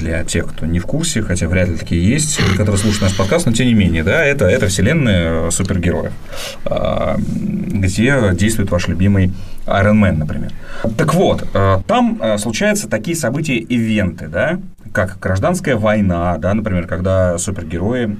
для 0.00 0.24
тех, 0.24 0.48
кто 0.48 0.66
не 0.66 0.78
в 0.78 0.86
курсе, 0.86 1.22
хотя 1.22 1.46
вряд 1.46 1.68
ли 1.68 1.76
такие 1.76 2.06
есть, 2.06 2.38
которые 2.56 2.78
слушают 2.78 3.02
наш 3.02 3.16
подкаст, 3.16 3.46
но 3.46 3.52
тем 3.52 3.66
не 3.66 3.74
менее, 3.74 4.02
да, 4.02 4.24
это, 4.24 4.46
это 4.46 4.66
вселенная 4.66 5.50
супергероев, 5.50 6.12
а, 6.64 7.16
где 7.18 8.32
действует 8.32 8.70
ваш 8.70 8.88
любимый 8.88 9.32
Iron 9.66 10.00
Man, 10.00 10.16
например. 10.16 10.52
Так 10.96 11.14
вот, 11.14 11.46
а, 11.54 11.82
там 11.86 12.20
случаются 12.38 12.88
такие 12.88 13.16
события, 13.16 13.58
ивенты, 13.58 14.28
да, 14.28 14.58
как 14.92 15.20
гражданская 15.20 15.76
война, 15.76 16.36
да, 16.38 16.54
например, 16.54 16.86
когда 16.86 17.38
супергерои 17.38 18.16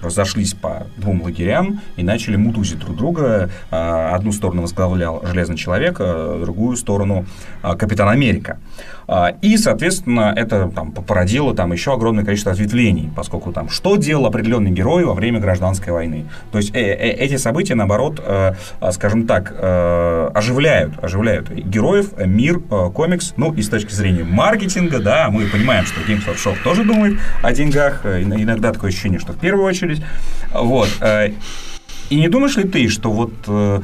разошлись 0.00 0.54
по 0.54 0.86
двум 0.96 1.22
лагерям 1.22 1.80
и 1.96 2.04
начали 2.04 2.36
мутузить 2.36 2.78
друг 2.78 2.96
друга. 2.96 3.50
Одну 3.70 4.30
сторону 4.30 4.62
возглавлял 4.62 5.24
Железный 5.26 5.56
Человек, 5.56 5.98
другую 5.98 6.76
сторону 6.76 7.26
Капитан 7.62 8.08
Америка. 8.08 8.58
А, 9.10 9.34
и, 9.40 9.56
соответственно, 9.56 10.34
это 10.36 10.70
там, 10.74 10.92
породило 10.92 11.54
там, 11.54 11.72
еще 11.72 11.94
огромное 11.94 12.24
количество 12.24 12.52
ответвлений, 12.52 13.10
поскольку 13.16 13.52
там 13.52 13.70
что 13.70 13.96
делал 13.96 14.26
определенный 14.26 14.70
герой 14.70 15.04
во 15.06 15.14
время 15.14 15.40
гражданской 15.40 15.94
войны. 15.94 16.26
То 16.52 16.58
есть 16.58 16.74
э 16.74 16.78
-э 16.78 17.12
эти 17.18 17.38
события, 17.38 17.74
наоборот, 17.74 18.20
э, 18.22 18.52
э 18.80 18.92
скажем 18.92 19.26
так, 19.26 19.54
э, 19.56 20.30
оживляют, 20.34 21.02
оживляют 21.02 21.50
героев, 21.50 22.12
э, 22.18 22.26
мир, 22.26 22.60
э, 22.70 22.90
комикс. 22.92 23.32
Ну, 23.38 23.54
и 23.54 23.62
с 23.62 23.68
точки 23.70 23.92
зрения 23.92 24.24
маркетинга, 24.24 24.98
да, 24.98 25.30
мы 25.30 25.46
понимаем, 25.46 25.86
что 25.86 26.00
Games 26.00 26.26
Workshop 26.26 26.56
тоже 26.62 26.84
думает 26.84 27.18
о 27.42 27.52
деньгах. 27.52 28.04
Иногда 28.04 28.72
такое 28.72 28.90
ощущение, 28.90 29.20
что 29.20 29.32
в 29.32 29.38
первую 29.38 29.64
очередь. 29.64 30.02
Вот. 30.52 30.90
И 32.10 32.16
не 32.16 32.28
думаешь 32.28 32.56
ли 32.56 32.64
ты, 32.64 32.88
что 32.88 33.10
вот 33.10 33.32
э, 33.46 33.80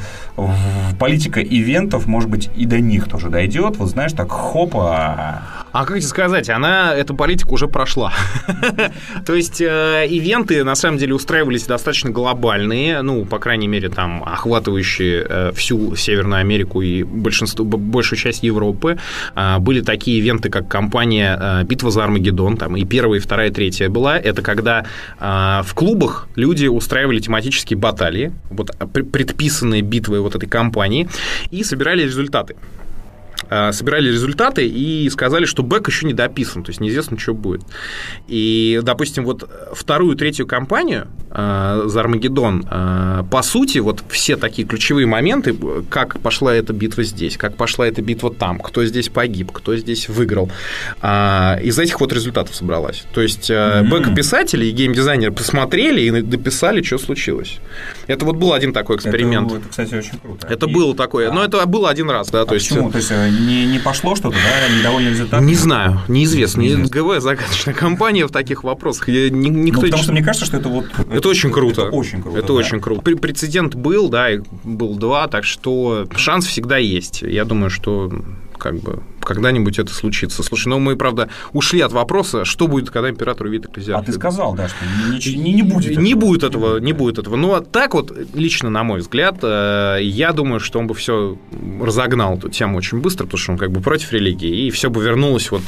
политика 0.98 1.40
ивентов, 1.40 2.06
может 2.06 2.30
быть, 2.30 2.50
и 2.56 2.66
до 2.66 2.80
них 2.80 3.08
тоже 3.08 3.28
дойдет? 3.28 3.76
Вот 3.76 3.90
знаешь, 3.90 4.12
так 4.12 4.30
хопа. 4.30 5.42
А 5.74 5.84
как 5.86 5.96
тебе 5.96 6.06
сказать, 6.06 6.48
она, 6.50 6.94
эта 6.94 7.14
политика 7.14 7.52
уже 7.52 7.66
прошла. 7.66 8.12
То 9.26 9.34
есть 9.34 9.60
э, 9.60 10.06
ивенты, 10.08 10.62
на 10.62 10.76
самом 10.76 10.98
деле, 10.98 11.14
устраивались 11.14 11.66
достаточно 11.66 12.10
глобальные, 12.10 13.02
ну, 13.02 13.24
по 13.24 13.40
крайней 13.40 13.66
мере, 13.66 13.88
там, 13.88 14.22
охватывающие 14.22 15.26
э, 15.28 15.52
всю 15.52 15.96
Северную 15.96 16.40
Америку 16.40 16.80
и 16.80 17.02
большинство, 17.02 17.64
большую 17.64 18.20
часть 18.20 18.44
Европы. 18.44 18.98
Э, 19.34 19.58
были 19.58 19.80
такие 19.80 20.18
ивенты, 20.18 20.48
как 20.48 20.68
компания 20.68 21.36
э, 21.40 21.64
«Битва 21.64 21.90
за 21.90 22.04
Армагеддон», 22.04 22.56
там, 22.56 22.76
и 22.76 22.84
первая, 22.84 23.18
и 23.18 23.22
вторая, 23.22 23.48
и 23.48 23.52
третья 23.52 23.88
была. 23.88 24.16
Это 24.16 24.42
когда 24.42 24.84
э, 25.18 25.62
в 25.64 25.74
клубах 25.74 26.28
люди 26.36 26.68
устраивали 26.68 27.18
тематические 27.18 27.76
баталии, 27.80 28.13
вот 28.50 28.70
предписанные 29.12 29.82
битвы 29.82 30.20
вот 30.20 30.34
этой 30.34 30.48
компании, 30.48 31.08
и 31.50 31.64
собирали 31.64 32.02
результаты. 32.04 32.56
Э, 33.50 33.72
собирали 33.72 34.08
результаты 34.08 34.66
и 34.66 35.08
сказали, 35.10 35.44
что 35.44 35.62
бэк 35.62 35.88
еще 35.88 36.06
не 36.06 36.14
дописан, 36.14 36.62
то 36.62 36.70
есть 36.70 36.80
неизвестно, 36.80 37.18
что 37.18 37.34
будет. 37.34 37.62
И, 38.28 38.80
допустим, 38.82 39.24
вот 39.24 39.48
вторую, 39.72 40.16
третью 40.16 40.46
кампанию 40.46 41.08
э, 41.30 41.82
за 41.86 42.00
Армагеддон, 42.00 42.66
э, 42.70 43.24
по 43.30 43.42
сути, 43.42 43.78
вот 43.78 44.02
все 44.08 44.36
такие 44.36 44.66
ключевые 44.66 45.06
моменты, 45.06 45.56
как 45.90 46.20
пошла 46.20 46.54
эта 46.54 46.72
битва 46.72 47.02
здесь, 47.02 47.36
как 47.36 47.56
пошла 47.56 47.86
эта 47.86 48.02
битва 48.02 48.32
там, 48.32 48.58
кто 48.58 48.84
здесь 48.84 49.08
погиб, 49.08 49.52
кто 49.52 49.76
здесь 49.76 50.08
выиграл, 50.08 50.50
э, 51.02 51.62
из 51.62 51.78
этих 51.78 52.00
вот 52.00 52.12
результатов 52.12 52.54
собралась. 52.54 53.04
То 53.14 53.20
есть 53.20 53.50
э, 53.50 53.82
бэк-писатели 53.82 54.66
и 54.66 54.70
геймдизайнеры 54.70 55.32
посмотрели 55.32 56.00
и 56.00 56.22
дописали, 56.22 56.82
что 56.82 56.98
случилось. 56.98 57.58
Это 58.06 58.24
вот 58.24 58.36
был 58.36 58.52
один 58.52 58.72
такой 58.72 58.96
эксперимент. 58.96 59.50
Это, 59.50 59.60
это 59.60 59.68
кстати, 59.68 59.94
очень 59.94 60.18
круто. 60.20 60.46
Это 60.46 60.66
и... 60.66 60.72
было 60.72 60.94
такое, 60.94 61.30
а... 61.30 61.32
но 61.32 61.44
это 61.44 61.64
было 61.66 61.90
один 61.90 62.10
раз, 62.10 62.30
да. 62.30 62.42
А 62.42 62.46
то 62.46 62.54
есть... 62.54 62.68
почему? 62.68 62.90
То 62.90 62.98
есть 62.98 63.10
э, 63.10 63.30
не, 63.40 63.66
не 63.66 63.78
пошло 63.78 64.14
что-то, 64.16 64.36
да, 64.36 64.78
недовольный 64.78 65.10
результат? 65.10 65.40
Не 65.40 65.54
знаю, 65.54 66.00
неизвестно. 66.08 66.60
неизвестно. 66.60 67.02
ГВ 67.02 67.20
загадочная 67.20 67.74
компания 67.74 68.26
в 68.26 68.30
таких 68.30 68.64
вопросах. 68.64 69.08
Я, 69.08 69.30
ни, 69.30 69.48
никто... 69.48 69.80
Ну, 69.80 69.86
потому 69.86 70.02
что 70.02 70.12
мне 70.12 70.22
кажется, 70.22 70.46
что 70.46 70.56
это 70.56 70.68
вот... 70.68 70.86
Это, 70.96 71.14
это 71.14 71.28
очень 71.28 71.50
круто. 71.50 71.82
Это 71.82 71.90
очень 71.90 72.22
круто. 72.22 72.38
Это 72.38 72.48
да. 72.48 72.54
очень 72.54 72.80
круто. 72.80 73.02
Прецедент 73.02 73.74
был, 73.74 74.08
да, 74.08 74.28
был 74.62 74.96
два, 74.96 75.28
так 75.28 75.44
что 75.44 76.06
шанс 76.16 76.46
всегда 76.46 76.78
есть. 76.78 77.22
Я 77.22 77.44
думаю, 77.44 77.70
что 77.70 78.12
как 78.58 78.76
бы 78.76 79.02
когда-нибудь 79.24 79.78
это 79.78 79.92
случится. 79.92 80.42
Слушай, 80.42 80.68
ну 80.68 80.78
мы, 80.78 80.96
правда, 80.96 81.28
ушли 81.52 81.80
от 81.80 81.92
вопроса, 81.92 82.44
что 82.44 82.68
будет, 82.68 82.90
когда 82.90 83.10
император 83.10 83.46
увидит 83.46 83.66
экклезиархию. 83.70 84.02
А 84.02 84.06
ты 84.06 84.12
сказал, 84.12 84.54
да, 84.54 84.68
что 84.68 84.76
не, 85.10 85.36
не, 85.36 85.52
не 85.54 85.62
будет 85.62 85.96
Не 85.96 86.10
этого. 86.10 86.20
будет 86.20 86.42
этого, 86.42 86.78
не 86.78 86.92
будет 86.92 87.18
этого. 87.18 87.36
Но 87.36 87.60
так 87.60 87.94
вот, 87.94 88.12
лично, 88.34 88.70
на 88.70 88.84
мой 88.84 89.00
взгляд, 89.00 89.38
э, 89.42 89.98
я 90.02 90.32
думаю, 90.32 90.60
что 90.60 90.78
он 90.78 90.86
бы 90.86 90.94
все 90.94 91.38
разогнал 91.80 92.36
эту 92.36 92.48
тему 92.48 92.78
очень 92.78 93.00
быстро, 93.00 93.24
потому 93.24 93.38
что 93.38 93.52
он 93.52 93.58
как 93.58 93.70
бы 93.70 93.80
против 93.80 94.12
религии, 94.12 94.66
и 94.66 94.70
все 94.70 94.90
бы 94.90 95.02
вернулось 95.02 95.50
вот 95.50 95.62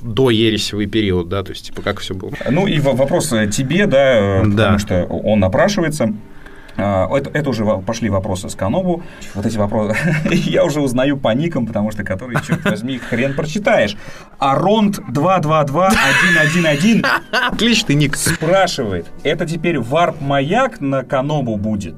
до 0.00 0.30
ересевый 0.30 0.86
период, 0.86 1.28
да, 1.28 1.42
то 1.42 1.50
есть, 1.50 1.66
типа, 1.66 1.82
как 1.82 2.00
все 2.00 2.14
было. 2.14 2.32
Ну 2.50 2.66
и 2.66 2.78
вопрос 2.80 3.28
тебе, 3.28 3.86
да, 3.86 4.42
да. 4.44 4.50
потому 4.50 4.78
что 4.78 5.04
он 5.04 5.40
напрашивается. 5.40 6.14
Это, 6.76 7.30
это 7.32 7.50
уже 7.50 7.64
пошли 7.64 8.08
вопросы 8.08 8.48
с 8.48 8.54
Канобу. 8.54 9.02
Вот 9.34 9.44
эти 9.46 9.58
вопросы 9.58 9.96
я 10.30 10.64
уже 10.64 10.80
узнаю 10.80 11.16
по 11.16 11.34
никам, 11.34 11.66
потому 11.66 11.90
что 11.92 12.04
которые, 12.04 12.40
черт 12.46 12.64
возьми, 12.64 12.98
хрен 12.98 13.34
прочитаешь. 13.34 13.96
Аронт 14.38 14.98
222-111 14.98 17.04
Отличный 17.52 17.94
ник. 17.94 18.16
спрашивает, 18.16 19.06
это 19.22 19.46
теперь 19.46 19.78
варп-маяк 19.78 20.80
на 20.80 21.04
Канобу 21.04 21.56
будет? 21.56 21.94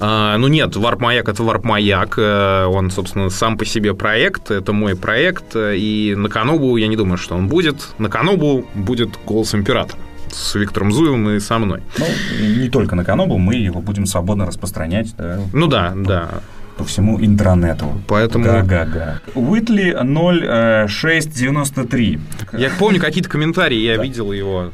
А, 0.00 0.36
ну 0.38 0.48
нет, 0.48 0.74
варп-маяк– 0.76 1.28
это 1.30 1.42
варп-маяк. 1.42 2.18
Он, 2.18 2.90
собственно, 2.90 3.28
сам 3.30 3.58
по 3.58 3.64
себе 3.64 3.94
проект. 3.94 4.50
Это 4.50 4.72
мой 4.72 4.96
проект. 4.96 5.54
И 5.54 6.14
на 6.16 6.28
Канобу 6.28 6.76
я 6.76 6.88
не 6.88 6.96
думаю, 6.96 7.18
что 7.18 7.36
он 7.36 7.46
будет. 7.48 7.88
На 7.98 8.08
Канобу 8.08 8.64
будет 8.74 9.10
голос 9.24 9.54
императора 9.54 9.98
с 10.32 10.54
Виктором 10.54 10.92
Зуевым 10.92 11.30
и 11.30 11.40
со 11.40 11.58
мной. 11.58 11.82
Ну, 11.98 12.06
не 12.40 12.68
только 12.68 12.94
на 12.96 13.04
Канобу, 13.04 13.38
мы 13.38 13.54
его 13.56 13.80
будем 13.80 14.06
свободно 14.06 14.46
распространять. 14.46 15.14
Да? 15.16 15.40
Ну 15.52 15.66
да, 15.66 15.92
да. 15.94 16.42
По 16.78 16.84
всему 16.84 17.20
интернету. 17.20 18.00
Поэтому... 18.06 18.44
Га-га-га. 18.44 19.20
Уитли 19.34 19.96
0693. 20.00 22.20
Я 22.52 22.70
помню 22.78 23.00
какие-то 23.00 23.28
комментарии, 23.28 23.78
я 23.78 23.96
да. 23.96 24.04
видел 24.04 24.30
его. 24.32 24.70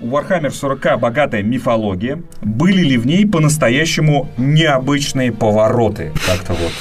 У 0.00 0.08
Warhammer 0.08 0.50
40 0.50 0.98
богатая 0.98 1.42
мифология. 1.42 2.22
Были 2.40 2.82
ли 2.82 2.96
в 2.96 3.06
ней 3.06 3.26
по-настоящему 3.26 4.30
необычные 4.38 5.32
повороты? 5.32 6.12
Как-то 6.26 6.54
вот. 6.54 6.72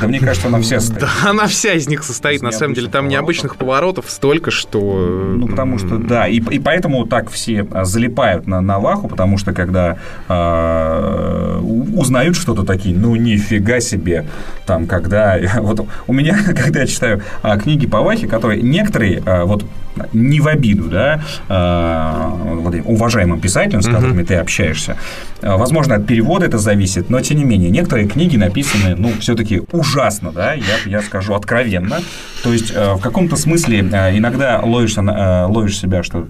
Да 0.00 0.08
мне 0.08 0.18
кажется, 0.18 0.48
она 0.48 0.60
вся 0.60 0.80
состоит. 0.80 1.02
Да, 1.02 1.10
она 1.30 1.46
вся 1.46 1.74
из 1.74 1.86
них 1.88 2.02
состоит. 2.02 2.42
На 2.42 2.50
самом 2.50 2.74
деле, 2.74 2.88
там 2.88 3.06
необычных 3.08 3.54
поворотов 3.56 4.10
столько, 4.10 4.50
что... 4.50 5.34
Ну, 5.36 5.46
потому 5.46 5.78
что, 5.78 5.98
да. 5.98 6.26
И, 6.26 6.38
и 6.38 6.58
поэтому 6.58 7.06
так 7.06 7.30
все 7.30 7.66
залипают 7.82 8.46
на 8.46 8.60
Наваху, 8.60 9.08
потому 9.08 9.38
что 9.38 9.52
когда 9.52 9.98
э, 10.28 11.60
узнают 11.94 12.36
что-то 12.36 12.64
такие, 12.64 12.96
ну, 12.96 13.16
нифига 13.16 13.80
себе 13.80 13.91
себе, 13.92 14.26
там, 14.66 14.86
когда... 14.86 15.38
Вот 15.62 15.86
у 16.06 16.12
меня, 16.12 16.38
когда 16.46 16.80
я 16.80 16.86
читаю 16.86 17.22
а, 17.42 17.58
книги 17.58 17.86
по 17.86 18.00
Вахе, 18.00 18.26
которые 18.26 18.62
некоторые, 18.62 19.22
а, 19.24 19.44
вот 19.44 19.64
не 20.12 20.40
в 20.40 20.48
обиду, 20.48 20.84
да, 20.84 21.20
вот, 21.48 22.74
уважаемым 22.86 23.40
писателям, 23.40 23.82
с 23.82 23.86
которыми 23.86 24.22
uh-huh. 24.22 24.26
ты 24.26 24.34
общаешься, 24.36 24.96
а, 25.42 25.58
возможно, 25.58 25.96
от 25.96 26.06
перевода 26.06 26.46
это 26.46 26.58
зависит, 26.58 27.10
но 27.10 27.20
тем 27.20 27.38
не 27.38 27.44
менее, 27.44 27.70
некоторые 27.70 28.08
книги 28.08 28.36
написаны, 28.36 28.96
ну, 28.96 29.12
все-таки 29.20 29.62
ужасно, 29.70 30.32
да, 30.32 30.54
я, 30.54 30.76
я 30.86 31.02
скажу 31.02 31.34
откровенно. 31.34 32.00
То 32.42 32.52
есть, 32.52 32.72
а, 32.74 32.94
в 32.94 33.00
каком-то 33.00 33.36
смысле 33.36 33.80
иногда 33.80 34.60
ловишься, 34.62 35.02
ловишь 35.48 35.78
себя, 35.78 36.02
что 36.02 36.26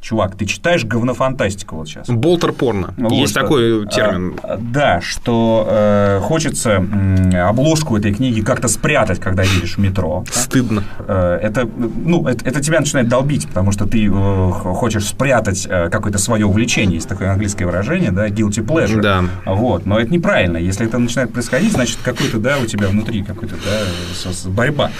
Чувак, 0.00 0.34
ты 0.34 0.46
читаешь 0.46 0.84
говнофантастику 0.84 1.76
вот 1.76 1.88
сейчас. 1.88 2.08
Болтер 2.08 2.52
порно. 2.52 2.94
Вот, 2.96 3.12
Есть 3.12 3.34
такой 3.34 3.86
термин. 3.86 4.38
А, 4.42 4.56
да, 4.58 5.00
что 5.02 5.66
э, 5.70 6.20
хочется 6.22 6.82
э, 6.82 7.36
обложку 7.36 7.98
этой 7.98 8.14
книги 8.14 8.40
как-то 8.40 8.68
спрятать, 8.68 9.20
когда 9.20 9.42
едешь 9.42 9.76
в 9.76 9.78
метро. 9.78 10.24
Стыдно. 10.30 10.84
Э, 11.00 11.38
это, 11.42 11.66
ну, 11.66 12.26
это, 12.26 12.48
это 12.48 12.62
тебя 12.62 12.80
начинает 12.80 13.08
долбить, 13.08 13.46
потому 13.46 13.72
что 13.72 13.86
ты 13.86 14.06
э, 14.06 14.10
хочешь 14.10 15.06
спрятать 15.06 15.66
э, 15.68 15.90
какое-то 15.90 16.18
свое 16.18 16.46
увлечение. 16.46 16.94
Есть 16.94 17.08
такое 17.08 17.30
английское 17.30 17.66
выражение, 17.66 18.10
да, 18.10 18.28
guilty 18.28 18.64
pleasure. 18.64 19.02
Да. 19.02 19.24
Вот, 19.44 19.84
но 19.84 20.00
это 20.00 20.10
неправильно. 20.10 20.56
Если 20.56 20.86
это 20.86 20.98
начинает 20.98 21.30
происходить, 21.30 21.72
значит, 21.72 21.98
какой-то, 22.02 22.38
да, 22.38 22.56
у 22.58 22.64
тебя 22.64 22.88
внутри 22.88 23.22
какой-то, 23.22 23.56
да, 23.56 24.30
борьба. 24.50 24.90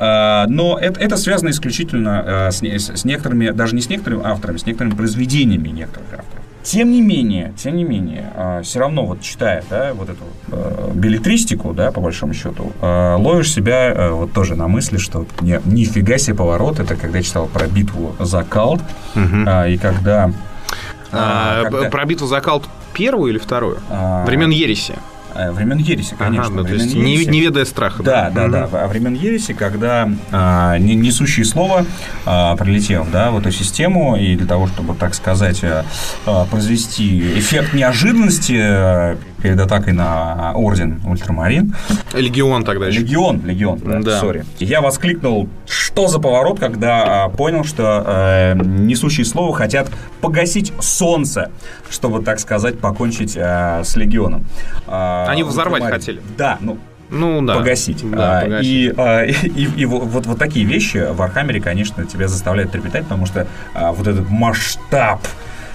Но 0.00 0.78
это, 0.80 0.98
это 0.98 1.16
связано 1.18 1.50
исключительно 1.50 2.48
с, 2.50 2.62
с 2.62 3.04
некоторыми, 3.04 3.50
даже 3.50 3.74
не 3.74 3.82
с 3.82 3.90
некоторыми 3.90 4.24
авторами, 4.24 4.56
с 4.56 4.64
некоторыми 4.64 4.94
произведениями 4.94 5.68
некоторых 5.68 6.08
авторов. 6.12 6.44
Тем 6.62 6.90
не 6.90 7.00
менее, 7.00 7.54
тем 7.56 7.76
не 7.76 7.84
менее, 7.84 8.60
все 8.62 8.80
равно 8.80 9.06
вот 9.06 9.22
читая, 9.22 9.64
да, 9.70 9.92
вот 9.94 10.10
эту 10.10 10.24
э, 10.52 10.90
беллетристику, 10.94 11.72
да, 11.72 11.90
по 11.90 12.02
большому 12.02 12.34
счету, 12.34 12.72
э, 12.82 13.14
ловишь 13.18 13.50
себя 13.50 13.90
э, 13.90 14.10
вот 14.10 14.34
тоже 14.34 14.56
на 14.56 14.68
мысли, 14.68 14.98
что 14.98 15.24
не, 15.40 15.58
нифига 15.64 16.18
себе 16.18 16.36
поворот, 16.36 16.78
это 16.78 16.96
когда 16.96 17.18
я 17.18 17.24
читал 17.24 17.46
про 17.46 17.66
битву 17.66 18.14
за 18.18 18.42
Калт, 18.42 18.82
угу. 19.16 19.36
э, 19.46 19.72
и 19.72 19.78
когда... 19.78 20.32
А, 21.12 21.62
когда... 21.62 21.88
Про 21.88 22.04
битву 22.04 22.26
за 22.26 22.42
Калт 22.42 22.68
первую 22.92 23.32
или 23.32 23.38
вторую? 23.38 23.78
А... 23.88 24.26
Времен 24.26 24.50
Ереси. 24.50 24.96
Времен 25.34 25.78
Ереси, 25.78 26.14
конечно. 26.18 26.46
Ага, 26.46 26.62
ну, 26.62 26.64
то 26.64 26.72
есть 26.74 26.94
ереси. 26.94 27.26
не, 27.26 27.32
не 27.32 27.40
ведая 27.40 27.64
страха. 27.64 28.02
Да, 28.02 28.30
да, 28.30 28.48
да. 28.48 28.66
да. 28.66 28.86
Времен 28.86 29.14
Ереси, 29.14 29.52
когда 29.52 30.08
а, 30.30 30.78
несущее 30.78 31.44
слово 31.44 31.86
а, 32.26 32.56
прилетел 32.56 33.06
да, 33.12 33.30
в 33.30 33.38
эту 33.38 33.50
систему, 33.50 34.16
и 34.16 34.36
для 34.36 34.46
того, 34.46 34.66
чтобы, 34.66 34.94
так 34.94 35.14
сказать, 35.14 35.62
а, 35.62 36.46
произвести 36.46 37.38
эффект 37.38 37.72
неожиданности 37.74 39.16
перед 39.42 39.58
атакой 39.58 39.92
на 39.92 40.52
орден 40.54 41.00
Ультрамарин. 41.04 41.74
Легион 42.12 42.64
тогда 42.64 42.88
еще. 42.88 43.00
Легион, 43.00 43.44
Легион, 43.44 43.78
да, 43.78 44.00
да. 44.00 44.20
сори. 44.20 44.44
Я 44.58 44.80
воскликнул, 44.80 45.48
что 45.66 46.08
за 46.08 46.18
поворот, 46.18 46.58
когда 46.60 47.24
а, 47.24 47.28
понял, 47.28 47.64
что 47.64 48.04
э, 48.06 48.54
несущие 48.56 49.24
слова 49.24 49.54
хотят 49.54 49.90
погасить 50.20 50.72
солнце, 50.80 51.50
чтобы, 51.88 52.22
так 52.22 52.38
сказать, 52.40 52.78
покончить 52.78 53.36
э, 53.36 53.82
с 53.84 53.96
Легионом. 53.96 54.46
Э, 54.86 55.19
Они 55.26 55.42
взорвать 55.42 55.82
Ультрамарин. 55.82 56.00
хотели. 56.00 56.22
Да, 56.36 56.58
ну, 56.60 56.78
ну, 57.10 57.42
да. 57.42 57.56
погасить. 57.56 58.08
Да, 58.08 58.38
а, 58.38 58.42
погасить. 58.42 58.66
И, 58.66 58.94
а, 58.96 59.24
и, 59.24 59.32
и, 59.32 59.80
и 59.82 59.84
вот, 59.84 60.26
вот 60.26 60.38
такие 60.38 60.64
вещи 60.64 60.98
в 60.98 61.16
Вархаммере, 61.16 61.60
конечно, 61.60 62.06
тебя 62.06 62.28
заставляют 62.28 62.72
трепетать, 62.72 63.04
потому 63.04 63.26
что 63.26 63.46
а, 63.74 63.92
вот 63.92 64.06
этот 64.06 64.28
масштаб 64.30 65.20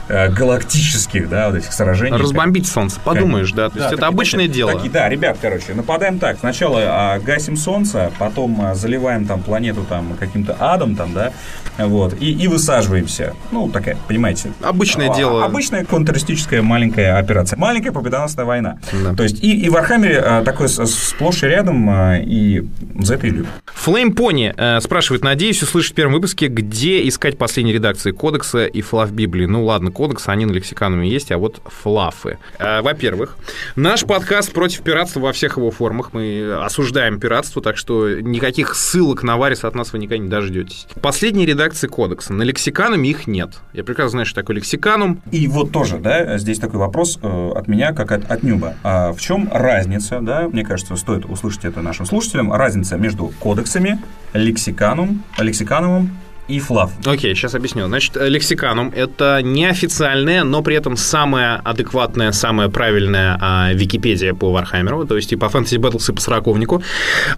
Э, 0.08 0.30
галактических, 0.30 1.28
да, 1.30 1.50
вот 1.50 1.58
этих 1.58 1.74
сражений. 1.74 2.18
Разбомбить 2.18 2.68
Солнце, 2.68 3.00
подумаешь, 3.00 3.52
да, 3.52 3.70
то 3.70 3.80
есть 3.80 3.90
да, 3.90 3.96
это 3.96 4.08
обычное 4.08 4.48
дело. 4.48 4.74
Такие, 4.74 4.92
да, 4.92 5.10
ребят, 5.10 5.38
короче, 5.42 5.74
нападаем 5.74 6.20
так, 6.20 6.38
сначала 6.40 6.80
а, 6.86 7.20
гасим 7.20 7.58
Солнце, 7.58 8.12
потом 8.20 8.62
а, 8.62 8.76
заливаем 8.76 9.26
там 9.26 9.42
планету 9.42 9.84
там 9.90 10.16
каким-то 10.20 10.56
адом 10.60 10.96
там, 10.96 11.14
да, 11.14 11.32
вот, 11.80 12.16
и, 12.20 12.32
и 12.32 12.48
высаживаемся. 12.48 13.34
Ну, 13.52 13.68
такая, 13.70 13.98
понимаете. 14.08 14.52
Обычное 14.62 15.10
а, 15.10 15.16
дело. 15.16 15.44
Обычная 15.44 15.84
контртеррористическая 15.84 16.62
маленькая 16.62 17.18
операция. 17.18 17.58
Маленькая 17.58 17.92
победоносная 17.92 18.46
война. 18.46 18.78
Да. 18.94 19.16
То 19.16 19.24
есть 19.24 19.44
и, 19.44 19.60
и 19.60 19.70
в 19.70 19.76
Архамере 19.76 20.20
а, 20.20 20.44
такой 20.44 20.70
сплошь 20.70 21.42
и 21.42 21.48
рядом, 21.48 21.90
а, 21.90 22.18
и 22.18 22.64
за 23.00 23.16
это 23.16 23.26
и 23.26 23.32
любят. 23.32 23.50
Flame 23.86 24.14
Pony 24.14 24.54
э, 24.56 24.80
спрашивает, 24.82 25.24
надеюсь 25.24 25.62
услышать 25.64 25.94
в 25.94 25.96
первом 25.96 26.14
выпуске, 26.14 26.48
где 26.48 27.08
искать 27.08 27.38
последние 27.38 27.74
редакции 27.74 28.12
кодекса 28.12 28.66
и 28.66 28.82
флав 28.82 29.12
Библии. 29.12 29.46
Ну 29.46 29.66
ладно, 29.66 29.92
кодекса, 29.96 30.32
они 30.32 30.46
на 30.46 30.52
лексикануме 30.52 31.10
есть, 31.10 31.32
а 31.32 31.40
вот 31.40 31.62
флафы. 31.66 32.38
Э, 32.60 32.82
во-первых, 32.82 33.38
наш 33.76 34.06
подкаст 34.06 34.54
против 34.54 34.82
пиратства 34.82 35.22
во 35.22 35.34
всех 35.34 35.58
его 35.58 35.72
формах. 35.72 36.14
Мы 36.14 36.54
осуждаем 36.62 37.20
пиратство, 37.20 37.62
так 37.62 37.78
что 37.78 38.20
никаких 38.22 38.76
ссылок 38.76 39.24
на 39.24 39.38
Варис 39.38 39.64
от 39.64 39.74
нас 39.74 39.94
вы 39.94 40.00
никогда 40.00 40.24
не 40.24 40.30
дождетесь. 40.30 40.88
Последние 41.02 41.48
редакции 41.48 41.88
кодекса. 41.88 42.34
На 42.34 42.44
лексикануме 42.44 43.10
их 43.10 43.26
нет. 43.26 43.56
Я 43.74 43.84
прекрасно 43.84 44.12
знаю, 44.12 44.26
что 44.26 44.42
такое 44.42 44.58
лексиканум. 44.58 45.22
И 45.32 45.48
вот 45.48 45.72
тоже, 45.72 45.98
да, 45.98 46.38
здесь 46.38 46.60
такой 46.60 46.80
вопрос 46.80 47.18
э, 47.22 47.52
от 47.56 47.68
меня, 47.68 47.94
как 47.94 48.12
от, 48.12 48.30
от 48.30 48.44
нуба. 48.44 48.76
А 48.84 49.14
в 49.14 49.22
чем 49.22 49.50
разница, 49.52 50.20
да, 50.22 50.48
мне 50.48 50.64
кажется, 50.64 50.96
стоит 50.96 51.26
услышать 51.26 51.66
это 51.66 51.82
нашим 51.82 52.06
слушателям, 52.06 52.54
разница 52.54 52.98
между 52.98 53.32
кодексами, 53.40 54.00
лексиканум, 54.34 55.24
лексиканумом 55.38 56.12
и 56.48 56.60
fluff. 56.60 56.92
Окей, 57.06 57.32
okay, 57.32 57.36
сейчас 57.36 57.56
объясню. 57.56 57.88
Значит, 57.88 58.16
лексиканум— 58.16 58.92
это 58.96 59.42
неофициальная, 59.42 60.44
но 60.44 60.62
при 60.62 60.76
этом 60.76 60.96
самая 60.98 61.58
адекватная, 61.64 62.32
самая 62.32 62.70
правильная 62.70 63.38
а, 63.42 63.74
Википедия 63.74 64.34
по 64.34 64.52
Вархаммеру, 64.52 65.06
то 65.06 65.16
есть 65.16 65.32
и 65.34 65.36
по 65.36 65.46
Fantasy 65.46 65.78
Battles, 65.78 66.12
и 66.12 66.16
по 66.16 66.22
Сороковнику. 66.22 66.84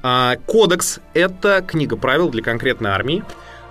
А, 0.04 0.36
кодекс— 0.46 1.00
это 1.14 1.64
книга 1.66 1.96
правил 1.96 2.30
для 2.30 2.44
конкретной 2.44 2.92
армии. 2.92 3.24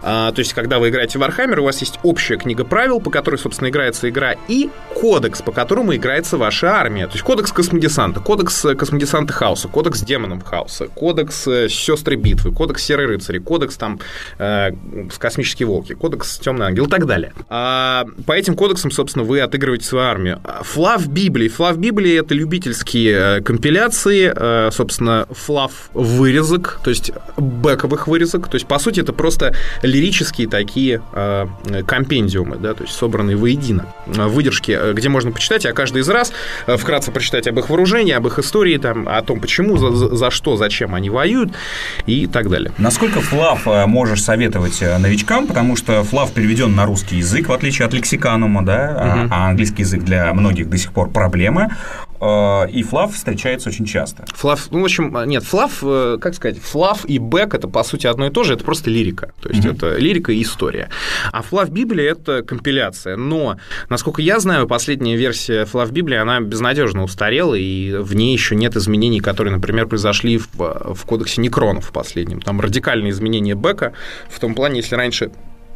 А, 0.03 0.32
то 0.32 0.40
есть, 0.40 0.53
когда 0.53 0.78
вы 0.78 0.90
играете 0.90 1.18
в 1.18 1.22
Warhammer, 1.22 1.61
у 1.61 1.64
вас 1.64 1.80
есть 1.80 1.99
общая 2.03 2.36
книга 2.36 2.64
правил, 2.64 3.01
по 3.01 3.11
которой, 3.11 3.36
собственно, 3.36 3.68
играется 3.68 4.09
игра, 4.09 4.34
и 4.49 4.70
кодекс, 4.94 5.42
по 5.42 5.53
которому 5.53 5.94
играется 5.94 6.36
ваша 6.36 6.72
армия. 6.72 7.07
То 7.07 7.14
есть, 7.14 7.24
кодекс 7.24 7.53
космодесанта, 7.53 8.20
кодекс 8.20 8.64
э, 8.64 8.74
космодесанта 8.74 9.32
хаоса, 9.32 9.68
кодекс 9.68 10.01
демонов 10.01 10.45
хаоса, 10.45 10.87
кодекс 10.88 11.46
э, 11.49 11.68
сестры 11.68 12.16
битвы, 12.16 12.53
кодекс 12.53 12.84
серой 12.84 13.07
рыцари, 13.07 13.38
кодекс 13.38 13.76
там 13.76 14.00
э, 14.38 14.71
космические 15.18 15.66
волки, 15.66 15.95
кодекс 15.95 16.38
темный 16.38 16.66
ангел 16.66 16.87
и 16.87 16.88
так 16.88 17.07
далее. 17.07 17.33
А, 17.49 18.04
по 18.26 18.33
этим 18.33 18.54
кодексам, 18.57 18.91
собственно, 18.91 19.25
вы 19.25 19.41
отыгрываете 19.41 19.84
свою 19.87 20.04
армию. 20.04 20.41
Флав 20.62 21.07
Библии. 21.08 21.49
Флав 21.49 21.79
Библии— 21.79 22.18
это 22.21 22.34
любительские 22.34 23.38
э, 23.38 23.41
компиляции, 23.42 24.33
э, 24.34 24.71
собственно, 24.72 25.26
флав 25.30 25.91
вырезок, 25.95 26.80
то 26.84 26.91
есть 26.91 27.12
бэковых 27.37 28.07
вырезок. 28.07 28.49
То 28.49 28.57
есть, 28.57 28.66
по 28.66 28.79
сути, 28.79 29.00
это 29.00 29.12
просто 29.12 29.54
лирические 29.87 30.49
такие 30.49 31.00
э, 31.13 31.46
компендиумы, 31.87 32.57
да, 32.57 32.75
то 32.75 32.84
есть 32.84 32.95
собранные 32.95 33.37
воедино, 33.37 33.87
э, 34.07 34.26
выдержки, 34.26 34.76
э, 34.79 34.92
где 34.92 35.08
можно 35.08 35.30
почитать, 35.30 35.64
а 35.67 35.72
каждый 35.72 36.03
из 36.03 36.08
раз 36.08 36.33
вкратце 36.67 37.11
прочитать 37.11 37.46
об 37.46 37.58
их 37.58 37.68
вооружении, 37.68 38.13
об 38.13 38.26
их 38.26 38.38
истории, 38.38 38.76
там, 38.79 39.08
о 39.08 39.22
том, 39.22 39.41
почему, 39.41 39.76
за, 39.76 40.14
за 40.14 40.30
что, 40.30 40.57
зачем 40.57 40.95
они 40.95 41.11
воюют 41.11 41.53
и 42.07 42.26
так 42.26 42.50
далее. 42.50 42.72
Насколько 42.79 43.21
флав 43.21 43.67
можешь 43.87 44.22
советовать 44.22 44.80
новичкам, 44.80 45.46
потому 45.46 45.76
что 45.76 46.03
флав 46.04 46.33
переведен 46.33 46.75
на 46.75 46.84
русский 46.87 47.17
язык, 47.17 47.49
в 47.49 47.53
отличие 47.53 47.87
от 47.87 47.95
лексиканума, 47.95 48.64
да, 48.64 49.22
угу. 49.25 49.34
а 49.34 49.49
английский 49.49 49.83
язык 49.83 50.03
для 50.03 50.33
многих 50.34 50.68
до 50.68 50.76
сих 50.76 50.92
пор 50.92 51.11
проблема. 51.11 51.71
Э, 52.21 52.68
и 52.71 52.83
флав 52.83 53.14
встречается 53.14 53.68
очень 53.68 53.87
часто. 53.87 54.25
Флав, 54.34 54.68
ну, 54.71 54.80
в 54.80 54.84
общем, 54.84 55.17
нет, 55.26 55.45
флав, 55.45 55.79
э, 55.83 56.18
как 56.21 56.34
сказать, 56.34 56.59
флав 56.59 57.05
и 57.05 57.18
бэк– 57.18 57.55
это, 57.57 57.68
по 57.68 57.83
сути, 57.83 58.07
одно 58.07 58.26
и 58.26 58.30
то 58.30 58.45
же, 58.45 58.55
это 58.55 58.64
просто 58.64 58.91
лирика. 58.91 59.33
То 59.41 59.49
есть, 59.49 59.64
mm-hmm. 59.64 59.75
это 59.75 59.97
лирика 59.97 60.33
и 60.33 60.43
история. 60.43 60.88
А 61.33 61.43
флав 61.43 61.71
Библии– 61.71 62.05
это 62.07 62.43
компиляция. 62.43 63.17
Но, 63.17 63.57
насколько 63.88 64.22
я 64.22 64.41
знаю, 64.41 64.67
последняя 64.67 65.17
версия 65.17 65.64
флав 65.64 65.91
Библии, 65.91 66.17
она 66.17 66.41
безнадежно 66.41 67.03
устарела, 67.03 67.55
и 67.55 67.97
в 67.97 68.14
ней 68.14 68.33
еще 68.33 68.57
нет 68.57 68.76
изменений, 68.76 69.21
которые, 69.21 69.55
например, 69.55 69.87
произошли 69.87 70.38
в, 70.38 70.49
в 70.59 71.05
кодексе 71.05 71.41
Некронов 71.41 71.93
последнем. 71.93 72.41
Там 72.41 72.61
радикальные 72.61 73.11
изменения 73.11 73.55
бэка 73.55 73.93
в 74.29 74.41
том 74.41 74.55
плане, 74.55 74.79
если 74.79 74.95
раньше 74.95 75.30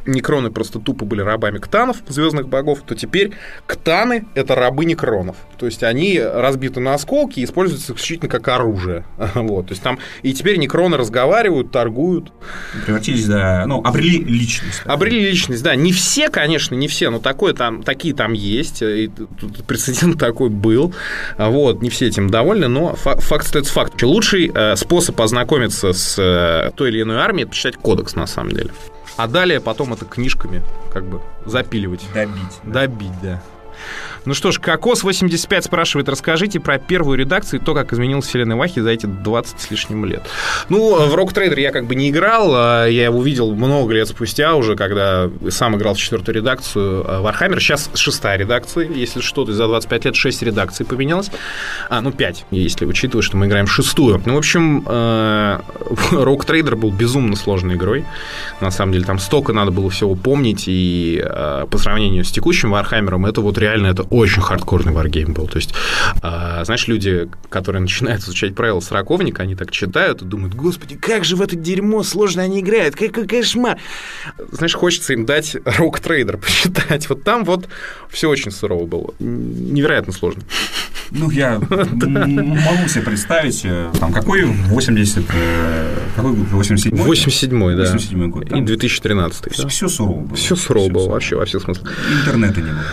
некроны 0.06 0.50
просто 0.50 0.78
тупо 0.78 1.04
были 1.04 1.20
рабами 1.22 1.58
ктанов, 1.58 1.98
звездных 2.08 2.48
богов, 2.48 2.80
то 2.86 2.94
теперь 2.94 3.32
ктаны— 3.66 4.26
это 4.34 4.54
рабы 4.54 4.84
некронов. 4.84 5.36
То 5.58 5.66
есть 5.66 5.82
они 5.82 6.20
разбиты 6.20 6.80
на 6.80 6.94
осколки 6.94 7.40
и 7.40 7.44
используются 7.44 7.92
исключительно 7.92 8.28
как 8.28 8.48
оружие. 8.48 9.04
Вот, 9.50 9.68
то 9.68 9.72
есть 9.72 9.82
там 9.82 9.98
и 10.22 10.32
теперь 10.32 10.58
некроны 10.58 10.96
разговаривают, 10.96 11.72
торгуют. 11.72 12.32
Превратились, 12.84 13.26
да, 13.26 13.64
ну, 13.66 13.82
обрели 13.82 14.22
личность. 14.22 14.82
Обрели 14.84 15.20
личность, 15.20 15.62
да. 15.62 15.74
Не 15.74 15.92
все, 15.92 16.28
конечно, 16.28 16.74
не 16.74 16.88
все, 16.88 17.10
но 17.10 17.18
такое 17.18 17.54
там, 17.54 17.82
такие 17.82 18.14
там 18.14 18.32
есть. 18.32 18.82
И 18.82 19.08
тут 19.08 19.64
прецедент 19.64 20.18
такой 20.18 20.50
был. 20.50 20.94
Вот, 21.38 21.82
не 21.82 21.90
все 21.90 22.06
этим 22.06 22.30
довольны, 22.30 22.68
но 22.68 22.94
факт 22.94 23.46
остается 23.46 23.72
факт. 23.72 24.00
Лучший 24.02 24.50
э, 24.54 24.76
способ 24.76 25.20
ознакомиться 25.20 25.92
с 25.92 26.18
э, 26.18 26.70
той 26.76 26.90
или 26.90 27.02
иной 27.02 27.18
армией– 27.18 27.42
это 27.44 27.50
почитать 27.50 27.76
кодекс, 27.76 28.14
на 28.14 28.26
самом 28.26 28.52
деле. 28.52 28.70
А 29.22 29.26
далее 29.26 29.60
потом 29.60 29.92
это 29.92 30.06
книжками 30.06 30.62
как 30.90 31.04
бы 31.04 31.20
запиливать. 31.44 32.00
Добить. 32.14 32.58
Добить, 32.62 33.12
да. 33.20 33.42
Ну 34.24 34.34
что 34.34 34.52
ж, 34.52 34.58
Кокос 34.58 35.02
85 35.02 35.64
спрашивает, 35.64 36.08
расскажите 36.08 36.60
про 36.60 36.78
первую 36.78 37.18
редакцию 37.18 37.60
и 37.60 37.64
то, 37.64 37.74
как 37.74 37.92
изменилась 37.92 38.26
вселенная 38.26 38.56
Вахи 38.56 38.80
за 38.80 38.90
эти 38.90 39.06
20 39.06 39.60
с 39.60 39.70
лишним 39.70 40.04
лет. 40.04 40.22
Ну, 40.68 41.06
в 41.06 41.14
Rock 41.14 41.34
Trader 41.34 41.58
я 41.58 41.72
как 41.72 41.86
бы 41.86 41.94
не 41.94 42.10
играл, 42.10 42.52
а 42.54 42.86
я 42.86 43.04
его 43.04 43.22
видел 43.22 43.54
много 43.54 43.94
лет 43.94 44.08
спустя 44.08 44.54
уже, 44.56 44.76
когда 44.76 45.30
сам 45.48 45.76
играл 45.76 45.94
в 45.94 45.98
четвертую 45.98 46.36
редакцию 46.36 47.04
Warhammer. 47.04 47.58
Сейчас 47.60 47.90
шестая 47.94 48.36
редакция, 48.38 48.88
если 48.88 49.20
что, 49.20 49.44
то 49.44 49.52
за 49.52 49.66
25 49.66 50.04
лет 50.04 50.16
6 50.16 50.42
редакций 50.42 50.84
поменялось. 50.84 51.30
А, 51.88 52.00
ну, 52.00 52.12
5, 52.12 52.46
если 52.50 52.84
учитывать, 52.84 53.24
что 53.24 53.36
мы 53.36 53.46
играем 53.46 53.66
шестую. 53.66 54.22
Ну, 54.26 54.34
в 54.34 54.38
общем, 54.38 54.84
э, 54.86 55.60
Rock 56.12 56.46
Trader 56.46 56.76
был 56.76 56.90
безумно 56.90 57.36
сложной 57.36 57.76
игрой. 57.76 58.04
На 58.60 58.70
самом 58.70 58.92
деле, 58.92 59.04
там 59.04 59.18
столько 59.18 59.52
надо 59.52 59.70
было 59.70 59.88
всего 59.90 60.14
помнить, 60.14 60.64
и 60.66 61.22
э, 61.24 61.66
по 61.70 61.78
сравнению 61.78 62.24
с 62.24 62.30
текущим 62.30 62.74
Warhammer, 62.74 63.28
это 63.28 63.40
вот 63.40 63.58
реально 63.58 63.88
это 63.88 64.02
очень 64.20 64.42
хардкорный 64.42 64.92
варгейм 64.92 65.32
был. 65.32 65.46
То 65.46 65.56
есть, 65.56 65.74
э, 66.22 66.64
знаешь, 66.64 66.86
люди, 66.88 67.28
которые 67.48 67.82
начинают 67.82 68.22
изучать 68.22 68.54
правила 68.54 68.80
сороковника, 68.80 69.42
они 69.42 69.54
так 69.54 69.70
читают 69.70 70.22
и 70.22 70.24
думают, 70.24 70.54
господи, 70.54 70.96
как 70.96 71.24
же 71.24 71.36
в 71.36 71.42
это 71.42 71.56
дерьмо 71.56 72.02
сложно 72.02 72.42
они 72.42 72.60
играют, 72.60 72.94
какой 72.94 73.26
кошмар. 73.26 73.78
Знаешь, 74.52 74.74
хочется 74.74 75.12
им 75.12 75.26
дать 75.26 75.54
Trader 75.54 76.36
почитать. 76.38 77.08
Вот 77.08 77.24
там 77.24 77.44
вот 77.44 77.68
все 78.08 78.28
очень 78.28 78.50
сурово 78.50 78.86
было. 78.86 79.14
Невероятно 79.18 80.12
сложно. 80.12 80.42
Ну, 81.10 81.30
я 81.30 81.58
могу 81.68 82.88
себе 82.88 83.02
представить, 83.02 83.62
э, 83.64 83.90
там, 83.98 84.12
какой 84.12 84.44
80... 84.44 85.24
Э, 85.34 85.96
какой 86.14 86.34
год? 86.34 86.46
87-й? 86.52 86.90
87-й, 86.90 87.76
да. 87.76 87.82
87 87.82 88.30
год. 88.30 88.52
И 88.52 88.60
2013 88.60 89.58
да. 89.58 89.68
Все 89.68 89.88
сурово 89.88 90.20
было. 90.20 90.36
Все 90.36 90.54
сурово 90.54 90.88
было 90.88 91.08
вообще, 91.08 91.36
во 91.36 91.44
всех 91.46 91.62
смыслах. 91.62 91.92
Интернета 92.20 92.60
не 92.60 92.70
было. 92.70 92.84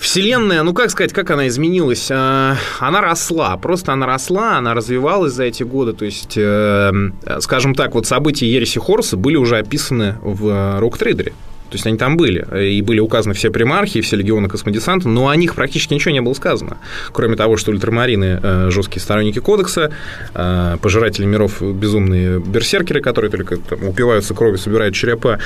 Вселенная, 0.00 0.61
ну, 0.62 0.74
как 0.74 0.90
сказать, 0.90 1.12
как 1.12 1.30
она 1.30 1.48
изменилась? 1.48 2.08
А, 2.10 2.56
она 2.78 3.00
росла, 3.00 3.56
просто 3.56 3.92
она 3.92 4.06
росла, 4.06 4.58
она 4.58 4.74
развивалась 4.74 5.32
за 5.32 5.44
эти 5.44 5.62
годы. 5.62 5.92
То 5.92 6.04
есть, 6.04 6.34
э, 6.36 6.92
скажем 7.40 7.74
так, 7.74 7.94
вот 7.94 8.06
события 8.06 8.46
Ереси 8.50 8.78
Хорса 8.78 9.16
были 9.16 9.36
уже 9.36 9.58
описаны 9.58 10.16
в 10.22 10.80
Рок-трейдере. 10.80 11.32
То 11.72 11.76
есть 11.76 11.86
они 11.86 11.96
там 11.96 12.18
были, 12.18 12.46
и 12.68 12.82
были 12.82 13.00
указаны 13.00 13.34
все 13.34 13.50
примархи, 13.50 14.02
все 14.02 14.16
легионы 14.16 14.46
космодесанта, 14.46 15.08
но 15.08 15.28
о 15.28 15.36
них 15.36 15.54
практически 15.54 15.94
ничего 15.94 16.12
не 16.12 16.20
было 16.20 16.34
сказано. 16.34 16.76
Кроме 17.12 17.34
того, 17.34 17.56
что 17.56 17.70
ультрамарины 17.70 18.40
э,– 18.42 18.68
жесткие 18.70 19.00
сторонники 19.00 19.38
кодекса, 19.38 19.90
э, 20.34 20.76
пожиратели 20.82 21.24
миров– 21.24 21.62
безумные 21.62 22.40
берсеркеры, 22.40 23.00
которые 23.00 23.30
только 23.30 23.56
там, 23.56 23.88
упиваются 23.88 24.34
кровью, 24.34 24.58
собирают 24.58 24.94
черепа 24.94 25.38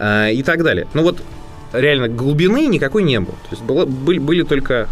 э, 0.00 0.32
и 0.32 0.42
так 0.42 0.64
далее. 0.64 0.88
Ну 0.94 1.02
вот 1.04 1.22
реально 1.72 2.08
глубины 2.08 2.66
никакой 2.66 3.02
не 3.02 3.20
было. 3.20 3.34
То 3.34 3.50
есть 3.50 3.62
было, 3.62 3.84
были, 3.84 4.18
были 4.18 4.42
только 4.42 4.88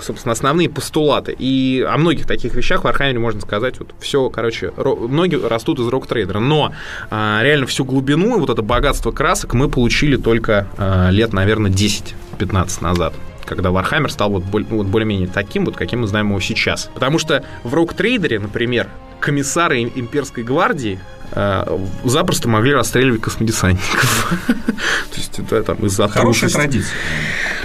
собственно, 0.00 0.32
основные 0.32 0.68
постулаты. 0.68 1.34
И 1.38 1.86
о 1.88 1.96
многих 1.96 2.26
таких 2.26 2.54
вещах 2.54 2.84
в 2.84 2.86
Вархаммере 2.86 3.18
можно 3.18 3.40
сказать, 3.40 3.78
вот 3.78 3.94
все, 4.00 4.28
короче, 4.30 4.72
ноги 4.76 5.36
растут 5.36 5.78
из 5.78 5.88
Rogue 5.88 6.08
Trader 6.08 6.32
а. 6.32 6.40
Но 6.40 6.72
а, 7.10 7.40
реально 7.42 7.66
всю 7.66 7.84
глубину 7.84 8.36
и 8.36 8.40
вот 8.40 8.50
это 8.50 8.62
богатство 8.62 9.12
красок 9.12 9.54
мы 9.54 9.68
получили 9.68 10.16
только 10.16 10.68
а, 10.76 11.10
лет, 11.10 11.32
наверное, 11.32 11.70
10-15 11.70 12.82
назад 12.82 13.14
когда 13.46 13.68
Warhammer 13.68 14.08
стал 14.08 14.30
вот 14.30 14.44
более-менее 14.44 15.28
таким, 15.28 15.66
вот 15.66 15.76
каким 15.76 16.00
мы 16.00 16.06
знаем 16.06 16.30
его 16.30 16.40
сейчас. 16.40 16.90
Потому 16.94 17.18
что 17.18 17.44
в 17.62 17.74
Rogue 17.74 17.99
Trader 17.99 18.28
е, 18.28 18.38
например, 18.38 18.88
комиссары 19.24 19.82
имперской 19.82 20.44
гвардии 20.44 20.98
Э, 21.36 21.78
запросто 22.04 22.48
могли 22.48 22.72
расстреливать 22.72 23.20
космодесантников. 23.20 24.40
То 24.46 25.16
есть 25.16 25.38
это 25.38 25.62
там 25.62 25.76
из-за 25.86 26.08
Хорошая 26.08 26.50
традиция. 26.50 26.94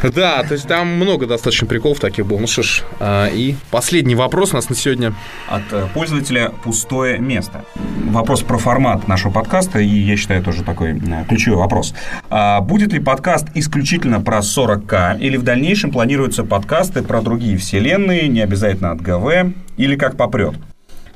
Да, 0.02 0.44
то 0.44 0.54
есть 0.54 0.68
там 0.68 0.88
много 0.88 1.28
достаточно 1.28 1.68
приколов 1.68 2.00
таких 2.00 2.26
было. 2.26 2.40
Ну 2.40 2.48
что 2.48 2.64
ж, 2.64 2.84
э, 3.00 3.30
и 3.34 3.56
последний 3.70 4.16
вопрос 4.16 4.54
у 4.54 4.56
нас 4.56 4.70
на 4.70 4.76
сегодня. 4.76 5.14
От 5.48 5.64
э, 5.72 5.88
пользователя 5.94 6.52
«Пустое 6.64 7.20
место». 7.20 7.66
Вопрос 8.06 8.42
про 8.42 8.58
формат 8.58 9.08
нашего 9.08 9.32
подкаста, 9.32 9.80
и 9.80 9.88
я 9.88 10.16
считаю 10.16 10.42
тоже 10.42 10.64
такой 10.64 11.00
ключевой 11.28 11.60
вопрос. 11.60 11.94
А 12.30 12.62
будет 12.62 12.94
ли 12.94 13.00
подкаст 13.00 13.48
исключительно 13.54 14.22
про 14.22 14.40
40К, 14.40 15.20
или 15.20 15.38
в 15.38 15.44
дальнейшем 15.44 15.92
планируются 15.92 16.44
подкасты 16.44 17.04
про 17.04 17.22
другие 17.22 17.58
вселенные, 17.58 18.28
не 18.30 18.42
обязательно 18.42 18.92
от 18.92 19.02
ГВ, 19.02 19.54
или 19.78 19.96
как 19.96 20.18
попрет? 20.18 20.56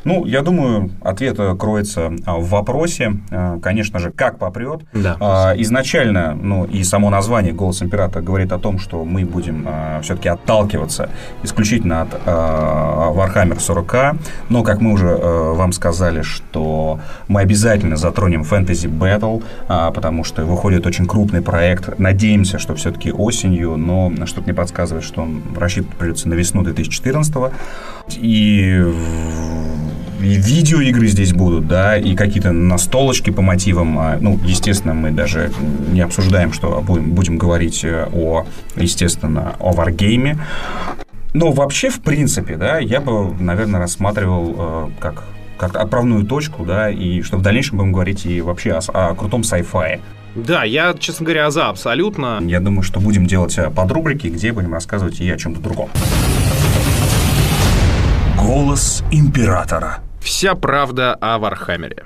Ну, 0.03 0.25
я 0.25 0.41
думаю, 0.41 0.91
ответ 1.01 1.37
кроется 1.57 2.11
а, 2.25 2.37
в 2.37 2.49
вопросе, 2.49 3.13
а, 3.31 3.59
конечно 3.59 3.99
же, 3.99 4.11
как 4.11 4.37
попрет. 4.37 4.81
Да. 4.93 5.17
А, 5.19 5.53
Изначально, 5.57 6.35
ну, 6.35 6.65
и 6.65 6.83
само 6.83 7.09
название 7.09 7.53
«Голос 7.53 7.81
императора» 7.81 8.21
говорит 8.21 8.51
о 8.51 8.59
том, 8.59 8.79
что 8.79 9.05
мы 9.05 9.25
будем 9.25 9.67
все-таки 10.01 10.29
отталкиваться 10.29 11.09
исключительно 11.43 12.01
от 12.01 12.13
Warhammer 12.25 13.59
40 13.59 14.17
но, 14.49 14.63
как 14.63 14.81
мы 14.81 14.91
уже 14.91 15.15
вам 15.15 15.71
сказали, 15.71 16.21
что 16.21 16.99
мы 17.27 17.41
обязательно 17.41 17.95
затронем 17.95 18.43
фэнтези 18.43 18.87
Battle, 18.87 19.43
потому 19.67 20.23
что 20.23 20.45
выходит 20.45 20.85
очень 20.85 21.05
крупный 21.05 21.41
проект. 21.41 21.99
Надеемся, 21.99 22.59
что 22.59 22.75
все-таки 22.75 23.11
осенью, 23.11 23.77
но 23.77 24.11
что-то 24.25 24.43
мне 24.43 24.53
подсказывает, 24.53 25.05
что 25.05 25.21
он 25.21 25.41
рассчитывать 25.57 25.97
придется 25.97 26.27
на 26.29 26.33
весну 26.33 26.63
2014 26.63 27.35
и 28.09 28.83
и 30.23 30.35
видеоигры 30.35 31.07
здесь 31.07 31.33
будут, 31.33 31.67
да, 31.67 31.97
и 31.97 32.15
какие-то 32.15 32.53
настолочки 32.53 33.29
по 33.29 33.41
мотивам. 33.41 33.99
А, 33.99 34.17
ну, 34.21 34.39
естественно, 34.45 34.93
мы 34.93 35.11
даже 35.11 35.51
не 35.91 35.99
обсуждаем, 35.99 36.53
что 36.53 36.81
будем, 36.81 37.11
будем 37.11 37.37
говорить 37.37 37.83
э, 37.83 38.07
о, 38.13 38.45
естественно, 38.77 39.55
о 39.59 39.73
варгейме. 39.73 40.39
Но 41.33 41.51
вообще, 41.51 41.89
в 41.89 42.01
принципе, 42.01 42.55
да, 42.55 42.79
я 42.79 43.01
бы, 43.01 43.33
наверное, 43.37 43.81
рассматривал 43.81 44.55
э, 44.57 44.89
как 44.99 45.23
как 45.57 45.75
отправную 45.75 46.25
точку, 46.25 46.65
да, 46.65 46.89
и 46.89 47.21
что 47.21 47.37
в 47.37 47.41
дальнейшем 47.41 47.77
будем 47.77 47.93
говорить 47.93 48.25
и 48.25 48.41
вообще 48.41 48.71
о, 48.71 48.79
о 49.11 49.15
крутом 49.15 49.41
sci-fi. 49.41 49.99
Да, 50.35 50.63
я, 50.63 50.93
честно 50.97 51.25
говоря, 51.25 51.51
за 51.51 51.69
абсолютно. 51.69 52.39
Я 52.41 52.59
думаю, 52.59 52.81
что 52.81 52.99
будем 52.99 53.27
делать 53.27 53.57
э, 53.57 53.69
подрубрики, 53.69 54.27
где 54.27 54.51
будем 54.51 54.73
рассказывать 54.73 55.21
и 55.21 55.29
о 55.29 55.37
чем-то 55.37 55.61
другом. 55.61 55.89
Голос 58.45 59.03
императора. 59.09 59.99
Вся 60.19 60.53
правда 60.53 61.13
о 61.15 61.37
Вархаммере. 61.37 62.03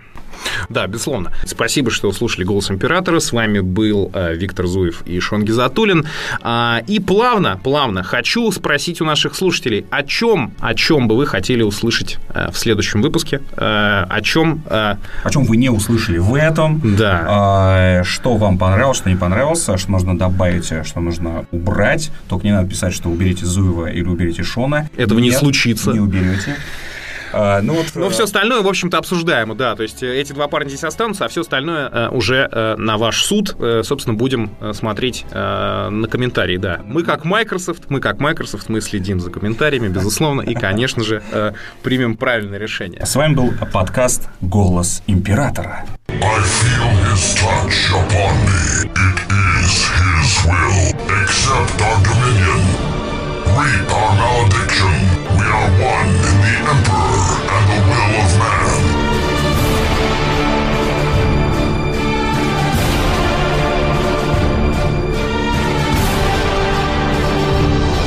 Да, 0.70 0.88
безусловно. 0.88 1.32
Спасибо, 1.46 1.92
что 1.92 2.12
слушали 2.12 2.44
«Голос 2.44 2.70
императора». 2.72 3.20
С 3.20 3.32
вами 3.32 3.60
был 3.60 4.12
э, 4.14 4.36
Виктор 4.36 4.68
Зуев 4.68 5.04
и 5.06 5.20
Шон 5.20 5.44
Гизатуллин. 5.44 6.06
А, 6.42 6.82
и 6.88 7.00
плавно, 7.00 7.60
плавно 7.64 8.04
хочу 8.04 8.52
спросить 8.52 9.02
у 9.02 9.06
наших 9.06 9.36
слушателей, 9.36 9.86
о 9.90 10.04
чем, 10.04 10.54
о 10.60 10.74
чем 10.74 11.08
бы 11.08 11.16
вы 11.16 11.26
хотели 11.26 11.62
услышать 11.62 12.18
э, 12.30 12.50
в 12.52 12.58
следующем 12.58 13.02
выпуске? 13.02 13.42
Э, 13.56 14.06
о 14.10 14.22
чем... 14.22 14.64
О 14.70 14.98
чем 15.32 15.44
вы 15.46 15.58
не 15.58 15.70
услышали 15.70 16.18
в 16.18 16.34
этом? 16.34 16.82
Да. 16.98 17.26
А, 17.28 18.04
что 18.04 18.38
вам 18.38 18.58
понравилось, 18.58 18.98
что 18.98 19.10
не 19.10 19.16
понравилось, 19.16 19.64
что 19.64 19.92
нужно 19.92 20.18
добавить, 20.18 20.72
что 20.86 21.00
нужно 21.00 21.46
убрать. 21.52 22.12
Только 22.30 22.46
не 22.46 22.54
надо 22.54 22.70
писать, 22.70 22.94
что 22.94 23.10
уберите 23.10 23.46
Зуева 23.46 23.88
или 23.88 24.06
уберите 24.06 24.44
Шона. 24.44 24.90
Этого 24.98 25.20
Нет, 25.20 25.34
не 25.34 25.38
случится. 25.38 25.92
не 25.92 26.00
уберете. 26.00 26.56
А, 27.34 27.62
ну, 27.62 27.74
вот, 27.74 27.88
ну, 27.96 28.02
э, 28.02 28.04
Но 28.06 28.10
все 28.10 28.24
остальное, 28.24 28.62
в 28.62 28.68
общем-то, 28.68 28.98
обсуждаемо, 28.98 29.56
да. 29.56 29.76
То 29.76 29.84
есть 29.84 30.04
э, 30.04 30.20
эти 30.20 30.34
два 30.34 30.48
парня 30.48 30.70
здесь 30.70 30.84
останутся, 30.84 31.26
а 31.26 31.28
все 31.28 31.42
остальное 31.42 31.90
э, 31.92 32.10
уже 32.10 32.50
на 32.78 32.98
ваш 32.98 33.24
суд. 33.24 33.56
Собственно, 33.84 34.16
будем 34.16 34.52
смотреть 34.74 35.26
на 35.32 36.08
комментарии, 36.10 36.58
да. 36.58 36.82
Мы 36.84 37.04
как 37.04 37.26
Microsoft, 37.26 37.90
мы 37.90 38.00
как 38.00 38.20
Microsoft, 38.20 38.70
мы 38.70 38.82
следим 38.82 39.20
за 39.20 39.30
комментариями, 39.32 39.88
безусловно, 39.88 40.42
и, 40.42 40.54
конечно 40.54 41.04
же, 41.04 41.22
примем 41.84 42.16
правильное 42.16 42.60
решение. 42.60 43.06
С 43.06 43.16
вами 43.16 43.34
был 43.34 43.54
подкаст 43.72 44.30
«Голос 44.42 45.04
императора». 45.08 45.86
I 46.10 46.42
feel 46.42 46.90
his 47.12 47.36
touch 47.36 47.92
upon 47.92 48.34
me. 48.46 48.90
It 48.96 49.18
is 49.30 49.74
his 49.98 50.32
will. 50.46 50.96
Accept 51.22 51.82
our 51.82 52.00
dominion. 52.04 52.62
Reap 53.58 53.92
our 53.92 54.12
malediction. 54.16 54.94
We 55.38 55.46
are 55.46 55.70
one 55.84 56.10
in 56.10 56.36
the 56.42 56.54
Emperor. 56.72 57.07